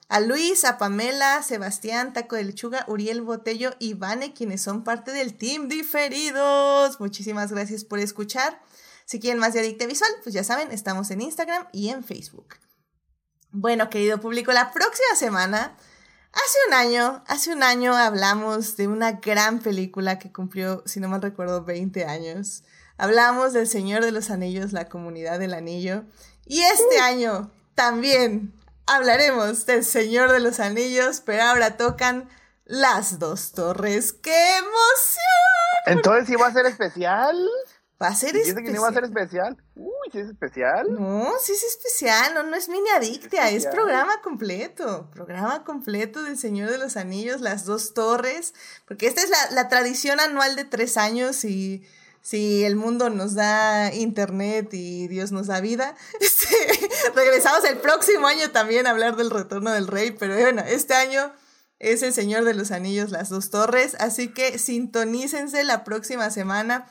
A 0.09 0.21
Luis, 0.21 0.65
a 0.65 0.77
Pamela, 0.79 1.43
Sebastián, 1.43 2.13
Taco 2.13 2.37
de 2.37 2.45
Lechuga, 2.45 2.85
Uriel 2.89 3.23
Botello 3.23 3.75
y 3.79 3.95
Vane, 3.95 4.35
quienes 4.35 4.63
son 4.63 4.85
parte 4.85 5.13
del 5.13 5.35
Team 5.35 5.69
Diferidos. 5.69 7.01
Muchísimas 7.01 7.51
gracias 7.53 7.85
por 7.85 7.99
escuchar. 7.99 8.61
Si 9.07 9.21
quieren 9.21 9.39
más 9.39 9.55
de 9.55 9.61
Adicte 9.61 9.87
Visual, 9.87 10.11
pues 10.23 10.35
ya 10.35 10.45
saben, 10.45 10.71
estamos 10.73 11.11
en 11.11 11.21
Instagram 11.21 11.67
y 11.73 11.89
en 11.89 12.05
Facebook. 12.05 12.57
Bueno, 13.51 13.89
querido 13.89 14.21
público, 14.21 14.53
la 14.53 14.73
próxima 14.73 15.15
semana, 15.17 15.77
hace 16.33 16.59
un 16.69 16.75
año, 16.75 17.23
hace 17.27 17.53
un 17.53 17.63
año 17.63 17.95
hablamos 17.95 18.77
de 18.77 18.89
una 18.89 19.13
gran 19.13 19.61
película 19.61 20.19
que 20.19 20.33
cumplió, 20.33 20.83
si 20.87 21.01
no 21.01 21.09
mal 21.09 21.23
recuerdo, 21.23 21.65
20 21.65 22.05
años. 22.05 22.65
Hablamos 22.97 23.53
del 23.53 23.69
Señor 23.69 24.05
de 24.05 24.13
los 24.13 24.31
Anillos, 24.31 24.73
la 24.73 24.89
comunidad 24.89 25.39
del 25.39 25.55
anillo. 25.55 26.05
Y 26.47 26.61
este 26.61 26.99
año 26.99 27.51
también 27.75 28.53
hablaremos 28.87 29.67
del 29.67 29.85
Señor 29.85 30.33
de 30.33 30.41
los 30.41 30.61
Anillos, 30.61 31.23
pero 31.25 31.43
ahora 31.43 31.77
tocan 31.77 32.29
las 32.65 33.19
dos 33.19 33.53
torres. 33.53 34.13
¡Qué 34.13 34.57
emoción! 34.59 35.87
Entonces, 35.87 36.27
¿sí 36.29 36.37
va 36.37 36.47
a 36.49 36.53
ser 36.53 36.67
especial? 36.67 37.37
Va 38.03 38.09
a 38.09 38.15
ser 38.15 38.33
¿Dice 38.33 38.49
especial. 38.49 38.65
que 38.73 38.77
no 38.77 38.83
va 38.83 38.89
a 38.89 38.93
ser 38.93 39.05
especial? 39.05 39.57
Uy, 39.77 40.11
sí 40.11 40.19
es 40.19 40.29
especial. 40.29 40.93
No, 40.93 41.33
sí 41.41 41.53
es 41.53 41.63
especial, 41.63 42.35
no, 42.35 42.43
no 42.43 42.57
es 42.57 42.69
mini 42.69 42.89
adictia, 42.91 43.51
es, 43.51 43.67
programa 43.67 44.21
completo. 44.21 45.09
Programa 45.13 45.65
completo 45.65 46.23
del 46.23 46.37
Señor 46.37 46.71
de 46.71 46.79
los 46.79 46.97
Anillos, 46.97 47.41
las 47.41 47.65
dos 47.65 47.95
torres. 47.95 48.53
Porque 48.87 49.07
esta 49.07 49.23
es 49.23 49.31
la, 49.31 49.51
la 49.53 49.69
tradición 49.69 50.21
anual 50.21 50.57
de 50.57 50.65
tres 50.65 50.97
años 50.97 51.45
y 51.45 51.87
si 52.25 52.65
el 52.65 52.75
mundo 52.75 53.11
nos 53.11 53.35
da 53.35 53.93
internet 53.93 54.73
y 54.73 55.09
Dios 55.09 55.31
nos 55.31 55.47
da 55.47 55.61
vida, 55.61 55.95
este, 56.21 56.57
regresamos 57.15 57.65
el 57.65 57.77
próximo 57.77 58.27
año 58.27 58.51
también 58.51 58.87
a 58.87 58.91
hablar 58.91 59.17
del 59.17 59.31
retorno 59.31 59.71
del 59.71 59.87
rey, 59.87 60.11
pero 60.11 60.35
bueno, 60.35 60.63
este 60.67 60.95
año 60.95 61.33
es 61.79 62.03
el 62.03 62.15
Señor 62.15 62.45
de 62.45 62.55
los 62.55 62.71
Anillos, 62.71 63.11
las 63.11 63.29
dos 63.29 63.51
torres, 63.51 63.95
así 64.01 64.29
que 64.29 64.59
sintonícense 64.59 65.65
la 65.65 65.85
próxima 65.85 66.31
semana. 66.31 66.87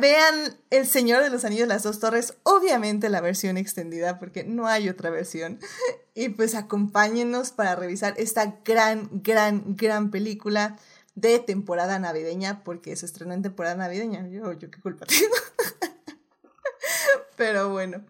Vean 0.00 0.58
El 0.68 0.86
Señor 0.86 1.24
de 1.24 1.30
los 1.30 1.44
Anillos, 1.44 1.66
las 1.66 1.82
dos 1.82 1.98
torres, 1.98 2.34
obviamente 2.44 3.08
la 3.08 3.22
versión 3.22 3.56
extendida, 3.56 4.18
porque 4.20 4.44
no 4.44 4.68
hay 4.68 4.88
otra 4.88 5.10
versión. 5.10 5.58
Y 6.12 6.30
pues 6.30 6.54
acompáñenos 6.54 7.52
para 7.52 7.76
revisar 7.76 8.14
esta 8.18 8.58
gran, 8.64 9.08
gran, 9.22 9.76
gran 9.76 10.10
película 10.10 10.76
de 11.14 11.38
temporada 11.38 11.98
navideña, 11.98 12.62
porque 12.64 12.96
se 12.96 13.06
estrenó 13.06 13.34
en 13.34 13.42
temporada 13.42 13.76
navideña. 13.76 14.26
Yo, 14.28 14.52
yo 14.52 14.70
qué 14.70 14.80
culpa 14.80 15.06
tengo. 15.06 15.34
Pero 17.36 17.70
bueno. 17.70 18.04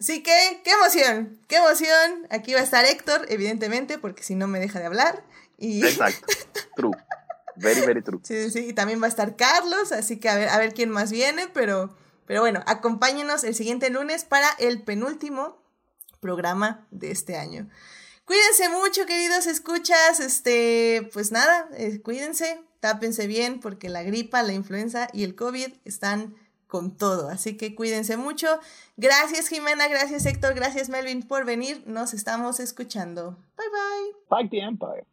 Así 0.00 0.22
que, 0.22 0.60
qué 0.64 0.72
emoción, 0.72 1.38
qué 1.48 1.56
emoción. 1.56 2.26
Aquí 2.30 2.54
va 2.54 2.60
a 2.60 2.64
estar 2.64 2.84
Héctor, 2.84 3.26
evidentemente, 3.28 3.98
porque 3.98 4.22
si 4.22 4.34
no 4.34 4.46
me 4.46 4.60
deja 4.60 4.78
de 4.78 4.86
hablar. 4.86 5.24
Y... 5.58 5.84
Exacto. 5.84 6.26
True. 6.76 6.92
Very, 7.56 7.82
very 7.82 8.02
true. 8.02 8.18
Sí, 8.24 8.44
sí, 8.44 8.50
sí, 8.50 8.68
y 8.70 8.72
también 8.72 9.00
va 9.00 9.06
a 9.06 9.08
estar 9.08 9.36
Carlos, 9.36 9.92
así 9.92 10.18
que 10.18 10.28
a 10.28 10.34
ver, 10.34 10.48
a 10.48 10.58
ver 10.58 10.74
quién 10.74 10.90
más 10.90 11.12
viene, 11.12 11.46
pero, 11.54 11.96
pero 12.26 12.40
bueno, 12.40 12.64
acompáñenos 12.66 13.44
el 13.44 13.54
siguiente 13.54 13.90
lunes 13.90 14.24
para 14.24 14.48
el 14.58 14.82
penúltimo 14.82 15.62
programa 16.18 16.84
de 16.90 17.12
este 17.12 17.36
año. 17.36 17.68
Cuídense 18.24 18.68
mucho, 18.70 19.06
queridos 19.06 19.46
escuchas. 19.46 20.20
Este, 20.20 21.08
pues 21.12 21.30
nada, 21.30 21.68
eh, 21.76 22.00
cuídense, 22.00 22.62
tápense 22.80 23.26
bien, 23.26 23.60
porque 23.60 23.88
la 23.88 24.02
gripa, 24.02 24.42
la 24.42 24.54
influenza 24.54 25.08
y 25.12 25.24
el 25.24 25.34
COVID 25.34 25.72
están 25.84 26.34
con 26.66 26.96
todo. 26.96 27.28
Así 27.28 27.56
que 27.56 27.74
cuídense 27.74 28.16
mucho. 28.16 28.58
Gracias, 28.96 29.48
Jimena. 29.48 29.88
Gracias, 29.88 30.26
Héctor. 30.26 30.54
Gracias, 30.54 30.88
Melvin, 30.88 31.22
por 31.22 31.44
venir. 31.44 31.84
Nos 31.86 32.14
estamos 32.14 32.60
escuchando. 32.60 33.36
Bye, 33.56 33.68
bye. 33.70 34.12
Back 34.28 34.50
the 34.50 34.60
Empire. 34.60 35.04